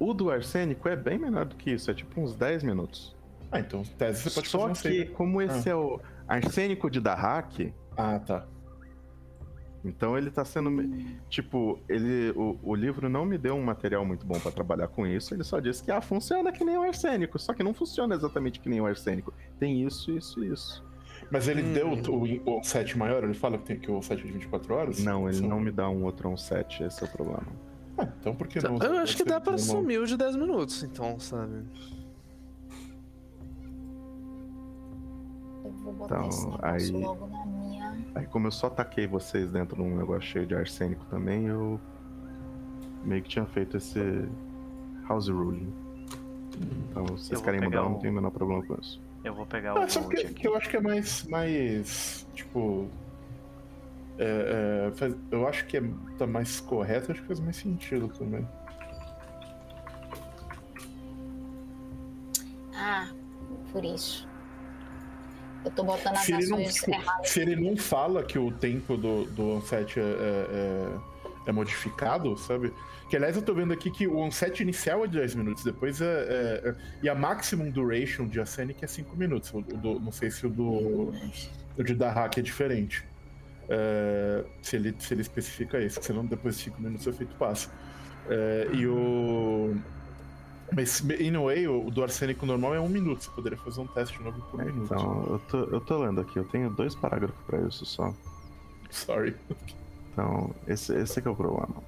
O 0.00 0.12
do 0.12 0.30
arsênico 0.30 0.88
é 0.88 0.96
bem 0.96 1.18
menor 1.18 1.44
do 1.44 1.54
que 1.54 1.70
isso, 1.70 1.88
é 1.90 1.94
tipo 1.94 2.20
uns 2.20 2.34
10 2.34 2.64
minutos. 2.64 3.14
Ah, 3.52 3.60
então, 3.60 3.84
tese 3.96 4.22
você 4.22 4.30
pode 4.30 4.48
Só 4.48 4.58
fazer 4.58 4.70
um 4.70 4.74
que, 4.74 4.80
save. 4.82 5.06
como 5.12 5.40
esse 5.40 5.68
é 5.68 5.74
o 5.76 6.00
arsênico 6.26 6.90
de 6.90 6.98
Dahak, 7.00 7.72
Ah, 7.96 8.18
tá. 8.18 8.44
Então 9.84 10.16
ele 10.16 10.30
tá 10.30 10.44
sendo. 10.44 10.70
Tipo, 11.28 11.78
ele. 11.88 12.30
O, 12.36 12.58
o 12.62 12.74
livro 12.74 13.08
não 13.08 13.24
me 13.26 13.36
deu 13.38 13.54
um 13.54 13.62
material 13.62 14.04
muito 14.04 14.24
bom 14.26 14.38
pra 14.40 14.50
trabalhar 14.50 14.88
com 14.88 15.06
isso. 15.06 15.34
Ele 15.34 15.44
só 15.44 15.60
disse 15.60 15.82
que 15.82 15.90
ah, 15.90 16.00
funciona 16.00 16.50
que 16.52 16.64
nem 16.64 16.76
o 16.78 16.82
arsênico. 16.82 17.38
Só 17.38 17.52
que 17.52 17.62
não 17.62 17.74
funciona 17.74 18.14
exatamente 18.14 18.60
que 18.60 18.68
nem 18.68 18.80
o 18.80 18.86
arsênico. 18.86 19.32
Tem 19.58 19.82
isso, 19.84 20.10
isso 20.10 20.42
e 20.44 20.52
isso. 20.52 20.84
Mas 21.30 21.48
ele 21.48 21.62
Hum. 21.62 21.72
deu 21.72 21.88
o, 22.12 22.58
o 22.58 22.62
7 22.62 22.98
maior? 22.98 23.24
Ele 23.24 23.34
fala 23.34 23.56
que 23.58 23.64
tem 23.64 23.78
que 23.78 23.90
o 23.90 24.00
7 24.02 24.22
é 24.22 24.26
de 24.26 24.32
24 24.32 24.74
horas? 24.74 25.02
Não, 25.02 25.26
ele 25.28 25.38
Sim. 25.38 25.48
não 25.48 25.58
me 25.60 25.70
dá 25.70 25.88
um 25.88 26.04
outro 26.04 26.28
um 26.28 26.36
7, 26.36 26.82
esse 26.84 27.02
é 27.02 27.06
o 27.06 27.10
problema. 27.10 27.46
Ah, 27.96 28.08
então 28.20 28.34
por 28.34 28.46
que 28.48 28.60
não? 28.62 28.76
Eu 28.78 28.98
acho 28.98 29.16
que 29.16 29.24
dá 29.24 29.40
pra 29.40 29.52
Normal. 29.52 29.76
sumir 29.76 30.00
o 30.00 30.06
de 30.06 30.16
10 30.16 30.36
minutos, 30.36 30.82
então, 30.82 31.18
sabe? 31.20 31.62
Eu 35.64 35.70
vou 35.72 35.92
botar 35.94 36.26
Então, 36.26 36.28
esse 36.76 36.94
aí- 36.94 37.02
logo 37.02 37.26
na 37.26 37.46
minha. 37.46 37.63
Aí 38.14 38.26
como 38.26 38.46
eu 38.46 38.50
só 38.52 38.70
taquei 38.70 39.06
vocês 39.06 39.50
dentro 39.50 39.76
de 39.76 39.82
um 39.82 39.96
negócio 39.96 40.22
cheio 40.22 40.46
de 40.46 40.54
arsênico 40.54 41.04
também, 41.06 41.46
eu 41.46 41.80
meio 43.02 43.22
que 43.22 43.28
tinha 43.28 43.44
feito 43.46 43.76
esse 43.76 44.00
house 45.08 45.28
ruling. 45.28 45.72
Então, 46.90 47.06
se 47.18 47.28
vocês 47.28 47.40
querem 47.42 47.60
mudar, 47.60 47.82
o- 47.84 47.90
não 47.90 47.98
tem 47.98 48.10
o 48.10 48.14
menor 48.14 48.30
problema 48.30 48.62
com 48.64 48.74
isso. 48.80 49.02
Eu 49.24 49.34
vou 49.34 49.44
pegar 49.46 49.74
o 49.74 49.78
Ah, 49.78 49.88
sabe 49.88 50.14
que, 50.14 50.20
aqui. 50.26 50.34
que 50.34 50.46
eu 50.48 50.56
acho 50.56 50.68
que 50.70 50.76
é 50.76 50.80
mais. 50.80 51.24
mais 51.26 52.26
tipo. 52.34 52.88
é, 54.16 54.86
é, 54.88 54.92
faz- 54.92 55.16
eu 55.32 55.48
acho 55.48 55.66
que 55.66 55.76
é, 55.78 55.82
tá 56.16 56.24
mais 56.26 56.60
correto, 56.60 57.10
acho 57.10 57.20
que 57.22 57.26
faz 57.26 57.40
mais 57.40 57.56
sentido 57.56 58.06
também. 58.08 58.46
Ah, 62.76 63.08
por 63.72 63.84
isso. 63.84 64.28
Eu 65.64 65.70
tô 65.70 65.82
botando 65.84 66.16
as 66.16 66.28
não, 66.28 66.38
ações 66.38 66.74
tipo, 66.74 66.90
erradas. 66.90 67.30
se 67.30 67.40
ele 67.40 67.56
não 67.56 67.76
fala 67.76 68.22
que 68.22 68.38
o 68.38 68.50
tempo 68.52 68.96
do, 68.96 69.24
do 69.26 69.42
onset 69.56 69.98
é, 69.98 70.02
é, 70.02 70.06
é- 70.06 71.14
é 71.46 71.52
modificado, 71.52 72.36
sabe? 72.38 72.72
Que 73.08 73.16
aliás 73.16 73.36
eu 73.36 73.42
tô 73.42 73.54
vendo 73.54 73.72
aqui 73.72 73.90
que 73.90 74.06
o 74.06 74.16
onset 74.18 74.62
inicial 74.62 75.04
é 75.04 75.06
de 75.06 75.18
10 75.18 75.34
minutos, 75.34 75.62
depois 75.64 76.00
é. 76.00 76.04
é- 76.04 76.68
é- 76.70 76.74
e 77.02 77.08
a 77.08 77.14
maximum 77.14 77.70
duration 77.70 78.26
de 78.26 78.40
Ascenic 78.40 78.82
é 78.84 78.88
5 78.88 79.14
minutos. 79.16 79.52
O, 79.52 79.60
do- 79.60 80.00
não 80.00 80.10
sei 80.12 80.30
se 80.30 80.46
o 80.46 80.50
do. 80.50 81.12
O 81.76 81.82
de 81.82 81.94
Dahak 81.94 82.38
é 82.38 82.42
diferente. 82.42 83.04
É, 83.68 84.44
se, 84.62 84.76
ele, 84.76 84.94
se 84.98 85.12
ele 85.14 85.22
especifica 85.22 85.80
isso, 85.80 85.98
senão 86.02 86.24
depois 86.24 86.56
de 86.58 86.64
5 86.64 86.80
minutos 86.82 87.06
o 87.06 87.10
efeito 87.10 87.34
passa. 87.36 87.70
E 88.72 88.86
o. 88.86 89.74
Mas, 90.74 91.00
in 91.00 91.36
a 91.36 91.40
way, 91.40 91.68
o 91.68 91.90
do 91.90 92.02
arsênico 92.02 92.44
normal 92.44 92.74
é 92.74 92.80
um 92.80 92.88
minuto. 92.88 93.22
Você 93.22 93.30
poderia 93.30 93.58
fazer 93.58 93.80
um 93.80 93.86
teste 93.86 94.20
novo 94.22 94.40
por 94.50 94.64
minuto. 94.64 94.84
Então, 94.84 95.24
eu 95.28 95.38
tô, 95.38 95.58
eu 95.58 95.80
tô 95.80 95.98
lendo 95.98 96.20
aqui, 96.20 96.38
eu 96.38 96.44
tenho 96.44 96.70
dois 96.70 96.94
parágrafos 96.94 97.36
pra 97.46 97.60
isso 97.60 97.86
só. 97.86 98.12
Sorry. 98.90 99.36
Então, 100.12 100.54
esse, 100.66 100.94
esse 100.94 101.20
que 101.20 101.28
é 101.28 101.30
o 101.30 101.36
problema. 101.36 101.82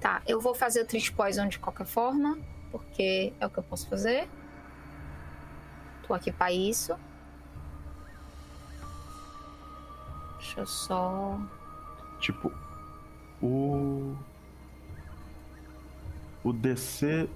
Tá, 0.00 0.20
eu 0.26 0.40
vou 0.40 0.54
fazer 0.54 0.82
o 0.82 0.86
Treat 0.86 1.12
Poison 1.12 1.46
de 1.46 1.58
qualquer 1.58 1.86
forma, 1.86 2.38
porque 2.70 3.32
é 3.38 3.46
o 3.46 3.50
que 3.50 3.58
eu 3.58 3.62
posso 3.62 3.88
fazer. 3.88 4.28
Tô 6.06 6.14
aqui 6.14 6.32
pra 6.32 6.50
isso. 6.50 6.94
Deixa 10.38 10.60
eu 10.60 10.66
só. 10.66 11.38
Tipo, 12.18 12.52
o. 13.40 14.16
O 16.44 16.52
DC 16.52 17.28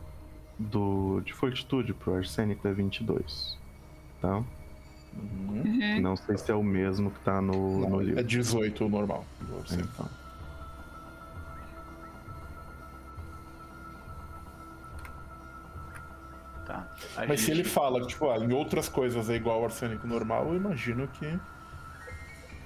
do, 0.59 1.21
de 1.25 1.33
fortitude 1.33 1.93
pro 1.95 2.15
arsênico 2.17 2.67
é 2.67 2.73
22. 2.73 3.57
Tá? 4.21 4.43
Uhum. 5.17 6.01
Não 6.01 6.17
sei 6.17 6.37
se 6.37 6.51
é 6.51 6.55
o 6.55 6.63
mesmo 6.63 7.11
que 7.11 7.21
tá 7.21 7.41
no, 7.41 7.81
no 7.81 7.89
Não, 7.91 8.01
livro. 8.01 8.21
é 8.21 8.23
18 8.23 8.85
o 8.85 8.89
normal. 8.89 9.25
Então. 9.73 10.09
Tá. 16.67 16.87
A 17.17 17.27
Mas 17.27 17.41
se 17.41 17.47
gente- 17.47 17.61
ele 17.61 17.65
fala 17.69 18.01
que, 18.01 18.09
tipo, 18.09 18.29
ah, 18.31 18.39
em 18.39 18.53
outras 18.53 18.89
coisas 18.89 19.31
é 19.31 19.35
igual 19.37 19.59
ao 19.59 19.65
arsênico 19.67 20.07
normal, 20.07 20.49
eu 20.49 20.57
imagino 20.57 21.07
que. 21.09 21.39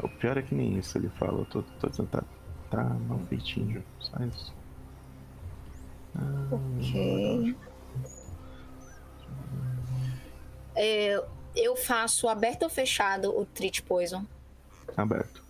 O 0.02 0.08
pior 0.08 0.38
é 0.38 0.42
que 0.42 0.54
nem 0.54 0.78
isso 0.78 0.96
ele 0.96 1.10
fala. 1.10 1.40
Eu 1.40 1.44
tô, 1.44 1.62
tô 1.78 1.88
dizendo, 1.88 2.08
tá, 2.08 2.22
tá 2.70 2.82
mal 2.82 3.18
feitinho. 3.28 3.82
Só 3.98 4.16
isso. 4.24 4.54
Ok. 6.50 7.56
É, 10.74 11.24
eu 11.54 11.76
faço 11.76 12.28
aberto 12.28 12.62
ou 12.62 12.70
fechado 12.70 13.36
o 13.38 13.44
Treat 13.44 13.82
Poison. 13.82 14.24
Aberto. 14.96 15.44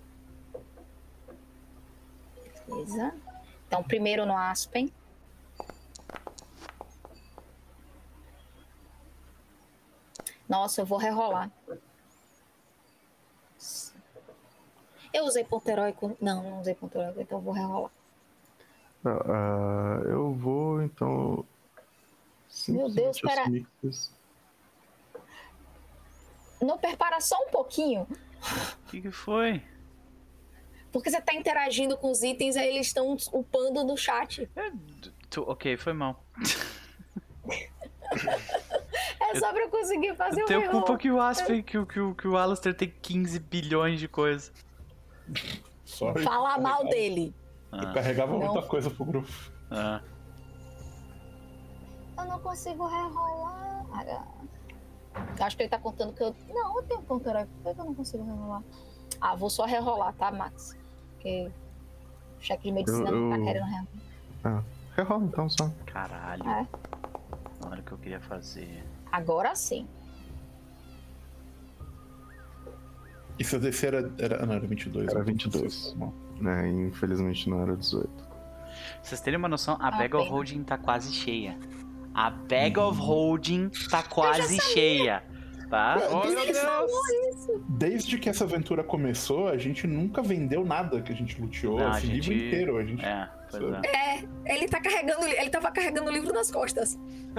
Beleza. 2.66 3.14
Então, 3.66 3.82
primeiro 3.82 4.26
no 4.26 4.36
Aspen. 4.36 4.92
Nossa, 10.48 10.80
eu 10.80 10.86
vou 10.86 10.98
rerolar. 10.98 11.50
Eu 15.12 15.24
usei 15.24 15.44
ponto 15.44 15.68
heróico? 15.68 16.16
Não, 16.20 16.42
não 16.42 16.60
usei 16.60 16.74
ponto 16.74 16.98
heróico, 16.98 17.20
então 17.20 17.38
eu 17.38 17.42
vou 17.42 17.52
rerolar. 17.52 17.92
Ah, 19.04 20.00
eu 20.04 20.32
vou, 20.34 20.82
então. 20.82 21.44
Meu 22.68 22.88
Deus, 22.90 23.16
isso- 23.84 24.12
Não 26.60 26.76
prepara 26.76 27.20
só 27.20 27.36
um 27.46 27.50
pouquinho, 27.50 28.06
O 28.86 28.90
que, 28.90 29.00
que 29.00 29.10
foi? 29.10 29.62
porque 30.92 31.08
você 31.10 31.20
tá 31.22 31.32
interagindo 31.32 31.96
com 31.96 32.10
os 32.10 32.22
itens, 32.22 32.56
aí 32.56 32.68
eles 32.74 32.88
estão 32.88 33.16
upando 33.32 33.82
no 33.84 33.96
chat. 33.96 34.50
É, 34.56 34.70
tu- 35.30 35.44
ok, 35.48 35.76
foi 35.76 35.92
mal. 35.92 36.22
É 39.20 39.38
só 39.38 39.52
pra 39.52 39.62
eu 39.62 39.68
conseguir 39.70 40.16
fazer 40.16 40.40
Eu 40.40 40.44
o 40.44 40.48
tenho 40.48 40.60
reroll. 40.62 40.82
culpa 40.82 40.98
que 40.98 41.10
o 41.10 41.20
Aspen, 41.20 41.62
que, 41.62 41.78
o- 41.78 41.86
que, 41.86 42.00
o- 42.00 42.14
que 42.14 42.26
o 42.26 42.36
Alastair 42.36 42.74
tem 42.74 42.92
15 43.00 43.38
bilhões 43.38 44.00
de 44.00 44.08
coisas. 44.08 44.50
Falar 46.24 46.58
mal 46.58 46.78
carregava- 46.82 46.88
dele. 47.72 47.84
Eu 47.84 47.88
Ah, 47.90 47.92
carregava 47.94 48.32
Não. 48.32 48.38
muita 48.52 48.62
coisa 48.68 48.90
pro 48.90 49.04
grupo. 49.04 49.28
ah. 49.70 50.00
Eu 52.18 52.24
não 52.26 52.38
consigo 52.40 52.86
rerolar. 52.86 53.86
Ah, 53.92 55.24
Eu 55.38 55.44
acho 55.46 55.56
que 55.56 55.62
ele 55.62 55.70
tá 55.70 55.78
contando 55.78 56.12
que 56.12 56.22
eu. 56.22 56.34
Não, 56.48 56.76
eu 56.76 56.82
tenho 56.84 57.02
ponto 57.02 57.28
heróico. 57.28 57.50
Por 57.62 57.74
que 57.74 57.80
eu 57.80 57.84
não 57.84 57.94
consigo 57.94 58.24
rerolar? 58.24 58.62
Ah, 59.20 59.34
vou 59.34 59.50
só 59.50 59.64
rerolar, 59.64 60.12
tá, 60.14 60.30
Max? 60.30 60.76
Porque 61.14 61.50
o 62.38 62.42
cheque 62.42 62.64
de 62.64 62.72
medicina 62.72 63.08
Eu- 63.10 63.16
não 63.16 63.30
tá 63.30 63.38
eu- 63.38 63.44
querendo 63.44 63.64
rerolar. 64.44 64.64
Rerola 64.96 65.24
então 65.24 65.48
só. 65.48 65.70
Caralho. 65.86 66.48
É. 66.48 66.66
Olha 67.66 67.80
o 67.80 67.82
que 67.82 67.92
eu 67.92 67.98
queria 67.98 68.20
fazer. 68.20 68.84
Agora 69.10 69.54
sim. 69.56 69.86
E 73.38 73.44
seu 73.44 73.58
DC 73.58 73.86
era, 73.86 74.12
era. 74.18 74.42
ah, 74.42 74.46
Não, 74.46 74.54
era 74.54 74.66
22. 74.66 75.08
Era 75.08 75.18
né? 75.20 75.24
22. 75.24 75.96
Né, 76.40 76.68
infelizmente 76.68 77.48
não 77.50 77.62
era 77.62 77.76
18. 77.76 78.08
Pra 78.08 78.28
vocês 79.02 79.20
terem 79.20 79.38
uma 79.38 79.48
noção, 79.48 79.76
a 79.80 79.90
Bag 79.90 80.14
of. 80.16 80.28
Holding 80.28 80.62
tá 80.64 80.78
quase 80.78 81.12
cheia. 81.12 81.58
A 82.14 82.30
Bag 82.30 82.78
Uhum. 82.78 82.88
of 82.88 82.98
Holding 83.00 83.70
tá 83.90 84.02
quase 84.02 84.58
cheia. 84.60 85.22
Tá? 85.68 85.96
Oh, 86.10 86.26
meu 86.26 86.44
Deus! 86.44 86.58
Desde 87.68 88.18
que 88.18 88.28
essa 88.28 88.42
aventura 88.42 88.82
começou, 88.82 89.46
a 89.46 89.56
gente 89.56 89.86
nunca 89.86 90.20
vendeu 90.20 90.64
nada 90.64 91.00
que 91.00 91.12
a 91.12 91.14
gente 91.14 91.40
luteou. 91.40 91.78
Não, 91.78 91.92
a 91.92 91.98
esse 91.98 92.08
gente- 92.08 92.28
livro 92.30 92.46
inteiro. 92.46 92.76
A 92.78 92.84
gente. 92.84 93.04
É, 93.04 93.28
pois 93.50 93.62
é. 93.84 94.24
Ele 94.46 94.66
tá 94.66 94.80
carregando. 94.80 95.24
Ele 95.24 95.48
tava 95.50 95.70
carregando 95.70 96.10
o 96.10 96.12
livro 96.12 96.32
nas 96.34 96.50
costas. 96.50 96.98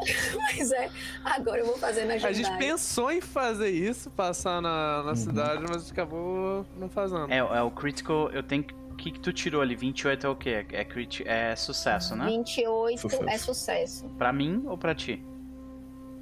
Mas 0.36 0.70
é, 0.72 0.90
agora 1.24 1.58
eu 1.60 1.66
vou 1.66 1.78
fazer 1.78 2.04
na 2.04 2.14
A 2.14 2.32
gente 2.32 2.50
pensou 2.58 3.10
em 3.10 3.20
fazer 3.20 3.70
isso, 3.70 4.10
passar 4.10 4.60
na, 4.62 5.00
Uhum. 5.00 5.06
na 5.06 5.16
cidade, 5.16 5.62
mas 5.68 5.90
acabou 5.90 6.64
não 6.76 6.88
fazendo. 6.88 7.30
É, 7.32 7.38
é 7.38 7.62
o 7.62 7.70
critical. 7.70 8.30
Eu 8.30 8.42
tenho 8.42 8.62
que. 8.64 8.74
O 8.74 8.96
que, 8.98 9.12
que 9.12 9.20
tu 9.20 9.32
tirou 9.32 9.62
ali? 9.62 9.76
28 9.76 10.26
é 10.26 10.28
o 10.30 10.34
quê? 10.34 10.66
É, 10.72 10.84
crit, 10.84 11.22
é 11.24 11.54
sucesso, 11.54 12.16
né? 12.16 12.26
28 12.26 13.00
Sucesso. 13.00 13.28
é 13.28 13.38
sucesso. 13.38 14.08
Pra 14.18 14.32
mim 14.32 14.64
ou 14.66 14.76
pra 14.76 14.92
ti? 14.92 15.22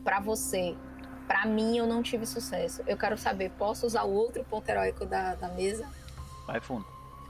Pra 0.04 0.20
você. 0.20 0.76
Pra 1.26 1.46
mim, 1.46 1.78
eu 1.78 1.86
não 1.86 2.02
tive 2.02 2.26
sucesso. 2.26 2.82
Eu 2.86 2.98
quero 2.98 3.16
saber, 3.16 3.50
posso 3.58 3.86
usar 3.86 4.02
o 4.04 4.12
outro 4.12 4.44
ponto 4.44 4.68
heróico 4.68 5.06
da, 5.06 5.34
da 5.34 5.48
mesa? 5.48 5.88
Vai 6.46 6.60
fundo. 6.60 6.84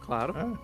Claro. 0.05 0.35
Ah, 0.37 0.59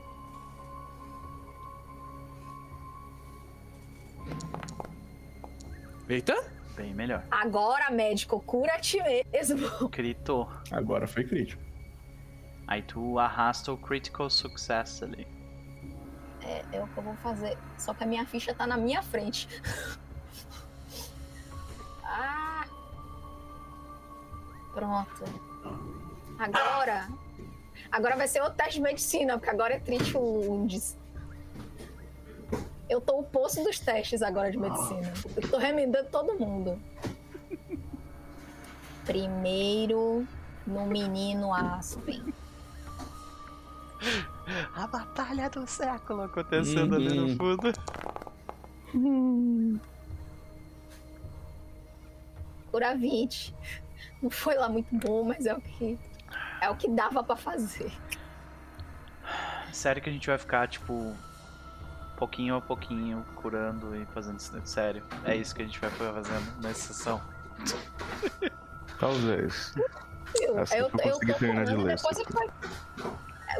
Eita! 6.12 6.44
Bem 6.76 6.92
melhor. 6.92 7.24
Agora, 7.30 7.90
médico, 7.90 8.38
cura-te 8.40 9.02
mesmo. 9.32 9.66
Critou. 9.88 10.46
agora 10.70 11.08
foi 11.08 11.24
crítico. 11.24 11.62
Aí 12.66 12.82
tu 12.82 13.18
arrasta 13.18 13.72
o 13.72 13.78
critical 13.78 14.28
success 14.28 15.02
ali. 15.02 15.26
É, 16.42 16.64
é 16.70 16.82
o 16.82 16.86
que 16.86 16.98
eu 16.98 17.02
vou 17.02 17.16
fazer. 17.16 17.56
Só 17.78 17.94
que 17.94 18.04
a 18.04 18.06
minha 18.06 18.26
ficha 18.26 18.54
tá 18.54 18.66
na 18.66 18.76
minha 18.76 19.02
frente. 19.02 19.48
ah! 22.04 22.66
Pronto. 24.74 25.24
Agora. 26.38 27.08
Agora 27.90 28.16
vai 28.16 28.28
ser 28.28 28.42
outro 28.42 28.58
teste 28.58 28.74
de 28.74 28.82
medicina, 28.82 29.38
porque 29.38 29.48
agora 29.48 29.76
é 29.76 29.78
triste 29.78 30.14
wounds. 30.14 30.94
Eu 32.92 33.00
tô 33.00 33.20
o 33.20 33.22
poço 33.22 33.64
dos 33.64 33.78
testes 33.78 34.20
agora 34.20 34.50
de 34.50 34.58
medicina. 34.58 35.14
Eu 35.34 35.48
tô 35.48 35.56
remendando 35.56 36.10
todo 36.10 36.38
mundo. 36.38 36.78
Primeiro 39.06 40.28
no 40.66 40.84
menino 40.84 41.54
Aspen. 41.54 42.22
A 44.76 44.86
batalha 44.86 45.48
do 45.48 45.66
século 45.66 46.24
acontecendo 46.24 46.96
ali 46.96 47.14
no 47.14 47.34
fundo. 47.34 47.72
Cura 52.70 52.94
20. 52.94 53.54
Não 54.20 54.30
foi 54.30 54.56
lá 54.56 54.68
muito 54.68 54.94
bom, 54.94 55.24
mas 55.24 55.46
é 55.46 55.54
o 55.54 55.60
que. 55.62 55.98
É 56.60 56.68
o 56.68 56.76
que 56.76 56.90
dava 56.90 57.24
pra 57.24 57.36
fazer. 57.36 57.90
Sério 59.72 60.02
que 60.02 60.10
a 60.10 60.12
gente 60.12 60.26
vai 60.26 60.36
ficar, 60.36 60.68
tipo, 60.68 61.16
pouquinho 62.22 62.54
a 62.54 62.60
pouquinho, 62.60 63.26
curando 63.34 63.96
e 63.96 64.06
fazendo 64.06 64.38
isso. 64.38 64.52
Sério. 64.64 65.02
É 65.24 65.34
isso 65.34 65.52
que 65.52 65.62
a 65.62 65.64
gente 65.64 65.80
vai 65.80 65.90
fazendo 65.90 66.62
nessa 66.62 66.92
sessão. 66.92 67.20
Talvez. 69.00 69.74
Eu, 70.40 70.56
eu, 70.56 70.64
eu 70.70 70.90
eu 71.04 71.18
tô 71.18 71.34
terminar 71.34 71.64
de 71.64 71.74
ler, 71.74 71.96
depois 71.96 72.18
vai. 72.30 72.48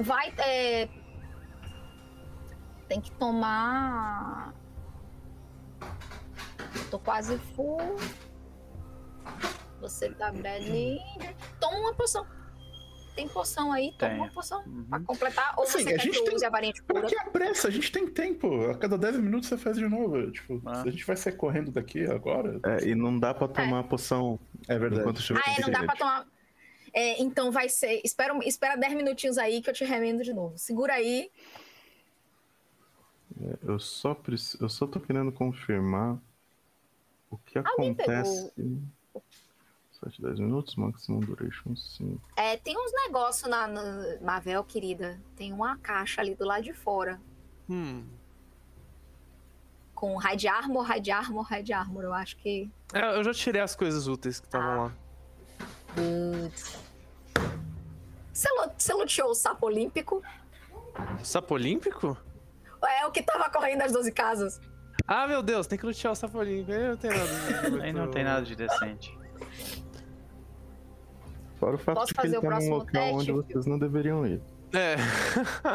Vai. 0.01 0.34
é, 0.39 0.89
Tem 2.89 3.01
que 3.01 3.10
tomar. 3.12 4.55
Tô 6.89 7.01
quase 7.01 7.39
full. 7.56 7.97
Você 9.80 10.09
tá 10.10 10.30
bad. 10.30 10.98
Toma 11.59 11.78
uma 11.78 11.94
poção. 11.94 12.24
Tem 13.14 13.28
poção 13.28 13.70
aí, 13.72 13.93
toma 13.98 14.14
uma 14.14 14.28
poção. 14.30 14.62
Uhum. 14.66 14.84
Pra 14.84 15.01
completar. 15.01 15.55
Ou 15.59 15.64
Assim, 15.64 15.82
você 15.82 15.90
a 15.90 15.93
quer 15.97 16.01
gente 16.01 16.18
que 16.18 16.24
tem- 16.24 16.34
use 16.34 16.44
a 16.47 16.51
varinha 16.51 16.72
de 16.72 16.82
Pra 16.82 16.97
cura? 17.01 17.09
que 17.09 17.18
a 17.20 17.24
pressa? 17.30 17.68
A 17.68 17.70
gente 17.70 17.93
tem 17.93 18.06
tempo. 18.09 18.70
A 18.70 18.74
cada 18.78 18.97
10 18.97 19.18
minutos 19.18 19.48
você 19.48 19.59
faz 19.59 19.76
de 19.76 19.86
novo. 19.86 20.30
Tipo, 20.30 20.62
Ah. 20.64 20.82
se 20.82 20.89
a 20.89 20.90
gente 20.90 21.05
vai 21.05 21.16
sair 21.16 21.36
correndo 21.36 21.70
daqui 21.70 22.05
agora. 22.06 22.59
É, 22.64 22.89
e 22.89 22.94
não 22.94 23.18
dá 23.18 23.34
pra 23.34 23.47
tomar 23.48 23.80
a 23.80 23.84
poção 23.84 24.39
É 24.66 24.78
verdade. 24.78 25.02
enquanto 25.02 25.20
estiver 25.20 25.40
Ah, 25.47 25.51
é, 25.52 25.56
com 25.56 25.62
não 25.62 25.70
dá 25.70 25.84
pra 25.84 25.97
tomar. 25.97 26.26
É, 26.94 27.22
então 27.22 27.51
vai 27.51 27.68
ser. 27.68 28.01
Espera, 28.05 28.34
espera 28.47 28.76
10 28.76 28.94
minutinhos 28.94 29.36
aí 29.39 29.60
que 29.62 29.68
eu 29.70 29.74
te 29.74 29.84
remendo 29.84 30.22
de 30.22 30.32
novo. 30.32 30.56
Segura 30.59 30.94
aí. 30.94 31.30
Eu 33.66 33.78
só, 33.78 34.14
preci- 34.14 34.59
eu 34.60 34.68
só 34.68 34.86
tô 34.86 35.01
querendo 35.01 35.32
confirmar 35.32 36.18
o 37.30 37.36
que 37.39 37.59
Alguém 37.59 37.93
acontece. 37.93 38.52
7, 40.05 40.20
10 40.23 40.39
minutos, 40.41 40.74
maximum 40.77 41.20
duration 41.20 41.77
5. 41.77 42.20
É, 42.37 42.57
tem 42.57 42.77
uns 42.77 42.93
negócios 43.07 43.49
na, 43.49 43.66
na. 43.66 43.83
Mavel, 44.20 44.65
querida. 44.65 45.20
Tem 45.37 45.53
uma 45.53 45.77
caixa 45.79 46.20
ali 46.20 46.35
do 46.35 46.45
lado 46.45 46.62
de 46.65 46.73
fora. 46.73 47.20
Hum. 47.69 48.05
Com 49.95 50.16
Raid 50.16 50.49
Armor, 50.49 50.83
Raid 50.85 51.11
Armor, 51.12 51.45
Raid 51.45 51.73
Armor. 51.73 52.03
Eu 52.03 52.12
acho 52.12 52.37
que. 52.39 52.69
É, 52.93 53.16
eu 53.16 53.23
já 53.24 53.33
tirei 53.33 53.61
as 53.62 53.77
coisas 53.77 54.07
úteis 54.09 54.41
que 54.41 54.47
estavam 54.47 54.69
Ah. 54.70 54.77
lá. 54.85 54.93
Você, 58.33 58.49
lu- 58.51 58.73
você 58.77 58.93
luteou 58.95 59.31
o 59.31 59.35
sapo 59.35 59.66
olímpico? 59.66 60.23
Sapo 61.23 61.55
olímpico? 61.55 62.16
É 62.85 63.07
o 63.07 63.12
que 63.12 63.23
tava 63.23 63.49
correndo 63.51 63.79
das 63.81 63.93
12 63.93 64.11
casas. 64.11 64.61
Ah, 65.07 65.27
meu 65.27 65.43
Deus, 65.43 65.66
tem 65.66 65.79
que 65.79 65.87
lutear 65.87 66.12
o 66.12 66.16
sapo 66.16 66.39
olímpico. 66.39 66.73
Aí 66.73 66.89
não 66.89 66.97
tem 66.97 67.11
nada. 67.11 67.70
de- 67.70 67.81
Aí 67.83 67.93
não 67.93 68.11
tem 68.11 68.24
nada 68.24 68.43
de 68.45 68.57
decente. 68.57 69.19
Fora 71.62 71.76
o 71.76 71.78
fato 71.78 71.94
Posso 71.94 72.09
de 72.09 72.14
que 72.14 72.26
ele 72.26 72.34
fazer 72.34 72.39
o 72.39 72.40
tá 72.40 72.47
num 72.47 72.51
próximo 72.51 72.74
local 72.74 72.90
teste? 72.93 73.14
onde 73.14 73.32
vocês 73.32 73.66
não 73.66 73.78
deveriam 73.78 74.26
ir. 74.26 74.43
É. 74.72 74.97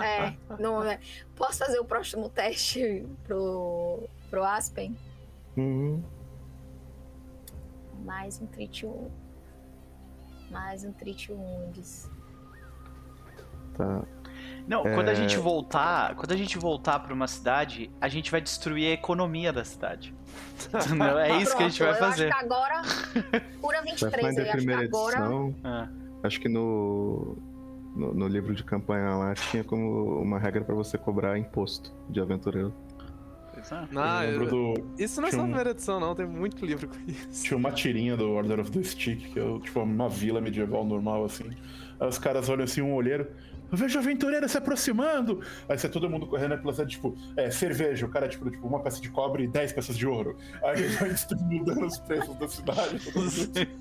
É, 0.03 0.37
não 0.59 0.83
é. 0.83 0.99
Posso 1.33 1.59
fazer 1.59 1.79
o 1.79 1.85
próximo 1.85 2.27
teste 2.27 3.07
pro, 3.23 4.03
pro 4.29 4.43
Aspen? 4.43 4.97
Uhum. 5.55 6.03
Mais 8.03 8.41
um 8.41 8.47
Treat 8.47 8.85
um. 8.85 9.09
Mais 10.51 10.83
um 10.83 10.91
Treat 10.91 11.31
Wounds. 11.31 12.11
Tá. 13.73 14.03
Não, 14.67 14.83
quando 14.83 15.07
a 15.07 15.13
gente 15.13 15.37
voltar, 15.37 16.15
quando 16.17 16.33
a 16.33 16.35
gente 16.35 16.57
voltar 16.57 16.99
pra 16.99 17.13
uma 17.13 17.27
cidade, 17.27 17.89
a 18.01 18.09
gente 18.09 18.29
vai 18.29 18.41
destruir 18.41 18.89
a 18.89 18.91
economia 18.91 19.53
da 19.53 19.63
cidade. 19.63 20.13
Não, 20.95 21.19
é 21.19 21.41
isso 21.41 21.55
que 21.55 21.63
a 21.63 21.69
gente 21.69 21.83
vai 21.83 21.93
fazer. 21.95 22.25
Eu 22.25 22.29
acho 22.29 22.39
que 22.39 22.45
agora. 22.45 22.81
Cura 23.61 23.81
23 23.81 24.11
Pathfinder 24.11 24.43
aí. 24.43 24.49
Acho 24.49 24.51
que 24.51 24.57
primeira 24.57 24.83
agora. 24.85 25.17
edição, 25.17 25.55
Ah, 25.63 25.87
acho 26.23 26.39
que 26.41 26.49
no, 26.49 27.37
no, 27.95 28.13
no 28.13 28.27
livro 28.27 28.53
de 28.55 28.63
campanha 28.63 29.09
lá 29.15 29.33
tinha 29.33 29.63
como 29.63 30.19
uma 30.21 30.39
regra 30.39 30.63
pra 30.63 30.75
você 30.75 30.97
cobrar 30.97 31.37
imposto 31.37 31.93
de 32.09 32.19
aventureiro. 32.19 32.73
é. 33.55 33.61
Ah, 33.95 34.25
eu 34.25 34.43
eu- 34.43 34.49
do. 34.49 34.73
Isso 34.99 35.19
não 35.21 35.27
é 35.29 35.31
só 35.31 35.39
a 35.39 35.43
primeira 35.43 35.71
edição, 35.71 35.99
não. 35.99 36.13
Tem 36.15 36.25
muito 36.25 36.65
livro 36.65 36.87
com 36.87 36.95
isso. 37.07 37.43
Tinha 37.43 37.57
uma 37.57 37.71
tirinha 37.71 38.15
do 38.15 38.29
Order 38.31 38.59
of 38.59 38.71
the 38.71 38.83
Stick, 38.83 39.31
que 39.33 39.39
é 39.39 39.59
tipo 39.59 39.79
uma 39.79 40.07
vila 40.09 40.39
medieval 40.41 40.85
normal, 40.85 41.25
assim. 41.25 41.45
Aí 41.99 42.07
os 42.07 42.17
caras 42.19 42.47
olham 42.49 42.63
assim, 42.63 42.81
um 42.81 42.93
olheiro. 42.93 43.27
Eu 43.71 43.77
vejo 43.77 43.99
aventureiro 43.99 44.47
se 44.47 44.57
aproximando! 44.57 45.41
Aí 45.67 45.77
sai 45.77 45.89
todo 45.89 46.09
mundo 46.09 46.25
correndo 46.25 46.57
pela 46.57 46.73
cidade, 46.73 46.91
tipo, 46.91 47.15
é, 47.35 47.51
cerveja, 47.51 48.05
o 48.05 48.09
cara, 48.09 48.27
tipo, 48.27 48.49
tipo, 48.49 48.65
uma 48.65 48.79
peça 48.79 49.01
de 49.01 49.09
cobre 49.09 49.43
e 49.43 49.47
10 49.47 49.73
peças 49.73 49.97
de 49.97 50.07
ouro. 50.07 50.37
Aí 50.63 50.83
ele 50.83 50.95
vai 50.95 51.15
mudando 51.41 51.85
os 51.85 51.99
preços 51.99 52.35
da 52.37 52.47
cidade. 52.47 52.97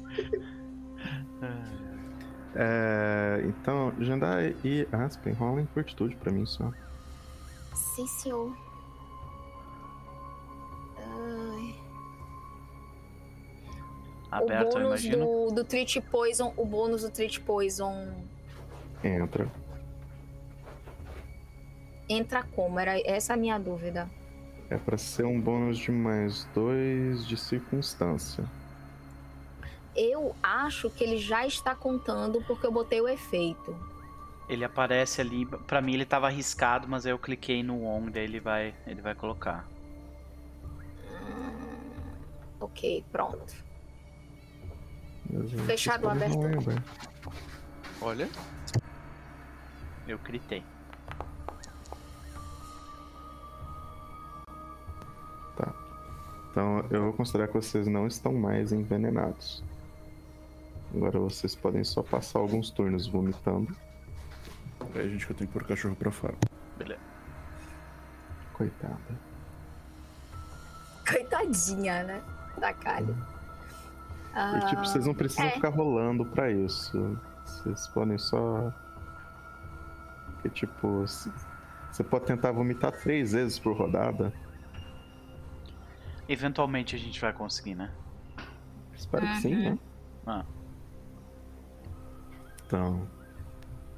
É, 2.59 3.43
então, 3.45 3.93
Jandai 4.01 4.57
e 4.65 4.89
Aspen 4.91 5.35
rolam 5.35 5.67
fortitude 5.75 6.17
pra 6.17 6.33
mim 6.33 6.47
só. 6.47 6.73
Sim, 7.75 8.07
senhor. 8.07 8.57
Ai. 10.97 11.75
Aberto, 14.31 14.79
o 14.79 14.81
bônus 14.81 15.05
do, 15.05 15.51
do 15.51 15.65
Treat 15.65 16.01
Poison. 16.01 16.55
O 16.57 16.65
bônus 16.65 17.03
do 17.03 17.11
Treat 17.11 17.43
Poison 17.43 18.25
Entra. 19.05 19.47
Entra 22.09 22.43
como? 22.43 22.79
Era 22.79 22.99
essa 23.01 23.35
a 23.35 23.37
minha 23.37 23.59
dúvida. 23.59 24.09
É 24.69 24.77
pra 24.77 24.99
ser 24.99 25.25
um 25.25 25.41
bônus 25.41 25.79
de 25.79 25.93
mais 25.93 26.45
dois 26.55 27.27
de 27.27 27.37
circunstância. 27.37 28.45
Eu 29.95 30.35
acho 30.43 30.91
que 30.91 31.05
ele 31.05 31.19
já 31.19 31.47
está 31.47 31.75
contando 31.75 32.43
porque 32.47 32.67
eu 32.67 32.73
botei 32.73 33.01
o 33.01 33.09
efeito. 33.09 33.75
Ele 34.49 34.65
aparece 34.65 35.21
ali, 35.21 35.47
pra 35.47 35.81
mim 35.81 35.95
ele 35.95 36.05
tava 36.05 36.27
arriscado, 36.27 36.87
mas 36.87 37.07
aí 37.07 37.13
eu 37.13 37.19
cliquei 37.19 37.63
no 37.63 37.85
on, 37.85 38.11
daí 38.11 38.25
ele 38.25 38.39
vai, 38.39 38.75
ele 38.87 39.01
vai 39.01 39.15
colocar. 39.15 39.67
Ok, 42.61 43.05
pronto. 43.11 43.55
Fechado 45.67 46.03
rolar 46.03 46.13
aberto? 46.13 46.83
Olha. 48.01 48.29
Eu 50.07 50.19
critei. 55.57 55.87
Então 56.51 56.85
eu 56.91 57.03
vou 57.03 57.13
considerar 57.13 57.49
que 57.49 57.55
vocês 57.55 57.87
não 57.87 58.07
estão 58.07 58.33
mais 58.33 58.73
envenenados. 58.73 59.63
Agora 60.95 61.19
vocês 61.19 61.55
podem 61.55 61.85
só 61.85 62.03
passar 62.03 62.39
alguns 62.39 62.71
turnos 62.71 63.07
vomitando. 63.07 63.75
Aí, 64.95 65.11
gente, 65.11 65.27
que 65.27 65.33
eu 65.33 65.37
tenho 65.37 65.49
que 65.49 65.53
pôr 65.53 65.63
o 65.63 65.67
cachorro 65.67 65.97
pra 65.97 66.11
fora. 66.11 66.35
Beleza. 66.79 67.01
Coitada. 68.55 68.97
Coitadinha, 71.09 72.03
né? 72.05 72.23
Da 72.59 72.73
Kali. 72.73 73.15
Ah, 74.35 74.59
E 74.63 74.67
tipo, 74.71 74.85
vocês 74.87 75.07
não 75.07 75.15
precisam 75.15 75.47
é. 75.47 75.51
ficar 75.51 75.69
rolando 75.69 76.25
pra 76.25 76.51
isso. 76.51 77.19
Vocês 77.45 77.87
podem 77.89 78.17
só. 78.19 78.73
Porque 80.33 80.49
tipo, 80.51 81.05
você 81.91 82.05
pode 82.05 82.25
tentar 82.25 82.53
vomitar 82.53 82.93
três 82.93 83.33
vezes 83.33 83.59
por 83.59 83.77
rodada. 83.77 84.33
Eventualmente 86.29 86.95
a 86.97 86.99
gente 86.99 87.21
vai 87.21 87.33
conseguir, 87.33 87.75
né? 87.75 87.93
Espero 88.95 89.27
que 89.27 89.35
Uhum. 89.35 89.41
sim, 89.41 89.57
né? 89.57 89.79
Ah. 90.27 90.45
Então, 92.67 93.07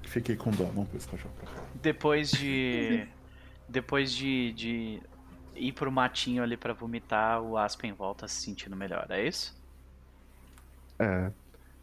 Fiquei 0.02 0.36
com 0.36 0.50
dó, 0.50 0.64
não 0.72 0.86
pus 0.86 1.04
cachorro 1.04 1.34
pra 1.38 1.46
fora. 1.46 1.66
Depois 1.82 2.30
de. 2.30 3.06
depois 3.68 4.10
de, 4.12 4.52
de 4.54 5.02
ir 5.54 5.72
pro 5.72 5.92
matinho 5.92 6.42
ali 6.42 6.56
pra 6.56 6.72
vomitar, 6.72 7.42
o 7.42 7.58
Aspen 7.58 7.92
volta 7.92 8.26
se 8.26 8.40
sentindo 8.40 8.74
melhor, 8.74 9.06
é 9.10 9.26
isso? 9.26 9.54
é. 10.98 11.30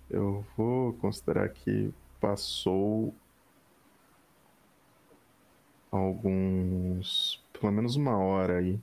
Eu 0.09 0.45
vou 0.55 0.93
considerar 0.93 1.49
que 1.49 1.91
passou 2.19 3.13
alguns. 5.91 7.43
pelo 7.59 7.71
menos 7.71 7.95
uma 7.95 8.17
hora 8.17 8.57
aí. 8.59 8.79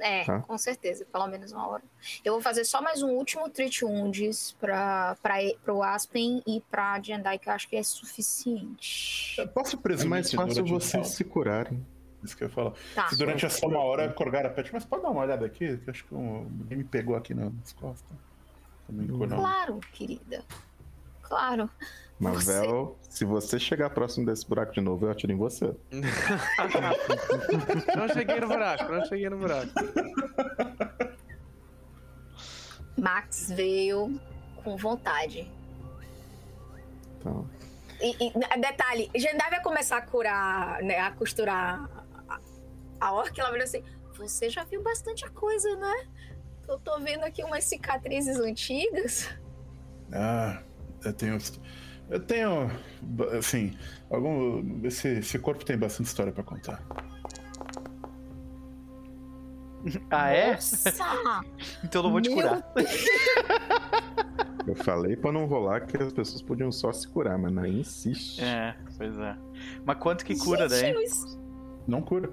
É, 0.00 0.24
Tá. 0.24 0.40
com 0.40 0.56
certeza, 0.58 1.04
pelo 1.04 1.26
menos 1.26 1.52
uma 1.52 1.66
hora. 1.68 1.82
Eu 2.24 2.32
vou 2.34 2.42
fazer 2.42 2.64
só 2.64 2.80
mais 2.80 3.02
um 3.02 3.10
último 3.10 3.48
Treat 3.50 3.84
Wounds 3.84 4.52
pra, 4.60 5.16
pra, 5.22 5.42
e- 5.42 5.56
pro 5.64 5.82
Aspen 5.82 6.42
e 6.46 6.60
pra 6.70 7.00
Jendai, 7.02 7.38
que 7.38 7.48
eu 7.48 7.52
acho 7.52 7.68
que 7.68 7.76
é 7.76 7.82
suficiente. 7.82 9.34
Eu 9.40 9.48
Posso 9.48 9.76
É 9.76 9.78
presumir 9.80 10.10
mais 10.10 10.30
que 10.30 10.36
fácil 10.36 10.64
vocês 10.66 11.08
se 11.08 11.24
curarem. 11.24 11.84
Isso 12.22 12.36
que 12.36 12.42
eu 12.44 12.48
ia 12.48 12.54
falar. 12.54 12.72
Tá. 12.94 13.08
Se 13.08 13.16
durante 13.16 13.46
essa 13.46 13.66
uma 13.66 13.78
hora 13.78 14.12
Corgara 14.12 14.50
pede, 14.50 14.70
mas 14.72 14.84
pode 14.84 15.02
dar 15.02 15.10
uma 15.10 15.20
olhada 15.22 15.46
aqui, 15.46 15.76
que 15.78 15.88
eu 15.88 15.90
acho 15.92 16.04
que 16.04 16.14
alguém 16.14 16.78
me 16.78 16.84
pegou 16.84 17.14
aqui 17.16 17.32
nas 17.34 17.72
costas. 17.74 18.16
Também 18.86 19.10
Hum. 19.10 19.28
Claro, 19.28 19.80
querida. 19.92 20.44
Claro. 21.22 21.70
Mavel, 22.18 22.98
se 23.08 23.24
você 23.24 23.58
chegar 23.60 23.90
próximo 23.90 24.26
desse 24.26 24.46
buraco 24.46 24.72
de 24.72 24.80
novo, 24.80 25.06
eu 25.06 25.10
atiro 25.10 25.32
em 25.32 25.36
você. 25.36 25.72
Não 27.96 28.08
cheguei 28.12 28.40
no 28.40 28.48
buraco, 28.48 28.92
não 28.92 29.04
cheguei 29.04 29.30
no 29.30 29.38
buraco. 29.38 29.70
Max 32.96 33.50
veio 33.50 34.20
com 34.64 34.76
vontade. 34.76 35.48
Então, 37.18 37.48
E, 38.00 38.26
e, 38.26 38.32
detalhe, 38.60 39.10
Jendai 39.14 39.50
vai 39.50 39.62
começar 39.62 39.98
a 39.98 40.02
curar, 40.02 40.82
né, 40.82 40.98
a 40.98 41.12
costurar 41.12 41.88
a, 42.28 42.40
a 43.00 43.12
orca, 43.12 43.40
ela 43.40 43.50
vai 43.50 43.62
assim, 43.62 43.82
você 44.16 44.50
já 44.50 44.64
viu 44.64 44.82
bastante 44.82 45.28
coisa, 45.30 45.76
né? 45.76 46.08
Eu 46.68 46.78
tô 46.80 46.98
vendo 47.00 47.24
aqui 47.24 47.42
umas 47.44 47.64
cicatrizes 47.64 48.36
antigas. 48.38 49.28
Ah, 50.12 50.60
eu 51.04 51.12
tenho. 51.12 51.38
Eu 52.10 52.20
tenho. 52.20 52.70
Assim, 53.38 53.76
algum. 54.10 54.84
Esse, 54.84 55.08
esse 55.18 55.38
corpo 55.38 55.64
tem 55.64 55.76
bastante 55.76 56.06
história 56.06 56.32
pra 56.32 56.42
contar. 56.42 56.82
Ah, 60.10 60.30
é? 60.30 60.52
Nossa! 60.52 60.92
Então 61.84 62.00
eu 62.00 62.02
não 62.04 62.10
vou 62.10 62.20
te 62.20 62.28
Meu 62.28 62.38
curar. 62.38 62.72
eu 64.66 64.74
falei 64.74 65.16
pra 65.16 65.30
não 65.30 65.46
rolar 65.46 65.86
que 65.86 65.96
as 65.96 66.12
pessoas 66.12 66.42
podiam 66.42 66.70
só 66.72 66.92
se 66.92 67.06
curar, 67.08 67.38
mas 67.38 67.52
não 67.52 67.64
insiste. 67.64 68.42
É, 68.42 68.76
pois 68.96 69.16
é. 69.16 69.36
Mas 69.86 69.96
quanto 69.98 70.24
que 70.24 70.36
cura 70.36 70.68
Gente, 70.68 70.94
daí? 70.96 71.08
Não 71.86 72.02
cura. 72.02 72.28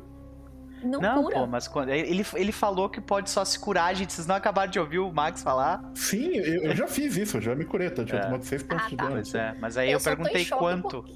Não, 0.85 0.99
Não, 1.01 1.23
cura. 1.23 1.35
pô, 1.39 1.47
mas 1.47 1.67
quando. 1.67 1.89
Ele, 1.89 2.23
ele 2.35 2.51
falou 2.51 2.87
que 2.89 3.01
pode 3.01 3.29
só 3.29 3.43
se 3.43 3.57
curar, 3.59 3.93
gente. 3.95 4.13
Vocês 4.13 4.27
não 4.27 4.35
acabaram 4.35 4.69
de 4.71 4.79
ouvir 4.79 4.99
o 4.99 5.11
Max 5.11 5.41
falar? 5.41 5.83
Sim, 5.95 6.35
eu, 6.35 6.63
eu 6.63 6.75
já 6.75 6.87
fiz 6.87 7.17
isso, 7.17 7.37
eu 7.37 7.41
já 7.41 7.55
me 7.55 7.65
curei, 7.65 7.89
tá? 7.89 8.03
Tinha 8.05 8.19
É. 8.19 8.23
tomado 8.25 8.43
6 8.43 8.63
pontos 8.63 8.85
Ah, 8.85 8.89
de 8.89 8.95
tá. 8.95 9.03
dano. 9.03 9.15
Pois 9.15 9.33
é, 9.35 9.55
mas 9.59 9.77
aí 9.77 9.91
eu, 9.91 9.97
Eu 9.97 10.03
perguntei 10.03 10.45
quanto. 10.45 11.01
porque 11.03 11.15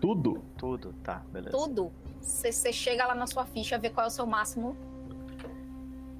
Tudo? 0.00 0.44
Tudo, 0.58 0.92
tá, 1.02 1.22
beleza. 1.32 1.56
Tudo. 1.56 1.90
Você 2.20 2.72
chega 2.72 3.06
lá 3.06 3.14
na 3.14 3.26
sua 3.26 3.44
ficha, 3.46 3.78
vê 3.78 3.88
qual 3.90 4.04
é 4.04 4.08
o 4.08 4.10
seu 4.10 4.26
máximo. 4.26 4.76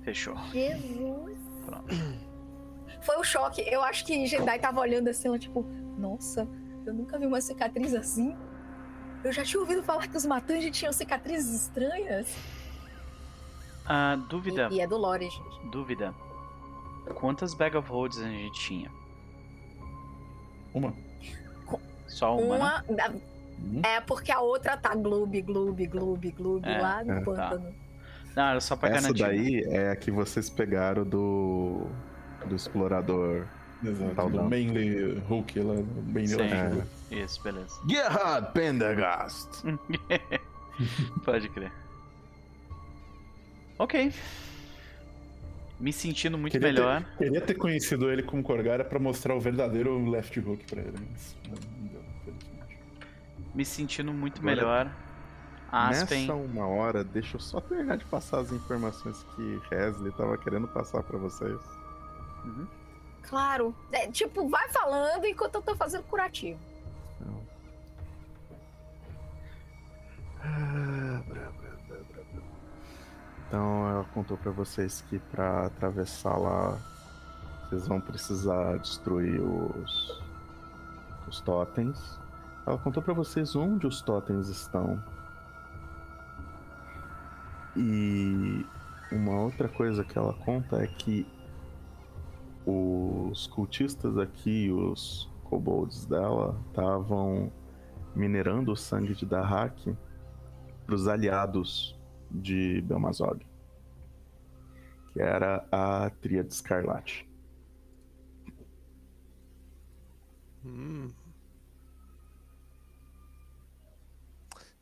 Fechou. 0.03 0.37
Jesus. 0.53 1.39
Pronto. 1.67 1.85
Foi 3.03 3.17
o 3.17 3.25
choque. 3.25 3.61
Eu 3.63 3.83
acho 3.83 4.05
que 4.07 4.27
Jedi 4.27 4.59
tava 4.59 4.81
olhando 4.81 5.09
assim, 5.09 5.29
ela 5.29 5.39
tipo, 5.39 5.63
nossa, 5.99 6.49
eu 6.87 6.95
nunca 6.95 7.19
vi 7.19 7.27
uma 7.27 7.41
cicatriz 7.41 7.95
assim. 7.95 8.35
Eu 9.25 9.33
já 9.33 9.43
tinha 9.43 9.61
ouvido 9.61 9.83
falar 9.83 10.07
que 10.07 10.17
os 10.17 10.27
Matangi 10.27 10.71
tinham 10.71 10.93
cicatrizes 10.93 11.63
estranhas. 11.63 12.29
Ah, 13.87 14.17
dúvida, 14.29 14.69
E, 14.71 14.77
e 14.77 14.81
é 14.81 14.87
do 14.87 14.97
Lore, 14.97 15.29
gente. 15.31 15.67
dúvida. 15.71 16.15
Quantas 17.15 17.55
bag 17.55 17.77
of 17.77 17.89
holds 17.91 18.19
a 18.19 18.25
gente 18.29 18.59
tinha? 18.61 18.91
Uma. 20.73 20.95
Só 22.07 22.37
uma, 22.37 22.59
né? 22.59 22.83
Uma. 22.89 22.97
da- 22.97 23.13
Uhum. 23.57 23.81
É 23.85 24.01
porque 24.01 24.33
a 24.33 24.41
outra 24.41 24.77
tá 24.77 24.95
gloob, 24.97 25.41
gloob, 25.41 25.87
gloob, 25.87 26.31
gloob 26.33 26.69
É, 26.69 26.83
lá 26.83 27.05
no 27.05 27.13
é, 27.13 27.21
tá. 27.21 27.25
pântano. 27.25 27.75
Não, 28.35 28.43
era 28.43 28.61
só 28.61 28.75
pra 28.75 28.89
Essa 28.91 29.13
garantir. 29.13 29.23
daí 29.23 29.65
é 29.75 29.91
a 29.93 29.97
que 29.97 30.11
vocês 30.11 30.51
pegaram 30.51 31.05
do. 31.05 31.87
do 32.47 32.57
explorador. 32.57 33.47
Exato. 33.85 34.15
Tal, 34.15 34.31
do 34.31 34.45
mainly 34.45 35.19
Hulk 35.29 35.61
lá, 35.61 35.75
do 35.75 36.03
mainly 36.07 36.29
Sim. 36.29 36.39
lá. 36.39 36.87
Isso, 37.11 37.43
beleza. 37.43 37.81
Gerhard 37.89 38.53
Pendergast! 38.53 39.49
Pode 41.25 41.49
crer. 41.51 41.73
Ok. 43.79 44.13
Me 45.81 45.93
sentindo 45.93 46.39
muito 46.39 46.53
Queria 46.53 46.69
melhor. 46.73 47.03
Ter, 47.03 47.25
queria 47.25 47.41
ter 47.41 47.55
conhecido 47.55 48.11
ele 48.11 48.23
como 48.23 48.43
Corgara 48.43 48.85
pra 48.85 48.99
mostrar 48.99 49.35
o 49.35 49.41
verdadeiro 49.41 50.09
left 50.09 50.39
hook 50.41 50.65
pra 50.67 50.81
ele, 50.81 50.95
mas 51.11 51.37
não 51.49 51.87
deu, 51.89 52.01
infelizmente. 52.21 52.79
Me 53.55 53.65
sentindo 53.65 54.13
muito 54.13 54.39
Agora- 54.41 54.55
melhor. 54.55 54.97
Aspen. 55.73 56.21
Nessa 56.21 56.35
uma 56.35 56.67
hora, 56.69 57.03
deixa 57.03 57.35
eu 57.37 57.41
só 57.41 57.61
terminar 57.61 57.97
de 57.97 58.05
passar 58.05 58.39
as 58.39 58.53
informações 58.53 59.27
que 59.35 59.61
Hesley 59.75 60.13
tava 60.13 60.39
querendo 60.39 60.69
passar 60.69 61.03
pra 61.03 61.19
vocês. 61.19 61.59
Uhum. 62.45 62.67
Claro. 63.29 63.75
É, 63.93 64.07
tipo, 64.11 64.49
vai 64.49 64.69
falando 64.69 65.25
enquanto 65.27 65.57
eu 65.57 65.63
tô 65.63 65.75
fazendo 65.77 66.05
curativo. 66.05 66.59
Então 73.47 73.89
ela 73.89 74.05
contou 74.13 74.37
pra 74.37 74.51
vocês 74.51 75.01
que 75.09 75.19
pra 75.19 75.67
atravessar 75.67 76.37
lá 76.37 76.79
vocês 77.63 77.87
vão 77.89 78.01
precisar 78.01 78.79
destruir 78.79 79.41
os 79.41 80.23
os 81.27 81.41
totens. 81.41 82.19
Ela 82.67 82.79
contou 82.79 83.03
pra 83.03 83.15
vocês 83.15 83.55
onde 83.57 83.87
os 83.87 84.01
totens 84.03 84.49
estão. 84.49 85.03
E 87.77 88.67
uma 89.11 89.41
outra 89.41 89.69
coisa 89.69 90.05
que 90.05 90.17
ela 90.17 90.33
conta 90.33 90.83
é 90.83 90.87
que 90.87 91.27
os 92.67 93.47
cultistas 93.47 94.17
aqui, 94.19 94.71
os 94.71 95.31
kobolds 95.45 96.07
dela, 96.07 96.59
estavam 96.69 97.53
minerando 98.15 98.73
o 98.73 98.77
sangue 98.77 99.15
de 99.15 99.27
Dahak 99.27 99.97
para 100.87 100.95
os 100.95 101.09
aliados 101.09 101.99
de 102.31 102.81
Belmazog, 102.83 103.45
que 105.13 105.21
era 105.21 105.67
a 105.71 106.11
Tríade 106.11 106.53
Escarlate. 106.53 107.29
Hum. 110.65 111.11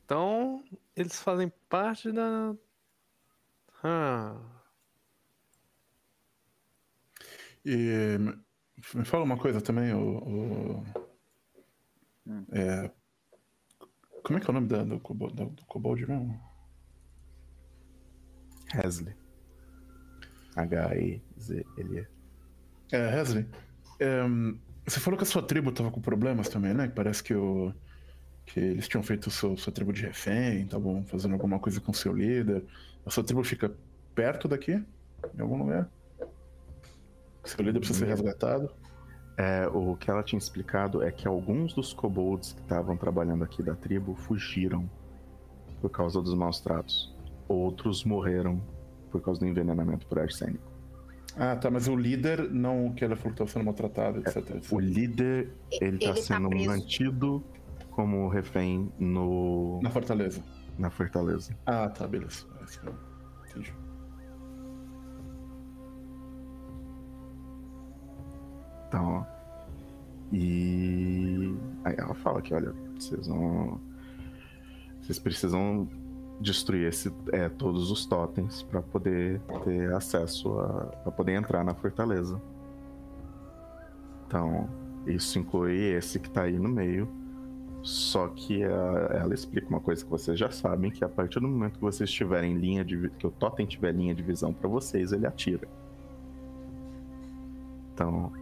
Então, 0.05 0.63
eles 0.95 1.21
fazem 1.21 1.51
parte 1.69 2.13
da. 2.13 2.55
Ah. 3.83 4.62
E 7.65 8.17
me 8.95 9.05
fala 9.05 9.25
uma 9.25 9.37
coisa 9.37 9.61
também, 9.61 9.93
o. 9.93 10.19
o- 10.19 10.85
Hum. 12.25 12.47
é, 12.53 12.89
como 14.23 14.39
é 14.39 14.41
que 14.41 14.47
é 14.47 14.51
o 14.51 14.53
nome 14.55 14.69
da, 14.69 14.85
do, 14.85 15.01
kobold, 15.01 15.35
da- 15.35 15.45
do 15.45 15.65
kobold 15.67 16.07
mesmo? 16.07 16.41
Hesley. 18.73 19.15
H-E-Z-L-E. 20.57 22.07
É, 22.93 23.21
Hesley. 23.21 23.47
é, 23.99 24.21
você 24.87 25.01
falou 25.01 25.17
que 25.19 25.25
a 25.25 25.27
sua 25.27 25.43
tribo 25.43 25.73
tava 25.73 25.91
com 25.91 26.01
problemas 26.01 26.49
também, 26.49 26.73
né? 26.75 26.89
Que 26.89 26.95
parece 26.95 27.23
que, 27.23 27.35
o, 27.35 27.73
que 28.47 28.61
eles 28.61 28.87
tinham 28.89 29.03
feito 29.03 29.31
seu, 29.31 29.57
sua 29.57 29.73
tribo 29.73 29.93
de 29.93 30.03
refém, 30.03 30.63
estavam 30.63 31.05
fazendo 31.07 31.33
alguma 31.35 31.59
coisa 31.59 31.81
com 31.81 31.93
seu 31.93 32.13
líder. 32.13 32.65
A 33.05 33.11
sua 33.11 33.25
tribo 33.25 33.43
fica 33.43 33.75
perto 34.15 34.47
daqui? 34.47 34.73
Em 35.35 35.41
algum 35.41 35.57
lugar? 35.57 35.91
Seu 37.45 37.65
líder 37.65 37.79
precisa 37.81 38.01
ser 38.01 38.07
resgatado? 38.07 38.71
É, 39.37 39.67
o 39.69 39.97
que 39.97 40.11
ela 40.11 40.23
tinha 40.23 40.39
explicado 40.39 41.03
é 41.03 41.11
que 41.11 41.27
alguns 41.27 41.73
dos 41.75 41.93
kobolds 41.93 42.53
que 42.53 42.61
estavam 42.61 42.97
trabalhando 42.97 43.43
aqui 43.45 43.63
da 43.63 43.75
tribo 43.75 44.15
fugiram 44.15 44.89
por 45.81 45.91
causa 45.91 46.21
dos 46.21 46.35
maus 46.35 46.61
tratos. 46.61 47.15
Outros 47.49 48.05
morreram 48.05 48.61
por 49.11 49.21
causa 49.21 49.41
do 49.41 49.47
envenenamento 49.47 50.07
por 50.07 50.19
arsênico. 50.19 50.71
Ah, 51.37 51.57
tá, 51.57 51.71
mas 51.71 51.89
o 51.89 51.97
líder 51.97 52.51
não, 52.51 52.93
que 52.93 53.05
ela 53.05 53.17
falou 53.17 53.31
que 53.35 53.43
estava 53.43 53.51
sendo 53.51 53.65
maltratado, 53.65 54.19
etc. 54.21 54.37
etc. 54.37 54.73
O 54.73 54.79
líder, 54.79 55.51
ele 55.81 55.99
tá 55.99 56.07
Ele 56.11 56.15
tá 56.15 56.17
sendo 56.17 56.49
preso. 56.51 56.67
mantido 56.69 57.43
como 57.91 58.29
refém 58.29 58.93
no, 58.99 59.81
Na 59.83 59.91
fortaleza. 59.91 60.43
na 60.79 60.91
fortaleza. 60.91 61.57
Ah, 61.65 61.89
tá, 61.89 62.07
beleza. 62.07 62.47
É 62.61 63.49
Entendi. 63.51 63.75
Então. 68.93 69.27
E. 70.31 71.57
Aí 71.83 71.95
ela 71.97 72.15
fala 72.15 72.43
que, 72.43 72.53
olha, 72.53 72.75
vocês 72.99 73.27
vão. 73.27 73.81
Vocês 75.01 75.19
precisam 75.19 75.89
destruir 76.41 76.89
esse, 76.89 77.13
é, 77.33 77.49
todos 77.49 77.91
os 77.91 78.05
totens 78.05 78.63
para 78.63 78.83
poder 78.83 79.41
ter 79.65 79.93
acesso 79.95 80.59
a. 80.61 80.87
para 81.03 81.13
poder 81.13 81.33
entrar 81.33 81.65
na 81.65 81.75
fortaleza. 81.75 82.41
Então, 84.27 84.69
isso 85.07 85.39
inclui 85.39 85.79
esse 85.95 86.21
que 86.21 86.31
tá 86.31 86.43
aí 86.43 86.59
no 86.59 86.69
meio. 86.69 87.09
Só 87.83 88.29
que 88.29 88.63
a, 88.63 89.09
ela 89.21 89.35
explica 89.35 89.69
uma 89.69 89.81
coisa 89.81 90.05
que 90.05 90.11
vocês 90.11 90.39
já 90.39 90.51
sabem, 90.51 90.91
que 90.91 91.05
a 91.05 91.09
partir 91.09 91.41
do 91.41 91.49
momento 91.49 91.75
que 91.75 91.81
vocês 91.81 92.09
estiverem 92.09 92.53
em 92.53 92.59
linha 92.59 92.85
de 92.85 93.11
que 93.19 93.27
o 93.27 93.31
totem 93.31 93.67
tiver 93.67 93.93
linha 93.93 94.15
de 94.15 94.23
visão 94.23 94.53
para 94.53 94.69
vocês, 94.69 95.13
ele 95.13 95.27
atira. 95.27 95.67
Então, 97.93 98.33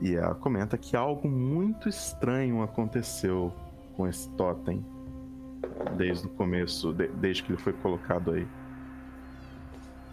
e 0.00 0.14
ela 0.14 0.34
comenta 0.34 0.78
que 0.78 0.96
algo 0.96 1.28
muito 1.28 1.88
estranho 1.88 2.62
aconteceu 2.62 3.52
com 3.96 4.08
esse 4.08 4.28
totem 4.30 4.84
desde 5.96 6.26
o 6.26 6.30
começo, 6.30 6.92
de, 6.92 7.08
desde 7.08 7.42
que 7.42 7.52
ele 7.52 7.60
foi 7.60 7.72
colocado 7.74 8.32
aí. 8.32 8.46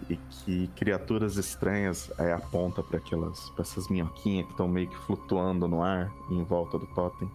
E 0.09 0.15
que 0.15 0.67
criaturas 0.75 1.37
estranhas 1.37 2.11
aí 2.17 2.31
aponta 2.31 2.83
para 2.83 2.97
aquelas, 2.97 3.49
para 3.51 3.61
essas 3.61 3.89
minhoquinhas 3.89 4.45
que 4.45 4.51
estão 4.51 4.67
meio 4.67 4.89
que 4.89 4.97
flutuando 4.97 5.67
no 5.67 5.81
ar 5.81 6.11
em 6.29 6.43
volta 6.43 6.77
do 6.77 6.85
totem. 6.87 7.29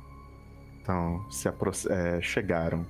Então, 0.81 1.25
se 1.31 1.49
é, 1.49 2.21
chegaram. 2.21 2.85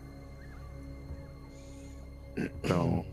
Então, 2.36 3.04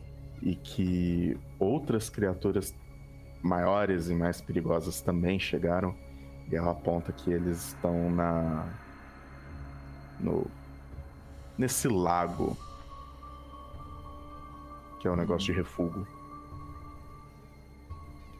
e 0.42 0.56
que 0.56 1.38
outras 1.60 2.10
criaturas 2.10 2.74
maiores 3.42 4.10
e 4.10 4.16
mais 4.16 4.42
perigosas 4.42 5.02
também 5.02 5.40
chegaram. 5.40 5.96
E 6.52 6.56
ela 6.56 6.72
aponta 6.72 7.12
que 7.12 7.32
eles 7.32 7.68
estão 7.70 8.10
na. 8.10 8.68
no. 10.20 10.50
nesse 11.58 11.88
lago. 11.88 12.58
Que 15.00 15.08
é 15.08 15.12
um 15.12 15.16
negócio 15.16 15.46
de 15.46 15.54
refúgio. 15.54 16.08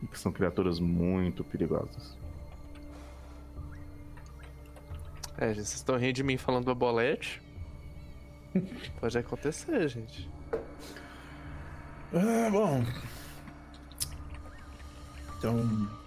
E 0.02 0.08
que 0.08 0.18
são 0.18 0.32
criaturas 0.32 0.80
muito 0.80 1.44
perigosas. 1.44 2.18
É, 5.38 5.54
gente, 5.54 5.68
vocês 5.68 5.76
estão 5.76 5.98
rindo 5.98 6.14
de 6.14 6.24
mim 6.24 6.38
falando 6.38 6.66
do 6.66 6.76
bolete. 6.76 7.42
Pode 9.00 9.18
acontecer, 9.18 9.88
gente. 9.88 10.30
Ah, 12.12 12.50
bom. 12.52 12.84
Então. 15.38 15.99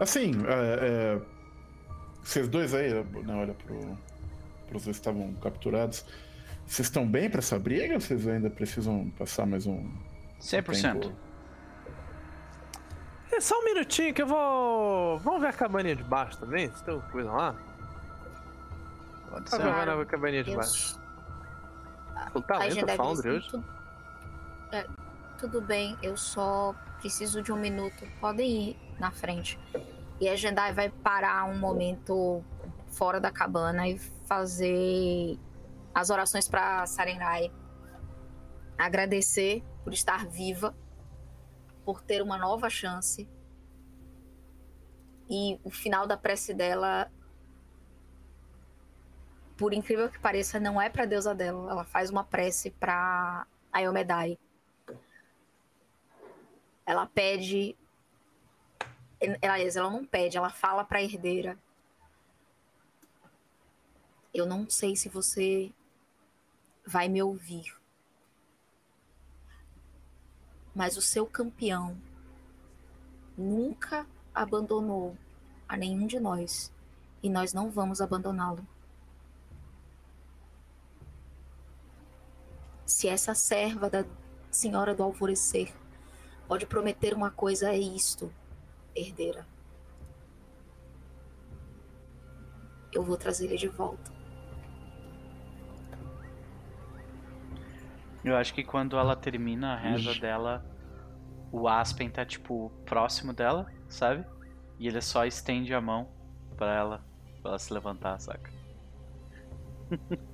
Assim, 0.00 0.32
é, 0.46 1.18
é, 1.18 1.20
vocês 2.22 2.48
dois 2.48 2.74
aí, 2.74 2.88
na 3.22 3.36
hora 3.36 3.52
pro, 3.52 3.98
pros 4.66 4.84
dois 4.84 4.96
estavam 4.96 5.34
capturados. 5.34 6.06
Vocês 6.66 6.88
estão 6.88 7.06
bem 7.06 7.28
para 7.28 7.40
essa 7.40 7.58
briga 7.58 7.94
ou 7.94 8.00
vocês 8.00 8.26
ainda 8.26 8.48
precisam 8.48 9.10
passar 9.18 9.44
mais 9.44 9.66
um. 9.66 9.92
100%. 10.40 11.00
Tempo? 11.00 11.12
É 13.30 13.40
só 13.40 13.60
um 13.60 13.64
minutinho 13.64 14.14
que 14.14 14.22
eu 14.22 14.26
vou. 14.26 15.18
Vamos 15.18 15.42
ver 15.42 15.48
a 15.48 15.52
cabaninha 15.52 15.96
de 15.96 16.04
baixo 16.04 16.38
também? 16.38 16.74
Se 16.74 16.82
tem 16.82 16.98
coisa 17.12 17.30
lá? 17.30 17.54
Pode 19.28 19.50
ser. 19.50 19.58
Vamos 19.58 19.84
ver 19.84 19.90
a 19.90 20.06
cabaninha 20.06 20.44
de 20.44 20.56
baixo. 20.56 20.98
O 22.34 22.42
Foundry 22.96 23.30
hoje? 23.30 23.50
Tudo... 23.50 23.64
É, 24.72 24.86
tudo 25.38 25.60
bem, 25.60 25.96
eu 26.02 26.16
só 26.16 26.74
preciso 27.00 27.42
de 27.42 27.52
um 27.52 27.56
minuto. 27.56 28.06
Podem 28.20 28.70
ir 28.70 28.89
na 29.00 29.10
frente. 29.10 29.58
E 30.20 30.28
a 30.28 30.36
Jendai 30.36 30.72
vai 30.72 30.90
parar 30.90 31.46
um 31.46 31.58
momento 31.58 32.44
fora 32.88 33.18
da 33.18 33.30
cabana 33.30 33.88
e 33.88 33.98
fazer 33.98 35.38
as 35.94 36.10
orações 36.10 36.46
para 36.46 36.86
Sarenrai. 36.86 37.50
Agradecer 38.78 39.64
por 39.82 39.92
estar 39.92 40.26
viva, 40.26 40.76
por 41.84 42.02
ter 42.02 42.22
uma 42.22 42.36
nova 42.36 42.68
chance. 42.68 43.28
E 45.28 45.58
o 45.64 45.70
final 45.70 46.06
da 46.06 46.16
prece 46.16 46.52
dela, 46.52 47.10
por 49.56 49.72
incrível 49.72 50.10
que 50.10 50.18
pareça, 50.18 50.60
não 50.60 50.80
é 50.80 50.90
para 50.90 51.06
deusa 51.06 51.34
dela. 51.34 51.70
Ela 51.70 51.84
faz 51.84 52.10
uma 52.10 52.24
prece 52.24 52.70
para 52.70 53.46
Ayomedai. 53.72 54.38
Ela 56.84 57.06
pede 57.06 57.76
aliás, 59.20 59.76
ela 59.76 59.90
não 59.90 60.04
pede, 60.04 60.38
ela 60.38 60.50
fala 60.50 60.84
para 60.84 60.98
a 60.98 61.02
herdeira. 61.02 61.58
Eu 64.32 64.46
não 64.46 64.68
sei 64.68 64.96
se 64.96 65.08
você 65.08 65.72
vai 66.86 67.08
me 67.08 67.22
ouvir. 67.22 67.76
Mas 70.74 70.96
o 70.96 71.02
seu 71.02 71.26
campeão 71.26 72.00
nunca 73.36 74.06
abandonou 74.34 75.16
a 75.68 75.76
nenhum 75.76 76.06
de 76.06 76.18
nós 76.18 76.72
e 77.22 77.28
nós 77.28 77.52
não 77.52 77.70
vamos 77.70 78.00
abandoná-lo. 78.00 78.66
Se 82.86 83.08
essa 83.08 83.34
serva 83.34 83.90
da 83.90 84.04
Senhora 84.50 84.94
do 84.94 85.02
Alvorecer 85.02 85.72
pode 86.48 86.66
prometer 86.66 87.14
uma 87.14 87.30
coisa, 87.30 87.70
é 87.70 87.78
isto 87.78 88.32
herdeira. 88.94 89.46
Eu 92.92 93.02
vou 93.02 93.16
trazer 93.16 93.46
ele 93.46 93.56
de 93.56 93.68
volta. 93.68 94.10
Eu 98.24 98.36
acho 98.36 98.52
que 98.52 98.62
quando 98.62 98.98
ela 98.98 99.16
termina 99.16 99.72
a 99.72 99.76
reza 99.76 100.14
dela, 100.14 100.64
o 101.50 101.66
Aspen 101.66 102.10
tá, 102.10 102.24
tipo, 102.24 102.70
próximo 102.84 103.32
dela, 103.32 103.66
sabe? 103.88 104.24
E 104.78 104.86
ele 104.86 105.00
só 105.00 105.24
estende 105.24 105.72
a 105.72 105.80
mão 105.80 106.08
para 106.56 106.74
ela, 106.74 107.04
pra 107.40 107.52
ela 107.52 107.58
se 107.58 107.72
levantar, 107.72 108.20
saca? 108.20 108.50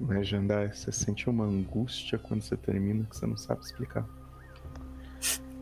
Mas, 0.00 0.26
Jandai, 0.26 0.72
você 0.72 0.90
sente 0.90 1.28
uma 1.28 1.44
angústia 1.44 2.18
quando 2.18 2.42
você 2.42 2.56
termina 2.56 3.04
que 3.04 3.16
você 3.16 3.26
não 3.26 3.36
sabe 3.36 3.62
explicar. 3.62 4.06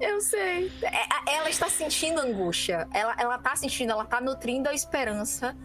Eu 0.02 0.20
sei. 0.20 0.70
É, 0.82 1.36
ela 1.36 1.48
está 1.48 1.68
sentindo 1.68 2.20
angústia. 2.20 2.88
Ela, 2.92 3.14
ela 3.16 3.38
tá 3.38 3.54
sentindo, 3.54 3.92
ela 3.92 4.04
tá 4.04 4.20
nutrindo 4.20 4.68
a 4.68 4.74
esperança 4.74 5.56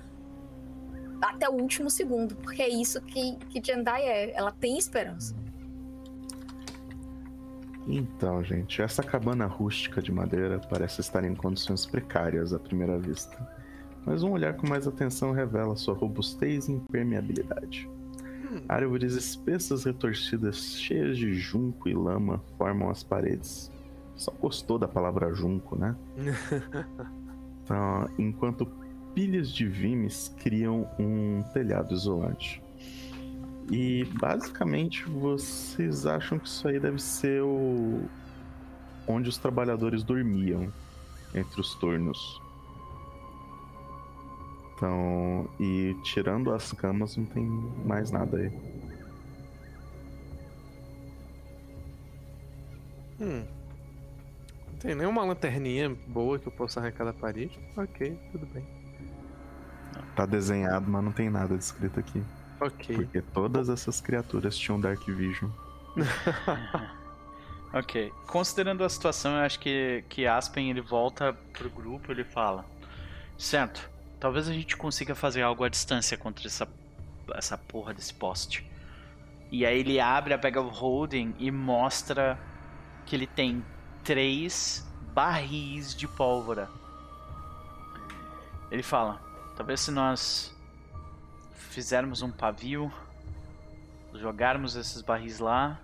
até 1.19 1.49
o 1.49 1.53
último 1.53 1.89
segundo. 1.89 2.35
Porque 2.35 2.61
é 2.61 2.69
isso 2.69 3.01
que, 3.01 3.35
que 3.49 3.59
Jandai 3.65 4.03
é. 4.03 4.37
Ela 4.37 4.51
tem 4.51 4.77
esperança. 4.77 5.35
Então, 7.87 8.43
gente, 8.43 8.79
essa 8.79 9.01
cabana 9.01 9.47
rústica 9.47 10.01
de 10.03 10.11
madeira 10.11 10.59
parece 10.69 11.01
estar 11.01 11.23
em 11.23 11.33
condições 11.33 11.85
precárias 11.87 12.53
à 12.53 12.59
primeira 12.59 12.99
vista. 12.99 13.35
Mas 14.05 14.21
um 14.21 14.31
olhar 14.33 14.53
com 14.53 14.67
mais 14.67 14.87
atenção 14.87 15.31
revela 15.31 15.75
sua 15.75 15.95
robustez 15.95 16.67
e 16.67 16.73
impermeabilidade. 16.73 17.89
Hum. 18.51 18.61
Árvores 18.69 19.13
espessas 19.13 19.85
retorcidas, 19.85 20.79
cheias 20.79 21.17
de 21.17 21.33
junco 21.33 21.89
e 21.89 21.93
lama, 21.93 22.43
formam 22.55 22.89
as 22.89 23.01
paredes. 23.03 23.71
Só 24.17 24.31
gostou 24.31 24.79
da 24.79 24.87
palavra 24.87 25.33
junco, 25.33 25.77
né? 25.77 25.95
então, 27.63 28.09
enquanto 28.17 28.65
pilhas 29.13 29.49
de 29.49 29.67
vimes 29.67 30.33
criam 30.39 30.89
um 30.99 31.43
telhado 31.53 31.93
isolante. 31.93 32.61
E 33.71 34.05
basicamente 34.19 35.05
vocês 35.05 36.05
acham 36.05 36.39
que 36.39 36.47
isso 36.47 36.67
aí 36.67 36.79
deve 36.79 37.01
ser 37.01 37.43
o 37.43 38.03
onde 39.07 39.29
os 39.29 39.37
trabalhadores 39.37 40.03
dormiam 40.03 40.71
entre 41.33 41.61
os 41.61 41.75
turnos. 41.75 42.41
Então, 44.75 45.49
e 45.59 45.95
tirando 46.03 46.51
as 46.51 46.71
camas 46.71 47.17
não 47.17 47.25
tem 47.25 47.43
mais 47.85 48.11
nada 48.11 48.37
aí. 48.37 48.51
Hum. 53.19 53.56
Tem 54.79 54.93
nenhuma 54.93 55.23
lanterninha 55.23 55.95
boa 56.07 56.37
que 56.37 56.47
eu 56.47 56.51
possa 56.51 56.79
arrancar 56.79 57.05
da 57.05 57.13
parede? 57.13 57.59
Ok, 57.75 58.17
tudo 58.31 58.45
bem. 58.45 58.65
Tá 60.15 60.25
desenhado, 60.25 60.89
mas 60.89 61.03
não 61.03 61.11
tem 61.11 61.29
nada 61.29 61.57
descrito 61.57 61.99
aqui. 61.99 62.23
Ok. 62.59 62.95
Porque 62.95 63.21
todas 63.21 63.69
essas 63.69 64.01
criaturas 64.01 64.57
tinham 64.57 64.79
Dark 64.79 65.03
Vision. 65.05 65.49
ok. 67.73 68.11
Considerando 68.27 68.83
a 68.83 68.89
situação, 68.89 69.33
eu 69.33 69.41
acho 69.41 69.59
que, 69.59 70.03
que 70.09 70.27
Aspen 70.27 70.69
ele 70.69 70.81
volta 70.81 71.33
pro 71.53 71.69
grupo 71.69 72.11
ele 72.11 72.23
fala: 72.23 72.65
Certo, 73.37 73.89
talvez 74.19 74.47
a 74.47 74.53
gente 74.53 74.75
consiga 74.77 75.15
fazer 75.15 75.41
algo 75.41 75.63
à 75.63 75.69
distância 75.69 76.17
contra 76.17 76.47
essa, 76.47 76.67
essa 77.33 77.57
porra 77.57 77.93
desse 77.93 78.13
poste. 78.13 78.69
E 79.51 79.65
aí 79.65 79.79
ele 79.79 79.99
abre 79.99 80.33
a 80.33 80.37
Bag 80.37 80.57
of 80.57 80.77
Holding 80.77 81.33
e 81.39 81.49
mostra 81.49 82.37
que 83.05 83.15
ele 83.15 83.25
tem 83.25 83.63
três 84.07 84.87
barris 85.13 85.93
de 85.93 86.07
pólvora. 86.07 86.69
Ele 88.71 88.81
fala: 88.81 89.19
talvez 89.53 89.81
se 89.81 89.91
nós 89.91 90.55
fizermos 91.51 92.21
um 92.21 92.31
pavio, 92.31 92.89
jogarmos 94.13 94.77
esses 94.77 95.01
barris 95.01 95.39
lá, 95.39 95.77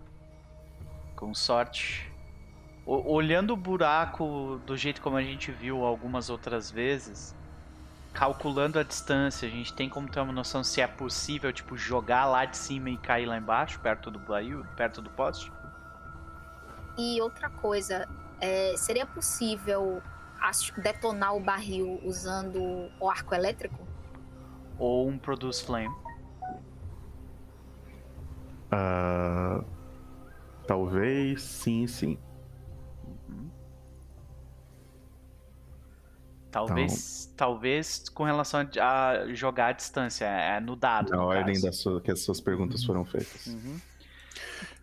com 1.17 1.33
sorte, 1.33 2.09
o- 2.85 3.13
olhando 3.13 3.51
o 3.51 3.57
buraco 3.57 4.61
do 4.65 4.77
jeito 4.77 5.01
como 5.01 5.17
a 5.17 5.21
gente 5.21 5.51
viu 5.51 5.83
algumas 5.83 6.29
outras 6.29 6.71
vezes, 6.71 7.35
calculando 8.13 8.79
a 8.79 8.83
distância, 8.83 9.45
a 9.45 9.51
gente 9.51 9.73
tem 9.73 9.89
como 9.89 10.09
ter 10.09 10.21
uma 10.21 10.31
noção 10.31 10.63
se 10.63 10.79
é 10.79 10.87
possível, 10.87 11.51
tipo, 11.51 11.75
jogar 11.75 12.25
lá 12.25 12.45
de 12.45 12.55
cima 12.55 12.89
e 12.89 12.97
cair 12.97 13.25
lá 13.25 13.37
embaixo, 13.37 13.81
perto 13.81 14.09
do 14.09 14.17
barril, 14.19 14.65
perto 14.77 15.01
do 15.01 15.09
poste? 15.09 15.51
E 16.97 17.21
outra 17.21 17.49
coisa, 17.49 18.07
é, 18.39 18.75
seria 18.77 19.05
possível 19.05 20.01
detonar 20.77 21.35
o 21.35 21.39
barril 21.39 21.99
usando 22.03 22.89
o 22.99 23.09
arco 23.09 23.33
elétrico? 23.33 23.87
Ou 24.77 25.07
um 25.07 25.17
Produce 25.17 25.63
Flame? 25.63 25.93
Ah, 28.71 29.63
talvez, 30.67 31.41
sim, 31.41 31.87
sim. 31.87 32.19
Talvez, 36.53 37.33
talvez 37.35 38.07
com 38.09 38.23
relação 38.23 38.59
a, 38.79 39.09
a 39.09 39.33
jogar 39.33 39.69
à 39.69 39.71
distância, 39.71 40.25
é 40.25 40.59
no 40.59 40.75
dado. 40.75 41.09
Na 41.09 41.17
no 41.17 41.23
ordem 41.23 41.55
caso. 41.55 41.65
da 41.65 41.71
sua, 41.71 41.99
que 41.99 42.11
as 42.11 42.19
suas 42.19 42.39
perguntas 42.39 42.83
foram 42.83 43.03
feitas. 43.03 43.47
Uhum. 43.47 43.79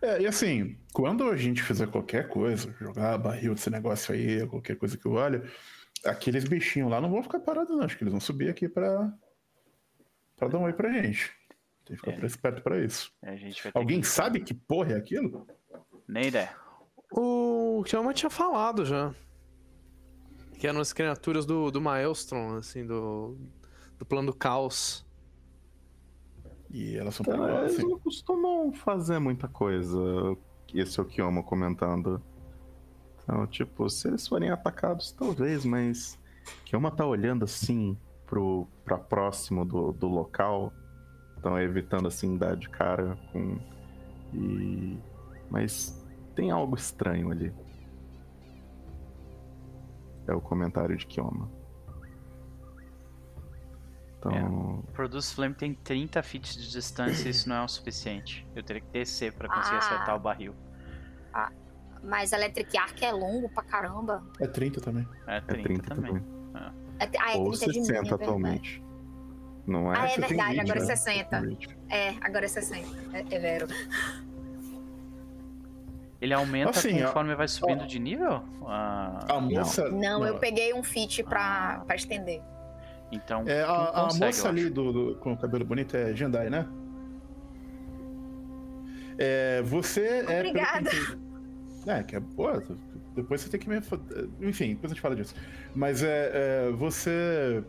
É, 0.01 0.21
e 0.21 0.27
assim, 0.27 0.77
quando 0.93 1.29
a 1.29 1.37
gente 1.37 1.61
fizer 1.61 1.87
qualquer 1.87 2.27
coisa, 2.27 2.73
jogar 2.79 3.17
barril 3.17 3.53
desse 3.53 3.69
negócio 3.69 4.13
aí, 4.13 4.45
qualquer 4.47 4.75
coisa 4.75 4.97
que 4.97 5.05
eu 5.05 5.13
olho, 5.13 5.47
aqueles 6.05 6.43
bichinhos 6.43 6.89
lá 6.89 6.99
não 6.99 7.11
vão 7.11 7.21
ficar 7.23 7.39
parados, 7.39 7.75
não. 7.75 7.83
Acho 7.83 7.97
que 7.97 8.03
eles 8.03 8.11
vão 8.11 8.19
subir 8.21 8.49
aqui 8.49 8.67
pra, 8.67 9.13
pra 10.35 10.47
dar 10.47 10.57
um 10.57 10.63
oi 10.63 10.73
pra 10.73 10.91
gente. 10.91 11.31
Tem 11.85 11.95
que 11.95 12.03
ficar 12.05 12.23
É. 12.23 12.25
esperto 12.25 12.61
pra 12.61 12.79
isso. 12.83 13.13
A 13.21 13.35
gente 13.35 13.61
vai 13.63 13.71
ter 13.71 13.77
Alguém 13.77 14.01
que... 14.01 14.07
sabe 14.07 14.39
que 14.39 14.53
porra 14.53 14.93
é 14.93 14.97
aquilo? 14.97 15.47
Nem 16.07 16.27
ideia. 16.27 16.55
O 17.11 17.83
Kioma 17.85 18.13
tinha 18.13 18.29
falado 18.29 18.85
já. 18.85 19.13
Que 20.57 20.67
eram 20.67 20.79
as 20.79 20.93
criaturas 20.93 21.45
do, 21.45 21.71
do 21.71 21.81
Maelstrom, 21.81 22.55
assim, 22.55 22.85
do, 22.85 23.37
do 23.97 24.05
plano 24.05 24.31
do 24.31 24.37
caos. 24.37 25.05
E 26.73 26.95
elas 26.97 27.15
são 27.15 27.25
Então, 27.27 27.37
perigosas, 27.37 27.73
eles 27.73 27.89
não 27.91 27.99
costumam 27.99 28.71
fazer 28.71 29.19
muita 29.19 29.47
coisa. 29.47 29.99
Esse 30.73 30.99
é 30.99 31.03
o 31.03 31.05
Kiyomo 31.05 31.43
comentando. 31.43 32.21
Então, 33.23 33.45
tipo, 33.45 33.89
se 33.89 34.07
eles 34.07 34.25
forem 34.27 34.49
atacados, 34.49 35.11
talvez, 35.11 35.65
mas 35.65 36.17
Kiyomo 36.65 36.89
tá 36.91 37.05
olhando 37.05 37.43
assim 37.43 37.97
pro, 38.25 38.67
pra 38.85 38.97
próximo 38.97 39.65
do, 39.65 39.91
do 39.91 40.07
local. 40.07 40.71
Então, 41.37 41.59
evitando 41.59 42.07
assim 42.07 42.37
dar 42.37 42.55
de 42.55 42.69
cara 42.69 43.17
com. 43.31 43.57
E. 44.33 44.97
Mas 45.49 46.01
tem 46.35 46.51
algo 46.51 46.75
estranho 46.75 47.31
ali. 47.31 47.53
É 50.25 50.33
o 50.33 50.39
comentário 50.39 50.95
de 50.95 51.05
Kioma. 51.05 51.49
Então. 54.29 54.83
Produce 54.93 55.33
Flame 55.33 55.55
tem 55.55 55.73
30 55.73 56.21
feet 56.21 56.55
de 56.57 56.69
distância 56.71 57.27
e 57.27 57.31
isso 57.31 57.49
não 57.49 57.55
é 57.57 57.63
o 57.63 57.67
suficiente. 57.67 58.47
Eu 58.55 58.61
teria 58.63 58.81
que 58.81 58.87
descer 58.91 59.33
pra 59.33 59.47
conseguir 59.49 59.75
Ah. 59.75 59.79
acertar 59.79 60.15
o 60.15 60.19
barril. 60.19 60.53
Mas 62.03 62.31
Electric 62.33 62.75
Arc 62.77 63.01
é 63.03 63.11
longo 63.11 63.47
pra 63.49 63.61
caramba. 63.63 64.23
É 64.39 64.47
30 64.47 64.81
também. 64.81 65.07
É 65.27 65.37
É 65.37 65.41
30, 65.41 65.63
30 65.67 65.95
também. 65.95 66.13
também. 66.13 66.25
É, 66.99 67.09
ah, 67.19 67.33
é 67.33 67.37
Ou 67.37 67.51
30 67.51 67.71
de 67.71 67.79
mim, 67.79 67.85
60 67.85 68.09
é 68.09 68.13
atualmente. 68.15 68.83
Não 69.67 69.93
é? 69.93 69.99
Ah, 69.99 70.05
é 70.07 70.17
verdade, 70.17 70.49
20, 70.53 70.59
agora 70.61 70.79
é 70.79 70.81
né? 70.81 70.95
60. 70.95 71.43
É, 71.89 72.09
agora 72.21 72.45
é 72.45 72.47
60. 72.47 72.87
É, 73.13 73.35
é 73.35 73.39
vero. 73.39 73.67
Ele 76.19 76.33
aumenta 76.33 76.69
Assim, 76.71 77.01
ó, 77.03 77.07
conforme 77.07 77.35
vai 77.35 77.47
subindo 77.47 77.85
de 77.87 77.97
nível? 77.99 78.43
Ah, 78.67 79.19
A 79.29 79.39
moça. 79.39 79.89
Não, 79.89 80.25
eu 80.25 80.37
peguei 80.37 80.73
um 80.73 80.83
fit 80.83 81.23
pra, 81.23 81.83
pra 81.85 81.95
estender. 81.95 82.41
Então, 83.11 83.43
É, 83.47 83.61
a, 83.63 83.83
a 83.89 84.03
consegue, 84.05 84.25
moça 84.25 84.49
ali 84.49 84.69
do, 84.69 84.91
do- 84.93 85.15
com 85.19 85.33
o 85.33 85.37
cabelo 85.37 85.65
bonito 85.65 85.95
é 85.97 86.15
Jandai, 86.15 86.49
né? 86.49 86.67
É, 89.17 89.61
você 89.63 90.23
é. 90.27 90.39
Obrigada. 90.39 90.89
que 90.89 90.95
entendi- 90.97 91.19
É, 91.87 92.03
que 92.03 92.15
é. 92.15 92.19
Pô, 92.19 92.47
depois 93.15 93.41
você 93.41 93.49
tem 93.49 93.59
que 93.59 93.69
me. 93.69 93.77
Enfim, 94.41 94.69
depois 94.75 94.91
a 94.91 94.95
gente 94.95 95.01
fala 95.01 95.15
disso. 95.15 95.35
Mas 95.75 96.01
é. 96.03 96.31
é, 96.67 96.71
você. 96.71 97.63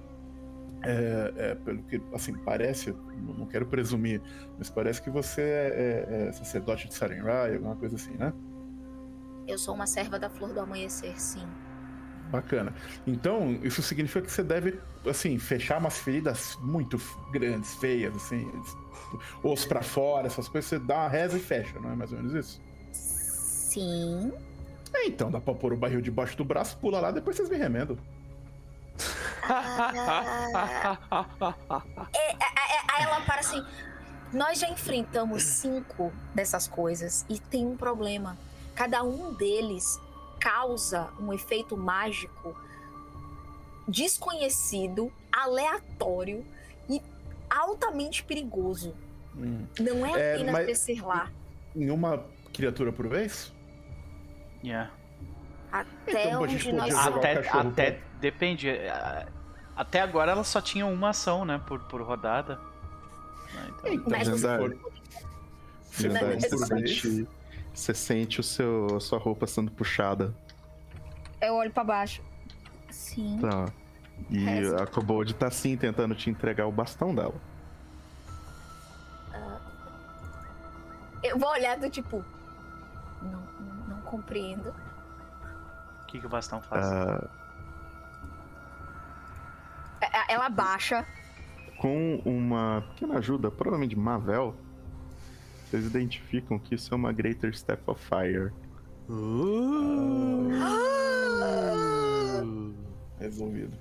É, 0.84 1.32
é, 1.36 1.54
pelo 1.54 1.80
que, 1.84 2.00
assim, 2.12 2.34
parece, 2.38 2.90
não 3.24 3.34
não 3.34 3.46
quero 3.46 3.64
presumir, 3.66 4.20
mas 4.58 4.68
parece 4.68 5.00
que 5.00 5.08
você 5.10 5.40
é, 5.40 6.06
é- 6.08 6.28
é 6.28 6.32
sacerdote 6.32 6.88
de 6.88 6.94
Sarenrai, 6.94 7.54
alguma 7.54 7.76
coisa 7.76 7.94
assim, 7.94 8.16
né? 8.16 8.32
Eu 9.46 9.58
sou 9.58 9.74
uma 9.76 9.86
serva 9.86 10.18
da 10.18 10.28
flor 10.28 10.52
do 10.52 10.58
amanhecer, 10.58 11.20
sim. 11.20 11.46
Bacana. 12.32 12.74
Então, 13.06 13.58
isso 13.62 13.82
significa 13.82 14.22
que 14.22 14.32
você 14.32 14.42
deve, 14.42 14.80
assim, 15.06 15.38
fechar 15.38 15.78
umas 15.78 15.98
feridas 15.98 16.56
muito 16.62 16.98
grandes, 17.30 17.74
feias, 17.74 18.16
assim, 18.16 18.50
osso 19.42 19.68
pra 19.68 19.82
fora, 19.82 20.26
essas 20.26 20.48
coisas, 20.48 20.68
você 20.70 20.78
dá 20.78 20.96
uma 20.96 21.08
reza 21.08 21.36
e 21.36 21.40
fecha, 21.40 21.78
não 21.78 21.92
é 21.92 21.94
mais 21.94 22.10
ou 22.10 22.18
menos 22.18 22.32
isso? 22.32 22.60
Sim. 22.90 24.32
É, 24.94 25.06
então, 25.06 25.30
dá 25.30 25.40
pra 25.40 25.52
pôr 25.52 25.74
o 25.74 25.76
barril 25.76 26.00
debaixo 26.00 26.34
do 26.38 26.44
braço, 26.44 26.78
pula 26.78 27.00
lá, 27.00 27.10
depois 27.10 27.36
vocês 27.36 27.50
me 27.50 27.56
remendam. 27.56 27.98
É, 32.14 32.32
Aí 32.94 33.04
ela 33.04 33.20
para 33.22 33.40
assim. 33.40 33.64
Nós 34.32 34.58
já 34.58 34.68
enfrentamos 34.68 35.42
cinco 35.42 36.12
dessas 36.34 36.66
coisas 36.66 37.26
e 37.28 37.38
tem 37.38 37.66
um 37.66 37.76
problema. 37.76 38.38
Cada 38.74 39.02
um 39.02 39.34
deles 39.34 40.00
causa 40.42 41.08
um 41.20 41.32
efeito 41.32 41.76
mágico 41.76 42.56
desconhecido, 43.86 45.12
aleatório 45.30 46.44
e 46.88 47.00
altamente 47.48 48.24
perigoso. 48.24 48.92
Não 49.34 50.04
é 50.04 50.20
É, 50.20 50.34
apenas 50.34 50.52
mas- 50.52 50.66
descer 50.66 51.00
lá. 51.04 51.30
Em 51.74 51.90
uma 51.90 52.24
criatura 52.52 52.92
por 52.92 53.08
vez? 53.08 53.52
Yeah. 54.62 54.90
Até 55.70 56.26
Então, 56.28 56.42
onde 56.42 56.72
nós 56.72 56.94
Até, 56.94 57.38
até 57.48 58.00
depende. 58.20 58.68
Até 59.74 60.00
agora 60.00 60.32
ela 60.32 60.44
só 60.44 60.60
tinha 60.60 60.84
uma 60.84 61.10
ação, 61.10 61.44
né? 61.44 61.60
Por, 61.66 61.80
por 61.84 62.02
rodada. 62.02 62.60
Ah, 63.56 63.66
Então, 63.68 63.92
Então, 63.94 64.10
Mas 64.10 64.28
se 64.28 64.40
for... 64.40 64.76
Se 65.90 66.10
for 66.10 66.28
mas 66.28 66.46
por 66.48 66.68
vez... 66.68 67.26
você 67.72 67.94
sente 67.94 68.40
o 68.40 68.42
seu, 68.42 68.96
a 68.96 69.00
sua 69.00 69.18
roupa 69.18 69.46
sendo 69.46 69.70
puxada. 69.70 70.34
Eu 71.40 71.54
olho 71.54 71.70
pra 71.70 71.82
baixo. 71.84 72.22
Sim. 72.90 73.38
Tá. 73.40 73.66
E 74.30 74.46
É, 74.48 74.82
a 74.82 74.86
Kobold 74.86 75.34
tá 75.34 75.48
assim 75.48 75.76
tentando 75.76 76.14
te 76.14 76.30
entregar 76.30 76.66
o 76.66 76.72
bastão 76.72 77.14
dela. 77.14 77.34
Eu 81.22 81.38
vou 81.38 81.50
olhar 81.50 81.76
do 81.78 81.88
tipo. 81.88 82.24
Não, 83.22 83.30
não, 83.60 83.74
não 83.88 84.00
compreendo. 84.02 84.70
o 84.70 86.06
que, 86.06 86.18
que 86.20 86.26
o 86.26 86.28
bastão 86.28 86.60
faz? 86.60 86.84
Ah, 86.84 87.28
É- 90.00 90.34
Ela 90.34 90.48
baixa. 90.48 91.06
com 91.78 92.16
uma 92.24 92.82
pequena 92.90 93.18
ajuda, 93.18 93.50
provavelmente 93.50 93.90
de 93.94 93.96
Mavel, 94.00 94.54
vocês 95.72 95.86
identificam 95.86 96.58
que 96.58 96.74
isso 96.74 96.92
é 96.92 96.96
uma 96.96 97.12
Greater 97.12 97.56
Step 97.56 97.82
of 97.86 98.04
Fire. 98.04 98.52
Resolvido. 103.18 103.78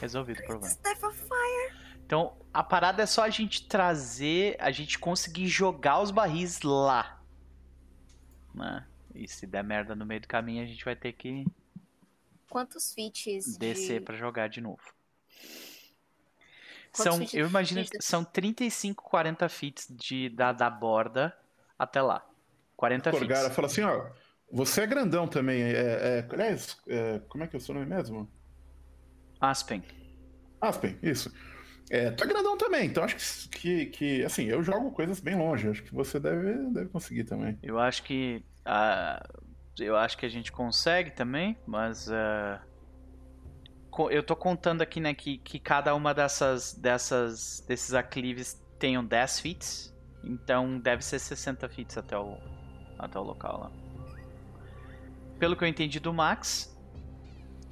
Resolvido 0.00 0.40
o 0.40 0.44
problema. 0.44 0.74
Step 0.74 1.06
of 1.06 1.16
Fire. 1.16 1.84
Então, 2.04 2.36
a 2.52 2.64
parada 2.64 3.04
é 3.04 3.06
só 3.06 3.22
a 3.22 3.30
gente 3.30 3.68
trazer, 3.68 4.56
a 4.58 4.72
gente 4.72 4.98
conseguir 4.98 5.46
jogar 5.46 6.02
os 6.02 6.10
barris 6.10 6.62
lá. 6.62 7.22
Né? 8.52 8.84
E 9.14 9.28
se 9.28 9.46
der 9.46 9.62
merda 9.62 9.94
no 9.94 10.04
meio 10.04 10.20
do 10.20 10.26
caminho, 10.26 10.64
a 10.64 10.66
gente 10.66 10.84
vai 10.84 10.96
ter 10.96 11.12
que 11.12 11.46
Quantos 12.50 12.92
feats 12.92 13.56
descer 13.56 14.00
de... 14.00 14.04
pra 14.04 14.16
jogar 14.16 14.48
de 14.48 14.60
novo. 14.60 14.82
Quantos 16.94 17.30
São, 17.30 17.40
eu 17.40 17.46
imagino 17.46 17.84
que 17.84 18.00
são 18.00 18.24
35, 18.24 19.02
40 19.02 19.48
feet 19.48 19.86
de, 19.90 20.28
da, 20.28 20.52
da 20.52 20.70
borda 20.70 21.36
até 21.78 22.00
lá. 22.00 22.24
40 22.76 23.10
Corgara 23.10 23.44
feet. 23.44 23.54
fala 23.54 23.66
assim, 23.66 23.82
ó, 23.82 24.06
você 24.50 24.82
é 24.82 24.86
grandão 24.86 25.26
também, 25.26 25.62
é, 25.62 25.72
é, 25.72 26.28
aliás, 26.30 26.76
é, 26.88 27.20
como 27.28 27.44
é 27.44 27.46
que 27.46 27.56
é 27.56 27.58
o 27.58 27.60
seu 27.60 27.74
nome 27.74 27.86
mesmo? 27.86 28.30
Aspen. 29.40 29.82
Aspen, 30.60 30.98
isso. 31.02 31.32
É, 31.90 32.10
tu 32.10 32.24
é 32.24 32.26
grandão 32.26 32.56
também, 32.56 32.86
então 32.86 33.04
acho 33.04 33.16
que, 33.16 33.48
que, 33.48 33.86
que, 33.86 34.24
assim, 34.24 34.44
eu 34.44 34.62
jogo 34.62 34.90
coisas 34.92 35.20
bem 35.20 35.36
longe, 35.36 35.68
acho 35.68 35.82
que 35.82 35.94
você 35.94 36.18
deve, 36.18 36.70
deve 36.70 36.88
conseguir 36.88 37.24
também. 37.24 37.58
Eu 37.62 37.78
acho 37.78 38.02
que 38.02 38.42
ah, 38.64 39.22
eu 39.78 39.96
acho 39.96 40.16
que 40.16 40.24
a 40.24 40.28
gente 40.28 40.52
consegue 40.52 41.10
também, 41.10 41.56
mas 41.66 42.08
uh, 42.08 42.60
eu 44.10 44.22
tô 44.22 44.34
contando 44.36 44.82
aqui, 44.82 45.00
né, 45.00 45.14
que, 45.14 45.38
que 45.38 45.58
cada 45.58 45.94
uma 45.94 46.12
dessas, 46.14 46.74
dessas 46.74 47.64
desses 47.66 47.94
aclives 47.94 48.60
tenham 48.78 49.04
10 49.04 49.40
feet, 49.40 49.92
então 50.22 50.78
deve 50.78 51.04
ser 51.04 51.18
60 51.18 51.68
feet 51.68 51.98
até 51.98 52.18
o, 52.18 52.36
até 52.98 53.18
o 53.18 53.22
local 53.22 53.60
lá. 53.60 53.70
Pelo 55.38 55.56
que 55.56 55.64
eu 55.64 55.68
entendi 55.68 55.98
do 56.00 56.12
Max, 56.12 56.74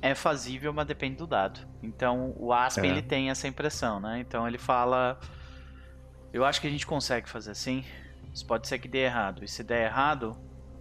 é 0.00 0.14
fazível, 0.14 0.72
mas 0.72 0.86
depende 0.86 1.16
do 1.16 1.26
dado. 1.26 1.60
Então 1.82 2.34
o 2.36 2.52
Aspen 2.52 2.90
é. 2.90 2.92
ele 2.92 3.02
tem 3.02 3.30
essa 3.30 3.46
impressão, 3.46 4.00
né? 4.00 4.18
Então 4.20 4.46
ele 4.46 4.58
fala, 4.58 5.18
eu 6.32 6.44
acho 6.44 6.60
que 6.60 6.66
a 6.66 6.70
gente 6.70 6.86
consegue 6.86 7.28
fazer 7.28 7.52
assim. 7.52 7.84
Isso 8.32 8.46
pode 8.46 8.66
ser 8.66 8.78
que 8.78 8.88
dê 8.88 9.04
errado. 9.04 9.44
E 9.44 9.48
se 9.48 9.62
der 9.62 9.84
errado, 9.84 10.36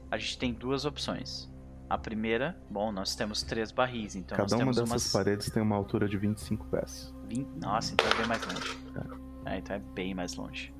a 0.09 0.17
gente 0.17 0.37
tem 0.37 0.53
duas 0.53 0.85
opções. 0.85 1.50
A 1.91 1.97
primeira, 1.97 2.55
bom, 2.69 2.89
nós 2.89 3.15
temos 3.15 3.43
três 3.43 3.69
barris, 3.69 4.15
então 4.15 4.37
Cada 4.37 4.55
uma 4.55 4.67
dessas 4.67 4.89
umas... 4.89 5.11
paredes 5.11 5.49
tem 5.49 5.61
uma 5.61 5.75
altura 5.75 6.07
de 6.07 6.17
25 6.17 6.65
pés. 6.67 7.13
20... 7.27 7.45
Nossa, 7.61 7.91
então 7.93 8.09
é 8.09 8.15
bem 8.15 8.27
mais 8.27 8.45
longe. 8.45 8.77
É. 9.45 9.53
é 9.53 9.57
então 9.57 9.75
é 9.75 9.79
bem 9.93 10.15
mais 10.15 10.35
longe. 10.35 10.73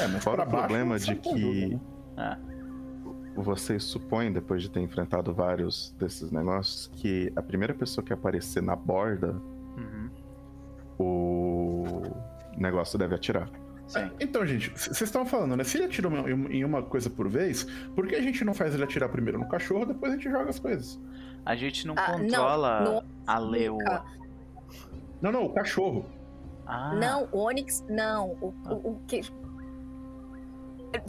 É, 0.00 0.08
mas 0.08 0.24
fora 0.24 0.42
o 0.42 0.48
problema 0.48 0.98
de 0.98 1.14
que 1.14 1.80
é. 2.16 2.36
vocês 3.36 3.84
supõem, 3.84 4.32
depois 4.32 4.62
de 4.62 4.68
ter 4.68 4.80
enfrentado 4.80 5.32
vários 5.32 5.94
desses 5.96 6.32
negócios, 6.32 6.88
que 6.88 7.32
a 7.36 7.42
primeira 7.42 7.72
pessoa 7.72 8.04
que 8.04 8.12
aparecer 8.12 8.64
na 8.64 8.74
borda, 8.74 9.40
uhum. 9.76 10.10
o 10.98 12.16
negócio 12.58 12.98
deve 12.98 13.14
atirar. 13.14 13.48
Sim. 13.92 14.10
Então, 14.18 14.46
gente, 14.46 14.70
vocês 14.70 15.02
estão 15.02 15.26
falando, 15.26 15.54
né? 15.54 15.64
Se 15.64 15.76
ele 15.76 15.84
atira 15.84 16.08
em 16.50 16.64
uma 16.64 16.82
coisa 16.82 17.10
por 17.10 17.28
vez, 17.28 17.64
por 17.94 18.06
que 18.06 18.14
a 18.14 18.22
gente 18.22 18.42
não 18.42 18.54
faz 18.54 18.74
ele 18.74 18.84
atirar 18.84 19.08
primeiro 19.10 19.38
no 19.38 19.46
cachorro, 19.46 19.84
depois 19.84 20.12
a 20.12 20.16
gente 20.16 20.30
joga 20.30 20.48
as 20.48 20.58
coisas? 20.58 20.98
A 21.44 21.54
gente 21.54 21.86
não 21.86 21.94
ah, 21.98 22.12
controla 22.12 22.80
não, 22.80 22.92
não, 22.94 23.04
a 23.26 23.38
leoa. 23.38 24.04
Não, 25.20 25.30
não, 25.30 25.44
o 25.44 25.52
cachorro. 25.52 26.06
Ah. 26.66 26.94
Não, 26.94 27.28
o 27.32 27.38
Onix, 27.40 27.84
não. 27.88 28.30
O, 28.40 28.54
o, 28.66 28.92
o 28.92 29.00
que. 29.06 29.20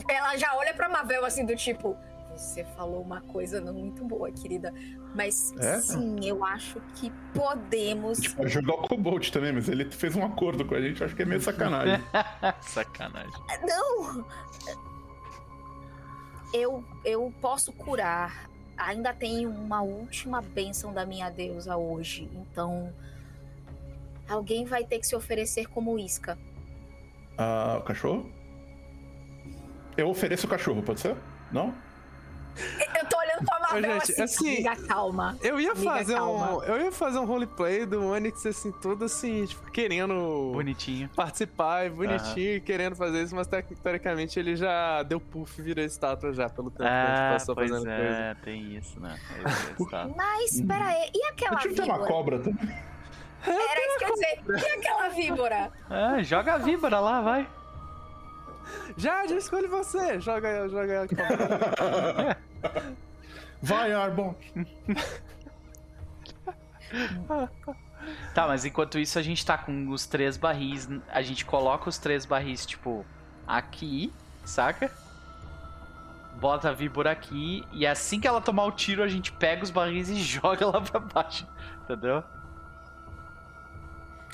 Ela 0.10 0.36
já 0.36 0.54
olha 0.56 0.74
pra 0.74 0.90
Mavel 0.90 1.24
assim, 1.24 1.46
do 1.46 1.56
tipo. 1.56 1.96
Você 2.36 2.64
falou 2.64 3.02
uma 3.02 3.22
coisa 3.22 3.62
não 3.62 3.74
muito 3.74 4.04
boa, 4.04 4.32
querida. 4.32 4.74
Mas 5.16 5.54
é? 5.58 5.80
sim, 5.80 6.18
eu 6.24 6.44
acho 6.44 6.82
que 6.96 7.12
podemos. 7.34 8.20
A 8.20 8.22
gente 8.22 8.36
pode 8.36 8.50
jogar 8.50 8.74
o 8.74 8.88
Cobalt 8.88 9.30
também, 9.30 9.52
mas 9.52 9.70
ele 9.70 9.90
fez 9.92 10.16
um 10.16 10.26
acordo 10.26 10.66
com 10.66 10.76
a 10.76 10.82
gente, 10.82 11.04
acho 11.04 11.16
que 11.16 11.22
é 11.22 11.26
meio 11.26 11.42
sacanagem. 11.42 12.04
sacanagem. 12.62 13.32
Não! 13.68 14.26
Eu, 16.54 16.84
eu 17.04 17.34
posso 17.42 17.72
curar. 17.74 18.50
Ainda 18.76 19.14
tenho 19.14 19.50
uma 19.50 19.82
última 19.82 20.42
bênção 20.42 20.94
da 20.94 21.06
minha 21.06 21.30
deusa 21.30 21.78
hoje. 21.78 22.30
Então. 22.34 22.94
Alguém 24.28 24.66
vai 24.66 24.86
ter 24.86 25.00
que 25.00 25.06
se 25.06 25.16
oferecer 25.16 25.68
como 25.68 26.00
isca. 26.00 26.38
Ah, 27.38 27.78
o 27.80 27.84
cachorro? 27.84 28.32
Eu 29.98 30.10
ofereço 30.10 30.48
o 30.48 30.50
cachorro, 30.50 30.82
pode 30.82 31.02
ser? 31.02 31.16
Não? 31.52 31.74
Eu 32.56 33.06
tô 33.08 33.18
olhando 33.18 33.46
pra 33.46 33.60
Marvel 33.60 33.94
gente, 34.00 34.22
assim, 34.22 34.68
assim, 34.68 34.88
calma. 34.88 35.38
Eu 35.42 35.60
ia 35.60 35.72
amiga, 35.72 35.92
fazer 35.92 36.16
calma. 36.16 36.58
um. 36.58 36.64
Eu 36.64 36.82
ia 36.82 36.92
fazer 36.92 37.20
um 37.20 37.26
roleplay 37.26 37.86
do 37.86 38.06
Onix, 38.06 38.46
assim, 38.46 38.72
todo 38.72 39.06
assim, 39.06 39.46
tipo, 39.46 39.72
querendo. 39.72 40.52
Bonitinho. 40.54 41.10
Participar, 41.16 41.90
bonitinho, 41.90 42.62
querendo 42.62 42.96
fazer 42.96 43.24
isso, 43.24 43.36
mas 43.36 43.48
teoricamente 43.48 44.40
ele 44.40 44.56
já 44.56 45.04
deu 45.04 45.20
puff 45.20 45.60
e 45.60 45.64
virou 45.64 45.84
estátua 45.84 46.34
já, 46.34 46.50
pelo 46.50 46.70
tempo 46.70 46.84
ah, 46.84 47.06
que 47.06 47.12
a 47.12 47.16
gente 47.16 47.34
passou 47.34 47.56
fazendo 47.56 47.90
é, 47.90 47.98
coisa. 47.98 48.38
tem 48.44 48.76
isso, 48.76 49.00
né? 49.00 49.20
mas, 50.16 50.62
pera 50.62 50.86
aí, 50.86 51.10
e 51.14 51.26
aquela 51.26 51.58
víbora? 51.58 51.74
Tinha 51.74 51.96
uma 51.96 52.08
cobra 52.08 52.40
também. 52.40 52.94
Era 53.46 53.88
isso 53.88 53.98
que 53.98 54.06
eu 54.06 54.08
ia 54.08 54.14
dizer, 54.14 54.68
e 54.68 54.72
aquela 54.78 55.10
víbora? 55.10 55.72
Ah, 55.90 56.24
joga 56.24 56.54
a 56.54 56.58
víbora 56.58 57.00
lá, 57.00 57.22
vai. 57.22 57.48
Já, 58.98 59.28
já 59.28 59.36
escolhe 59.36 59.68
você. 59.68 60.20
Joga, 60.20 60.68
joga. 60.70 61.08
Vai, 63.62 63.94
Arbon. 63.94 64.36
tá, 68.34 68.48
mas 68.48 68.66
enquanto 68.66 69.00
isso 69.00 69.18
a 69.18 69.22
gente 69.22 69.46
tá 69.46 69.58
com 69.58 69.90
os 69.90 70.06
três 70.06 70.38
barris. 70.38 70.90
A 71.10 71.22
gente 71.22 71.46
coloca 71.46 71.90
os 71.90 71.98
três 71.98 72.26
barris, 72.26 72.66
tipo, 72.66 73.06
aqui, 73.48 74.12
saca? 74.44 74.92
Bota 76.36 76.70
a 76.70 76.74
víbora 76.74 77.12
aqui. 77.12 77.64
E 77.72 77.88
assim 77.88 78.20
que 78.20 78.28
ela 78.28 78.42
tomar 78.42 78.66
o 78.66 78.72
tiro, 78.72 79.02
a 79.02 79.08
gente 79.08 79.32
pega 79.32 79.64
os 79.64 79.72
barris 79.72 80.10
e 80.10 80.16
joga 80.16 80.66
lá 80.66 80.82
pra 80.82 81.00
baixo. 81.00 81.48
Entendeu? 81.84 82.24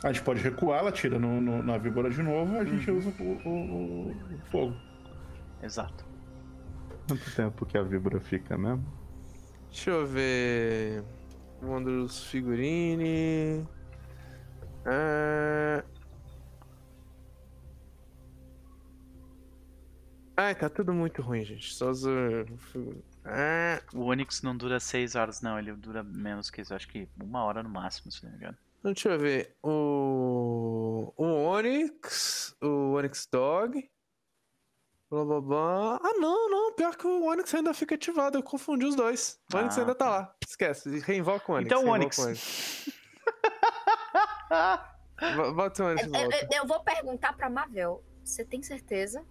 A 0.01 0.13
gente 0.13 0.23
pode 0.23 0.41
recuar, 0.41 0.79
ela 0.79 0.91
tira 0.91 1.19
no, 1.19 1.41
no, 1.41 1.61
na 1.61 1.77
víbora 1.77 2.09
de 2.09 2.23
novo 2.23 2.57
a 2.57 2.63
gente 2.63 2.89
uhum. 2.89 2.97
usa 2.97 3.13
o, 3.19 3.49
o, 3.49 4.11
o, 4.11 4.39
fogo. 4.49 4.75
Exato. 5.61 6.05
Quanto 7.07 7.35
tempo 7.35 7.65
que 7.65 7.77
a 7.77 7.83
víbora 7.83 8.19
fica 8.19 8.57
mesmo? 8.57 8.85
Deixa 9.69 9.91
eu 9.91 10.07
ver. 10.07 11.03
Wondrous 11.61 12.23
Figurine. 12.25 13.67
Ah... 14.85 15.83
Ai, 20.37 20.55
tá 20.55 20.69
tudo 20.69 20.93
muito 20.93 21.21
ruim, 21.21 21.43
gente. 21.43 21.73
Só 21.73 21.89
os. 21.89 22.05
Ah... 23.25 23.81
O 23.93 24.05
Onix 24.05 24.41
não 24.41 24.55
dura 24.55 24.79
6 24.79 25.15
horas, 25.15 25.41
não. 25.41 25.59
Ele 25.59 25.73
dura 25.73 26.03
menos 26.03 26.49
que 26.49 26.61
isso. 26.61 26.73
Acho 26.73 26.87
que 26.87 27.09
uma 27.21 27.43
hora 27.43 27.61
no 27.61 27.69
máximo, 27.69 28.09
se 28.09 28.23
não 28.23 28.31
me 28.31 28.37
engano. 28.37 28.57
Então, 28.79 28.93
deixa 28.93 29.09
eu 29.09 29.19
ver. 29.19 29.55
O, 29.61 31.13
o 31.17 31.23
Onix, 31.23 32.55
o 32.61 32.93
Onix 32.93 33.27
Dog. 33.29 33.89
Blá, 35.09 35.25
blá, 35.25 35.41
blá. 35.41 35.99
Ah, 36.01 36.13
não, 36.19 36.49
não. 36.49 36.73
Pior 36.73 36.95
que 36.95 37.05
o 37.05 37.25
Onix 37.25 37.53
ainda 37.53 37.73
fica 37.73 37.95
ativado. 37.95 38.37
Eu 38.37 38.43
confundi 38.43 38.85
os 38.85 38.95
dois. 38.95 39.37
O 39.53 39.57
Onix 39.57 39.77
ah, 39.77 39.81
ainda 39.81 39.95
tá, 39.95 40.05
tá 40.05 40.11
lá. 40.11 40.35
Esquece. 40.47 40.99
Reinvoca 40.99 41.51
o 41.51 41.55
Onix. 41.55 41.71
Então, 41.71 41.85
o 41.85 41.89
Onix. 41.89 42.17
Bota 45.55 45.83
o 45.83 45.87
Onix 45.87 46.03
eu, 46.07 46.13
eu, 46.13 46.47
eu 46.53 46.67
vou 46.67 46.79
perguntar 46.81 47.33
pra 47.33 47.49
Mavel. 47.49 48.01
Você 48.23 48.45
tem 48.45 48.63
certeza? 48.63 49.25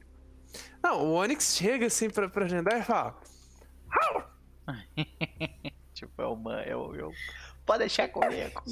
Não, 0.82 1.06
o 1.06 1.12
Onix 1.12 1.56
chega 1.56 1.86
assim 1.86 2.10
pra, 2.10 2.28
pra 2.28 2.44
agendar 2.44 2.78
e 2.78 2.82
fala. 2.82 3.18
tipo, 5.94 6.20
é 6.20 6.26
uma. 6.26 6.62
Eu, 6.64 6.94
eu... 6.96 7.12
Pode 7.64 7.80
deixar 7.80 8.08
comigo. 8.08 8.62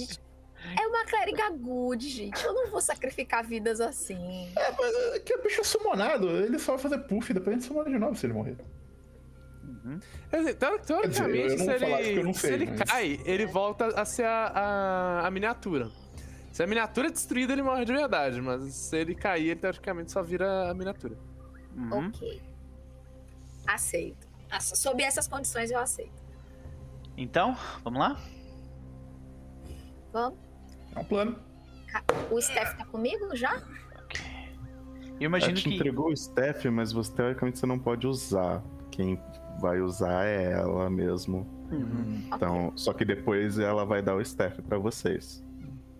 É 0.78 0.86
uma 0.86 1.04
clériga 1.04 1.50
good, 1.50 2.08
gente. 2.08 2.44
Eu 2.44 2.52
não 2.52 2.70
vou 2.70 2.80
sacrificar 2.80 3.44
vidas 3.44 3.80
assim. 3.80 4.50
É, 4.56 4.72
mas 4.72 5.14
é 5.14 5.20
que 5.20 5.34
o 5.34 5.42
bicho 5.42 5.60
é 5.60 5.64
summonado. 5.64 6.28
Ele 6.28 6.58
só 6.58 6.72
vai 6.72 6.82
fazer 6.82 6.98
puff, 7.00 7.32
depois 7.32 7.48
a 7.48 7.58
gente 7.58 7.66
summona 7.66 7.90
de 7.90 7.98
novo 7.98 8.16
se 8.16 8.26
ele 8.26 8.32
morrer. 8.32 8.56
Uhum. 9.64 10.00
Teoricamente, 10.58 11.58
se 11.58 11.70
ele, 11.70 12.34
se 12.34 12.46
ele 12.52 12.66
mas... 12.66 12.90
cai, 12.90 13.20
ele 13.24 13.46
volta 13.46 13.86
a 13.88 14.04
ser 14.04 14.24
a, 14.24 14.46
a, 14.46 15.26
a, 15.26 15.30
miniatura. 15.30 15.90
Se 16.52 16.62
a 16.62 16.66
miniatura 16.66 17.08
é 17.08 17.10
destruída, 17.10 17.52
ele 17.52 17.62
morre 17.62 17.84
de 17.84 17.92
verdade. 17.92 18.40
Mas 18.40 18.74
se 18.74 18.96
ele 18.96 19.14
cair, 19.14 19.50
ele 19.50 19.60
teoricamente 19.60 20.10
só 20.10 20.22
vira 20.22 20.70
a 20.70 20.74
miniatura. 20.74 21.16
Uhum. 21.76 22.08
Ok. 22.08 22.42
Aceito. 23.66 24.26
Sob 24.60 25.02
essas 25.02 25.28
condições, 25.28 25.70
eu 25.70 25.78
aceito. 25.78 26.24
Então, 27.16 27.56
vamos 27.82 28.00
lá? 28.00 28.20
Vamos. 30.12 30.45
É 30.96 31.00
um 31.00 31.04
plano. 31.04 31.36
O 32.30 32.40
Steph 32.40 32.76
tá 32.76 32.84
comigo 32.86 33.36
já? 33.36 33.62
Eu 35.20 35.26
imagino 35.26 35.52
ela 35.52 35.60
te 35.60 35.68
que... 35.68 35.74
entregou 35.74 36.10
o 36.10 36.16
Steph, 36.16 36.64
mas 36.66 36.92
você, 36.92 37.12
teoricamente 37.12 37.58
você 37.58 37.66
não 37.66 37.78
pode 37.78 38.06
usar. 38.06 38.62
Quem 38.90 39.20
vai 39.60 39.80
usar 39.80 40.26
é 40.26 40.52
ela 40.52 40.90
mesmo. 40.90 41.46
Uhum. 41.70 42.22
Então, 42.34 42.66
okay. 42.66 42.78
só 42.78 42.92
que 42.92 43.04
depois 43.04 43.58
ela 43.58 43.84
vai 43.84 44.02
dar 44.02 44.16
o 44.16 44.24
Steph 44.24 44.60
para 44.60 44.78
vocês. 44.78 45.44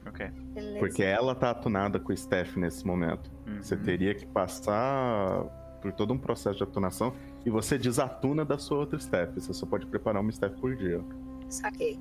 Ok. 0.07 0.29
Beleza. 0.55 0.79
Porque 0.79 1.03
ela 1.03 1.35
tá 1.35 1.51
atunada 1.51 1.99
com 1.99 2.13
o 2.13 2.17
Steph 2.17 2.57
nesse 2.57 2.87
momento. 2.87 3.31
Uhum. 3.47 3.63
Você 3.63 3.77
teria 3.77 4.15
que 4.15 4.27
passar 4.27 5.45
por 5.81 5.93
todo 5.93 6.13
um 6.13 6.19
processo 6.19 6.57
de 6.57 6.63
atunação 6.63 7.15
e 7.45 7.51
você 7.51 7.79
desatuna 7.79 8.45
da 8.45 8.59
sua 8.59 8.79
outra 8.79 8.99
Steph. 8.99 9.35
Você 9.35 9.53
só 9.53 9.67
pode 9.67 9.87
preparar 9.87 10.23
uma 10.23 10.33
Steph 10.33 10.55
por 10.59 10.75
dia. 10.77 11.03
Saquei. 11.49 11.99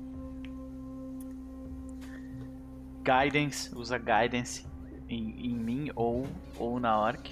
Guidance, 3.06 3.74
usa 3.74 3.98
Guidance 3.98 4.66
em, 5.08 5.46
em 5.46 5.54
mim 5.54 5.90
ou, 5.94 6.26
ou 6.58 6.80
na 6.80 6.98
Orc. 6.98 7.30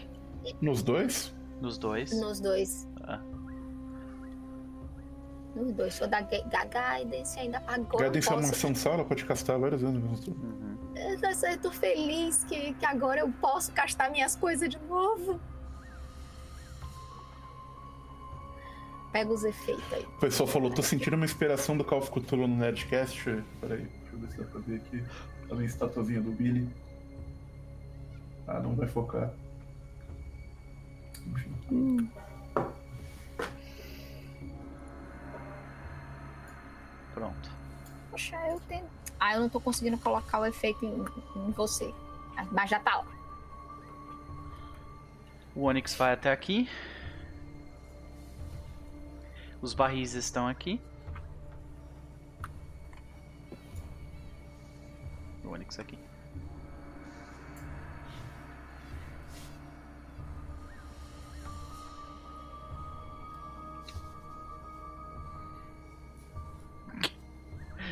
Nos 0.61 0.83
dois? 0.83 1.35
Nos 1.61 1.79
dois. 1.79 2.13
Nos 2.13 2.39
dois. 2.39 2.89
Ah. 3.03 3.21
Nos 5.57 5.73
dois. 5.73 5.95
Sou 5.95 6.07
da, 6.07 6.21
da 6.21 6.65
Guidance 6.65 7.39
ainda 7.39 7.59
agora. 7.67 8.05
Guidance 8.07 8.29
posso... 8.29 8.41
é 8.41 8.45
uma 8.45 8.51
ação 8.51 8.75
só, 8.75 8.93
ela 8.93 9.05
pode 9.05 9.25
castar 9.25 9.59
várias 9.59 9.81
vezes. 9.81 9.97
Uhum. 10.29 10.79
Eu 10.95 11.59
tô 11.61 11.73
feliz 11.73 12.45
que, 12.45 12.73
que 12.75 12.87
agora 12.87 13.21
eu 13.21 13.33
posso 13.41 13.73
castar 13.73 14.11
minhas 14.11 14.37
coisas 14.37 14.69
de 14.69 14.79
novo. 14.89 15.41
pega 19.15 19.33
os 19.33 19.45
efeitos 19.45 19.93
aí. 19.93 20.03
O 20.03 20.21
pessoal 20.21 20.49
falou, 20.49 20.71
tô 20.73 20.83
sentindo 20.83 21.15
uma 21.15 21.25
inspiração 21.25 21.77
do 21.77 21.85
Call 21.85 22.01
of 22.01 22.11
Cthulhu 22.11 22.49
no 22.49 22.57
Nerdcast. 22.57 23.45
Peraí, 23.61 23.87
deixa 23.87 24.13
eu 24.13 24.19
ver 24.19 24.29
se 24.29 24.39
dá 24.39 24.45
pra 24.47 24.61
ver 24.61 24.77
aqui. 24.77 25.05
Vendo 25.49 25.61
a 25.61 25.65
estatuazinha 25.65 26.21
do 26.21 26.33
Billy? 26.33 26.69
Ah, 28.47 28.61
não 28.61 28.75
vai 28.75 28.87
focar. 28.87 29.31
Enfim. 31.27 32.11
Pronto. 37.15 37.51
Poxa, 38.11 38.37
eu 38.49 38.61
tenho. 38.69 38.85
Ah, 39.19 39.35
eu 39.35 39.41
não 39.41 39.49
tô 39.49 39.61
conseguindo 39.61 39.97
colocar 39.99 40.41
o 40.41 40.47
efeito 40.47 40.85
em, 40.85 41.05
em 41.37 41.51
você. 41.53 41.93
Mas 42.51 42.69
já 42.69 42.81
tá 42.81 42.97
lá. 42.97 43.07
O 45.55 45.63
Onix 45.63 45.95
vai 45.95 46.13
até 46.13 46.33
aqui. 46.33 46.69
Os 49.63 49.73
barris 49.73 50.15
estão 50.15 50.49
aqui. 50.49 50.81
O 55.45 55.49
Onix 55.51 55.79
aqui. 55.79 55.99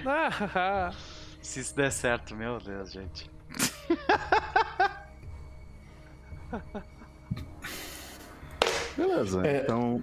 Ah, 0.06 0.90
Se 1.40 1.60
isso 1.60 1.74
der 1.76 1.90
certo, 1.92 2.34
meu 2.36 2.58
Deus, 2.58 2.92
gente. 2.92 3.30
Beleza, 8.96 9.46
É. 9.46 9.62
então. 9.62 10.02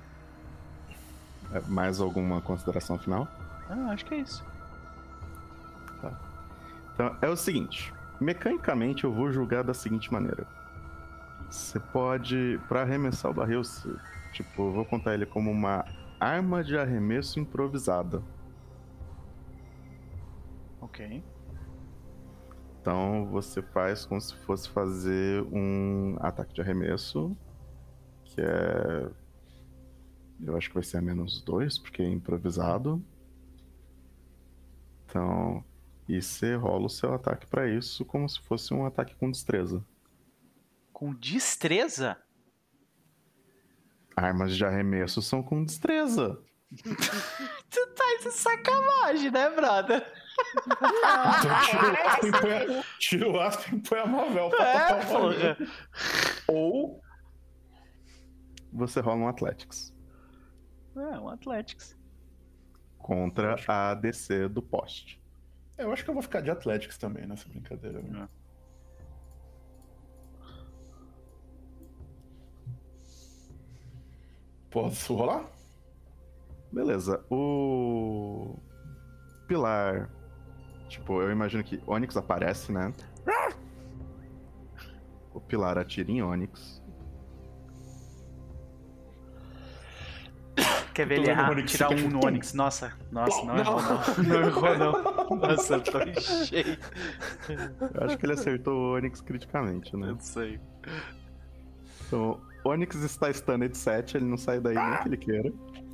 é, 1.54 1.62
Mais 1.68 2.00
alguma 2.00 2.42
consideração 2.42 2.98
final? 2.98 3.28
Ah, 3.70 3.92
acho 3.92 4.06
que 4.06 4.16
é 4.16 4.18
isso. 4.20 4.44
Então, 7.00 7.18
é 7.22 7.30
o 7.30 7.36
seguinte: 7.38 7.94
mecanicamente 8.20 9.06
eu 9.06 9.14
vou 9.14 9.32
julgar 9.32 9.64
da 9.64 9.74
seguinte 9.74 10.12
maneira. 10.12 10.46
Você 11.50 11.80
pode, 11.80 12.60
Pra 12.68 12.82
arremessar 12.82 13.32
o 13.32 13.34
barril, 13.34 13.62
tipo, 14.34 14.64
eu 14.64 14.74
vou 14.74 14.86
contar 14.86 15.14
ele 15.14 15.26
como 15.26 15.50
uma 15.50 15.86
arma 16.20 16.62
de 16.62 16.78
arremesso 16.78 17.40
improvisada. 17.40 18.22
Ok. 20.82 21.24
Então 22.82 23.30
você 23.32 23.62
faz 23.62 24.06
como 24.06 24.20
se 24.20 24.36
fosse 24.36 24.70
fazer 24.70 25.42
um 25.54 26.18
ataque 26.20 26.54
de 26.54 26.60
arremesso, 26.60 27.34
que 28.26 28.42
é. 28.42 29.10
Eu 30.42 30.58
acho 30.58 30.68
que 30.68 30.74
vai 30.74 30.84
ser 30.84 30.98
a 30.98 31.02
menos 31.02 31.42
dois, 31.42 31.78
porque 31.78 32.02
é 32.02 32.10
improvisado. 32.10 33.02
Então. 35.06 35.64
E 36.10 36.24
você 36.24 36.56
rola 36.56 36.88
o 36.88 36.90
seu 36.90 37.14
ataque 37.14 37.46
pra 37.46 37.70
isso 37.70 38.04
como 38.04 38.28
se 38.28 38.42
fosse 38.42 38.74
um 38.74 38.84
ataque 38.84 39.14
com 39.14 39.30
destreza. 39.30 39.86
Com 40.92 41.14
destreza? 41.14 42.18
Armas 44.16 44.58
de 44.58 44.66
arremesso 44.66 45.22
são 45.22 45.44
com 45.44 45.64
destreza. 45.64 46.42
Tu 47.70 47.88
tá 47.94 48.18
de 48.24 48.32
sacanagem, 48.32 49.30
né, 49.30 49.52
brother? 49.52 50.04
Então 52.26 52.82
tira 53.00 53.30
o 53.30 53.38
é, 53.38 53.48
Aspen 53.48 53.78
e 53.78 53.82
põe 53.82 54.00
a, 54.00 54.06
Mavel 54.08 54.50
pra 54.50 54.68
É, 54.68 55.06
porra. 55.06 55.58
Ou. 56.48 57.00
Você 58.74 59.00
rola 59.00 59.18
um 59.18 59.28
Athletics 59.28 59.96
É, 60.96 61.20
um 61.20 61.30
Athletics. 61.30 61.96
contra 62.98 63.56
a 63.68 63.94
DC 63.94 64.50
do 64.50 64.64
poste. 64.64 65.20
É, 65.80 65.84
Eu 65.84 65.94
acho 65.94 66.04
que 66.04 66.10
eu 66.10 66.14
vou 66.14 66.22
ficar 66.22 66.42
de 66.42 66.52
Athletics 66.52 66.98
também 66.98 67.26
nessa 67.26 67.48
brincadeira. 67.50 68.02
né? 68.02 68.28
Posso 74.70 75.16
rolar? 75.16 75.46
Beleza. 76.72 77.24
O. 77.30 78.56
Pilar. 79.48 80.10
Tipo, 80.88 81.22
eu 81.22 81.32
imagino 81.32 81.64
que 81.64 81.82
Onix 81.88 82.16
aparece, 82.18 82.72
né? 82.72 82.94
O 85.34 85.40
Pilar 85.40 85.78
atira 85.78 86.12
em 86.12 86.22
Onix. 86.22 86.79
Quer 91.00 91.08
ver 91.08 91.20
ele 91.20 91.30
errar? 91.30 91.52
Onix 91.52 91.72
Tirar 91.72 91.94
um 91.94 92.10
no. 92.10 92.26
Onix. 92.26 92.54
Nossa, 92.54 92.92
nossa, 93.10 93.46
não, 93.46 93.56
Não. 93.56 93.62
errou 93.62 93.82
não. 93.82 94.02
Não 94.28 94.42
errou 94.42 94.78
não. 94.78 94.92
Nossa, 95.38 95.76
eu 95.76 95.82
tô 95.82 95.98
cheio. 96.20 96.78
Eu 97.94 98.04
acho 98.04 98.18
que 98.18 98.26
ele 98.26 98.34
acertou 98.34 98.74
o 98.74 98.96
Onix 98.96 99.22
criticamente, 99.22 99.96
né? 99.96 100.10
Eu 100.10 100.20
sei. 100.20 100.60
Então, 102.06 102.42
Onix 102.66 102.98
está 102.98 103.32
stunned 103.32 103.78
7, 103.78 104.18
ele 104.18 104.26
não 104.26 104.36
sai 104.36 104.60
daí 104.60 104.76
nem 104.76 104.98
que 104.98 105.08
ele 105.08 105.16
queira. 105.16 105.54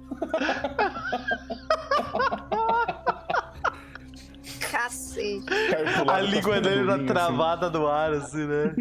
Cacete. 4.71 5.45
A 6.09 6.19
língua 6.19 6.55
tá 6.55 6.61
dele 6.61 6.87
tá 6.87 6.97
travada 7.13 7.69
no 7.69 7.85
ar, 7.85 8.11
assim, 8.11 8.47
né? 8.47 8.73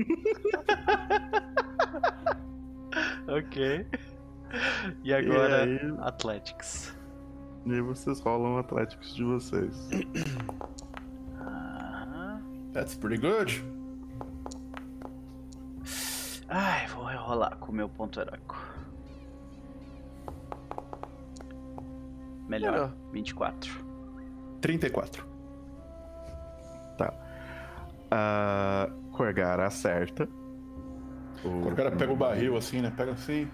ok. 3.29 3.87
E 5.03 5.13
agora, 5.13 5.67
E 5.67 5.79
aí? 5.79 5.95
Athletics. 6.01 6.95
E 7.67 7.73
aí 7.73 7.81
vocês 7.81 8.21
rolam 8.21 8.55
o 8.55 8.59
Athletics 8.59 9.15
de 9.15 9.25
vocês. 9.25 9.89
Ah. 11.41 12.39
That's 12.73 12.95
pretty 12.97 13.21
good. 13.21 13.65
Ai, 16.49 16.87
vou 16.89 17.05
rolar 17.05 17.57
com 17.57 17.73
o 17.73 17.75
meu 17.75 17.89
ponto 17.89 18.21
heróico. 18.21 18.57
Melhor, 22.49 22.73
Melhor. 22.73 22.93
24. 23.13 23.85
34. 24.61 25.27
A 28.11 28.89
Corgar 29.13 29.59
acerta. 29.61 30.29
O 31.45 31.69
O 31.69 31.77
cara 31.77 31.91
pega 31.91 32.13
o 32.13 32.17
barril 32.17 32.57
assim, 32.57 32.81
né? 32.81 32.93
Pega 32.97 33.13
assim, 33.13 33.49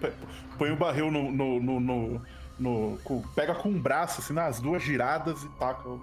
põe 0.57 0.71
o 0.71 0.77
barril 0.77 1.11
no. 1.11 1.31
no, 1.31 1.59
no, 1.59 1.79
no- 1.79 2.21
no- 2.59 2.97
com- 3.03 3.21
pega 3.35 3.55
com 3.55 3.69
um 3.69 3.79
braço, 3.81 4.21
assim, 4.21 4.33
nas 4.33 4.59
duas 4.59 4.81
giradas 4.83 5.43
e 5.43 5.49
taca. 5.59 5.87
o- 5.89 6.01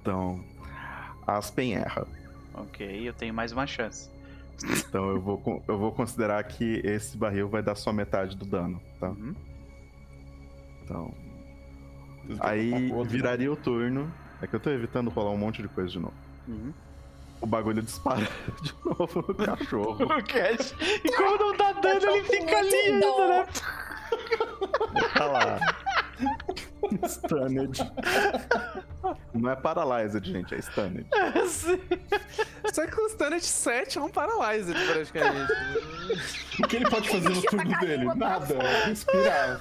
Então, 0.00 0.44
Aspen 1.26 1.74
erra. 1.74 2.06
Ok, 2.54 3.08
eu 3.08 3.12
tenho 3.14 3.32
mais 3.32 3.52
uma 3.52 3.66
chance. 3.66 4.10
Então 4.64 5.08
eu 5.10 5.20
vou, 5.20 5.62
eu 5.66 5.78
vou 5.78 5.92
considerar 5.92 6.42
que 6.44 6.80
esse 6.84 7.16
barril 7.16 7.48
vai 7.48 7.62
dar 7.62 7.74
só 7.74 7.92
metade 7.92 8.36
do 8.36 8.44
dano, 8.44 8.80
tá? 9.00 9.08
Uhum. 9.08 9.34
Então, 10.84 11.14
aí 12.40 12.92
o 12.92 13.02
né? 13.02 13.08
viraria 13.08 13.50
o 13.50 13.56
turno. 13.56 14.12
É 14.40 14.46
que 14.46 14.54
eu 14.56 14.60
tô 14.60 14.70
evitando 14.70 15.08
rolar 15.08 15.30
um 15.30 15.38
monte 15.38 15.62
de 15.62 15.68
coisa 15.68 15.90
de 15.90 15.98
novo. 16.00 16.14
Uhum. 16.48 16.72
O 17.42 17.46
bagulho 17.46 17.82
dispara 17.82 18.26
de 18.62 18.72
novo 18.84 19.24
no 19.28 19.34
cachorro. 19.34 20.04
O 20.04 20.24
Cash. 20.24 20.74
E 21.04 21.12
como 21.12 21.36
não 21.36 21.56
dá 21.56 21.72
dano, 21.72 22.10
ele 22.10 22.24
fica 22.24 22.56
ali 22.58 22.74
ainda, 22.74 23.26
né? 23.28 23.46
Tá 25.14 25.24
lá. 25.26 25.58
Stunned. 27.08 27.92
Não 29.34 29.50
é 29.50 29.56
paralyzed, 29.56 30.24
gente, 30.24 30.54
é 30.54 30.58
stunned. 30.60 31.06
Sim. 31.48 31.80
Só 32.72 32.86
que 32.86 33.00
o 33.00 33.06
Standard 33.08 33.44
7 33.44 33.98
é 33.98 34.00
um 34.02 34.08
Paralyzed, 34.08 34.74
praticamente. 34.86 35.52
O 36.62 36.68
que 36.68 36.76
ele 36.76 36.88
pode 36.88 37.08
fazer 37.08 37.28
no 37.28 37.42
Tá 37.42 37.50
turno 37.50 37.80
dele? 37.80 38.04
Nada. 38.14 38.58
Respirar. 38.86 39.60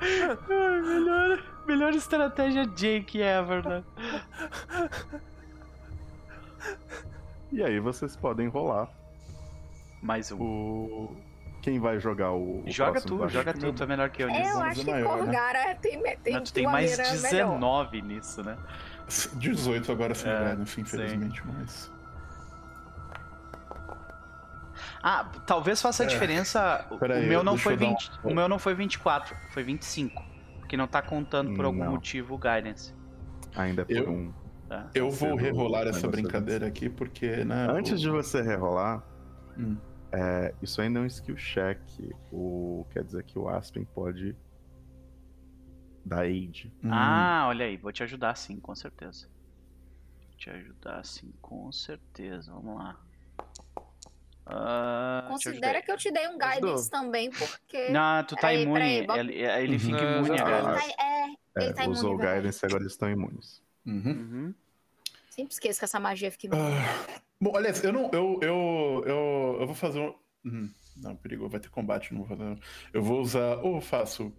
Ai, 0.00 0.80
melhor, 0.80 1.42
melhor 1.66 1.92
estratégia 1.94 2.66
Jake 2.66 3.20
ever, 3.20 3.64
né? 3.68 3.84
E 7.50 7.62
aí 7.62 7.78
vocês 7.80 8.16
podem 8.16 8.48
rolar 8.48 8.88
Mais 10.00 10.30
um. 10.32 10.40
o. 10.40 11.16
Quem 11.60 11.78
vai 11.78 12.00
jogar 12.00 12.32
o. 12.32 12.62
Joga 12.66 13.00
tu, 13.00 13.18
barril? 13.18 13.30
joga 13.30 13.54
tu, 13.54 13.72
tu 13.72 13.82
é 13.82 13.86
melhor 13.86 14.10
que 14.10 14.22
eu 14.22 14.28
É, 14.28 14.32
nisso. 14.38 14.50
eu 14.52 14.60
acho 14.62 14.84
que 14.84 14.90
maior, 14.90 15.16
né? 15.18 15.22
Corgara 15.24 15.74
tem, 15.76 16.02
tem 16.22 16.32
Mas 16.34 16.50
tu 16.50 16.54
tem 16.54 16.64
mais 16.64 16.90
maneira 16.98 17.14
melhor. 17.22 17.50
19 17.52 18.02
nisso, 18.02 18.42
né? 18.42 18.56
18 19.36 19.92
agora 19.92 20.14
sem 20.14 20.30
É, 20.30 20.34
é, 20.60 20.66
sim. 20.66 20.80
infelizmente, 20.80 21.42
mas. 21.46 21.90
Ah, 25.02 25.30
talvez 25.46 25.80
faça 25.82 26.02
a 26.02 26.06
É. 26.06 26.08
diferença. 26.08 26.86
O 26.90 26.96
Pera 26.98 27.18
o 27.18 27.22
meu 27.22 27.42
não 27.44 27.56
foi 27.56 27.74
eu 27.74 27.76
dar 27.78 27.86
um- 27.86 27.90
20, 27.90 28.10
o 28.24 28.34
meu 28.34 28.48
não 28.48 28.58
foi 28.58 28.74
24, 28.74 29.36
foi 29.50 29.62
25. 29.62 30.22
Porque 30.58 30.76
não 30.76 30.86
tá 30.86 31.02
contando 31.02 31.54
por 31.54 31.64
algum 31.64 31.84
Não. 31.84 31.90
motivo 31.92 32.34
o 32.34 32.38
guidance. 32.38 32.94
Ainda 33.54 33.82
é 33.82 33.84
por 33.84 33.94
Eu- 33.96 34.10
um. 34.10 34.32
Tá? 34.72 34.90
Eu 34.94 35.10
vou 35.10 35.34
rerolar 35.36 35.86
essa 35.86 36.08
brincadeira 36.08 36.66
aqui 36.66 36.88
porque, 36.88 37.44
né? 37.44 37.66
Antes 37.70 37.92
o- 37.92 37.96
de 37.96 38.08
você 38.08 38.40
rerolar, 38.40 39.06
Hum. 39.58 39.76
É, 40.10 40.54
isso 40.62 40.80
ainda 40.80 40.98
é 40.98 41.02
um 41.02 41.06
skill 41.06 41.36
check. 41.36 41.78
O, 42.30 42.86
quer 42.90 43.04
dizer 43.04 43.22
que 43.24 43.38
o 43.38 43.48
Aspen 43.50 43.84
pode 43.84 44.34
dar 46.04 46.20
aid. 46.20 46.72
Hum. 46.82 46.88
Ah, 46.90 47.44
olha 47.48 47.66
aí, 47.66 47.76
vou 47.76 47.92
te 47.92 48.02
ajudar 48.02 48.34
sim, 48.34 48.58
com 48.58 48.74
certeza. 48.74 49.26
Vou 50.26 50.36
te 50.38 50.48
ajudar 50.50 51.04
sim, 51.04 51.32
com 51.42 51.70
certeza. 51.70 52.50
Vamos 52.52 52.76
lá. 52.78 52.96
Te 54.46 55.28
Considera 55.28 55.82
que 55.82 55.90
eu 55.92 55.96
te 55.98 56.10
dei 56.10 56.26
um 56.28 56.38
guidance 56.38 56.90
também, 56.90 57.30
porque. 57.30 57.90
Não, 57.90 58.24
tu 58.24 58.34
tá 58.36 58.52
imune. 58.54 59.06
bota- 59.06 59.20
ele, 59.20 59.34
ele 59.34 59.78
fica 59.78 60.02
imune 60.02 60.28
Não, 60.30 60.46
agora. 60.46 60.82
Ele 60.82 60.92
tá, 60.94 61.02
é, 61.04 61.24
ele 61.26 61.36
É, 61.56 61.72
tá 61.74 61.84
imune. 61.84 61.98
usou 61.98 62.14
o. 62.14 62.18
Guidance 62.18 62.60
e 62.62 62.66
agora 62.66 62.82
eles 62.82 62.92
estão 62.92 63.10
imunes. 63.10 63.62
Uhum. 63.86 64.02
Uhum. 64.12 64.54
Sempre 65.30 65.52
esqueço 65.54 65.78
que 65.78 65.84
essa 65.84 65.98
magia 65.98 66.30
fica. 66.30 66.56
Ah, 66.56 67.20
bom, 67.40 67.56
aliás, 67.56 67.82
eu 67.82 67.92
não. 67.92 68.10
Eu, 68.12 68.38
eu, 68.42 69.02
eu, 69.06 69.56
eu 69.60 69.66
vou 69.66 69.74
fazer 69.74 70.00
um. 70.00 70.14
Uhum. 70.44 70.70
Não, 70.96 71.16
perigo, 71.16 71.48
vai 71.48 71.58
ter 71.60 71.70
combate, 71.70 72.12
não 72.12 72.22
vou 72.24 72.36
fazer. 72.36 72.58
Eu 72.92 73.02
vou 73.02 73.20
usar. 73.20 73.56
Ou 73.58 73.76
eu 73.76 73.80
faço. 73.80 74.32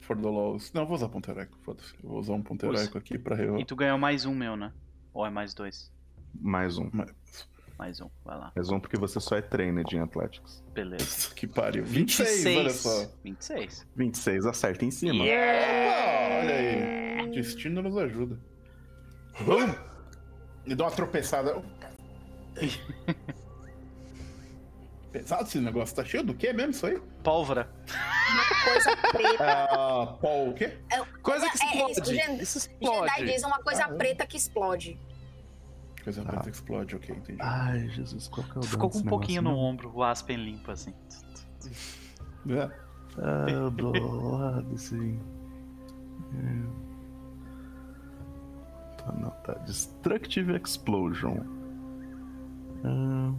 For 0.00 0.16
the 0.16 0.28
laws. 0.28 0.72
Não, 0.72 0.82
eu 0.82 0.86
vou 0.86 0.96
usar 0.96 1.08
ponto 1.08 1.30
heróico, 1.30 1.56
foda-se. 1.62 1.94
Eu 2.02 2.08
vou 2.10 2.18
usar 2.18 2.32
um 2.32 2.42
heróico 2.64 2.98
aqui 2.98 3.16
pra 3.18 3.36
rerolar. 3.36 3.60
E 3.60 3.64
tu 3.64 3.76
ganhou 3.76 3.96
mais 3.98 4.24
um 4.24 4.34
meu, 4.34 4.56
né? 4.56 4.72
Ou 5.14 5.24
é 5.24 5.30
mais 5.30 5.54
dois? 5.54 5.92
Mais 6.34 6.76
um. 6.76 6.90
Mas- 6.92 7.14
Mais 7.78 8.00
um, 8.00 8.10
vai 8.24 8.36
lá. 8.36 8.52
Mais 8.56 8.68
um 8.70 8.80
porque 8.80 8.96
você 8.96 9.20
só 9.20 9.36
é 9.36 9.42
trained 9.42 9.94
em 9.94 10.00
Athletics. 10.00 10.64
Beleza. 10.74 11.32
Que 11.34 11.46
pariu. 11.46 11.84
26, 11.84 12.56
olha 12.56 12.70
só. 12.70 13.12
26. 13.22 13.86
26, 13.94 14.46
acerta 14.46 14.84
em 14.84 14.90
cima. 14.90 15.24
Ah, 15.24 16.38
olha 16.40 16.54
aí. 16.54 17.30
Destino 17.30 17.80
nos 17.82 17.96
ajuda. 17.96 18.40
Vamos! 19.40 19.76
Me 20.66 20.74
dá 20.74 20.84
uma 20.84 20.90
tropeçada. 20.90 21.60
Pesado 25.10 25.42
esse 25.44 25.58
negócio. 25.60 25.94
Tá 25.94 26.04
cheio 26.04 26.22
do 26.24 26.34
quê 26.34 26.52
mesmo 26.52 26.70
isso 26.70 26.86
aí? 26.86 27.00
Pólvora. 27.22 27.70
Uma 28.32 28.64
coisa 28.72 28.96
preta. 29.12 29.44
Ah, 29.44 30.06
Paul, 30.20 30.50
o 30.50 30.54
quê? 30.54 30.78
É, 30.90 31.04
Coisa 31.22 31.50
que 31.50 31.62
é, 31.64 31.66
é, 31.82 31.90
explode. 31.90 32.14
Gen- 32.14 32.36
Isso 32.40 32.58
Jedi 32.60 32.74
explode. 32.80 33.24
diz 33.26 33.42
uma 33.42 33.58
coisa 33.58 33.84
Ah, 33.86 33.90
é. 33.92 33.96
preta 33.96 34.26
que 34.26 34.36
explode. 34.36 34.98
Coisa 36.02 36.22
preta 36.22 36.48
explode, 36.50 36.96
ok, 36.96 37.14
entendi. 37.14 37.38
Ai, 37.42 37.88
Jesus, 37.90 38.26
qual 38.28 38.44
que 38.46 38.56
é 38.56 38.60
o 38.60 38.62
Ficou 38.62 38.88
com 38.90 38.98
um 38.98 39.02
pouquinho 39.04 39.42
no 39.42 39.50
negócio 39.50 39.68
ombro, 39.68 39.92
o 39.94 40.02
Aspen 40.02 40.36
limpo 40.36 40.70
assim. 40.70 40.94
É. 42.48 42.70
Ah, 43.18 43.46
eu 43.50 43.70
dou 43.70 43.92
lado, 44.38 44.78
sim. 44.78 45.20
É. 46.34 46.91
Tá, 49.04 49.12
não, 49.12 49.30
tá. 49.30 49.54
Destructive 49.64 50.54
Explosion. 50.56 51.36
Ah, 52.84 53.32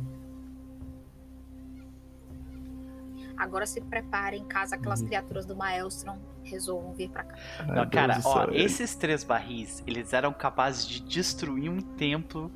Agora 3.35 3.65
se 3.65 3.81
preparem 3.81 4.45
caso 4.45 4.75
aquelas 4.75 5.01
criaturas 5.01 5.45
do 5.45 5.55
Maelstrom 5.55 6.17
resolvam 6.43 6.93
vir 6.93 7.09
pra 7.09 7.23
cá. 7.23 7.35
Não, 7.67 7.81
ah, 7.81 7.85
cara, 7.87 8.19
ó, 8.23 8.47
esses 8.51 8.95
três 8.95 9.23
barris, 9.23 9.83
eles 9.87 10.13
eram 10.13 10.31
capazes 10.31 10.87
de 10.87 11.01
destruir 11.01 11.69
um 11.69 11.81
templo 11.81 12.51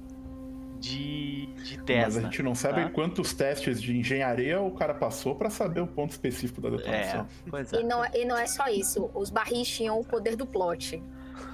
de, 0.79 1.47
de 1.63 1.77
Mas 1.77 1.79
a 1.79 1.83
Tesla. 1.83 2.21
gente 2.21 2.43
não 2.43 2.53
sabe 2.53 2.83
tá? 2.83 2.89
quantos 2.91 3.33
testes 3.33 3.81
de 3.81 3.97
engenharia 3.97 4.61
o 4.61 4.71
cara 4.71 4.93
passou 4.93 5.33
pra 5.35 5.49
saber 5.49 5.81
o 5.81 5.87
ponto 5.87 6.11
específico 6.11 6.61
da 6.61 6.69
É, 6.69 6.71
detonação. 6.71 7.27
E 7.73 7.77
é. 7.77 7.83
não, 7.83 8.05
e 8.13 8.25
não 8.25 8.37
é 8.37 8.45
só 8.45 8.67
isso, 8.67 9.09
os 9.15 9.29
barris 9.31 9.67
tinham 9.67 9.99
o 9.99 10.05
poder 10.05 10.35
do 10.35 10.45
plot. 10.45 11.03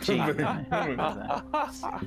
Tinha. 0.03 0.25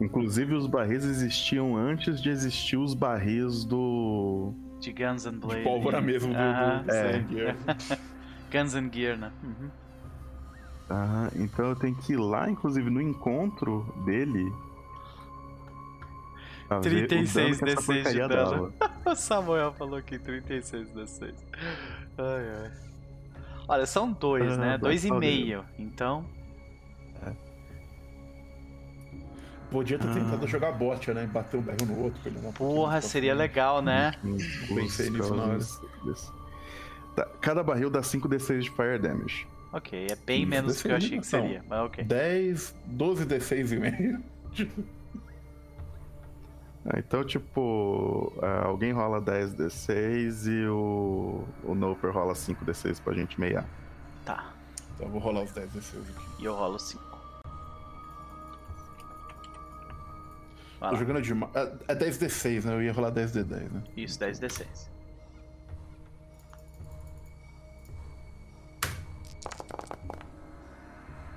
Inclusive, 0.00 0.54
os 0.54 0.66
barris 0.66 1.04
existiam 1.04 1.76
antes 1.76 2.20
de 2.20 2.30
existir 2.30 2.76
os 2.76 2.94
barris 2.94 3.64
do. 3.64 4.52
De 4.80 4.92
Guns 4.92 5.26
and 5.26 5.32
De 5.32 5.38
Blade. 5.38 5.62
pólvora 5.64 6.00
mesmo 6.00 6.32
do, 6.32 6.38
Aham, 6.38 6.82
do 6.82 6.90
é. 6.92 7.56
Guns 8.52 8.74
and 8.74 8.90
Gear, 8.92 9.16
né? 9.16 9.32
Uhum. 9.42 9.70
Ah, 10.88 11.28
então 11.34 11.66
eu 11.70 11.76
tenho 11.76 11.94
que 11.96 12.12
ir 12.12 12.16
lá, 12.18 12.48
inclusive, 12.50 12.88
no 12.90 13.00
encontro 13.00 13.92
dele. 14.04 14.52
pra 16.68 16.78
ver 16.80 17.04
o 17.04 17.08
36 17.08 17.58
dano 17.60 17.72
que 17.72 17.78
essa 17.78 17.92
D6 17.92 18.12
de 18.12 18.28
dano. 18.28 18.72
O 19.06 19.14
Samuel 19.14 19.72
falou 19.72 19.96
aqui 19.98 20.18
36 20.18 20.88
D6. 20.90 21.32
Ai, 22.18 22.64
ai. 22.64 22.72
Olha, 23.68 23.86
são 23.86 24.12
dois, 24.12 24.52
Ah, 24.52 24.56
né? 24.56 24.70
dá 24.72 24.76
Dois 24.78 25.04
e 25.04 25.10
meio. 25.12 25.64
Então, 25.78 26.24
Podia 29.76 29.98
ter 29.98 30.08
Ah. 30.08 30.14
tentado 30.14 30.46
jogar 30.46 30.72
bot, 30.72 31.12
né? 31.12 31.26
Bater 31.30 31.58
um 31.58 31.62
berro 31.62 31.84
no 31.86 32.04
outro. 32.04 32.18
pra 32.22 32.30
ele 32.30 32.40
dar 32.40 32.48
um 32.48 32.52
porra, 32.52 32.98
seria 33.02 33.34
legal, 33.34 33.82
né? 33.82 34.14
Pensei 34.74 35.10
nisso 35.10 35.34
na 35.34 35.42
hora. 35.44 35.58
Tá, 37.14 37.26
cada 37.42 37.62
barril 37.62 37.90
dá 37.90 38.00
5d6 38.00 38.62
de 38.62 38.70
fire 38.70 38.98
damage. 38.98 39.46
Ok, 39.74 40.06
é 40.10 40.16
bem 40.16 40.40
Isso, 40.40 40.48
menos 40.48 40.76
do 40.76 40.82
que 40.82 40.88
eu 40.88 40.96
achei 40.96 41.18
que 41.20 41.26
seria, 41.26 41.62
mas 41.68 41.78
ok. 41.80 42.02
10, 42.04 42.74
12 42.86 43.26
D6 43.26 43.72
e 43.72 43.78
meio. 43.78 44.22
Ah, 46.88 47.00
então, 47.00 47.24
tipo, 47.24 48.32
ah, 48.40 48.64
alguém 48.66 48.92
rola 48.92 49.20
10d6 49.20 50.46
e 50.46 50.68
o, 50.68 51.42
o 51.64 51.74
Noper 51.74 52.12
rola 52.12 52.32
5d6 52.32 53.02
pra 53.02 53.12
gente 53.12 53.40
meiar. 53.40 53.66
Tá. 54.24 54.52
Então 54.94 55.06
eu 55.08 55.12
vou 55.12 55.20
rolar 55.20 55.42
os 55.42 55.50
10 55.50 55.68
D6 55.72 55.98
aqui. 56.00 56.42
E 56.42 56.44
eu 56.44 56.54
rolo 56.54 56.78
5. 56.78 57.02
Vai 60.86 60.90
Tô 60.90 60.94
lá. 60.94 61.00
jogando 61.00 61.22
demais. 61.22 61.50
É 61.88 61.94
10 61.94 62.18
D6, 62.18 62.64
né? 62.64 62.74
Eu 62.74 62.82
ia 62.82 62.92
rolar 62.92 63.10
10 63.10 63.32
D10, 63.32 63.70
né? 63.72 63.82
Isso, 63.96 64.18
10 64.20 64.38
D6. 64.40 64.66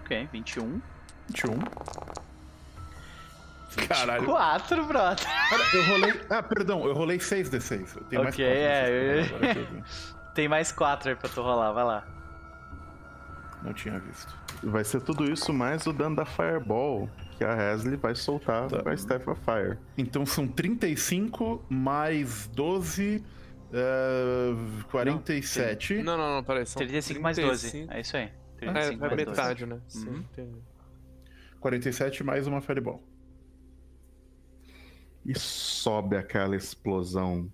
Ok, 0.03 0.28
21. 0.32 0.82
21. 1.28 1.60
Caralho. 3.88 4.26
4, 4.26 4.86
brother. 4.86 5.26
Cara, 5.50 5.64
eu 5.74 5.84
rolei. 5.86 6.22
Ah, 6.30 6.42
perdão, 6.44 6.86
eu 6.86 6.94
rolei 6.94 7.19
6 7.19 7.50
D6. 7.50 7.95
Eu 7.98 8.03
tenho 8.06 8.24
mais 8.24 8.34
Ok, 8.36 8.45
4 8.45 8.60
é, 8.61 8.90
D6 8.90 8.90
eu- 8.90 9.28
pra 9.30 9.38
rolar, 9.38 9.38
agora 9.38 9.53
que 9.53 9.60
eu 9.60 9.66
vi. 9.66 9.84
Tem 10.36 10.48
mais 10.48 10.72
4 10.72 11.10
aí 11.10 11.16
pra 11.16 11.30
tu 11.30 11.42
rolar, 11.42 11.72
vai 11.72 11.84
lá. 11.84 12.08
Não 13.61 13.74
tinha 13.74 14.00
visto. 14.00 14.34
Vai 14.64 14.84
ser 14.84 15.02
tudo 15.02 15.30
isso 15.30 15.52
mais 15.53 15.86
o 15.86 15.92
dano 15.94 16.16
da 16.16 16.26
Fireball 16.26 17.10
que 17.40 17.45
a 17.45 17.56
Hesley 17.74 17.95
vai 17.95 18.14
soltar 18.16 18.68
Tá. 18.69 18.84
com 18.84 18.90
a 18.90 18.93
Staff 18.93 19.30
of 19.30 19.42
Fire. 19.45 19.77
Então 19.98 20.26
são 20.26 20.45
35 20.45 21.66
mais 21.69 22.48
12. 22.48 23.24
é, 23.72 24.84
47. 24.92 26.01
Não, 26.03 26.18
não, 26.18 26.35
não, 26.35 26.43
peraí. 26.43 26.66
São 26.66 26.80
35 26.80 27.22
mais 27.22 27.38
12. 27.38 27.69
35. 27.72 27.93
É 27.93 28.01
isso 28.01 28.18
aí. 28.18 28.24
É, 28.24 28.32
35 28.58 28.74
é 28.74 28.98
mais 28.98 29.00
12. 29.00 29.16
metade, 29.16 29.66
né? 29.66 29.82
Sim, 29.88 30.09
Uhum. 30.09 30.18
entendi. 30.18 30.61
47 31.61 32.24
mais 32.24 32.45
uma 32.45 32.59
Fireball. 32.61 33.01
E 35.26 35.38
sobe 35.40 36.18
aquela 36.18 36.56
explosão. 36.58 37.50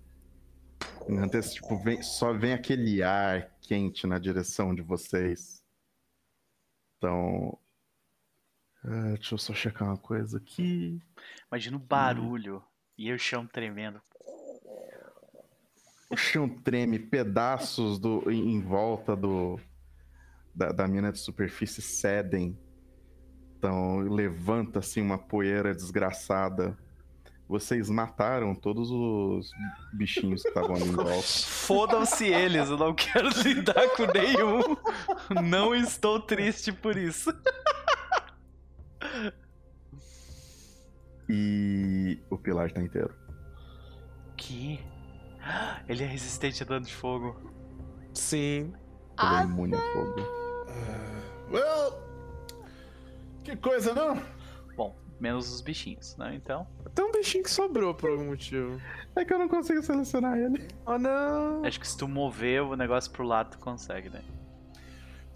Antes, 1.08 1.54
tipo, 1.54 1.76
vem- 1.78 2.02
só 2.02 2.32
vem 2.32 2.52
aquele 2.52 3.02
ar 3.02 3.48
quente 3.60 4.06
na 4.06 4.18
direção 4.18 4.74
de 4.74 4.82
vocês. 4.82 5.62
Então. 6.98 7.56
Ah, 8.86 9.14
deixa 9.14 9.34
eu 9.34 9.38
só 9.38 9.52
checar 9.52 9.88
uma 9.88 9.96
coisa 9.96 10.38
aqui. 10.38 11.00
Imagina 11.50 11.76
o 11.76 11.80
barulho 11.80 12.62
e 12.96 13.12
o 13.12 13.18
chão 13.18 13.46
tremendo. 13.46 14.00
O 16.08 16.16
chão 16.16 16.48
treme, 16.48 16.98
pedaços 16.98 17.98
do, 17.98 18.30
em, 18.30 18.54
em 18.54 18.60
volta 18.60 19.16
do 19.16 19.58
da, 20.54 20.70
da 20.72 20.88
mina 20.88 21.12
de 21.12 21.18
superfície 21.18 21.82
cedem. 21.82 22.58
Então 23.58 23.98
levanta 23.98 24.78
assim 24.78 25.02
uma 25.02 25.18
poeira 25.18 25.74
desgraçada. 25.74 26.78
Vocês 27.48 27.90
mataram 27.90 28.54
todos 28.54 28.90
os 28.90 29.50
bichinhos 29.92 30.42
que 30.42 30.48
estavam 30.48 30.76
ali 30.76 30.88
em 30.88 30.92
volta. 30.92 31.22
Fodam-se 31.46 32.26
eles, 32.26 32.68
eu 32.68 32.76
não 32.76 32.94
quero 32.94 33.28
lidar 33.42 33.88
com 33.90 34.06
nenhum. 34.06 34.76
Não 35.44 35.74
estou 35.74 36.20
triste 36.20 36.72
por 36.72 36.96
isso. 36.96 37.32
E 41.28 42.18
o 42.30 42.38
pilar 42.38 42.70
tá 42.70 42.80
inteiro. 42.80 43.14
Que? 44.36 44.80
Ele 45.88 46.04
é 46.04 46.06
resistente 46.06 46.62
a 46.62 46.66
dano 46.66 46.86
de 46.86 46.94
fogo. 46.94 47.36
Sim. 48.14 48.72
Ele 49.18 49.34
é 49.34 49.42
imune 49.42 49.74
a 49.74 49.80
fogo. 49.92 50.14
Well. 51.50 52.06
Que 53.42 53.56
coisa, 53.56 53.94
não? 53.94 54.20
Bom, 54.76 54.96
menos 55.20 55.52
os 55.52 55.60
bichinhos, 55.60 56.16
né? 56.16 56.34
Então. 56.34 56.66
Tem 56.94 57.04
um 57.04 57.12
bichinho 57.12 57.44
que 57.44 57.50
sobrou 57.50 57.94
por 57.94 58.10
algum 58.10 58.26
motivo. 58.26 58.80
É 59.14 59.24
que 59.24 59.32
eu 59.32 59.38
não 59.38 59.48
consigo 59.48 59.82
selecionar 59.82 60.36
ele. 60.36 60.68
Oh, 60.84 60.98
não. 60.98 61.64
Acho 61.64 61.80
que 61.80 61.86
se 61.86 61.96
tu 61.96 62.08
mover 62.08 62.62
o 62.62 62.76
negócio 62.76 63.10
pro 63.10 63.24
lado, 63.24 63.50
tu 63.50 63.58
consegue, 63.58 64.10
né? 64.10 64.22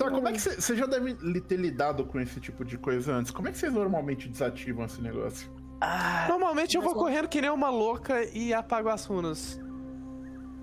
Tá, 0.07 0.11
como 0.11 0.29
é 0.29 0.33
que 0.33 0.39
você 0.41 0.77
já 0.77 0.87
deve 0.87 1.15
ter 1.43 1.57
lidado 1.57 2.05
com 2.05 2.19
esse 2.20 2.41
tipo 2.41 2.65
de 2.65 2.77
coisa 2.79 3.12
antes? 3.15 3.31
Como 3.31 3.49
é 3.49 3.53
que 3.53 3.59
vocês 3.59 3.73
normalmente 3.73 4.29
desativam 4.29 4.85
esse 4.85 5.01
negócio? 5.01 5.51
Ah, 5.81 6.27
Normalmente 6.29 6.77
eu 6.77 6.83
vou 6.83 6.95
correndo 6.95 7.29
que 7.29 7.41
nem 7.41 7.51
uma 7.51 7.70
louca 7.70 8.23
e 8.37 8.53
apago 8.53 8.89
as 8.89 9.05
runas. 9.07 9.61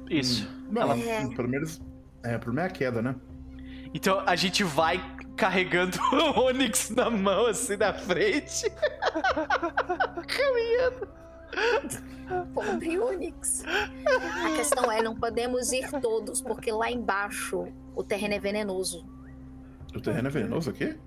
Isso. 0.09 0.47
Não, 0.69 0.81
Ela- 0.83 0.97
ela... 0.97 1.35
pelo 1.35 1.47
menos. 1.49 1.81
É, 2.23 2.35
o 2.35 2.39
problema 2.39 2.67
é 2.67 2.69
a 2.69 2.73
queda, 2.73 3.01
né? 3.01 3.15
Então 3.93 4.21
a 4.25 4.35
gente 4.35 4.63
vai 4.63 5.01
carregando 5.35 5.97
o 6.13 6.41
Onix 6.41 6.89
na 6.89 7.09
mão, 7.09 7.45
assim, 7.47 7.77
na 7.77 7.93
frente. 7.93 8.69
Caminhando. 10.27 11.07
Pobre 12.53 12.99
Onix. 12.99 13.63
A 13.65 14.55
questão 14.55 14.91
é, 14.91 15.01
não 15.01 15.15
podemos 15.15 15.71
ir 15.71 15.89
todos, 16.01 16.41
porque 16.41 16.71
lá 16.71 16.91
embaixo 16.91 17.67
o 17.95 18.03
terreno 18.03 18.33
é 18.33 18.39
venenoso. 18.39 19.05
O 19.97 20.01
terreno 20.01 20.27
é 20.27 20.31
venenoso 20.31 20.69
aqui? 20.69 20.97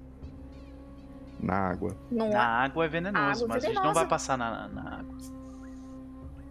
Na 1.38 1.54
água. 1.54 1.96
Não 2.10 2.30
Na 2.30 2.42
há. 2.42 2.64
água 2.64 2.84
é 2.84 2.88
venenoso, 2.88 3.44
Água 3.44 3.48
mas 3.48 3.64
a 3.64 3.66
gente 3.66 3.74
não 3.76 3.82
venenosa. 3.82 4.00
vai 4.00 4.08
passar 4.08 4.36
na, 4.36 4.68
na 4.68 4.98
água. 4.98 5.16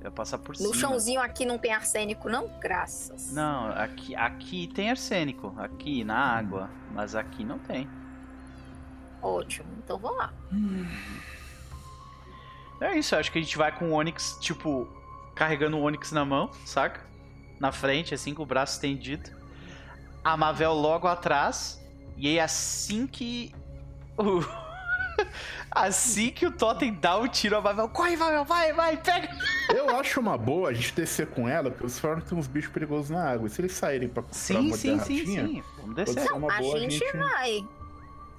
Vai 0.02 0.12
passar 0.12 0.38
por 0.38 0.56
cima. 0.56 0.70
No 0.70 0.74
chãozinho 0.76 1.20
aqui 1.22 1.46
não 1.46 1.58
tem 1.58 1.74
arsênico, 1.74 2.30
não? 2.30 2.48
Graças. 2.60 3.34
Não, 3.34 3.68
aqui, 3.74 4.16
aqui 4.16 4.68
tem 4.74 4.90
arsênico. 4.90 5.54
Aqui 5.58 6.04
na 6.04 6.18
água. 6.18 6.70
Mas 6.94 7.16
aqui 7.16 7.44
não 7.44 7.60
tem. 7.60 7.88
Ótimo, 9.22 9.68
então 9.84 10.00
vamos 10.00 10.18
lá. 10.18 10.34
É 12.82 12.98
isso, 12.98 13.14
acho 13.16 13.30
que 13.32 13.38
a 13.40 13.42
gente 13.42 13.58
vai 13.58 13.78
com 13.78 13.90
o 13.90 13.94
Onix, 13.94 14.38
tipo, 14.40 14.88
carregando 15.36 15.78
o 15.78 15.82
Onix 15.82 16.14
na 16.14 16.24
mão, 16.24 16.50
saca? 16.66 17.02
Na 17.60 17.74
frente, 17.74 18.14
assim, 18.14 18.34
com 18.34 18.44
o 18.44 18.46
braço 18.46 18.76
estendido. 18.76 19.30
A 20.24 20.38
Mavel 20.38 20.74
logo 20.74 21.06
atrás. 21.08 21.78
E 22.20 22.28
aí, 22.28 22.40
assim 22.40 23.08
que. 23.08 23.54
o- 24.18 24.44
assim 25.72 26.30
que 26.32 26.46
o 26.46 26.52
Totem 26.52 26.94
dá 26.94 27.18
o 27.18 27.28
tiro, 27.28 27.58
a 27.58 27.62
Mavel. 27.62 27.90
Corre, 27.90 28.16
Mavel, 28.18 28.44
vai, 28.46 28.74
vai, 28.74 28.98
pega! 28.98 29.30
Eu 29.74 29.90
acho 29.98 30.20
uma 30.20 30.38
boa 30.38 30.70
a 30.70 30.74
gente 30.74 30.94
descer 30.94 31.28
com 31.28 31.48
ela, 31.48 31.70
porque 31.72 31.88
falaram 31.90 32.22
que 32.22 32.30
tem 32.30 32.38
uns 32.38 32.48
bichos 32.48 32.72
perigosos 32.72 33.10
na 33.10 33.24
água. 33.30 33.48
E 33.48 33.50
se 33.50 33.62
eles 33.62 33.74
saírem 33.74 34.10
pra, 34.10 34.24
pra 34.24 34.34
Sim, 34.34 34.54
morder 34.70 34.78
sim, 34.78 35.00
sim, 35.00 35.20
ratinha, 35.20 35.48
sim. 35.48 35.64
Vamos 35.78 35.96
descer. 35.96 36.32
uma 36.34 36.54
a 36.54 36.58
boa 36.60 36.76
a 36.76 36.80
gente 36.80 36.98
gente. 37.00 37.18
vai. 37.18 37.68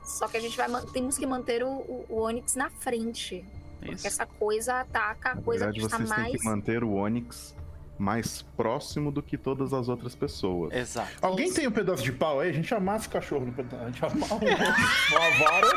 Só 0.05 0.27
que 0.29 0.37
a 0.37 0.41
gente 0.41 0.57
vai 0.57 0.67
temos 0.93 1.17
que 1.17 1.27
manter 1.27 1.63
o, 1.63 1.69
o, 1.69 2.07
o 2.09 2.21
Onix 2.23 2.57
na 2.57 2.69
frente. 2.71 3.45
Porque 3.79 3.95
Isso. 3.95 4.07
essa 4.09 4.27
coisa 4.27 4.81
ataca 4.81 5.31
a 5.31 5.37
coisa 5.37 5.67
verdade, 5.67 5.81
que 5.81 5.87
está 5.87 5.99
mais. 6.17 6.33
que 6.37 6.45
manter 6.45 6.85
o 6.85 6.93
Onix 6.95 7.55
mais 8.01 8.41
próximo 8.57 9.13
do 9.13 9.23
que 9.23 9.37
todas 9.37 9.75
as 9.75 9.89
outras 9.89 10.15
pessoas. 10.15 10.73
Exato. 10.73 11.11
Alguém 11.21 11.53
tem 11.53 11.69
um 11.69 11.71
pedaço 11.71 12.03
de 12.03 12.11
pau 12.13 12.41
aí? 12.41 12.49
A 12.49 12.53
gente 12.53 12.75
amassa 12.75 13.07
o 13.07 13.11
cachorro 13.11 13.45
no 13.47 13.53
pedaço. 13.53 13.83
A 13.85 13.87
gente 13.91 14.05
amarra 14.05 14.37
uma 15.11 15.31
vara. 15.39 15.69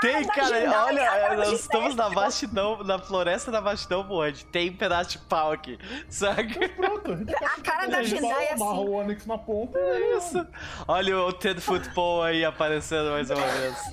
Tem, 0.00 0.24
cara, 0.28 0.84
olha, 0.84 1.36
nós 1.36 1.52
estamos 1.60 1.94
na 1.96 2.08
vastidão, 2.08 2.82
na 2.84 2.98
floresta 2.98 3.50
da 3.50 3.60
vastidão 3.60 4.06
voante. 4.06 4.46
Tem 4.46 4.70
um 4.70 4.76
pedaço 4.76 5.10
de 5.10 5.18
pau 5.18 5.50
aqui, 5.52 5.78
saca? 6.08 6.68
Pronto. 6.76 7.12
A 7.12 7.46
A 7.56 7.60
cara 7.60 7.86
da 7.88 8.02
Jedi 8.02 8.24
é 8.26 8.52
amarra 8.54 8.72
assim. 8.72 8.84
o 8.88 8.92
Onix 8.92 9.26
na 9.26 9.38
ponta. 9.38 9.78
É 9.78 10.16
isso. 10.18 10.46
Olha 10.86 11.18
o 11.18 11.32
Ted 11.32 11.60
Football 11.60 12.22
aí 12.22 12.44
aparecendo 12.44 13.10
mais 13.10 13.28
uma 13.30 13.40
vez. 13.46 13.76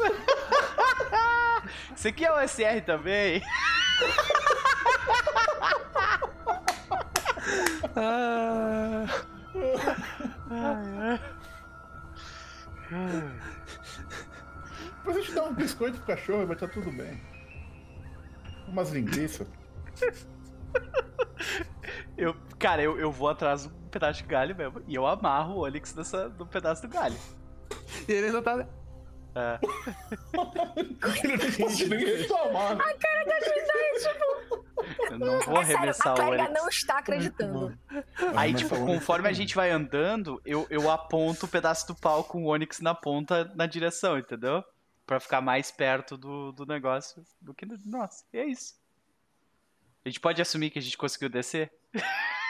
Isso 1.95 2.07
aqui 2.09 2.25
é 2.25 2.31
o 2.31 2.47
SR 2.47 2.81
também? 2.85 3.41
Ah, 7.95 9.05
Depois 14.97 15.17
a 15.17 15.21
gente 15.21 15.33
dá 15.33 15.43
um 15.43 15.53
biscoito 15.53 15.97
pro 15.97 16.07
cachorro 16.07 16.43
e 16.43 16.45
vai 16.45 16.55
estar 16.55 16.67
tudo 16.67 16.91
bem. 16.91 17.21
Umas 18.67 18.91
linguiças. 18.91 19.47
Eu, 22.17 22.35
cara, 22.57 22.81
eu, 22.81 22.97
eu 22.97 23.11
vou 23.11 23.29
atrás 23.29 23.63
de 23.63 23.67
um 23.69 23.89
pedaço 23.89 24.21
de 24.21 24.27
galho 24.27 24.55
mesmo. 24.55 24.81
E 24.87 24.95
eu 24.95 25.05
amarro 25.05 25.55
o 25.55 25.59
Onix 25.63 25.93
nessa, 25.93 26.29
no 26.29 26.45
pedaço 26.45 26.81
do 26.81 26.87
galho. 26.87 27.17
e 28.07 28.11
ele 28.11 28.27
ainda 28.27 28.41
tá. 28.41 28.67
É. 29.35 29.59
Gente, 31.51 31.87
ninguém 31.89 32.27
tá 32.27 32.41
amarra. 32.41 32.77
Eu 35.09 35.19
não 35.19 35.39
vou 35.39 35.57
É 35.57 35.65
sério, 35.65 35.77
arremessar 35.77 36.19
a 36.19 36.25
o 36.25 36.29
Onix. 36.29 36.53
não 36.53 36.67
está 36.67 36.97
acreditando. 36.99 37.77
Aí, 38.35 38.51
Mas 38.51 38.57
tipo, 38.57 38.69
falando 38.75 38.87
conforme 38.87 39.29
a 39.29 39.33
gente 39.33 39.55
vai 39.55 39.71
andando, 39.71 40.41
eu, 40.45 40.67
eu 40.69 40.89
aponto 40.91 41.45
o 41.45 41.49
pedaço 41.49 41.87
do 41.87 41.95
pau 41.95 42.23
com 42.23 42.43
o 42.43 42.47
Onix 42.47 42.79
na 42.79 42.93
ponta 42.93 43.45
na 43.55 43.65
direção, 43.65 44.17
entendeu? 44.17 44.63
Pra 45.05 45.19
ficar 45.19 45.41
mais 45.41 45.71
perto 45.71 46.17
do, 46.17 46.51
do 46.51 46.65
negócio 46.65 47.23
do 47.41 47.53
que 47.53 47.65
do 47.65 47.77
nosso. 47.85 48.25
E 48.33 48.37
é 48.37 48.45
isso. 48.45 48.75
A 50.05 50.09
gente 50.09 50.19
pode 50.19 50.41
assumir 50.41 50.69
que 50.69 50.79
a 50.79 50.81
gente 50.81 50.97
conseguiu 50.97 51.29
descer? 51.29 51.71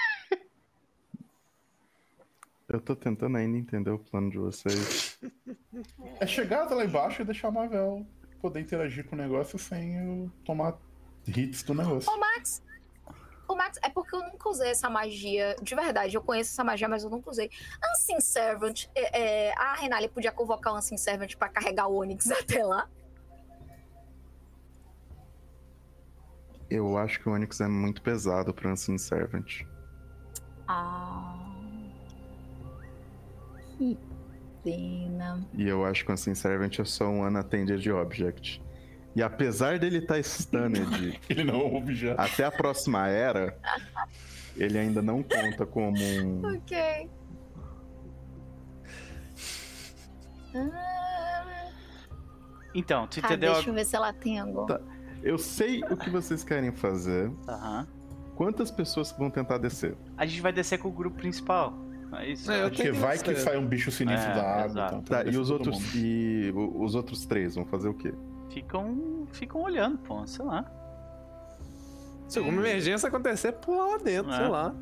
Eu 2.74 2.82
tô 2.82 2.96
tentando 2.96 3.38
ainda 3.38 3.56
entender 3.56 3.92
o 3.92 4.00
plano 4.00 4.32
de 4.32 4.40
vocês. 4.40 5.20
É 6.20 6.26
chegar 6.26 6.64
até 6.64 6.74
lá 6.74 6.84
embaixo 6.84 7.22
e 7.22 7.26
deixar 7.26 7.50
a 7.50 7.52
Mavel 7.52 8.04
poder 8.42 8.62
interagir 8.62 9.06
com 9.06 9.16
o 9.16 9.20
negócio 9.20 9.60
sem 9.60 9.96
eu 9.96 10.32
tomar 10.44 10.80
hits 11.28 11.62
do 11.62 11.76
negócio. 11.76 12.12
Ô, 12.12 12.18
Max. 12.18 12.64
Ô, 13.48 13.56
Max, 13.56 13.78
é 13.84 13.90
porque 13.90 14.16
eu 14.16 14.22
nunca 14.22 14.50
usei 14.50 14.72
essa 14.72 14.90
magia. 14.90 15.56
De 15.62 15.76
verdade, 15.76 16.18
eu 16.18 16.24
conheço 16.24 16.50
essa 16.50 16.64
magia, 16.64 16.90
mas 16.90 17.04
eu 17.04 17.12
nunca 17.12 17.30
usei. 17.30 17.52
Unseen 17.92 18.20
Servant. 18.20 18.88
é, 18.96 19.50
é, 19.50 19.54
a 19.56 19.76
Renali 19.76 20.10
podia 20.10 20.32
convocar 20.32 20.74
o 20.74 20.78
Unseen 20.78 20.98
Servant 20.98 21.36
pra 21.36 21.50
carregar 21.50 21.88
o 21.88 21.98
Onix 21.98 22.32
até 22.34 22.66
lá. 22.66 22.90
Eu 26.72 26.98
acho 26.98 27.20
que 27.20 27.30
o 27.30 27.34
Onix 27.34 27.62
é 27.62 27.68
muito 27.68 28.02
pesado 28.02 28.52
pra 28.52 28.72
Unseen 28.72 28.98
Servant. 28.98 29.62
Ah. 30.68 31.43
Que 33.78 33.98
pena. 34.64 35.46
E 35.54 35.68
eu 35.68 35.86
acho 35.86 36.04
que 36.06 36.12
o 36.12 36.14
Unseen 36.14 36.36
Servant 36.36 36.80
é 36.80 36.86
só 36.86 37.08
um 37.08 37.26
Unattended 37.26 37.90
Object. 37.92 38.62
E 39.16 39.22
apesar 39.22 39.78
dele 39.78 40.00
estar 40.00 40.22
stunned 40.24 41.20
Ele 41.30 41.44
não 41.44 41.60
ouve 41.74 41.94
já. 41.96 42.14
até 42.16 42.44
a 42.46 42.52
próxima 42.52 43.08
era, 43.08 43.56
ele 44.58 44.78
ainda 44.80 45.02
não 45.04 45.22
conta 45.22 45.66
como 45.68 45.98
um. 46.02 46.56
Ok. 46.56 47.10
Ah, 50.56 51.70
Então, 52.74 53.08
tu 53.08 53.22
tá, 53.22 53.28
entendeu? 53.28 53.54
deixa 53.54 53.70
eu 53.70 53.74
ver 53.74 53.86
se 53.86 53.96
ela 53.96 54.12
tem 54.14 54.40
agora. 54.40 54.80
Tá. 54.80 54.86
Eu 55.22 55.38
sei 55.38 55.84
o 55.84 55.96
que 55.96 56.10
vocês 56.10 56.44
querem 56.44 56.72
fazer. 56.72 57.32
Aham. 57.48 57.88
Quantas 58.36 58.72
pessoas 58.72 59.12
vão 59.12 59.30
tentar 59.30 59.60
descer? 59.60 59.96
A 60.18 60.26
gente 60.26 60.42
vai 60.42 60.52
descer 60.52 60.80
com 60.80 60.88
o 60.88 60.92
grupo 60.92 61.18
principal. 61.18 61.74
É 62.16 62.28
isso. 62.30 62.52
É, 62.52 62.64
eu 62.64 62.70
Porque 62.70 62.92
vai 62.92 63.18
que 63.18 63.32
é. 63.32 63.36
sai 63.36 63.58
um 63.58 63.66
bicho 63.66 63.92
sinistro 63.92 64.32
É, 64.32 64.36
da 64.36 64.42
água. 64.64 64.86
Então, 64.88 65.02
Tá, 65.02 65.22
então 65.22 65.34
e 65.34 65.38
os 65.38 65.50
outros. 65.50 65.76
mundo. 65.80 65.96
E 65.96 66.52
o- 66.56 66.84
os 66.84 66.96
outros 66.96 67.26
três 67.26 67.56
vão 67.56 67.66
fazer 67.66 67.90
o 67.90 67.94
quê? 67.94 68.14
Ficam, 68.50 69.28
ficam 69.32 69.62
olhando, 69.62 69.98
pô, 70.00 70.26
sei 70.28 70.46
lá. 70.46 70.66
Se 72.28 72.40
alguma 72.40 72.62
emergência 72.62 73.08
acontecer, 73.08 73.52
pula 73.54 73.86
lá 73.86 73.98
dentro, 73.98 74.32
É. 74.32 74.38
sei 74.38 74.48
lá. 74.48 74.74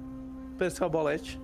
Pescar 0.58 0.88
o 0.88 0.92
bolete. 0.92 1.40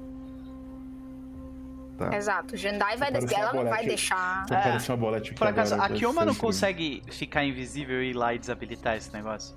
Tá. 1.97 2.15
Exato, 2.15 2.55
Jendai 2.55 2.95
vai 2.95 3.11
descer, 3.11 3.25
uma 3.27 3.39
ela 3.39 3.53
não 3.53 3.63
vai 3.69 3.83
deixar. 3.85 4.43
Então 4.45 4.57
É. 4.57 4.61
parece 4.61 4.91
uma 4.91 4.97
bolete 4.97 5.31
aqui 5.31 5.39
Por 5.39 5.47
acaso, 5.47 5.73
agora, 5.73 5.91
a 5.91 5.95
ser 5.97 6.25
não 6.25 6.35
consegue 6.35 7.01
ficar 7.09 7.43
invisível 7.43 8.03
e 8.03 8.11
ir 8.11 8.13
lá 8.13 8.35
e 8.35 8.37
desabilitar 8.39 8.95
esse 8.97 9.11
negócio? 9.11 9.55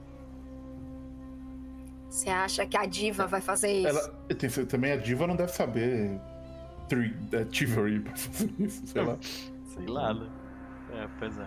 Você 2.10 2.28
acha 2.28 2.66
que 2.66 2.76
a 2.76 2.84
diva 2.86 3.26
vai 3.26 3.40
fazer 3.40 3.72
isso? 3.72 3.88
Ela, 3.88 4.08
tenho- 4.36 4.66
também 4.66 4.92
a 4.92 4.96
diva 4.96 5.26
não 5.26 5.36
deve 5.36 5.52
saber 5.52 6.20
tri- 6.88 7.16
é, 7.32 7.44
pra 8.00 8.16
fazer 8.16 8.52
isso, 8.58 8.86
sei 8.86 9.02
lá. 9.04 9.16
Sei 9.72 9.86
lá, 9.86 10.12
né? 10.12 10.26
É, 10.92 11.06
pois 11.20 11.38
é. 11.38 11.46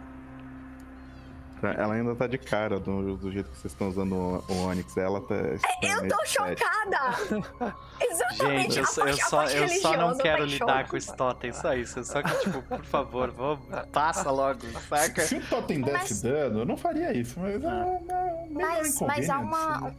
Tá, 1.59 1.71
Ela 1.73 1.93
ainda 1.95 2.15
tá 2.15 2.25
de 2.25 2.37
cara 2.37 2.79
do, 2.79 3.17
do 3.17 3.31
jeito 3.31 3.49
que 3.51 3.57
vocês 3.57 3.73
estão 3.73 3.89
usando 3.89 4.13
o, 4.15 4.43
o 4.49 4.65
Onix. 4.67 4.95
Ela 4.97 5.19
tá. 5.21 5.35
Eu 5.35 6.07
tô 6.07 6.25
chocada! 6.25 7.17
Exatamente. 8.01 8.63
Gente, 8.73 8.77
eu, 8.79 8.83
a 8.83 8.87
só- 8.87 9.05
eu 9.07 9.17
só, 9.17 9.43
eu 9.45 9.67
só 9.67 9.97
não 9.97 10.17
quero 10.17 10.39
tá 10.39 10.43
em 10.45 10.47
lidar 10.49 10.77
choque. 10.77 10.89
com 10.89 10.97
esse 10.97 11.15
totem, 11.15 11.51
só 11.53 11.73
isso. 11.75 12.03
Só 12.05 12.21
que, 12.23 12.33
tipo, 12.39 12.61
por 12.63 12.83
favor, 12.85 13.29
vamos, 13.31 13.59
passa 13.91 14.31
logo, 14.31 14.59
saca? 14.89 15.21
Se 15.23 15.35
o 15.35 15.45
Totem 15.47 15.81
desse 15.81 15.97
Mas- 16.13 16.21
dano, 16.21 16.59
eu 16.59 16.65
não 16.65 16.77
faria 16.77 17.11
isso, 17.15 17.37
mas. 17.39 17.63
Ah. 17.63 17.69
não, 17.69 18.47
melhor 18.49 18.71
Mas, 18.79 18.99
mas 19.01 19.29
há 19.29 19.39
uma, 19.39 19.81
né? 19.81 19.95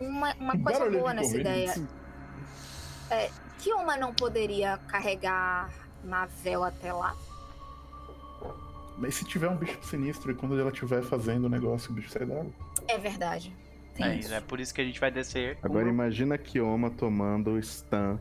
Uma, 0.00 0.34
uma 0.34 0.58
coisa 0.58 0.90
boa 0.90 1.10
de 1.10 1.16
nessa 1.16 1.36
ideia. 1.38 1.64
inconvenience. 1.64 1.88
Que 3.58 3.72
uma 3.72 3.96
não 3.96 4.14
poderia 4.14 4.78
carregar 4.86 5.70
Mavel 6.04 6.62
até 6.64 6.92
lá? 6.92 7.14
Mas 8.96 9.14
se 9.16 9.24
tiver 9.24 9.48
um 9.48 9.56
bicho 9.56 9.78
sinistro 9.82 10.30
e 10.30 10.34
quando 10.34 10.58
ela 10.58 10.70
estiver 10.70 11.02
fazendo 11.02 11.44
o 11.46 11.48
negócio, 11.48 11.90
o 11.90 11.94
bicho 11.94 12.08
sai 12.10 12.24
d'água. 12.26 12.50
É 12.86 12.98
verdade. 12.98 13.54
É, 13.98 14.14
isso. 14.14 14.32
é 14.32 14.40
por 14.40 14.60
isso 14.60 14.72
que 14.72 14.80
a 14.80 14.84
gente 14.84 15.00
vai 15.00 15.10
descer. 15.10 15.56
com 15.56 15.66
Agora 15.66 15.86
o- 15.86 15.88
imagina 15.88 16.36
a 16.36 16.38
Kioma 16.38 16.88
tomando 16.90 17.50
o 17.52 17.62
stun 17.62 18.18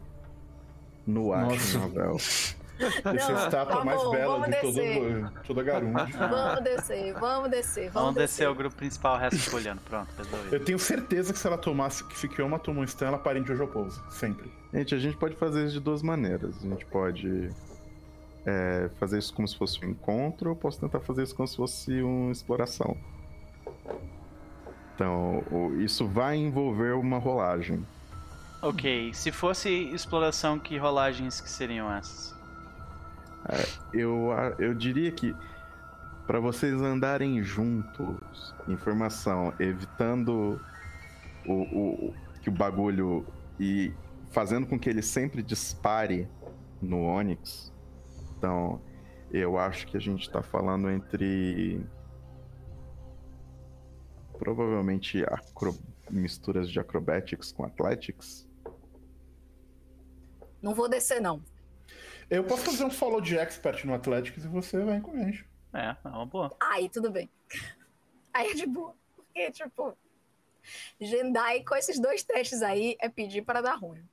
no 1.06 1.32
ar, 1.34 1.44
Nossa. 1.46 1.80
Mavel. 1.80 2.18
Essa 3.04 3.32
Não, 3.32 3.46
estátua 3.46 3.78
tá 3.78 3.86
mais 3.86 4.02
bom, 4.02 4.12
bela 4.12 4.40
vamos 4.40 4.46
de 4.46 4.62
descer. 4.62 5.22
todo, 5.22 5.32
toda 5.48 5.64
Garunda. 5.64 6.06
Vamos 6.06 6.64
descer, 6.64 7.14
vamos 7.14 7.50
descer, 7.50 7.84
vamos, 7.90 7.94
Vamos 7.94 8.16
descer 8.16 8.50
o 8.50 8.56
grupo 8.56 8.76
principal, 8.76 9.16
o 9.16 9.18
resto 9.18 9.40
fica 9.40 9.56
olhando. 9.56 9.82
Pronto, 9.82 10.10
resolvido. 10.18 10.56
Eu 10.56 10.64
tenho 10.64 10.80
certeza 10.80 11.34
que 11.34 11.40
se 11.40 11.48
ela 11.48 11.58
tomasse, 11.58 12.04
que 12.04 12.18
se 12.18 12.28
Kioma 12.28 12.60
tomou 12.60 12.84
um 12.84 12.88
stun, 12.88 13.06
ela 13.06 13.18
para 13.18 13.40
em 13.40 13.46
Jojo 13.46 13.68
Pose. 13.68 14.00
Sempre. 14.10 14.52
Gente, 14.74 14.94
a 14.96 15.00
gente 15.00 15.18
pode 15.18 15.36
fazer 15.36 15.64
isso 15.66 15.74
de 15.74 15.80
duas 15.80 16.02
maneiras. 16.02 16.56
A 16.64 16.68
gente 16.68 16.86
pode 16.86 17.50
é, 18.46 18.90
fazer 19.00 19.20
isso 19.20 19.34
como 19.34 19.48
se 19.48 19.58
fosse 19.58 19.84
um 19.84 19.90
encontro, 19.90 20.52
ou 20.52 20.56
posso 20.56 20.80
tentar 20.80 21.00
fazer 21.00 21.24
isso 21.24 21.36
como 21.36 21.48
se 21.48 21.58
fosse 21.58 22.02
uma 22.02 22.32
exploração. 22.32 22.96
Então, 24.96 25.44
isso 25.80 26.08
vai 26.08 26.38
envolver 26.38 26.94
uma 26.94 27.18
rolagem. 27.20 27.86
Ok, 28.62 29.14
se 29.14 29.32
fosse 29.32 29.70
exploração, 29.94 30.58
que 30.58 30.78
rolagens 30.78 31.40
que 31.40 31.50
seriam 31.50 31.92
essas? 31.92 32.37
Eu, 33.94 34.30
eu 34.60 34.74
diria 34.74 35.12
que 35.12 35.36
para 36.26 36.40
vocês 36.40 36.74
andarem 36.82 37.42
juntos, 37.42 38.54
informação, 38.68 39.54
evitando 39.60 40.60
o- 41.46 41.54
o- 42.10 42.14
que 42.42 42.50
o 42.50 42.52
bagulho 42.52 43.26
e 43.60 43.94
fazendo 44.32 44.68
com 44.68 44.78
que 44.78 44.90
ele 44.90 45.02
sempre 45.02 45.42
dispare 45.42 46.28
no 46.82 47.04
Onix. 47.06 47.72
Então, 48.38 48.82
eu 49.32 49.58
acho 49.58 49.88
que 49.88 49.96
a 49.96 50.00
gente 50.02 50.30
tá 50.30 50.44
falando 50.44 50.90
entre 50.90 51.82
provavelmente 54.38 55.24
acro- 55.24 55.76
misturas 56.10 56.70
de 56.70 56.80
acrobatics 56.80 57.52
com 57.52 57.64
athletics. 57.66 58.48
Não 60.62 60.76
vou 60.76 60.88
descer, 60.90 61.22
não. 61.22 61.42
Eu 62.30 62.44
posso 62.44 62.66
fazer 62.66 62.84
um 62.84 62.92
follow 62.92 63.22
de 63.22 63.38
expert 63.38 63.86
no 63.86 63.94
Athletics 63.94 64.44
e 64.44 64.48
você 64.48 64.84
vem 64.84 65.02
com 65.02 65.12
a 65.12 65.18
gente. 65.18 65.46
É, 65.74 65.96
é 66.04 66.10
uma 66.10 66.26
boa. 66.26 66.56
Aí 66.60 66.90
tudo 66.90 67.10
bem. 67.10 67.30
Aí 68.34 68.52
é 68.52 68.54
de 68.54 68.66
boa. 68.66 68.94
Porque, 69.16 69.50
tipo, 69.52 69.98
Jendai 71.00 71.64
com 71.64 71.76
esses 71.76 72.00
dois 72.00 72.24
testes 72.24 72.62
aí 72.62 72.98
é 73.00 73.10
pedir 73.10 73.44
para 73.44 73.62
dar 73.62 73.76
ruim. 73.76 74.04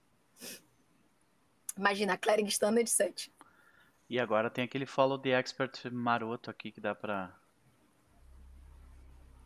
Imagina, 1.77 2.17
Cleric 2.17 2.49
Standard 2.51 2.89
7. 2.89 3.33
E 4.09 4.21
agora 4.21 4.51
tem 4.51 4.65
aquele 4.65 4.87
follow 4.87 5.19
the 5.19 5.31
expert 5.31 5.91
maroto 5.91 6.51
aqui 6.51 6.71
que 6.71 6.81
dá 6.81 6.95
pra. 6.95 7.35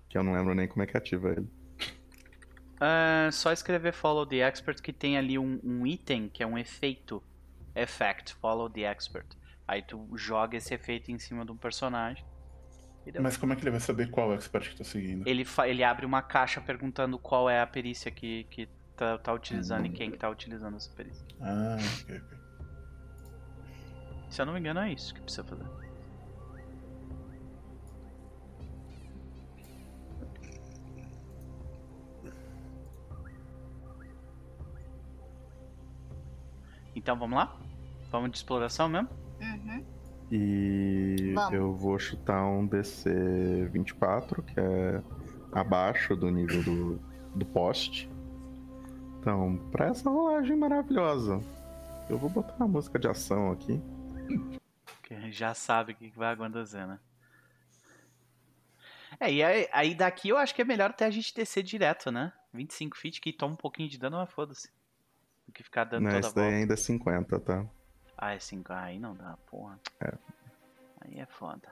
Que 0.09 0.19
eu 0.19 0.23
não 0.23 0.33
lembro 0.33 0.55
nem 0.55 0.69
como 0.69 0.83
é 0.83 0.87
que 0.87 0.97
ativa 0.97 1.31
ele. 1.31 1.49
É 2.81 3.31
só 3.31 3.53
escrever 3.53 3.93
follow 3.93 4.27
the 4.27 4.39
expert 4.39 4.81
que 4.81 4.93
tem 4.93 5.17
ali 5.17 5.39
um, 5.39 5.61
um 5.65 5.87
item 5.87 6.29
que 6.29 6.43
é 6.43 6.47
um 6.47 6.59
efeito. 6.59 7.23
Effect, 7.75 8.35
follow 8.35 8.69
the 8.69 8.83
expert. 8.83 9.27
Aí 9.67 9.83
tu 9.83 10.09
joga 10.17 10.57
esse 10.57 10.73
efeito 10.75 11.11
em 11.11 11.19
cima 11.19 11.45
de 11.45 11.53
um 11.53 11.57
personagem. 11.57 12.25
Mas 13.21 13.37
como 13.37 13.53
é 13.53 13.57
que 13.57 13.63
ele 13.63 13.71
vai 13.71 13.81
saber 13.81 14.11
qual 14.11 14.33
expert 14.35 14.71
que 14.71 14.77
tá 14.77 14.85
seguindo? 14.85 15.27
Ele, 15.27 15.47
ele 15.67 15.83
abre 15.83 16.05
uma 16.05 16.21
caixa 16.21 16.61
perguntando 16.61 17.19
qual 17.19 17.49
é 17.49 17.61
a 17.61 17.67
perícia 17.67 18.11
que, 18.11 18.45
que 18.45 18.69
tá, 18.97 19.17
tá 19.17 19.33
utilizando 19.33 19.87
e 19.87 19.91
quem 19.91 20.11
que 20.11 20.19
tá 20.19 20.29
utilizando 20.29 20.77
essa 20.77 20.91
perícia. 20.95 21.27
Ah, 21.41 21.77
ok, 22.03 22.17
ok. 22.19 22.39
Se 24.29 24.43
eu 24.43 24.47
não 24.47 24.53
me 24.53 24.61
engano, 24.61 24.81
é 24.81 24.93
isso 24.93 25.15
que 25.15 25.23
precisa 25.23 25.45
fazer. 25.45 25.65
Então 37.09 37.19
vamos 37.19 37.39
lá? 37.39 37.57
Vamos 38.11 38.33
de 38.33 38.37
exploração 38.37 38.87
mesmo? 38.87 39.09
Uhum. 39.41 39.83
E 40.31 41.33
Vamos. 41.35 41.55
eu 41.55 41.73
vou 41.73 41.99
chutar 41.99 42.45
um 42.45 42.67
DC 42.67 43.71
24, 43.73 44.43
que 44.43 44.61
é 44.61 45.03
abaixo 45.51 46.15
do 46.15 46.31
nível 46.31 46.63
do, 46.63 47.01
do 47.35 47.47
poste. 47.47 48.11
Então, 49.19 49.57
pra 49.73 49.87
essa 49.87 50.11
rolagem 50.11 50.55
maravilhosa, 50.55 51.41
eu 52.11 52.19
vou 52.19 52.29
botar 52.29 52.55
uma 52.57 52.69
música 52.69 52.99
de 52.99 53.09
ação 53.09 53.53
aqui. 53.53 53.81
Que 55.03 55.15
a 55.15 55.21
gente 55.21 55.39
já 55.39 55.55
sabe 55.55 55.93
o 55.93 55.97
que 55.97 56.11
que 56.11 56.19
vai 56.19 56.35
acontecer, 56.35 56.87
né? 56.87 57.01
É, 59.19 59.33
e 59.33 59.43
aí, 59.43 59.69
aí 59.73 59.95
daqui 59.95 60.29
eu 60.29 60.37
acho 60.37 60.55
que 60.55 60.61
é 60.61 60.65
melhor 60.67 60.91
até 60.91 61.07
a 61.07 61.11
gente 61.11 61.35
descer 61.35 61.63
direto, 61.63 62.11
né? 62.11 62.35
25 62.53 62.99
feet 62.99 63.19
que 63.19 63.33
toma 63.33 63.55
um 63.55 63.57
pouquinho 63.57 63.89
de 63.89 63.97
dano, 63.97 64.19
mas 64.19 64.31
foda-se. 64.31 64.69
Do 65.49 65.53
que 65.53 65.63
ficar 65.65 65.85
dando 65.85 66.03
Não, 66.05 66.11
toda 66.11 66.17
a 66.19 66.21
esse 66.21 66.35
daí 66.37 66.45
volta. 66.45 66.59
ainda 66.61 66.75
é 66.75 66.77
50, 66.77 67.41
tá? 67.41 67.65
Ah, 68.17 68.35
é 68.35 68.39
5. 68.39 68.71
Ah, 68.73 68.83
aí 68.83 68.99
não 69.01 69.17
dá, 69.17 69.37
porra. 69.51 69.81
É. 70.01 70.13
Aí 71.01 71.19
é 71.19 71.27
foda. 71.27 71.67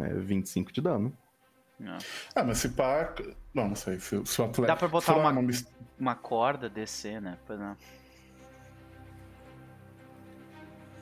É 0.00 0.08
25 0.14 0.72
de 0.72 0.80
dano. 0.80 1.12
Não. 1.78 1.98
Ah, 2.36 2.44
mas 2.44 2.58
se 2.58 2.68
pá. 2.68 3.12
Não, 3.52 3.68
não 3.68 3.74
sei. 3.74 3.98
Se, 3.98 4.24
se 4.24 4.40
o 4.40 4.44
atleta. 4.44 4.72
Dá 4.72 4.76
pra 4.76 4.86
botar 4.88 5.16
uma- 5.16 5.32
mis- 5.42 5.66
Uma 5.98 6.14
corda 6.14 6.68
descer, 6.70 7.20
né? 7.20 7.36
Pois 7.46 7.58
não. 7.58 7.76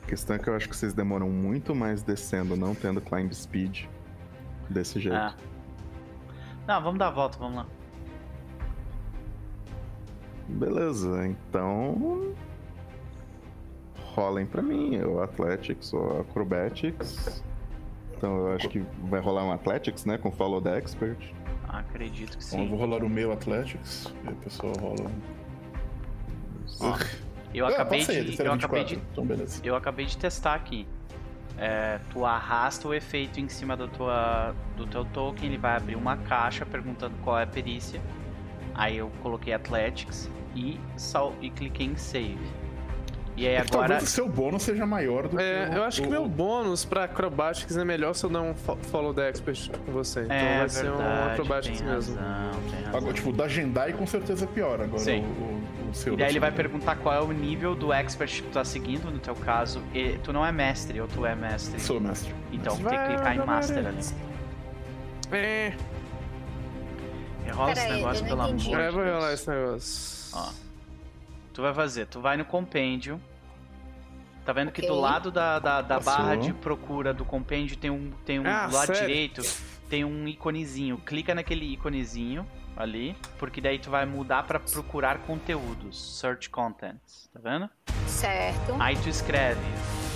A 0.02 0.06
questão 0.06 0.36
é 0.36 0.38
que 0.38 0.48
eu 0.48 0.54
acho 0.56 0.68
que 0.68 0.74
vocês 0.76 0.92
demoram 0.94 1.28
muito 1.30 1.74
mais 1.74 2.02
descendo, 2.02 2.56
não 2.56 2.74
tendo 2.74 3.00
climb 3.00 3.32
speed 3.34 3.84
desse 4.68 4.98
jeito. 4.98 5.16
Ah. 5.16 5.36
Não, 6.66 6.82
vamos 6.82 6.98
dar 6.98 7.08
a 7.08 7.10
volta, 7.10 7.38
vamos 7.38 7.56
lá. 7.58 7.66
Beleza, 10.48 11.26
então. 11.26 12.32
Rolem 14.14 14.44
pra 14.44 14.60
mim, 14.60 15.00
ou 15.00 15.22
Athletics 15.22 15.92
ou 15.94 16.20
Acrobatics. 16.20 17.42
Então 18.16 18.36
eu 18.48 18.52
acho 18.54 18.68
que 18.68 18.84
vai 19.04 19.20
rolar 19.20 19.44
um 19.44 19.52
Athletics, 19.52 20.04
né? 20.04 20.18
Com 20.18 20.30
Follow 20.30 20.60
the 20.60 20.76
Expert. 20.76 21.18
Acredito 21.66 22.36
que 22.36 22.44
Bom, 22.50 22.58
eu 22.58 22.64
sim. 22.64 22.68
vou 22.68 22.78
rolar 22.78 23.02
o 23.02 23.08
meu 23.08 23.32
Athletics. 23.32 24.12
E 24.24 24.28
a 24.28 24.32
pessoa 24.32 24.72
rola. 24.78 25.08
um- 25.08 25.32
Ó, 26.80 26.98
eu 27.54 27.66
Ah, 27.66 27.70
acabei 27.70 28.00
de. 28.04 28.42
Eu 28.42 28.52
acabei 28.52 28.84
24. 28.84 28.84
de. 28.84 28.94
Então, 29.12 29.24
beleza. 29.26 29.60
Eu 29.64 29.74
acabei 29.76 30.04
de 30.06 30.16
testar 30.18 30.54
aqui. 30.54 30.86
É, 31.58 31.98
tu 32.10 32.24
arrasta 32.24 32.88
o 32.88 32.94
efeito 32.94 33.38
em 33.40 33.48
cima 33.48 33.76
do, 33.76 33.86
tua, 33.88 34.54
do 34.76 34.86
teu 34.86 35.04
token, 35.04 35.48
ele 35.48 35.58
vai 35.58 35.76
abrir 35.76 35.96
uma 35.96 36.16
caixa 36.16 36.64
perguntando 36.66 37.14
qual 37.22 37.38
é 37.38 37.44
a 37.44 37.46
perícia. 37.46 38.00
Aí 38.74 38.96
eu 38.98 39.10
coloquei 39.22 39.52
Athletics 39.52 40.30
e, 40.54 40.78
sal, 40.96 41.34
e 41.40 41.50
cliquei 41.50 41.86
em 41.86 41.96
Save. 41.96 42.38
E 43.34 43.46
aí 43.46 43.54
que 43.54 43.60
agora. 43.72 43.88
Talvez 43.88 44.02
o 44.02 44.06
seu 44.12 44.28
bônus 44.28 44.62
seja 44.62 44.84
maior 44.84 45.26
do 45.26 45.40
É, 45.40 45.64
que. 45.66 45.72
o- 45.72 45.74
eu 45.78 45.84
acho 45.84 46.02
que 46.02 46.08
o- 46.08 46.10
meu 46.10 46.28
bônus 46.28 46.84
pra 46.84 47.04
Acrobatics 47.04 47.74
é 47.78 47.84
melhor 47.84 48.14
se 48.14 48.24
eu 48.24 48.30
dar 48.30 48.42
um 48.42 48.54
fo- 48.54 48.76
Follow 48.90 49.14
the 49.14 49.26
Expert 49.28 49.70
com 49.86 49.92
você. 49.92 50.24
Então 50.24 50.36
é 50.36 50.58
vai 50.58 50.68
ser 50.68 50.90
um 50.90 50.96
verdade, 50.98 51.30
Acrobatics 51.32 51.80
tem 51.80 51.88
mesmo. 51.88 52.16
razão, 52.16 52.60
tem 52.70 52.82
razão. 52.84 52.98
Agora, 52.98 53.12
tipo, 53.14 53.30
o 53.30 53.32
da 53.32 53.48
Jendai 53.48 53.94
com 53.94 54.06
certeza 54.06 54.44
é 54.44 54.48
pior. 54.48 54.82
Agora 54.82 54.98
Sim. 54.98 55.22
o, 55.22 55.86
o, 55.86 55.90
o 55.90 55.94
seu. 55.94 56.12
E 56.12 56.16
daí 56.18 56.28
ele 56.30 56.40
vai 56.40 56.52
perguntar 56.52 56.96
qual 56.96 57.14
é 57.14 57.20
o 57.22 57.32
nível 57.32 57.74
do 57.74 57.90
expert 57.90 58.30
que 58.30 58.42
tu 58.42 58.50
tá 58.52 58.64
seguindo, 58.66 59.10
no 59.10 59.18
teu 59.18 59.34
caso. 59.34 59.80
E 59.94 60.18
tu 60.22 60.30
não 60.30 60.44
é 60.44 60.52
mestre, 60.52 61.00
ou 61.00 61.08
tu 61.08 61.24
é 61.24 61.34
mestre. 61.34 61.80
Sou 61.80 61.98
mestre. 61.98 62.34
Então 62.52 62.74
tem 62.76 62.84
Vai, 62.84 62.98
que 62.98 63.14
clicar 63.14 63.34
em 63.34 63.46
Master 63.46 63.86
ali. 63.86 63.98
É, 65.30 65.72
Rola 67.50 67.72
esse 67.72 67.80
aí, 67.80 67.92
negócio, 67.92 68.22
eu 68.24 68.28
pelo 68.28 68.40
amor 68.42 68.56
de 68.56 68.74
é, 68.74 68.90
vou 68.90 69.02
Deus. 69.04 69.14
rolar 69.16 69.32
esse 69.32 69.50
negócio. 69.50 70.38
Ó. 70.38 70.52
Tu 71.52 71.60
vai 71.62 71.74
fazer, 71.74 72.06
tu 72.06 72.20
vai 72.20 72.36
no 72.36 72.44
compêndio. 72.44 73.20
Tá 74.44 74.52
vendo 74.52 74.72
que 74.72 74.84
do 74.86 74.94
lado 74.94 75.30
da, 75.30 75.58
da, 75.58 75.82
da 75.82 76.00
barra 76.00 76.34
de 76.36 76.52
procura 76.52 77.14
do 77.14 77.24
compêndio 77.24 77.76
tem 77.76 77.90
um. 77.90 78.10
Tem 78.24 78.40
um 78.40 78.46
Ah, 78.46 78.66
do 78.66 78.74
lado 78.74 78.86
sério? 78.86 79.06
direito 79.06 79.42
tem 79.88 80.04
um 80.04 80.26
iconezinho. 80.26 80.98
Clica 80.98 81.34
naquele 81.34 81.64
iconezinho 81.74 82.46
ali. 82.76 83.16
Porque 83.38 83.60
daí 83.60 83.78
tu 83.78 83.90
vai 83.90 84.04
mudar 84.06 84.42
pra 84.44 84.58
procurar 84.58 85.18
conteúdos. 85.18 86.18
Search 86.18 86.50
contents. 86.50 87.30
Tá 87.32 87.40
vendo? 87.42 87.68
Certo. 88.06 88.74
Aí 88.80 88.96
tu 88.96 89.08
escreve 89.08 89.60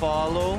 follow 0.00 0.58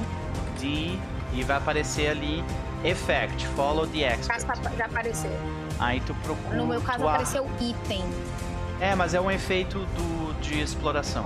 the. 0.60 0.98
E 1.34 1.44
vai 1.44 1.58
aparecer 1.58 2.08
ali 2.12 2.42
effect, 2.86 3.46
follow 3.48 3.86
the 3.86 4.04
expert. 4.04 4.46
já 4.78 4.86
apareceu. 4.86 5.32
Aí 5.80 6.00
tu 6.02 6.14
procura. 6.16 6.56
No 6.56 6.68
meu 6.68 6.82
caso 6.82 7.00
tu 7.00 7.08
apareceu 7.08 7.48
item. 7.60 8.04
É, 8.80 8.96
mas 8.96 9.14
é 9.14 9.22
um 9.22 9.30
efeito 9.30 9.80
do, 9.80 10.34
de 10.42 10.60
exploração. 10.60 11.26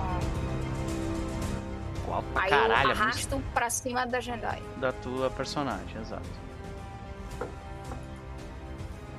Qual 2.04 2.22
pra 2.22 2.42
Aí 2.42 2.50
caralho 2.50 2.88
eu 2.88 2.90
arrasto 2.92 3.42
pra 3.54 3.70
cima 3.70 4.06
da 4.06 4.20
Jendai. 4.20 4.62
da 4.78 4.92
tua 4.92 5.30
personagem, 5.30 6.00
exato. 6.00 6.28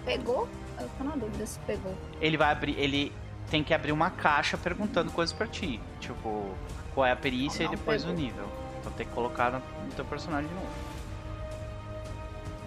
Pegou? 0.06 0.48
Eu 0.80 0.90
tô 0.98 1.04
na 1.04 1.16
dúvida 1.16 1.46
se 1.46 1.60
pegou. 1.60 1.96
Ele 2.20 2.36
vai 2.38 2.52
abrir. 2.52 2.78
Ele 2.78 3.12
tem 3.50 3.64
que 3.64 3.74
abrir 3.74 3.92
uma 3.92 4.10
caixa 4.10 4.58
perguntando 4.58 5.12
coisas 5.12 5.34
pra 5.34 5.48
ti. 5.48 5.80
Tipo, 6.00 6.54
qual 6.94 7.06
é 7.06 7.12
a 7.12 7.16
perícia 7.16 7.66
Não, 7.66 7.74
e 7.74 7.76
depois 7.78 8.04
pegou. 8.04 8.18
o 8.18 8.20
nível. 8.20 8.46
Então 8.80 8.92
tem 8.94 9.06
que 9.08 9.14
colocar 9.14 9.52
no 9.52 9.62
teu 9.96 10.04
personagem 10.06 10.48
de 10.50 10.54
novo. 10.56 10.68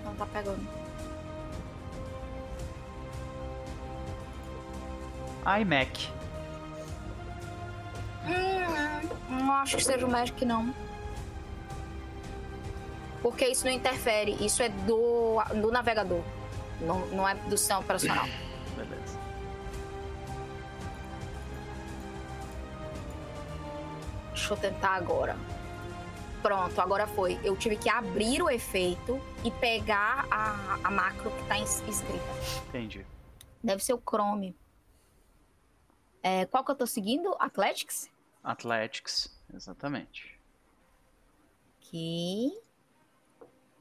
Não 0.04 0.14
tá 0.14 0.26
pegando. 0.26 0.66
iMac. 5.60 6.08
Hum, 8.26 9.08
não 9.44 9.52
acho 9.54 9.76
que 9.76 9.84
seja 9.84 10.06
o 10.06 10.10
Magic, 10.10 10.44
não. 10.44 10.74
Porque 13.22 13.46
isso 13.46 13.64
não 13.64 13.72
interfere, 13.72 14.36
isso 14.44 14.62
é 14.62 14.68
do, 14.68 15.42
do 15.60 15.70
navegador. 15.70 16.22
Não, 16.80 17.00
não 17.06 17.28
é 17.28 17.34
do 17.34 17.56
sistema 17.56 17.80
operacional. 17.80 18.26
Beleza. 18.76 19.18
Deixa 24.30 24.52
eu 24.52 24.56
tentar 24.58 24.90
agora. 24.94 25.36
Pronto, 26.42 26.80
agora 26.80 27.06
foi. 27.06 27.38
Eu 27.42 27.56
tive 27.56 27.76
que 27.76 27.88
abrir 27.88 28.42
o 28.42 28.50
efeito 28.50 29.20
e 29.42 29.50
pegar 29.50 30.26
a, 30.30 30.78
a 30.84 30.90
macro 30.90 31.30
que 31.30 31.42
tá 31.44 31.58
es- 31.58 31.82
escrita. 31.88 32.24
Entendi. 32.68 33.04
Deve 33.62 33.82
ser 33.82 33.94
o 33.94 33.98
Chrome. 34.08 34.54
É, 36.22 36.46
qual 36.46 36.64
que 36.64 36.70
eu 36.70 36.76
tô 36.76 36.86
seguindo? 36.86 37.34
Athletics? 37.38 38.10
Athletics, 38.42 39.34
exatamente. 39.52 40.38
Que. 41.80 42.50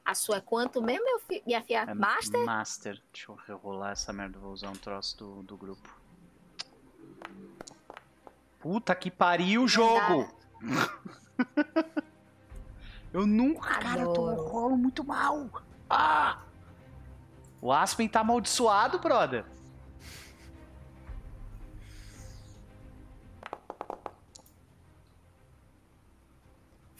A 0.04 0.14
sua 0.14 0.38
é 0.38 0.42
quanto 0.42 0.82
mesmo, 0.82 1.04
meu 1.04 1.20
fi... 1.20 1.42
minha 1.46 1.64
filha? 1.64 1.86
É 1.88 1.94
Master? 1.94 2.46
Master. 2.46 3.02
Deixa 3.12 3.32
eu 3.32 3.36
rerolar 3.36 3.92
essa 3.92 4.14
merda, 4.14 4.38
vou 4.38 4.52
usar 4.52 4.70
um 4.70 4.76
troço 4.76 5.18
do, 5.18 5.44
do 5.44 5.58
grupo. 5.58 5.90
Puta 8.60 8.94
que 8.96 9.10
pariu, 9.10 9.68
jogo! 9.68 10.28
eu 13.14 13.26
nunca, 13.26 13.80
cara, 13.80 14.02
eu 14.02 14.14
tô 14.14 14.34
rolo 14.34 14.78
muito 14.78 15.04
mal. 15.04 15.50
Ah! 15.90 16.42
O 17.62 17.72
Aspen 17.72 18.08
tá 18.08 18.20
amaldiçoado, 18.20 19.00
brother. 19.00 19.46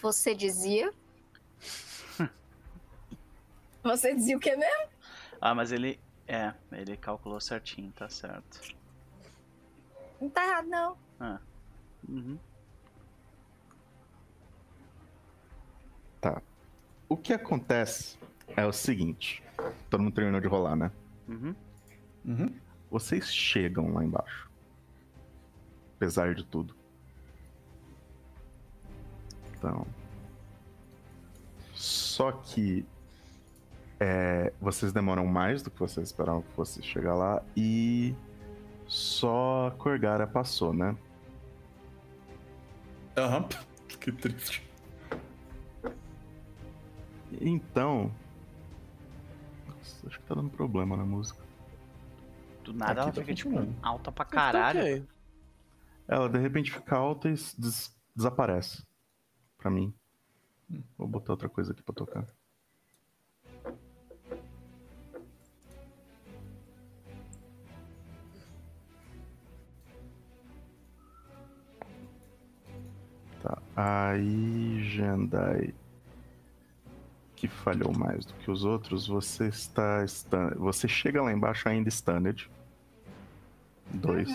Você 0.06 0.35
dizia? 0.35 0.93
Você 3.82 4.14
dizia 4.14 4.38
o 4.38 4.40
que 4.40 4.56
mesmo? 4.56 4.90
Ah, 5.42 5.56
mas 5.56 5.72
ele. 5.72 6.00
É, 6.27 6.53
ele 6.74 6.95
calculou 6.95 7.42
certinho, 7.42 7.92
tá 7.92 8.08
certo. 8.08 8.61
Não 10.22 10.30
tá 10.30 10.45
errado, 10.45 10.67
não. 10.67 10.98
Ah. 11.19 11.40
Uhum. 12.08 12.38
O 17.09 17.17
que 17.17 17.34
acontece 17.34 18.19
é 18.56 18.64
o 18.64 18.72
seguinte: 18.72 19.42
todo 19.90 20.03
mundo 20.03 20.14
terminou 20.14 20.40
de 20.40 20.48
rolar, 20.48 20.75
né? 20.75 20.92
Uhum. 21.27 21.56
Uhum. 22.25 22.56
Vocês 22.92 23.34
chegam 23.34 23.92
lá 23.92 24.06
embaixo. 24.06 24.51
Apesar 25.95 26.35
de 26.35 26.45
tudo. 26.45 26.75
Então. 29.66 29.88
Só 31.74 32.32
que. 32.32 32.85
é, 34.00 34.53
vocês 34.61 34.94
demoram 34.94 35.26
mais 35.26 35.64
do 35.64 35.72
que 35.72 35.80
vocês 35.80 36.08
esperavam 36.08 36.42
que 36.44 36.52
fosse 36.53 36.82
chegar 36.84 37.16
lá. 37.16 37.42
E. 37.58 38.14
Só 38.88 39.68
a 39.68 39.72
Corgara 39.72 40.27
passou, 40.27 40.74
né? 40.74 40.95
Aham. 43.18 43.48
Que 44.00 44.11
triste. 44.11 44.61
Então. 47.42 48.11
Nossa, 49.68 50.08
acho 50.08 50.19
que 50.19 50.26
tá 50.27 50.35
dando 50.35 50.50
problema 50.52 50.95
na 50.95 51.06
música. 51.06 51.44
Do 52.64 52.72
nada 52.74 52.92
Aqui 52.92 53.00
ela 53.02 53.11
tá 53.14 53.22
fica, 53.22 53.34
tipo, 53.34 53.74
alta 53.82 54.11
pra 54.11 54.26
caralho. 54.26 54.80
Ok. 54.80 55.08
Ela 56.08 56.30
de 56.30 56.38
repente 56.38 56.72
fica 56.72 56.95
alta 56.98 57.30
e 57.30 57.32
des- 57.32 57.95
desaparece. 58.16 58.84
Pra 59.66 59.72
mim. 59.72 59.92
Vou 60.95 61.08
botar 61.08 61.34
outra 61.34 61.50
coisa 61.50 61.72
aqui 61.72 61.82
pra 61.82 61.95
tocar. 61.95 62.27
Tá. 73.42 73.58
Aí, 73.76 74.84
Jandai. 74.90 75.74
Que 77.35 77.48
falhou 77.48 77.92
mais 77.94 78.26
do 78.26 78.34
que 78.35 78.50
os 78.50 78.64
outros. 78.64 79.08
Você 79.08 79.48
está. 79.48 80.06
stun- 80.08 80.56
Você 80.58 80.88
chega 80.88 81.22
lá 81.22 81.32
embaixo 81.32 81.68
ainda 81.68 81.90
stunned. 81.92 82.50
Dois. 83.94 84.30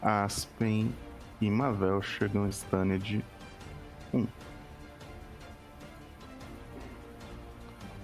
Aspen 0.00 0.94
e 1.40 1.50
Mavel 1.50 2.02
chegam 2.02 2.50
stunned 2.50 3.24
1. 4.12 4.26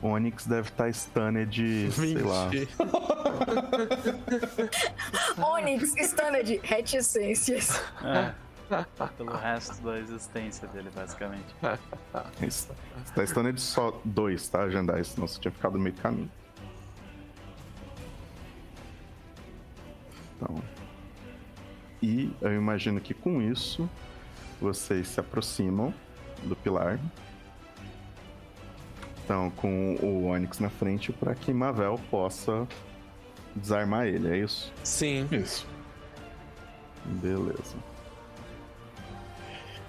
Onyx 0.03 0.47
deve 0.47 0.69
estar 0.69 0.93
stunned, 0.93 1.93
sei 1.93 2.19
lá. 2.19 2.51
Onyx, 5.57 5.95
Stunned, 6.11 6.61
reticências. 6.63 7.83
É. 8.05 8.33
Pelo 9.17 9.37
resto 9.37 9.83
da 9.83 9.99
existência 9.99 10.67
dele, 10.69 10.91
basicamente. 10.95 11.55
Está 12.43 13.27
stunned 13.27 13.61
só 13.61 14.01
2, 14.05 14.49
tá, 14.49 14.69
Jandai? 14.69 15.05
Senão 15.05 15.27
você 15.27 15.41
tinha 15.41 15.53
ficado 15.53 15.75
no 15.75 15.81
meio 15.81 15.95
do 15.95 16.01
caminho. 16.03 16.31
Então. 20.37 20.63
E 22.03 22.31
eu 22.41 22.55
imagino 22.55 23.01
que 23.01 23.15
com 23.15 23.41
isso 23.41 23.89
vocês 24.61 25.09
se 25.09 25.21
aproximam 25.21 25.93
do 26.45 26.55
pilar. 26.57 26.99
Então, 29.25 29.51
com 29.51 29.97
o 29.97 30.27
Onyx 30.27 30.61
na 30.61 30.71
frente 30.71 31.13
para 31.13 31.35
que 31.35 31.53
Mavel 31.53 32.01
possa 32.11 32.67
desarmar 33.55 34.07
ele, 34.07 34.29
é 34.29 34.39
isso? 34.39 34.73
Sim. 34.85 35.27
Isso. 35.33 35.67
Beleza. 37.05 37.77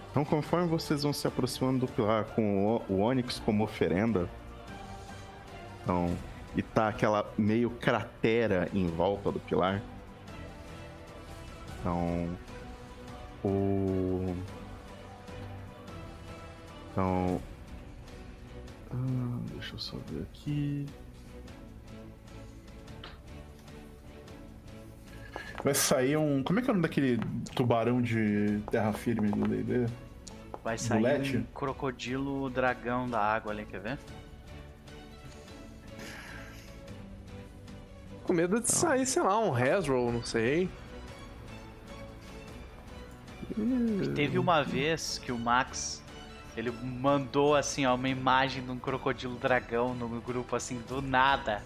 Então, 0.10 0.26
conforme 0.26 0.68
vocês 0.68 1.04
vão 1.04 1.14
se 1.14 1.28
aproximando 1.28 1.86
do 1.86 1.88
pilar 1.88 2.26
com 2.26 2.66
o, 2.68 2.82
o 2.90 3.00
Onyx 3.02 3.40
como 3.40 3.64
oferenda, 3.64 4.28
então, 5.84 6.18
e 6.56 6.62
tá 6.62 6.88
aquela 6.88 7.32
meio 7.38 7.70
cratera 7.70 8.68
em 8.74 8.88
volta 8.88 9.32
do 9.32 9.40
pilar. 9.40 9.82
Então, 11.88 12.38
o. 13.46 14.36
Então. 16.92 17.42
ah, 18.92 19.40
deixa 19.54 19.76
eu 19.76 19.80
só 19.80 19.96
ver 20.10 20.24
aqui. 20.24 20.86
Vai 25.64 25.74
sair 25.74 26.18
um. 26.18 26.44
Como 26.44 26.60
é 26.60 26.62
que 26.62 26.70
é 26.70 26.72
o 26.72 26.74
nome 26.74 26.86
daquele 26.86 27.22
tubarão 27.56 28.02
de 28.02 28.60
terra 28.70 28.92
firme 28.92 29.32
do 29.32 29.48
D&D? 29.48 29.86
Vai 30.62 30.78
sair 30.78 31.00
Bulete? 31.00 31.38
um 31.38 31.44
crocodilo 31.54 32.50
dragão 32.50 33.10
da 33.10 33.22
água 33.22 33.54
ali, 33.54 33.66
quer 33.66 33.80
ver? 33.80 34.00
Com 38.26 38.34
medo 38.34 38.60
de 38.60 38.70
sair, 38.70 39.06
sei 39.06 39.22
lá, 39.22 39.40
um 39.40 39.56
Hasroll, 39.56 40.12
não 40.12 40.22
sei. 40.22 40.70
Teve 44.16 44.38
uma 44.40 44.64
vez 44.64 45.20
que 45.24 45.32
o 45.32 45.38
Max 45.38 46.04
ele 46.56 46.72
mandou 46.72 47.56
assim, 47.56 47.86
ó, 47.86 47.94
uma 47.96 48.10
imagem 48.10 48.64
de 48.64 48.72
um 48.72 48.80
crocodilo 48.80 49.36
dragão 49.36 49.94
no 49.94 50.08
grupo 50.22 50.56
assim 50.56 50.82
do 50.88 51.02
nada. 51.02 51.62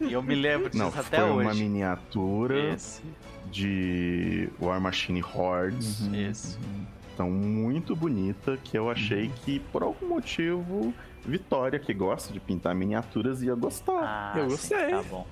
E 0.00 0.12
eu 0.12 0.22
me 0.22 0.34
lembro 0.34 0.70
disso 0.70 0.82
Não, 0.82 0.88
até 0.88 1.18
foi 1.20 1.30
hoje. 1.30 1.46
uma 1.46 1.54
miniatura 1.54 2.72
Esse, 2.74 3.02
de 3.50 4.48
War 4.60 4.80
Machine 4.80 5.22
Hordes. 5.22 6.00
esse. 6.14 6.58
Então, 7.12 7.30
muito 7.30 7.94
bonita, 7.94 8.56
que 8.64 8.78
eu 8.78 8.88
achei 8.90 9.30
que, 9.44 9.60
por 9.60 9.82
algum 9.82 10.08
motivo, 10.08 10.94
Vitória, 11.26 11.78
que 11.78 11.92
gosta 11.92 12.32
de 12.32 12.40
pintar 12.40 12.74
miniaturas, 12.74 13.42
ia 13.42 13.54
gostar. 13.54 14.00
Ah, 14.02 14.32
Eu 14.38 14.44
sim, 14.44 14.70
gostei. 14.74 14.90
tá 14.90 15.02
bom. 15.02 15.26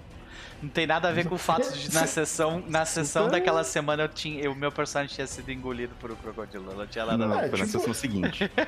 Não 0.63 0.69
tem 0.69 0.87
nada 0.87 1.09
a 1.09 1.13
ver 1.13 1.27
com 1.27 1.35
o 1.35 1.39
fato 1.39 1.73
de 1.73 1.93
na 1.95 2.07
sessão, 2.07 2.63
na 2.67 2.85
sessão 2.85 3.29
daquela 3.29 3.65
semana 3.65 4.03
eu 4.05 4.09
tinha, 4.09 4.51
o 4.51 4.55
meu 4.55 4.71
personagem 4.71 5.15
tinha 5.15 5.27
sido 5.27 5.51
engolido 5.51 5.95
por 5.99 6.11
um 6.13 6.17
crocodilo. 6.17 6.75
Não 6.75 6.87
tinha 6.87 7.07
nada 7.07 7.27
Não, 7.27 7.39
a 7.39 7.45
é, 7.45 7.49
foi 7.49 7.59
na 7.61 7.67
tipo- 7.67 7.79
sessão 7.79 7.95
seguinte. 7.95 8.51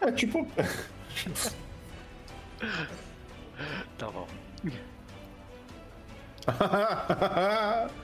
É 0.00 0.12
tipo. 0.12 0.46
Tá 3.98 4.06
bom. 4.10 4.28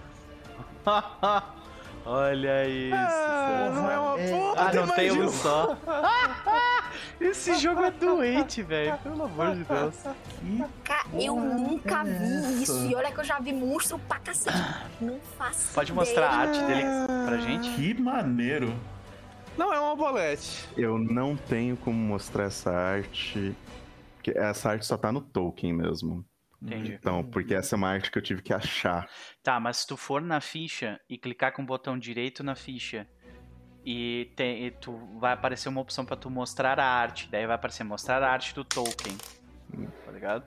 Olha 2.06 2.68
isso. 2.68 2.94
Ah, 2.94 3.70
não 3.74 3.90
é 3.90 3.98
uma 3.98 4.16
porra 4.16 4.66
Ah, 4.66 4.70
de 4.70 4.76
não 4.76 4.88
tem 4.88 5.12
um 5.12 5.28
só. 5.28 5.76
Esse 7.20 7.54
jogo 7.54 7.82
é 7.82 7.90
doente, 7.90 8.62
velho. 8.62 8.98
Pelo 8.98 9.24
amor 9.24 9.54
de 9.54 9.64
Deus. 9.64 9.94
Cara, 10.82 11.04
eu 11.14 11.36
nunca 11.36 12.04
vi 12.04 12.62
isso. 12.62 12.86
E 12.86 12.94
olha 12.94 13.10
que 13.10 13.20
eu 13.20 13.24
já 13.24 13.38
vi 13.38 13.52
monstro 13.52 13.98
pra 14.00 14.18
cacete. 14.18 14.56
Não 15.00 15.18
faço 15.38 15.72
Pode 15.74 15.92
ideia. 15.92 16.04
mostrar 16.06 16.28
a 16.28 16.36
arte 16.36 16.60
dele 16.64 16.82
pra 17.26 17.38
gente? 17.38 17.70
que 17.74 17.94
maneiro. 17.94 18.74
Não 19.56 19.72
é 19.72 19.78
uma 19.80 19.96
bolete. 19.96 20.68
Eu 20.76 20.98
não 20.98 21.36
tenho 21.36 21.76
como 21.76 21.96
mostrar 21.96 22.44
essa 22.44 22.70
arte. 22.70 23.54
Porque 24.16 24.36
essa 24.36 24.70
arte 24.70 24.84
só 24.84 24.96
tá 24.96 25.10
no 25.12 25.20
Tolkien 25.20 25.72
mesmo. 25.72 26.24
Entendi. 26.62 26.94
Então, 26.94 27.22
porque 27.22 27.54
essa 27.54 27.74
é 27.74 27.76
uma 27.76 27.88
arte 27.90 28.10
que 28.10 28.16
eu 28.18 28.22
tive 28.22 28.40
que 28.42 28.52
achar. 28.52 29.08
Tá, 29.42 29.60
mas 29.60 29.78
se 29.78 29.86
tu 29.86 29.96
for 29.96 30.22
na 30.22 30.40
ficha 30.40 30.98
e 31.08 31.18
clicar 31.18 31.52
com 31.52 31.62
o 31.62 31.66
botão 31.66 31.98
direito 31.98 32.42
na 32.42 32.54
ficha 32.54 33.06
e, 33.84 34.32
tem, 34.34 34.64
e 34.66 34.70
tu 34.70 34.96
vai 35.18 35.32
aparecer 35.34 35.68
uma 35.68 35.80
opção 35.82 36.04
pra 36.06 36.16
tu 36.16 36.30
mostrar 36.30 36.80
a 36.80 36.86
arte. 36.86 37.28
Daí 37.30 37.46
vai 37.46 37.54
aparecer 37.56 37.84
mostrar 37.84 38.22
a 38.22 38.30
arte 38.30 38.54
do 38.54 38.64
Tolkien. 38.64 39.16
Tá 40.06 40.10
ligado? 40.12 40.44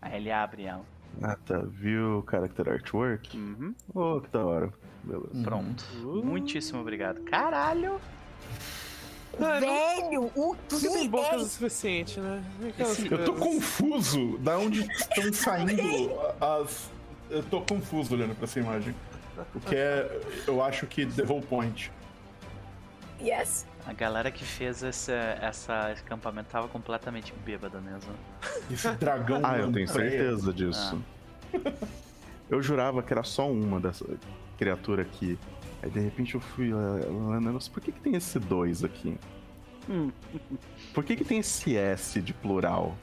Aí 0.00 0.16
ele 0.16 0.30
abre 0.30 0.64
ela. 0.64 0.84
Ah, 1.22 1.36
tá. 1.36 1.58
Viu 1.58 2.24
Character 2.28 2.68
Artwork? 2.68 3.36
Uhum, 3.36 3.74
Oh, 3.94 4.20
que 4.20 4.28
da 4.30 4.44
hora. 4.44 4.72
Beleza. 5.04 5.42
pronto. 5.42 5.84
Muitíssimo 6.24 6.80
obrigado. 6.80 7.22
Caralho! 7.24 8.00
Ah, 9.40 9.60
não- 9.60 9.60
Velho, 9.60 10.30
o 10.34 10.46
Nunca 10.54 10.76
que 10.78 10.88
tem 10.88 11.06
é 11.06 11.08
bocas 11.08 11.42
o 11.42 11.46
suficiente, 11.48 12.20
né? 12.20 12.42
Eu 13.10 13.24
tô 13.24 13.34
confuso 13.34 14.38
da 14.38 14.58
onde 14.58 14.80
estão 14.80 15.32
saindo 15.32 15.72
as. 16.40 16.90
Eu 17.30 17.42
tô 17.44 17.60
confuso 17.62 18.14
olhando 18.14 18.34
pra 18.34 18.44
essa 18.44 18.60
imagem. 18.60 18.94
O 19.54 19.60
que 19.60 19.74
é. 19.74 20.20
Eu 20.46 20.62
acho 20.62 20.86
que 20.86 21.06
The 21.06 21.22
Whole 21.22 21.44
Point. 21.46 21.90
Yes. 23.20 23.66
A 23.86 23.92
galera 23.92 24.30
que 24.30 24.44
fez 24.44 24.82
essa, 24.82 25.12
essa 25.12 25.90
esse 25.92 26.02
acampamento 26.02 26.50
tava 26.50 26.68
completamente 26.68 27.32
bêbada 27.44 27.80
mesmo. 27.80 28.12
Esse 28.70 28.90
dragão. 28.92 29.40
Ah, 29.42 29.58
eu 29.58 29.72
tenho 29.72 29.86
lampreia. 29.88 30.10
certeza 30.10 30.52
disso. 30.52 31.02
Eu 32.50 32.62
jurava 32.62 33.02
que 33.02 33.12
era 33.12 33.22
só 33.24 33.50
uma 33.50 33.80
dessa 33.80 34.04
criatura 34.58 35.02
aqui. 35.02 35.38
Aí 35.82 35.90
de 35.90 36.00
repente 36.00 36.34
eu 36.34 36.40
fui 36.40 36.72
lá, 36.72 36.80
lá, 37.30 37.40
nossa, 37.40 37.70
por 37.70 37.82
que, 37.82 37.90
que 37.92 38.00
tem 38.00 38.14
esse 38.14 38.38
dois 38.38 38.84
aqui? 38.84 39.18
Por 40.94 41.02
que, 41.04 41.16
que 41.16 41.24
tem 41.24 41.38
esse 41.38 41.76
S 41.76 42.20
de 42.20 42.32
plural? 42.32 42.96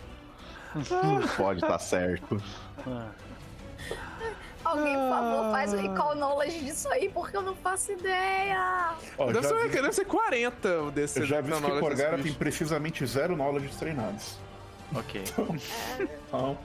Não 0.75 1.27
pode 1.35 1.61
estar 1.61 1.77
certo. 1.79 2.41
Ah, 2.87 3.09
Alguém, 4.63 4.93
por 4.93 5.09
favor, 5.09 5.51
faz 5.51 5.73
o 5.73 5.77
recall 5.77 6.15
knowledge 6.15 6.59
disso 6.59 6.87
aí, 6.89 7.09
porque 7.09 7.35
eu 7.35 7.41
não 7.41 7.55
faço 7.55 7.91
ideia. 7.93 8.93
Ó, 9.17 9.31
Deve 9.31 9.47
ser, 9.47 9.67
vi- 9.69 9.69
deve 9.81 9.93
ser 9.93 10.05
40 10.05 10.91
desse 10.91 11.19
eu 11.21 11.25
já 11.25 11.41
vi 11.41 11.51
que 11.51 11.79
Corgara 11.79 12.17
tem 12.21 12.33
precisamente 12.33 13.05
zero 13.05 13.35
knowledge 13.35 13.75
treinados. 13.77 14.37
ok. 14.95 15.23
Então, 16.27 16.57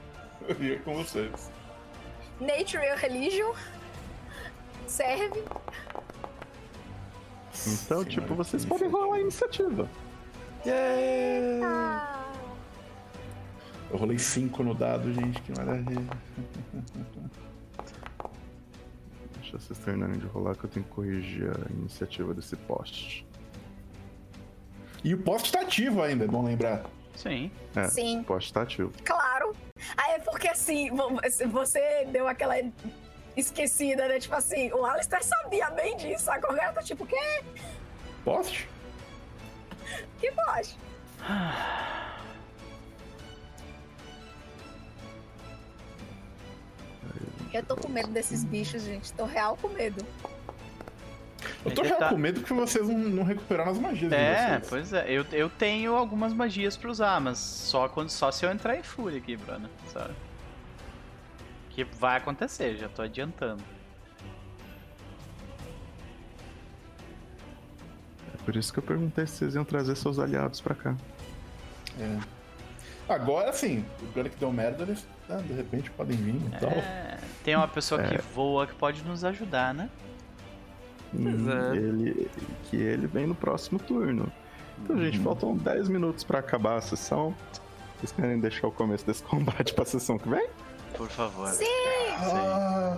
eu 0.46 0.62
ia 0.62 0.78
com 0.80 0.94
vocês. 1.02 1.50
Nature 2.40 2.86
and 2.88 2.96
Religion 2.96 3.52
serve. 4.86 5.42
Então, 7.66 7.76
Senhora, 7.76 8.08
tipo, 8.08 8.34
vocês 8.34 8.62
que 8.64 8.68
podem 8.68 8.88
rolar 8.88 9.16
a 9.16 9.20
iniciativa. 9.20 9.88
Yeah. 10.66 11.66
Ah, 11.66 12.32
Eu 13.90 13.96
rolei 13.98 14.18
5 14.18 14.62
no 14.62 14.74
dado, 14.74 15.12
gente, 15.12 15.40
que 15.42 15.52
maravilha. 15.52 16.02
Deixa 19.40 19.58
vocês 19.58 19.78
terminarem 19.78 20.18
de 20.18 20.26
rolar 20.26 20.54
que 20.56 20.64
eu 20.64 20.70
tenho 20.70 20.84
que 20.86 20.92
corrigir 20.92 21.48
a 21.50 21.70
iniciativa 21.72 22.32
desse 22.34 22.56
post. 22.56 23.26
E 25.02 25.12
o 25.14 25.18
poste 25.18 25.52
tá 25.52 25.60
ativo 25.60 26.02
ainda, 26.02 26.24
é 26.24 26.28
bom 26.28 26.42
lembrar. 26.44 26.84
Sim. 27.14 27.50
É, 27.76 27.86
Sim. 27.88 28.20
o 28.20 28.24
post 28.24 28.52
tá 28.52 28.62
ativo. 28.62 28.90
claro. 29.04 29.52
Ah, 29.96 30.12
é 30.12 30.18
porque 30.18 30.48
assim, 30.48 30.90
vo- 30.90 31.20
você 31.52 32.06
deu 32.10 32.26
aquela 32.26 32.54
esquecida, 33.36 34.08
né? 34.08 34.18
Tipo 34.18 34.34
assim, 34.34 34.72
o 34.72 34.84
Alistair 34.84 35.22
sabia 35.24 35.70
bem 35.70 35.96
disso. 35.96 36.30
A 36.30 36.38
Corgara 36.40 36.72
tá 36.72 36.82
tipo, 36.82 37.04
que? 37.06 37.16
Poste? 38.24 38.68
Que 40.20 40.30
pode? 40.32 40.76
Eu 47.52 47.62
tô 47.62 47.76
com 47.76 47.88
medo 47.88 48.08
desses 48.08 48.42
bichos, 48.44 48.82
gente. 48.82 49.12
Tô 49.12 49.24
real 49.24 49.56
com 49.60 49.68
medo. 49.68 50.04
Eu 51.64 51.72
tô 51.72 51.82
real 51.82 51.98
tá- 51.98 52.08
com 52.08 52.16
medo 52.16 52.40
que 52.42 52.52
vocês 52.52 52.88
não, 52.88 52.98
não 52.98 53.22
recuperaram 53.24 53.70
as 53.70 53.78
magias 53.78 54.12
É, 54.12 54.60
pois 54.68 54.92
é. 54.92 55.04
Eu, 55.08 55.24
eu 55.32 55.48
tenho 55.48 55.94
algumas 55.94 56.32
magias 56.32 56.76
pra 56.76 56.90
usar, 56.90 57.20
mas 57.20 57.38
só, 57.38 57.88
quando, 57.88 58.10
só 58.10 58.30
se 58.32 58.44
eu 58.44 58.50
entrar 58.50 58.76
em 58.76 58.82
fúria 58.82 59.18
aqui, 59.18 59.36
Bruno. 59.36 59.68
Sabe? 59.92 60.14
Que 61.74 61.84
vai 61.84 62.16
acontecer, 62.16 62.76
já 62.76 62.88
tô 62.88 63.02
adiantando. 63.02 63.62
É 68.32 68.36
por 68.44 68.54
isso 68.54 68.72
que 68.72 68.78
eu 68.78 68.82
perguntei 68.82 69.26
se 69.26 69.38
vocês 69.38 69.54
iam 69.54 69.64
trazer 69.64 69.96
seus 69.96 70.18
aliados 70.18 70.60
pra 70.60 70.74
cá. 70.74 70.96
É. 71.98 72.18
Agora 73.08 73.52
sim, 73.52 73.84
o 74.02 74.06
cara 74.12 74.28
que 74.28 74.36
deu 74.36 74.52
merda, 74.52 74.84
eles 74.84 75.06
ah, 75.28 75.36
de 75.36 75.52
repente 75.52 75.90
podem 75.90 76.16
vir 76.16 76.36
e 76.36 76.60
tal. 76.60 76.70
É, 76.70 77.18
tem 77.42 77.56
uma 77.56 77.68
pessoa 77.68 78.02
que 78.02 78.18
voa 78.32 78.66
que 78.66 78.74
pode 78.74 79.02
nos 79.04 79.24
ajudar, 79.24 79.74
né? 79.74 79.90
Hum, 81.12 81.46
é. 81.50 81.76
ele, 81.76 82.30
que 82.64 82.76
ele 82.76 83.06
vem 83.06 83.26
no 83.26 83.34
próximo 83.34 83.78
turno. 83.78 84.30
Então, 84.82 84.98
gente, 84.98 85.18
faltam 85.20 85.56
10 85.56 85.88
minutos 85.88 86.24
pra 86.24 86.38
acabar 86.38 86.76
a 86.76 86.80
sessão. 86.80 87.34
Vocês 87.96 88.12
querem 88.12 88.38
deixar 88.40 88.66
o 88.66 88.72
começo 88.72 89.06
desse 89.06 89.22
combate 89.22 89.74
pra 89.74 89.84
sessão 89.84 90.18
que 90.18 90.28
vem? 90.28 90.48
Por 90.96 91.08
favor. 91.08 91.48
Sim! 91.50 91.64
Ah, 92.18 92.96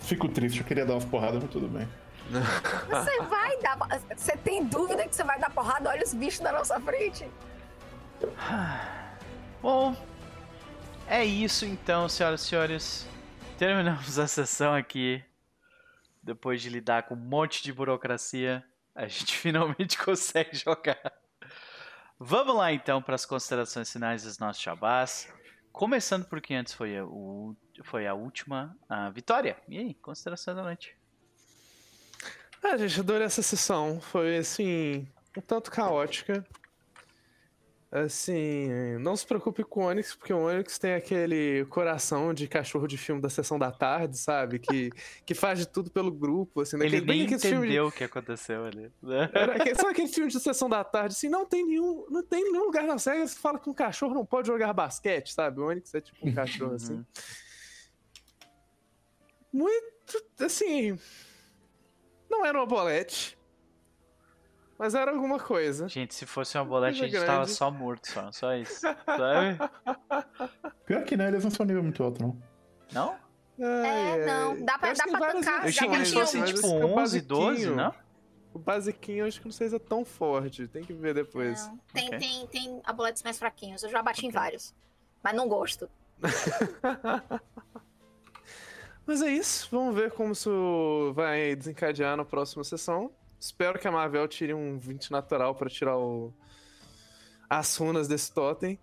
fico 0.00 0.28
triste, 0.28 0.60
eu 0.60 0.66
queria 0.66 0.84
dar 0.84 0.94
umas 0.94 1.04
porradas, 1.04 1.42
mas 1.42 1.50
tudo 1.50 1.68
bem. 1.68 1.88
Você 2.30 3.22
vai 3.22 3.56
dar. 3.60 3.78
Você 4.16 4.36
tem 4.38 4.64
dúvida 4.64 5.06
que 5.06 5.14
você 5.14 5.22
vai 5.22 5.38
dar 5.38 5.50
porrada? 5.50 5.90
Olha 5.90 6.02
os 6.02 6.12
bichos 6.12 6.40
da 6.40 6.52
nossa 6.52 6.80
frente. 6.80 7.28
Bom, 9.62 9.96
é 11.06 11.24
isso 11.24 11.64
então, 11.64 12.08
senhoras 12.08 12.42
e 12.42 12.44
senhores. 12.46 13.06
Terminamos 13.58 14.18
a 14.18 14.26
sessão 14.26 14.74
aqui. 14.74 15.22
Depois 16.22 16.60
de 16.60 16.68
lidar 16.68 17.04
com 17.04 17.14
um 17.14 17.18
monte 17.18 17.62
de 17.62 17.72
burocracia, 17.72 18.64
a 18.94 19.06
gente 19.06 19.36
finalmente 19.38 19.96
consegue 19.96 20.56
jogar. 20.56 20.98
Vamos 22.18 22.56
lá 22.56 22.72
então 22.72 23.00
para 23.00 23.14
as 23.14 23.24
considerações 23.24 23.92
finais 23.92 24.24
dos 24.24 24.38
nossos 24.38 24.60
chabás. 24.60 25.28
Começando 25.80 26.24
por 26.24 26.40
quem 26.40 26.56
antes 26.56 26.72
foi 26.72 26.96
a, 26.96 27.04
o- 27.04 27.54
foi 27.84 28.06
a 28.06 28.14
última 28.14 28.74
a 28.88 29.10
Vitória. 29.10 29.58
E 29.68 29.76
aí, 29.76 29.92
consideração 29.92 30.54
da 30.54 30.62
noite? 30.62 30.96
Ah, 32.62 32.78
gente, 32.78 32.98
adorei 32.98 33.26
essa 33.26 33.42
sessão. 33.42 34.00
Foi, 34.00 34.38
assim, 34.38 35.06
um 35.36 35.40
tanto 35.42 35.70
caótica. 35.70 36.46
Assim, 38.04 38.68
não 39.00 39.16
se 39.16 39.26
preocupe 39.26 39.64
com 39.64 39.80
o 39.84 39.86
Onyx, 39.88 40.14
porque 40.14 40.32
o 40.32 40.38
Onyx 40.46 40.78
tem 40.78 40.92
aquele 40.94 41.64
coração 41.66 42.34
de 42.34 42.46
cachorro 42.46 42.86
de 42.86 42.98
filme 42.98 43.22
da 43.22 43.30
sessão 43.30 43.58
da 43.58 43.70
tarde, 43.72 44.18
sabe? 44.18 44.58
Que, 44.58 44.90
que 45.24 45.34
faz 45.34 45.58
de 45.60 45.66
tudo 45.66 45.90
pelo 45.90 46.10
grupo, 46.12 46.60
assim. 46.60 46.76
Ele 46.76 47.00
nem 47.00 47.26
de- 47.26 47.34
entendeu 47.34 47.86
o 47.86 47.92
que 47.92 48.04
aconteceu 48.04 48.64
ali. 48.64 48.90
né? 49.02 49.30
Era 49.32 49.56
aquele- 49.56 49.74
Sabe 49.76 49.90
aquele 49.90 50.08
filme 50.08 50.30
de 50.30 50.38
sessão 50.40 50.68
da 50.68 50.84
tarde, 50.84 51.14
assim, 51.14 51.28
não 51.28 51.46
tem 51.46 51.64
nenhum, 51.64 52.04
não 52.10 52.22
tem 52.22 52.44
nenhum 52.44 52.64
lugar 52.64 52.84
na 52.84 52.98
série 52.98 53.22
que 53.22 53.28
fala 53.38 53.58
que 53.58 53.70
um 53.70 53.74
cachorro 53.74 54.14
não 54.14 54.26
pode 54.26 54.46
jogar 54.48 54.72
basquete, 54.72 55.32
sabe? 55.32 55.60
O 55.60 55.66
Onyx 55.68 55.94
é 55.94 56.00
tipo 56.00 56.28
um 56.28 56.34
cachorro, 56.34 56.74
assim. 56.74 57.04
Muito, 59.52 60.22
assim, 60.40 60.98
não 62.28 62.44
era 62.44 62.58
uma 62.58 62.66
bolete, 62.66 63.38
mas 64.78 64.94
era 64.94 65.10
alguma 65.10 65.38
coisa. 65.38 65.88
Gente, 65.88 66.14
se 66.14 66.26
fosse 66.26 66.56
uma 66.58 66.64
bolete, 66.64 67.02
a 67.02 67.08
gente 67.08 67.18
tava 67.20 67.38
grande. 67.38 67.50
só 67.52 67.70
morto, 67.70 68.06
só, 68.10 68.30
só 68.32 68.54
isso. 68.54 68.80
Sabe? 69.06 69.58
Pior 70.84 71.04
que 71.04 71.16
não, 71.16 71.26
eles 71.26 71.42
não 71.44 71.50
são 71.50 71.64
nível 71.66 71.82
muito 71.82 72.02
alto, 72.02 72.20
não. 72.22 72.36
Não? 72.92 73.16
Ai, 73.58 74.20
É, 74.20 74.26
não, 74.26 74.64
dá 74.64 74.78
pra- 74.78 74.92
dá 74.92 75.04
pra 75.18 75.32
tancar, 75.32 75.64
Eu 75.66 75.72
já 75.72 75.84
achei 75.84 75.88
que 75.88 75.94
eles 75.94 76.12
fossem 76.12 76.44
tipo 76.44 76.58
esse 76.58 76.68
que 76.68 76.74
é 76.82 76.84
o 76.84 76.98
11, 76.98 77.20
12, 77.22 77.46
basiquinho. 77.52 77.76
não? 77.76 77.94
O 78.52 78.58
basiquinho 78.58 79.18
eu 79.20 79.26
acho 79.28 79.38
que 79.40 79.46
não 79.46 79.52
sei 79.52 79.68
se 79.68 79.76
é 79.76 79.78
tão 79.78 80.04
forte, 80.04 80.66
tem 80.68 80.82
que 80.84 80.92
ver 80.92 81.14
depois. 81.14 81.66
Não, 81.68 81.78
tem, 81.92 82.06
Ok. 82.08 82.18
tem, 82.18 82.46
tem 82.46 82.80
abuletes 82.84 83.22
mais 83.22 83.38
fraquinhos. 83.38 83.82
Eu 83.82 83.90
já 83.90 84.02
bati 84.02 84.26
em 84.26 84.30
vários. 84.30 84.74
Mas 85.22 85.34
não 85.34 85.48
gosto. 85.48 85.88
Mas 89.06 89.22
é 89.22 89.30
isso, 89.30 89.68
vamos 89.70 89.94
ver 89.94 90.10
como 90.12 90.32
isso 90.32 91.12
vai 91.14 91.54
desencadear 91.54 92.16
na 92.16 92.24
próxima 92.24 92.64
sessão. 92.64 93.10
Espero 93.38 93.78
que 93.78 93.86
a 93.86 93.92
Marvel 93.92 94.26
tire 94.28 94.54
um 94.54 94.78
20 94.78 95.10
natural 95.10 95.54
pra 95.54 95.68
tirar 95.68 95.96
o... 95.96 96.32
as 97.48 97.76
runas 97.76 98.08
desse 98.08 98.32
totem. 98.32 98.78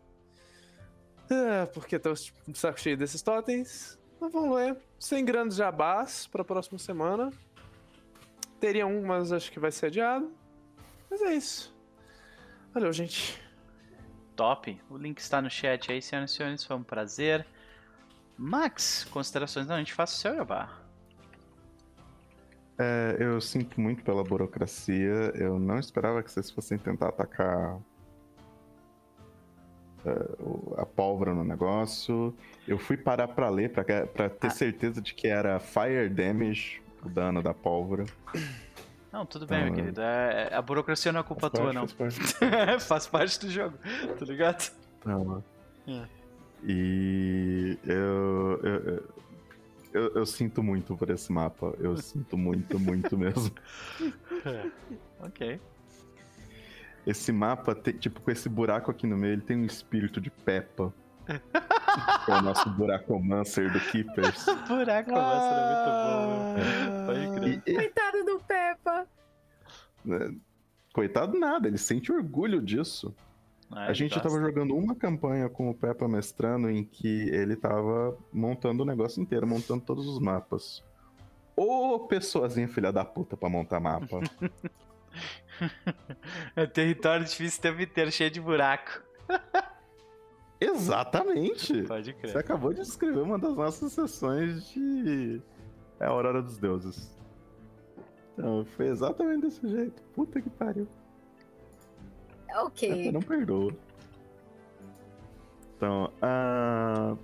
É, 1.30 1.66
porque 1.68 1.98
tô 1.98 2.14
de 2.14 2.58
saco 2.58 2.80
cheio 2.80 2.98
desses 2.98 3.22
totens. 3.22 4.00
Mas 4.20 4.32
vamos 4.32 4.58
ver. 4.58 4.78
Sem 5.00 5.26
grandes 5.26 5.58
jabás 5.58 6.28
pra 6.28 6.44
próxima 6.44 6.78
semana. 6.78 7.32
Teria 8.60 8.88
um, 8.88 9.06
mas 9.06 9.32
acho 9.32 9.52
que 9.52 9.60
vai 9.60 9.72
ser 9.72 9.88
adiado. 9.88 10.32
Mas 11.10 11.22
é 11.22 11.36
isso. 11.36 11.76
Valeu, 12.74 12.92
gente. 12.94 13.42
Top. 14.36 14.82
O 14.90 14.98
link 14.98 15.20
está 15.20 15.42
no 15.42 15.50
chat 15.50 15.92
aí, 15.92 16.02
senhoras 16.02 16.32
e 16.32 16.36
senhores. 16.36 16.64
Foi 16.64 16.76
um 16.76 16.84
prazer. 16.84 17.46
Max, 18.38 19.06
considerações 19.12 19.68
da 19.68 19.78
gente 19.78 19.94
faça 19.94 20.16
o 20.16 20.18
seu 20.18 20.36
jabá. 20.36 20.83
É, 22.78 23.18
eu 23.20 23.40
sinto 23.40 23.80
muito 23.80 24.04
pela 24.04 24.24
burocracia. 24.24 25.32
Eu 25.36 25.60
não 25.60 25.78
esperava 25.80 26.24
que 26.24 26.32
vocês 26.32 26.50
fossem 26.50 26.78
tentar 26.78 27.10
atacar 27.10 27.78
o- 30.40 30.74
a 30.78 30.86
pólvora 30.86 31.34
no 31.34 31.44
negócio. 31.44 32.36
Eu 32.68 32.78
fui 32.78 32.98
parar 32.98 33.28
pra 33.30 33.50
ler 33.50 33.72
pra 33.72 33.84
ter 34.30 34.48
Ah. 34.48 34.50
certeza 34.50 35.02
de 35.02 35.14
que 35.14 35.28
era 35.28 35.60
fire 35.60 36.10
damage 36.10 36.82
o 37.04 37.10
dano 37.10 37.42
da 37.42 37.54
pólvora. 37.54 38.06
Não, 39.12 39.26
tudo 39.26 39.46
bem, 39.46 39.64
meu 39.66 39.74
Ah. 39.74 39.76
querido. 39.76 40.02
É- 40.02 40.50
é- 40.52 40.56
a 40.56 40.62
burocracia 40.62 41.12
não 41.12 41.20
é 41.20 41.24
culpa 41.24 41.50
Faz 41.50 41.54
tua, 41.54 41.64
parte, 41.64 41.76
não. 41.76 41.88
faz 41.88 42.34
parte. 42.34 42.40
Faz 42.88 43.08
parte 43.08 43.40
do 43.46 43.50
jogo, 43.52 43.78
tá 44.20 44.26
ligado? 44.26 44.72
Não. 45.06 45.44
É. 45.88 46.06
E 46.66 47.78
eu, 47.86 48.60
eu, 48.64 49.04
eu, 49.94 50.14
eu- 50.16 50.26
sinto 50.26 50.62
muito 50.64 50.96
por 50.98 51.10
esse 51.10 51.32
mapa. 51.32 51.74
Eu 51.80 51.96
sinto 51.98 52.38
muito, 52.38 52.80
muito 52.80 53.18
mesmo. 53.18 53.54
Ok. 55.20 55.60
Esse 57.06 57.32
mapa, 57.32 57.76
tem, 57.76 57.94
tipo, 57.98 58.22
com 58.22 58.32
esse 58.32 58.48
buraco 58.48 58.90
aqui 58.90 59.06
no 59.06 59.18
meio, 59.18 59.34
ele 59.34 59.42
tem 59.42 59.58
um 59.58 59.66
espírito 59.66 60.22
de 60.22 60.30
Peppa. 60.32 60.94
que 61.26 62.32
é 62.32 62.36
o 62.36 62.42
nosso 62.42 62.70
buracomancer 62.72 63.72
do 63.72 63.80
Keepers. 63.80 64.46
Buraco 64.68 65.10
começa 65.10 65.50
era 65.54 66.58
muito 66.58 66.66
bom. 66.98 67.06
Pode 67.06 67.40
crer. 67.40 67.64
E, 67.66 67.76
Coitado 67.76 68.24
do 68.26 68.40
Peppa. 68.40 69.08
né, 70.04 70.36
coitado 70.94 71.40
nada, 71.40 71.68
ele 71.68 71.78
sente 71.78 72.12
orgulho 72.12 72.62
disso. 72.62 73.14
Ah, 73.72 73.82
A 73.82 73.86
ele 73.86 73.94
gente 73.96 74.14
gosta. 74.16 74.30
tava 74.30 74.42
jogando 74.42 74.76
uma 74.76 74.96
campanha 74.96 75.50
com 75.50 75.70
o 75.70 75.74
Peppa 75.74 76.08
mestrando 76.08 76.70
em 76.70 76.84
que 76.84 77.30
ele 77.30 77.56
tava 77.56 78.18
montando 78.32 78.84
o 78.84 78.86
negócio 78.86 79.22
inteiro, 79.22 79.48
montando 79.48 79.82
todos 79.84 80.08
os 80.08 80.20
mapas. 80.20 80.84
Ô 81.56 82.00
pessoazinha 82.08 82.68
filha 82.68 82.92
da 82.92 83.06
puta 83.06 83.38
pra 83.38 83.50
montar 83.50 83.80
mapa. 83.80 84.20
É 86.56 86.66
território 86.66 87.24
difícil 87.24 87.60
o 87.60 87.62
tempo 87.62 87.82
inteiro, 87.82 88.12
cheio 88.12 88.32
de 88.32 88.42
buraco. 88.42 89.02
Exatamente! 90.60 91.84
Pode 91.84 92.12
Você 92.14 92.18
crer. 92.20 92.38
acabou 92.38 92.74
de 92.74 92.82
descrever 92.82 93.20
uma 93.22 93.38
das 93.38 93.56
nossas 93.56 93.92
sessões 93.94 94.68
de. 94.70 95.42
É 96.00 96.06
a 96.06 96.10
Aurora 96.10 96.42
dos 96.42 96.58
Deuses. 96.58 97.16
Então, 98.34 98.66
foi 98.66 98.88
exatamente 98.88 99.42
desse 99.42 99.68
jeito. 99.68 100.02
Puta 100.14 100.42
que 100.42 100.50
pariu. 100.50 100.88
Ok. 102.56 103.12
não 103.12 103.22
perdoa. 103.22 103.74
Então, 105.78 106.12
ah, 106.22 107.16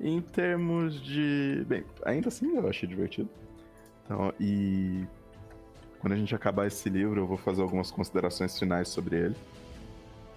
em 0.00 0.20
termos 0.20 1.00
de. 1.00 1.64
Bem, 1.66 1.84
ainda 2.04 2.28
assim 2.28 2.56
eu 2.56 2.68
achei 2.68 2.88
divertido. 2.88 3.28
Então, 4.04 4.32
e. 4.40 5.04
Quando 6.00 6.14
a 6.14 6.16
gente 6.16 6.34
acabar 6.34 6.66
esse 6.66 6.88
livro, 6.88 7.20
eu 7.20 7.26
vou 7.26 7.36
fazer 7.36 7.60
algumas 7.60 7.90
considerações 7.90 8.58
finais 8.58 8.88
sobre 8.88 9.16
ele. 9.16 9.36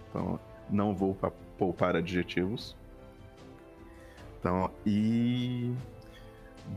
Então, 0.09 0.37
não 0.69 0.93
vou 0.93 1.15
pa- 1.15 1.31
poupar 1.57 1.95
adjetivos. 1.95 2.75
Então, 4.39 4.69
e. 4.85 5.73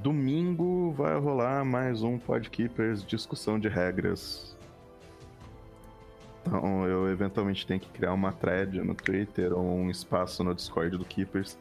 Domingo 0.02 0.90
vai 0.92 1.16
rolar 1.18 1.64
mais 1.64 2.02
um 2.02 2.18
Podkeepers 2.18 3.04
discussão 3.04 3.58
de 3.58 3.68
regras 3.68 4.55
então 6.46 6.86
eu 6.86 7.10
eventualmente 7.10 7.66
tenho 7.66 7.80
que 7.80 7.88
criar 7.88 8.12
uma 8.12 8.32
thread 8.32 8.80
no 8.80 8.94
Twitter 8.94 9.52
ou 9.52 9.64
um 9.64 9.90
espaço 9.90 10.44
no 10.44 10.54
Discord 10.54 10.96
do 10.96 11.04
Keepers 11.04 11.56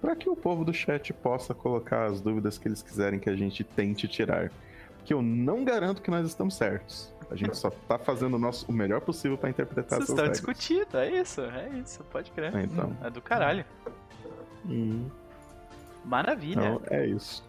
para 0.00 0.14
que 0.14 0.28
o 0.28 0.36
povo 0.36 0.64
do 0.64 0.72
chat 0.72 1.12
possa 1.12 1.54
colocar 1.54 2.04
as 2.04 2.20
dúvidas 2.20 2.58
que 2.58 2.68
eles 2.68 2.82
quiserem 2.82 3.18
que 3.18 3.30
a 3.30 3.36
gente 3.36 3.64
tente 3.64 4.06
tirar. 4.06 4.52
Porque 4.98 5.12
eu 5.14 5.22
não 5.22 5.64
garanto 5.64 6.02
que 6.02 6.10
nós 6.10 6.26
estamos 6.26 6.54
certos. 6.54 7.12
A 7.30 7.34
gente 7.34 7.56
só 7.56 7.70
tá 7.70 7.98
fazendo 7.98 8.34
o, 8.34 8.38
nosso, 8.38 8.70
o 8.70 8.72
melhor 8.72 9.00
possível 9.00 9.36
para 9.36 9.50
interpretar 9.50 9.98
Vocês 9.98 10.10
estão 10.10 10.30
discutindo, 10.30 10.96
é 10.96 11.20
isso, 11.20 11.40
é 11.40 11.68
isso, 11.82 12.04
pode 12.04 12.30
crer. 12.30 12.54
É, 12.54 12.62
então. 12.62 12.96
É 13.02 13.10
do 13.10 13.20
caralho. 13.20 13.64
Hum, 14.64 15.08
Maravilha. 16.04 16.60
Então 16.60 16.82
é 16.88 17.04
isso. 17.04 17.44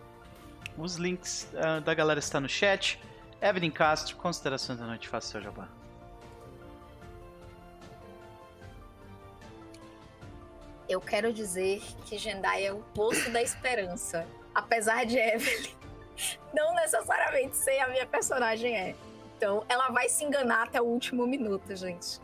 Os 0.78 0.96
links 0.96 1.48
ah, 1.56 1.80
da 1.80 1.94
galera 1.94 2.20
estão 2.20 2.42
no 2.42 2.50
chat. 2.50 3.00
Evelyn 3.40 3.70
Castro, 3.70 4.16
considerações 4.16 4.80
da 4.80 4.86
noite, 4.86 5.08
faça 5.08 5.28
o 5.28 5.32
seu 5.32 5.42
jabá. 5.42 5.68
Eu 10.88 11.02
quero 11.02 11.34
dizer 11.34 11.82
que 12.06 12.18
Jendai 12.18 12.66
é 12.66 12.74
o 12.74 12.80
poço 12.94 13.30
da 13.30 13.42
esperança. 13.42 14.26
Apesar 14.56 15.06
de 15.06 15.18
Evelyn 15.18 15.76
não 16.54 16.74
necessariamente 16.74 17.58
ser 17.58 17.80
a 17.80 17.90
minha 17.90 18.06
personagem 18.06 18.76
é. 18.76 18.96
Então, 19.38 19.64
ela 19.70 19.90
vai 19.90 20.10
se 20.10 20.24
enganar 20.24 20.64
até 20.64 20.82
o 20.82 20.86
último 20.86 21.28
minuto, 21.28 21.76
gente. 21.76 22.20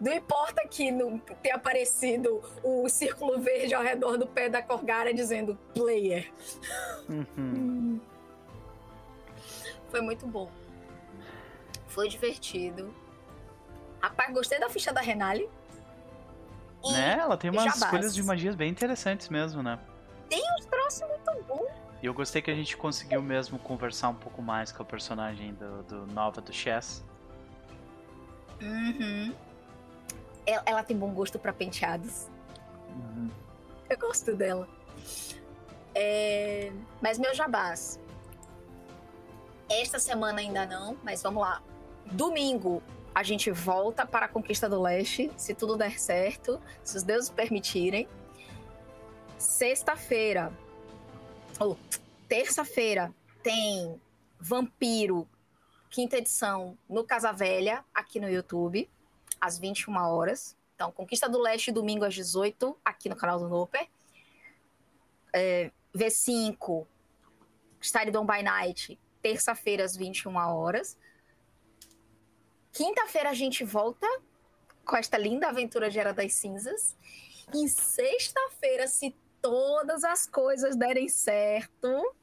Não 0.00 0.12
importa 0.12 0.66
que 0.68 0.90
não 0.90 1.18
tenha 1.18 1.54
aparecido 1.54 2.42
o 2.62 2.88
círculo 2.88 3.38
verde 3.38 3.74
ao 3.74 3.82
redor 3.82 4.18
do 4.18 4.26
pé 4.26 4.48
da 4.48 4.60
Corgara 4.60 5.14
dizendo 5.14 5.58
player. 5.72 6.30
Uhum. 7.08 8.00
Foi 9.88 10.00
muito 10.00 10.26
bom. 10.26 10.50
Foi 11.86 12.08
divertido. 12.08 12.92
Rapaz, 14.02 14.34
gostei 14.34 14.58
da 14.58 14.68
ficha 14.68 14.92
da 14.92 15.00
Renali. 15.00 15.48
E 16.84 16.92
Né? 16.92 17.18
Ela 17.18 17.36
tem 17.36 17.50
umas 17.50 17.64
jabás. 17.64 17.82
escolhas 17.82 18.14
de 18.14 18.22
magias 18.22 18.54
bem 18.54 18.70
interessantes 18.70 19.28
mesmo, 19.28 19.62
né? 19.62 19.78
os 20.58 20.66
troços 20.66 21.08
muito 21.08 21.44
bom. 21.46 21.66
E 22.02 22.06
eu 22.06 22.12
gostei 22.14 22.42
que 22.42 22.50
a 22.50 22.54
gente 22.54 22.76
conseguiu 22.76 23.22
mesmo 23.22 23.58
conversar 23.58 24.10
um 24.10 24.14
pouco 24.14 24.42
mais 24.42 24.70
com 24.70 24.82
a 24.82 24.86
personagem 24.86 25.54
do, 25.54 25.82
do 25.84 26.06
Nova 26.12 26.40
do 26.40 26.52
Chess. 26.52 27.04
Uhum. 28.60 29.34
Ela, 30.46 30.62
ela 30.66 30.82
tem 30.82 30.96
bom 30.96 31.12
gosto 31.12 31.38
pra 31.38 31.52
penteados. 31.52 32.28
Uhum. 32.90 33.30
Eu 33.88 33.98
gosto 33.98 34.34
dela. 34.36 34.68
É, 35.94 36.72
Mas 37.00 37.18
meu 37.18 37.34
jabás. 37.34 38.00
Esta 39.70 39.98
semana 39.98 40.40
ainda 40.40 40.66
não, 40.66 40.96
mas 41.02 41.22
vamos 41.22 41.42
lá. 41.42 41.62
Domingo 42.12 42.82
a 43.14 43.22
gente 43.22 43.50
volta 43.50 44.04
para 44.04 44.26
a 44.26 44.28
Conquista 44.28 44.68
do 44.68 44.82
Leste, 44.82 45.30
se 45.36 45.54
tudo 45.54 45.76
der 45.76 46.00
certo, 46.00 46.60
se 46.82 46.96
os 46.96 47.02
deuses 47.04 47.30
permitirem. 47.30 48.08
Sexta-feira, 49.38 50.52
ou 51.60 51.78
terça-feira, 52.28 53.14
tem 53.42 54.00
Vampiro, 54.40 55.28
quinta 55.90 56.16
edição, 56.18 56.76
no 56.88 57.04
Casa 57.04 57.32
Velha, 57.32 57.84
aqui 57.94 58.18
no 58.18 58.28
YouTube, 58.28 58.90
às 59.40 59.58
21 59.58 59.94
horas. 59.96 60.56
Então, 60.74 60.90
Conquista 60.90 61.28
do 61.28 61.38
Leste, 61.38 61.70
domingo 61.70 62.04
às 62.04 62.14
18, 62.14 62.76
aqui 62.84 63.08
no 63.08 63.14
canal 63.14 63.38
do 63.38 63.48
Noper. 63.48 63.86
É, 65.32 65.70
V5, 65.94 66.84
Staridon 67.80 68.26
by 68.26 68.42
Night, 68.42 68.98
terça-feira 69.22 69.84
às 69.84 69.94
21 69.94 70.34
horas. 70.36 70.98
Quinta-feira 72.74 73.30
a 73.30 73.34
gente 73.34 73.64
volta 73.64 74.06
com 74.84 74.96
esta 74.96 75.16
linda 75.16 75.48
aventura 75.48 75.88
de 75.88 75.96
Era 75.96 76.12
das 76.12 76.34
Cinzas. 76.34 76.96
E 77.54 77.68
sexta-feira, 77.68 78.88
se 78.88 79.16
todas 79.40 80.02
as 80.02 80.26
coisas 80.26 80.74
derem 80.74 81.08
certo, 81.08 82.16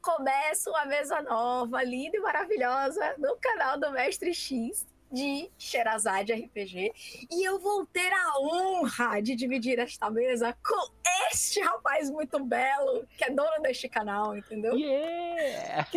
começa 0.00 0.70
uma 0.70 0.86
mesa 0.86 1.20
nova, 1.22 1.82
linda 1.82 2.16
e 2.16 2.20
maravilhosa, 2.20 3.16
no 3.18 3.36
canal 3.36 3.80
do 3.80 3.90
Mestre 3.90 4.32
X 4.32 4.86
de 5.10 5.50
Sherazade 5.58 6.32
RPG. 6.32 6.92
E 7.28 7.44
eu 7.44 7.58
vou 7.58 7.84
ter 7.84 8.12
a 8.12 8.38
honra 8.38 9.20
de 9.20 9.34
dividir 9.34 9.80
esta 9.80 10.08
mesa 10.08 10.56
com 10.64 10.92
este 11.32 11.60
rapaz 11.60 12.08
muito 12.08 12.38
belo, 12.44 13.08
que 13.18 13.24
é 13.24 13.30
dono 13.30 13.60
deste 13.60 13.88
canal, 13.88 14.36
entendeu? 14.36 14.76
Yeah! 14.76 15.88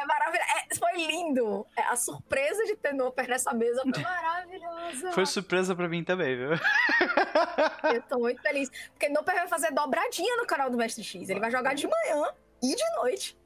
É 0.00 0.04
maravilhoso. 0.06 0.48
É, 0.70 0.74
foi 0.76 1.06
lindo. 1.06 1.66
É, 1.76 1.82
a 1.82 1.96
surpresa 1.96 2.64
de 2.64 2.76
ter 2.76 2.92
Noper 2.92 3.28
nessa 3.28 3.52
mesa 3.52 3.82
foi 3.82 4.02
maravilhosa. 4.02 5.12
Foi 5.12 5.26
surpresa 5.26 5.74
pra 5.74 5.88
mim 5.88 6.04
também, 6.04 6.36
viu? 6.36 6.50
Eu 7.94 8.02
tô 8.02 8.18
muito 8.20 8.40
feliz. 8.42 8.70
Porque 8.90 9.08
Noper 9.08 9.34
vai 9.34 9.48
fazer 9.48 9.72
dobradinha 9.72 10.36
no 10.36 10.46
canal 10.46 10.70
do 10.70 10.76
Mestre 10.76 11.02
X. 11.02 11.28
Ele 11.28 11.40
vai 11.40 11.50
jogar 11.50 11.74
de 11.74 11.86
manhã 11.88 12.30
e 12.62 12.74
de 12.76 12.90
noite. 12.96 13.36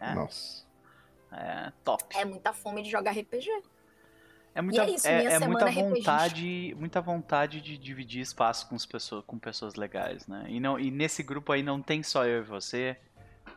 É. 0.00 0.14
Nossa. 0.14 0.64
É, 1.32 1.72
top. 1.82 2.04
É 2.16 2.24
muita 2.24 2.52
fome 2.52 2.82
de 2.82 2.90
jogar 2.90 3.10
RPG. 3.12 3.50
É 4.54 4.62
muita, 4.62 4.84
é 4.84 4.90
isso, 4.90 5.06
é, 5.06 5.18
minha 5.18 5.30
é 5.32 5.38
muita 5.40 5.66
RPGista. 5.66 5.90
vontade, 5.94 6.74
muita 6.78 7.00
vontade 7.02 7.60
de 7.60 7.76
dividir 7.76 8.22
espaço 8.22 8.66
com, 8.68 8.74
as 8.74 8.86
pessoas, 8.86 9.22
com 9.26 9.38
pessoas 9.38 9.74
legais, 9.74 10.26
né? 10.26 10.46
E, 10.48 10.58
não, 10.58 10.78
e 10.78 10.90
nesse 10.90 11.22
grupo 11.22 11.52
aí 11.52 11.62
não 11.62 11.82
tem 11.82 12.02
só 12.02 12.24
eu 12.24 12.38
e 12.38 12.42
você, 12.42 12.96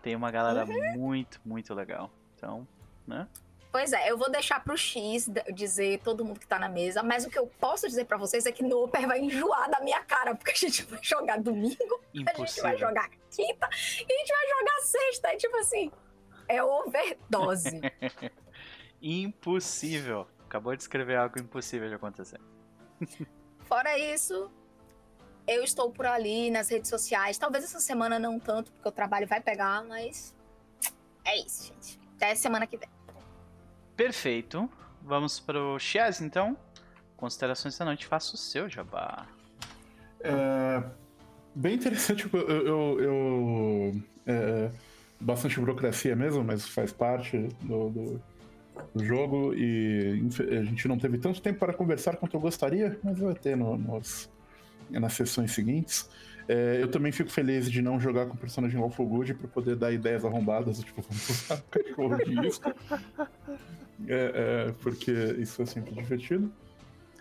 tem 0.02 0.14
uma 0.14 0.30
galera 0.30 0.66
Uhum. 0.66 0.98
muito, 0.98 1.40
muito 1.45 1.74
legal. 1.74 2.11
Então, 2.40 2.66
né? 3.06 3.27
Pois 3.72 3.93
é, 3.93 4.09
eu 4.09 4.18
vou 4.18 4.32
deixar 4.32 4.64
pro 4.64 4.76
X 4.76 5.30
dizer 5.53 6.00
todo 6.00 6.26
mundo 6.26 6.40
que 6.40 6.48
tá 6.48 6.58
na 6.58 6.69
mesa, 6.69 7.03
mas 7.03 7.26
o 7.26 7.30
que 7.30 7.38
eu 7.38 7.45
posso 7.59 7.88
dizer 7.88 8.06
pra 8.06 8.18
vocês 8.18 8.45
é 8.48 8.51
que 8.51 8.64
Noper 8.64 9.06
vai 9.06 9.19
enjoar 9.19 9.69
da 9.69 9.80
minha 9.82 10.01
cara, 10.03 10.34
porque 10.34 10.51
a 10.51 10.56
gente 10.56 10.84
vai 10.85 11.00
jogar 11.03 11.40
domingo, 11.40 12.01
a 12.16 12.18
gente 12.18 12.24
vai 12.24 12.34
Impossível. 12.34 12.77
jogar 12.80 13.09
quinta 13.30 13.69
e 13.72 14.14
a 14.14 14.18
gente 14.18 14.34
vai 14.34 14.48
jogar 14.58 14.82
sexta. 14.82 15.27
É 15.27 15.35
tipo 15.35 15.58
assim, 15.58 15.92
é 16.48 16.64
overdose. 16.64 17.80
Impossível. 19.01 20.27
Acabou 20.45 20.76
de 20.76 20.82
escrever 20.82 21.18
algo 21.18 21.40
impossível 21.40 21.88
de 21.90 21.93
acontecer. 21.93 22.40
Fora 23.66 24.00
isso, 24.00 24.50
eu 25.45 25.64
estou 25.64 25.92
por 25.92 26.08
ali 26.08 26.50
nas 26.50 26.69
redes 26.69 26.90
sociais. 26.90 27.38
Talvez 27.38 27.66
essa 27.66 27.80
semana 27.80 28.18
não 28.18 28.40
tanto, 28.40 28.72
porque 28.72 28.90
o 28.90 28.92
trabalho 28.92 29.27
vai 29.27 29.40
pegar, 29.40 29.84
mas 29.84 30.35
é 31.24 31.38
isso, 31.38 31.68
gente. 31.68 32.00
Até 32.19 32.35
semana 32.35 32.67
que 32.67 32.75
vem. 32.75 32.89
Perfeito. 33.95 34.69
Vamos 35.01 35.39
pro 35.39 35.80
Chaz, 35.80 36.19
então. 36.19 36.57
Considerações 37.15 37.77
da 37.77 37.85
noite, 37.85 38.06
faça 38.06 38.35
o 38.35 38.38
seu 38.38 38.67
jabá. 38.67 39.25
É, 40.19 40.83
bem 41.56 41.75
interessante, 41.75 42.27
eu. 42.33 42.39
eu, 42.41 42.99
eu- 43.01 44.03
é, 44.27 44.69
bastante 45.22 45.57
burocracia 45.59 46.14
mesmo, 46.15 46.43
mas 46.43 46.67
faz 46.67 46.91
parte 46.91 47.38
do, 47.61 47.89
do- 47.89 48.22
do 48.95 49.03
jogo 49.03 49.53
e 49.53 50.22
a 50.57 50.64
gente 50.64 50.88
não 50.88 50.98
teve 50.98 51.17
tanto 51.17 51.41
tempo 51.41 51.59
para 51.59 51.73
conversar 51.73 52.15
quanto 52.17 52.35
eu 52.35 52.39
gostaria, 52.39 52.98
mas 53.03 53.17
vai 53.19 53.33
ter 53.33 53.56
no- 53.57 53.77
nos, 53.77 54.30
nas 54.89 55.14
sessões 55.14 55.51
seguintes. 55.53 56.09
É, 56.50 56.82
eu 56.82 56.90
também 56.90 57.11
fico 57.11 57.30
feliz 57.30 57.69
de 57.72 57.80
não 57.80 58.00
jogar 58.00 58.26
com 58.26 58.34
o 58.34 58.38
personagem 58.40 58.82
Awful 58.82 59.08
Good 59.08 59.36
para 59.36 59.48
poder 59.48 59.76
dar 59.76 59.94
ideias 59.94 60.26
arrombadas, 60.26 60.80
tipo, 60.84 61.02
vamos 61.03 61.30
usar 61.30 61.60
o 61.60 61.64
cachorro 61.69 62.18
de 62.24 62.48
isca. 62.48 62.76
É, 64.08 64.68
é, 64.69 64.72
porque 64.82 65.11
isso 65.40 65.61
é 65.61 65.66
sempre 65.66 65.94
divertido. 65.94 66.52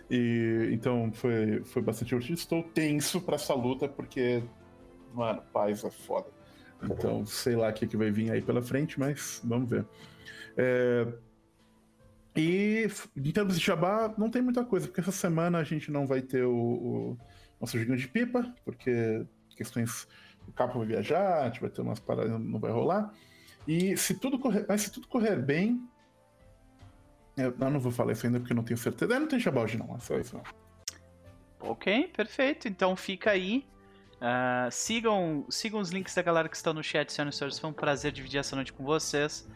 E 0.09 0.69
então 0.73 1.11
foi, 1.13 1.63
foi 1.65 1.81
bastante 1.81 2.09
divertido. 2.09 2.39
Estou 2.39 2.63
tenso 2.63 3.21
pra 3.21 3.35
essa 3.35 3.53
luta, 3.53 3.87
porque, 3.87 4.43
mano, 5.13 5.43
paz 5.53 5.83
é 5.83 5.91
foda. 5.91 6.29
Então, 6.81 7.25
sei 7.25 7.55
lá 7.55 7.69
o 7.69 7.73
que, 7.73 7.87
que 7.87 7.97
vai 7.97 8.11
vir 8.11 8.31
aí 8.31 8.41
pela 8.41 8.61
frente, 8.63 8.99
mas 8.99 9.41
vamos 9.43 9.69
ver. 9.69 9.87
É, 10.57 11.07
E 12.35 12.87
em 13.17 13.31
termos 13.31 13.59
de 13.59 13.65
jabá, 13.65 14.13
não 14.17 14.29
tem 14.29 14.41
muita 14.41 14.63
coisa, 14.63 14.87
porque 14.87 15.01
essa 15.01 15.11
semana 15.11 15.57
a 15.59 15.63
gente 15.63 15.91
não 15.91 16.07
vai 16.07 16.21
ter 16.21 16.43
o, 16.45 16.53
o 16.55 17.17
nosso 17.59 17.77
gigante 17.77 18.01
de 18.01 18.07
pipa, 18.07 18.53
porque 18.63 19.25
questões. 19.55 20.07
O 20.47 20.51
capo 20.51 20.79
vai 20.79 20.87
viajar, 20.87 21.43
a 21.43 21.45
gente 21.45 21.61
vai 21.61 21.69
ter 21.69 21.81
umas 21.81 21.99
paradas, 21.99 22.31
não 22.41 22.59
vai 22.59 22.71
rolar. 22.71 23.13
E 23.67 23.95
se 23.95 24.15
tudo 24.15 24.39
correr, 24.39 24.65
mas 24.67 24.81
se 24.81 24.91
tudo 24.91 25.07
correr 25.07 25.35
bem, 25.35 25.87
eu, 27.37 27.55
eu 27.57 27.69
não 27.69 27.79
vou 27.79 27.91
falar 27.91 28.13
isso 28.13 28.25
ainda 28.25 28.39
porque 28.39 28.51
eu 28.51 28.55
não 28.55 28.63
tenho 28.63 28.77
certeza. 28.77 29.13
É, 29.13 29.19
não 29.19 29.27
tem 29.27 29.39
jabá 29.39 29.61
hoje 29.61 29.77
não, 29.77 29.95
é 29.95 29.99
só 29.99 30.17
isso. 30.17 30.35
não. 30.35 30.43
Ok, 31.59 32.07
perfeito. 32.15 32.67
Então 32.67 32.95
fica 32.95 33.31
aí. 33.31 33.65
Ah, 34.21 34.67
sigam, 34.71 35.45
sigam 35.49 35.79
os 35.79 35.91
links 35.91 36.13
da 36.13 36.21
galera 36.21 36.49
que 36.49 36.55
estão 36.55 36.73
no 36.73 36.83
chat, 36.83 37.11
senhoras 37.11 37.35
e 37.35 37.37
senhores. 37.37 37.59
Foi 37.59 37.69
um 37.69 37.73
prazer 37.73 38.11
dividir 38.11 38.39
essa 38.39 38.55
noite 38.55 38.73
com 38.73 38.83
vocês. 38.83 39.47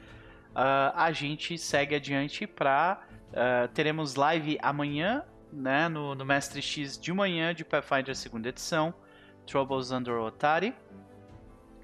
Ah, 0.56 0.94
a 0.96 1.12
gente 1.12 1.58
segue 1.58 1.96
adiante 1.96 2.46
pra. 2.46 3.02
ah, 3.34 3.68
teremos 3.74 4.16
live 4.16 4.58
amanhã, 4.62 5.24
né? 5.54 5.88
No, 5.88 6.16
no 6.16 6.26
Mestre 6.26 6.62
X 6.62 6.98
de 6.98 7.14
manhã 7.14 7.54
de 7.54 7.64
Pathfinder 7.64 8.16
segunda 8.16 8.50
edição. 8.50 8.94
Troubles 9.46 9.92
Under 9.92 10.16
Otari. 10.16 10.74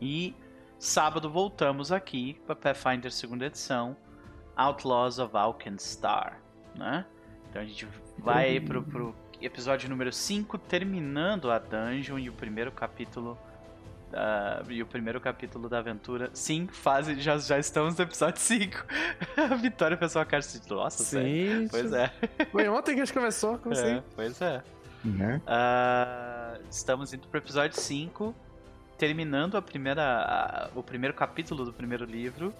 E 0.02 0.36
sábado 0.78 1.30
voltamos 1.30 1.92
aqui 1.92 2.40
para 2.46 2.56
Pathfinder 2.56 3.12
segunda 3.12 3.46
edição. 3.46 3.96
Outlaws 4.56 5.20
of 5.20 5.36
Alkenstar, 5.36 6.42
né? 6.76 7.06
Então 7.50 7.62
a 7.62 7.66
gente 7.66 7.88
vai 8.18 8.50
aí 8.50 8.60
pro, 8.60 8.84
pro 8.84 9.16
episódio 9.42 9.90
número 9.90 10.12
5, 10.12 10.58
terminando 10.58 11.50
a 11.50 11.60
dungeon 11.60 12.20
e 12.20 12.30
o 12.30 12.34
primeiro 12.34 12.72
capítulo 12.72 13.38
da, 14.12 14.62
e 14.70 14.82
o 14.82 14.86
primeiro 14.86 15.20
capítulo 15.22 15.70
da 15.70 15.80
aventura. 15.80 16.30
Sim, 16.34 16.68
fase, 16.72 17.20
já, 17.20 17.38
já 17.38 17.58
estamos 17.60 17.96
no 17.98 18.04
episódio 18.04 18.40
5. 18.40 18.86
a 19.52 19.56
Vitória 19.56 19.96
pensou 19.98 20.22
a 20.22 20.26
cara 20.26 20.40
assim, 20.40 20.60
nossa, 20.70 21.04
sério? 21.04 21.62
Sim. 21.64 21.68
Pois 21.70 21.94
é. 21.94 22.12
Foi 22.52 22.68
ontem 22.70 22.96
que 22.96 23.02
a 23.02 23.06
gente 23.06 23.14
começou, 23.14 23.58
como 23.58 23.74
é. 23.76 23.78
assim? 23.78 24.04
Pois 24.16 24.42
é. 24.42 24.64
Né? 25.04 25.42
Ah, 25.48 26.58
estamos 26.70 27.14
indo 27.14 27.28
pro 27.28 27.38
episódio 27.40 27.80
5, 27.80 28.36
terminando 28.98 29.56
a 29.56 29.62
primeira, 29.62 30.04
a- 30.04 30.70
o 30.76 30.84
primeiro 30.84 31.14
capítulo 31.14 31.64
do 31.64 31.72
primeiro 31.72 32.06
livro. 32.06 32.54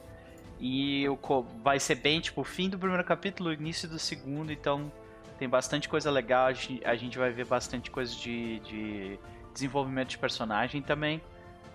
E 0.60 1.08
o, 1.08 1.16
co- 1.18 1.44
vai 1.64 1.80
ser 1.80 1.96
bem 1.96 2.20
tipo 2.20 2.42
o 2.42 2.44
fim 2.44 2.70
do 2.70 2.78
primeiro 2.78 3.04
capítulo, 3.04 3.52
início 3.54 3.88
do 3.88 3.98
segundo, 3.98 4.52
então 4.52 4.92
tem 5.38 5.48
bastante 5.48 5.88
coisa 5.88 6.12
legal. 6.12 6.48
A 6.48 6.54
gente, 6.54 6.86
a 6.86 6.96
gente 6.96 7.18
vai 7.18 7.32
ver 7.32 7.46
bastante 7.46 7.90
coisa 7.90 8.14
de, 8.14 8.60
de 8.60 9.20
desenvolvimento 9.54 10.10
de 10.10 10.18
personagem 10.18 10.82
também. 10.82 11.22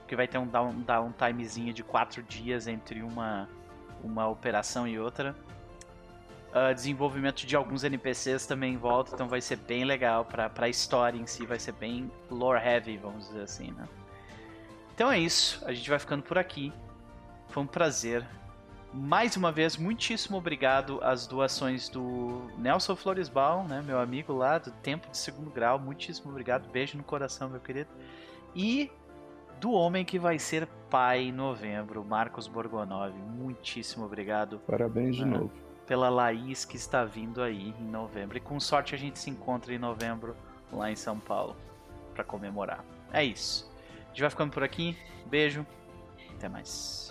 Porque 0.05 0.15
vai 0.15 0.28
ter 0.28 0.36
um 0.36 0.47
down, 0.47 0.73
downtimezinho 0.81 1.73
de 1.73 1.83
4 1.83 2.23
dias 2.23 2.68
entre 2.68 3.02
uma, 3.02 3.49
uma 4.02 4.28
operação 4.28 4.86
e 4.86 4.99
outra. 4.99 5.34
Ah, 6.57 6.73
desenvolvimento 6.73 7.44
de 7.44 7.57
alguns 7.57 7.83
NPCs 7.83 8.47
também 8.47 8.74
em 8.74 8.76
volta, 8.76 9.12
então 9.12 9.26
vai 9.26 9.41
ser 9.41 9.57
bem 9.57 9.83
legal 9.83 10.24
pra, 10.24 10.49
pra 10.49 10.68
história 10.68 11.18
em 11.18 11.26
si, 11.26 11.44
vai 11.44 11.58
ser 11.58 11.73
bem 11.73 12.08
lore 12.31 12.65
heavy, 12.65 12.97
vamos 12.97 13.26
dizer 13.26 13.42
assim, 13.42 13.73
né? 13.73 13.89
Então 14.94 15.10
é 15.10 15.18
isso, 15.18 15.60
a 15.66 15.73
gente 15.73 15.91
vai 15.91 15.99
ficando 15.99 16.23
por 16.23 16.39
aqui. 16.39 16.73
Foi 17.49 17.60
um 17.60 17.66
prazer. 17.66 18.24
Mais 18.92 19.36
uma 19.36 19.50
vez, 19.50 19.76
muitíssimo 19.76 20.36
obrigado 20.36 21.00
às 21.02 21.26
doações 21.26 21.89
do 21.89 22.49
Nelson 22.57 22.94
Floresbal, 22.94 23.65
né, 23.65 23.83
meu 23.84 23.99
amigo 23.99 24.33
lá 24.33 24.58
do 24.58 24.70
Tempo 24.70 25.10
de 25.10 25.18
Segundo 25.18 25.50
Grau. 25.50 25.81
Muitíssimo 25.81 26.31
obrigado, 26.31 26.70
beijo 26.70 26.97
no 26.97 27.02
coração, 27.02 27.50
meu 27.50 27.58
querido. 27.58 27.91
E 28.55 28.92
do 29.64 29.72
homem 29.72 30.04
que 30.04 30.18
vai 30.18 30.38
ser 30.38 30.66
pai 30.90 31.22
em 31.22 31.32
novembro, 31.32 32.04
Marcos 32.04 32.46
Borgonov. 32.46 33.14
Muitíssimo 33.14 34.04
obrigado 34.04 34.58
Parabéns 34.66 35.16
de 35.16 35.22
É. 35.22 35.24
novo. 35.24 35.50
pela 35.86 36.10
Laís 36.10 36.66
que 36.66 36.76
está 36.76 37.02
vindo 37.02 37.40
aí 37.42 37.74
em 37.80 37.84
novembro. 37.84 38.36
E 38.36 38.40
com 38.42 38.60
sorte 38.60 38.94
a 38.94 38.98
gente 38.98 39.18
se 39.18 39.30
encontra 39.30 39.72
em 39.72 39.78
novembro 39.78 40.36
lá 40.70 40.90
em 40.90 40.96
São 40.96 41.18
Paulo 41.18 41.56
para 42.14 42.22
comemorar. 42.24 42.84
É 43.10 43.24
isso. 43.24 43.70
A 44.04 44.08
gente 44.08 44.20
vai 44.20 44.28
ficando 44.30 44.52
por 44.52 44.62
aqui. 44.62 44.96
Beijo. 45.26 45.66
Até 46.36 46.46
mais. 46.46 47.03